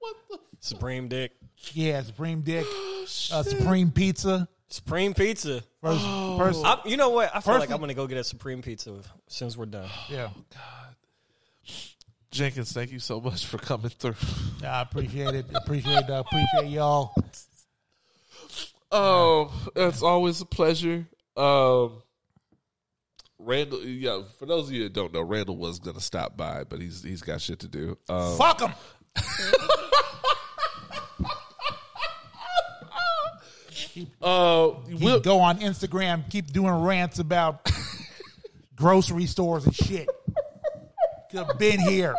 What 0.00 0.16
the 0.28 0.38
Supreme 0.58 1.06
Dick, 1.06 1.30
yeah, 1.74 2.02
Supreme 2.02 2.40
Dick, 2.40 2.66
uh, 3.32 3.44
Supreme 3.44 3.92
Pizza. 3.92 4.48
Supreme 4.66 5.14
Pizza. 5.14 5.62
First, 5.80 6.00
first, 6.38 6.64
I'm, 6.64 6.78
you 6.86 6.96
know 6.96 7.10
what? 7.10 7.28
I 7.28 7.38
feel 7.38 7.52
First- 7.54 7.60
like 7.60 7.70
I'm 7.70 7.78
gonna 7.78 7.94
go 7.94 8.08
get 8.08 8.18
a 8.18 8.24
Supreme 8.24 8.62
Pizza 8.62 8.90
as 8.90 9.04
soon 9.28 9.46
as 9.46 9.56
we're 9.56 9.66
done. 9.66 9.88
yeah, 10.08 10.30
Jenkins, 12.32 12.72
thank 12.72 12.90
you 12.90 12.98
so 12.98 13.20
much 13.20 13.46
for 13.46 13.58
coming 13.58 13.90
through. 13.90 14.16
I 14.66 14.80
appreciate 14.80 15.36
it. 15.36 15.46
Appreciate 15.54 16.10
uh, 16.10 16.24
appreciate 16.26 16.68
y'all. 16.72 17.14
Oh, 18.94 19.50
it's 19.74 20.02
always 20.02 20.42
a 20.42 20.44
pleasure. 20.44 21.06
Um, 21.34 22.02
Randall, 23.44 23.84
yeah. 23.84 24.22
For 24.38 24.46
those 24.46 24.68
of 24.68 24.74
you 24.74 24.84
that 24.84 24.92
don't 24.92 25.12
know, 25.12 25.22
Randall 25.22 25.56
was 25.56 25.78
going 25.78 25.96
to 25.96 26.02
stop 26.02 26.36
by, 26.36 26.64
but 26.64 26.80
he's 26.80 27.02
he's 27.02 27.22
got 27.22 27.40
shit 27.40 27.60
to 27.60 27.68
do. 27.68 27.98
Um, 28.08 28.36
Fuck 28.38 28.60
him. 28.60 28.72
uh, 34.22 34.70
we'll, 34.88 35.20
go 35.20 35.40
on 35.40 35.58
Instagram. 35.58 36.28
Keep 36.30 36.52
doing 36.52 36.72
rants 36.72 37.18
about 37.18 37.70
grocery 38.76 39.26
stores 39.26 39.66
and 39.66 39.74
shit. 39.74 40.08
Could 41.30 41.46
have 41.46 41.58
been 41.58 41.80
here. 41.80 42.14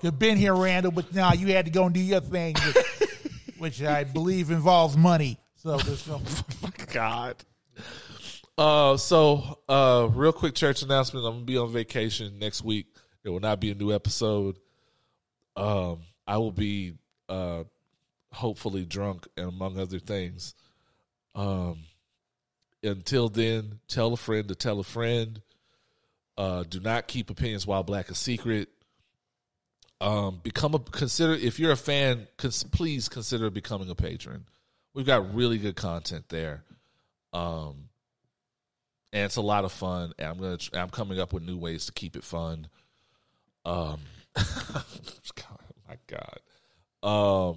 Could 0.00 0.12
have 0.12 0.18
been 0.18 0.36
here, 0.36 0.54
Randall, 0.54 0.92
but 0.92 1.12
now 1.14 1.32
you 1.32 1.48
had 1.48 1.64
to 1.66 1.70
go 1.70 1.84
and 1.84 1.94
do 1.94 2.00
your 2.00 2.20
thing, 2.20 2.54
which, 2.54 2.76
which 3.58 3.82
I 3.82 4.04
believe 4.04 4.50
involves 4.50 4.96
money. 4.96 5.38
So 5.56 5.76
there's 5.78 6.06
no. 6.06 6.20
God. 6.92 7.36
Uh, 8.58 8.96
so 8.96 9.60
uh, 9.68 10.08
real 10.12 10.32
quick 10.32 10.52
church 10.52 10.82
announcement. 10.82 11.24
I'm 11.24 11.34
gonna 11.34 11.44
be 11.44 11.56
on 11.56 11.72
vacation 11.72 12.40
next 12.40 12.64
week. 12.64 12.86
There 13.22 13.30
will 13.30 13.38
not 13.38 13.60
be 13.60 13.70
a 13.70 13.74
new 13.74 13.94
episode. 13.94 14.58
Um, 15.56 16.00
I 16.26 16.38
will 16.38 16.50
be 16.50 16.94
uh, 17.28 17.64
hopefully 18.32 18.84
drunk 18.84 19.28
and 19.36 19.48
among 19.48 19.78
other 19.78 20.00
things. 20.00 20.56
Um, 21.36 21.84
until 22.82 23.28
then, 23.28 23.78
tell 23.86 24.12
a 24.12 24.16
friend 24.16 24.48
to 24.48 24.56
tell 24.56 24.80
a 24.80 24.84
friend. 24.84 25.40
Uh, 26.36 26.64
do 26.64 26.80
not 26.80 27.06
keep 27.06 27.30
opinions 27.30 27.64
while 27.64 27.84
black 27.84 28.10
a 28.10 28.14
secret. 28.14 28.68
Um, 30.00 30.40
become 30.42 30.74
a 30.74 30.80
consider 30.80 31.32
if 31.32 31.60
you're 31.60 31.72
a 31.72 31.76
fan. 31.76 32.26
Cons, 32.36 32.64
please 32.64 33.08
consider 33.08 33.50
becoming 33.50 33.88
a 33.90 33.94
patron. 33.94 34.46
We've 34.94 35.06
got 35.06 35.32
really 35.32 35.58
good 35.58 35.76
content 35.76 36.28
there, 36.28 36.64
um, 37.32 37.87
and 39.12 39.24
it's 39.24 39.36
a 39.36 39.42
lot 39.42 39.64
of 39.64 39.72
fun. 39.72 40.12
And 40.18 40.28
I'm 40.28 40.38
gonna 40.38 40.58
I'm 40.74 40.90
coming 40.90 41.18
up 41.20 41.32
with 41.32 41.42
new 41.42 41.56
ways 41.56 41.86
to 41.86 41.92
keep 41.92 42.16
it 42.16 42.24
fun. 42.24 42.68
Um, 43.64 44.00
God, 44.34 45.60
my 45.88 45.96
God. 46.06 46.38
Um, 47.02 47.56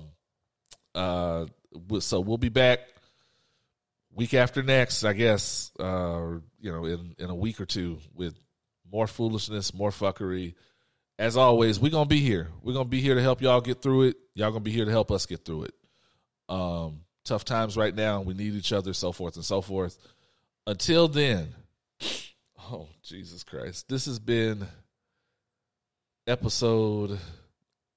uh, 0.93 1.45
so 1.99 2.19
we'll 2.19 2.38
be 2.38 2.49
back 2.49 2.80
week 4.13 4.33
after 4.33 4.61
next, 4.63 5.03
I 5.03 5.13
guess. 5.13 5.71
Uh, 5.80 6.39
you 6.59 6.71
know, 6.71 6.85
in 6.85 7.15
in 7.17 7.30
a 7.30 7.35
week 7.35 7.59
or 7.61 7.65
two 7.65 7.99
with 8.13 8.35
more 8.91 9.07
foolishness, 9.07 9.73
more 9.73 9.91
fuckery. 9.91 10.55
As 11.19 11.38
always, 11.38 11.80
we're 11.80 11.91
gonna 11.91 12.05
be 12.05 12.19
here. 12.19 12.49
We're 12.63 12.73
gonna 12.73 12.85
be 12.85 13.01
here 13.01 13.15
to 13.15 13.21
help 13.21 13.41
y'all 13.41 13.61
get 13.61 13.81
through 13.81 14.03
it. 14.03 14.17
Y'all 14.33 14.51
gonna 14.51 14.61
be 14.61 14.71
here 14.71 14.85
to 14.85 14.91
help 14.91 15.11
us 15.11 15.25
get 15.25 15.45
through 15.45 15.65
it. 15.65 15.73
Um, 16.49 17.01
tough 17.23 17.45
times 17.45 17.77
right 17.77 17.93
now. 17.93 18.21
We 18.21 18.33
need 18.33 18.53
each 18.53 18.73
other, 18.73 18.93
so 18.93 19.11
forth 19.11 19.35
and 19.35 19.45
so 19.45 19.61
forth. 19.61 19.97
Until 20.67 21.07
then, 21.07 21.56
oh 22.72 22.88
Jesus 23.03 23.43
Christ, 23.43 23.90
this 23.90 24.06
has 24.06 24.19
been 24.19 24.67
episode. 26.27 27.17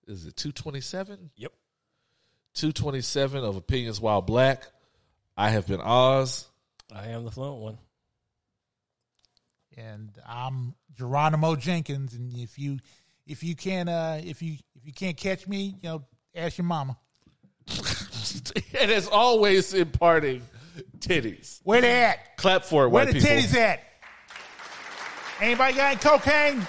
Is 0.06 0.26
it 0.26 0.36
two 0.36 0.50
twenty 0.50 0.80
seven? 0.80 1.30
Yep. 1.36 1.52
Two 2.54 2.72
twenty 2.72 3.02
seven 3.02 3.44
of 3.44 3.56
Opinions 3.56 4.00
While 4.00 4.22
Black. 4.22 4.66
I 5.36 5.50
have 5.50 5.66
been 5.66 5.80
Oz. 5.80 6.46
I 6.92 7.08
am 7.08 7.24
the 7.24 7.30
fluent 7.30 7.60
one. 7.60 7.78
And 9.76 10.10
I'm 10.26 10.74
Geronimo 10.96 11.56
Jenkins, 11.56 12.14
and 12.14 12.32
if 12.34 12.58
you 12.58 12.78
if 13.26 13.42
you 13.42 13.54
can't 13.56 13.90
uh, 13.90 14.20
if 14.24 14.40
you 14.40 14.56
if 14.74 14.86
you 14.86 14.92
can't 14.92 15.18
catch 15.18 15.46
me, 15.46 15.74
you 15.82 15.88
know, 15.88 16.04
ask 16.34 16.56
your 16.56 16.64
mama. 16.64 16.96
and 18.80 18.90
as 18.90 19.06
always, 19.08 19.74
imparting 19.74 20.42
titties. 20.98 21.60
Where 21.64 21.80
they 21.80 22.02
at? 22.04 22.36
Clap 22.36 22.64
for 22.64 22.84
it, 22.84 22.88
Where 22.88 23.06
the 23.06 23.12
people. 23.14 23.28
titties 23.28 23.54
at? 23.56 23.80
Anybody 25.40 25.74
got 25.74 25.90
any 25.92 26.00
cocaine? 26.00 26.66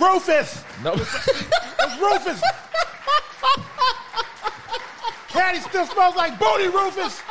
Rufus. 0.00 0.64
No. 0.82 0.92
It's 0.94 2.00
Rufus. 2.00 2.42
Caddy 5.28 5.60
still 5.60 5.86
smells 5.86 6.16
like 6.16 6.38
booty, 6.38 6.68
Rufus. 6.68 7.22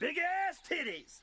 Big 0.00 0.16
ass 0.18 0.58
titties. 0.68 1.20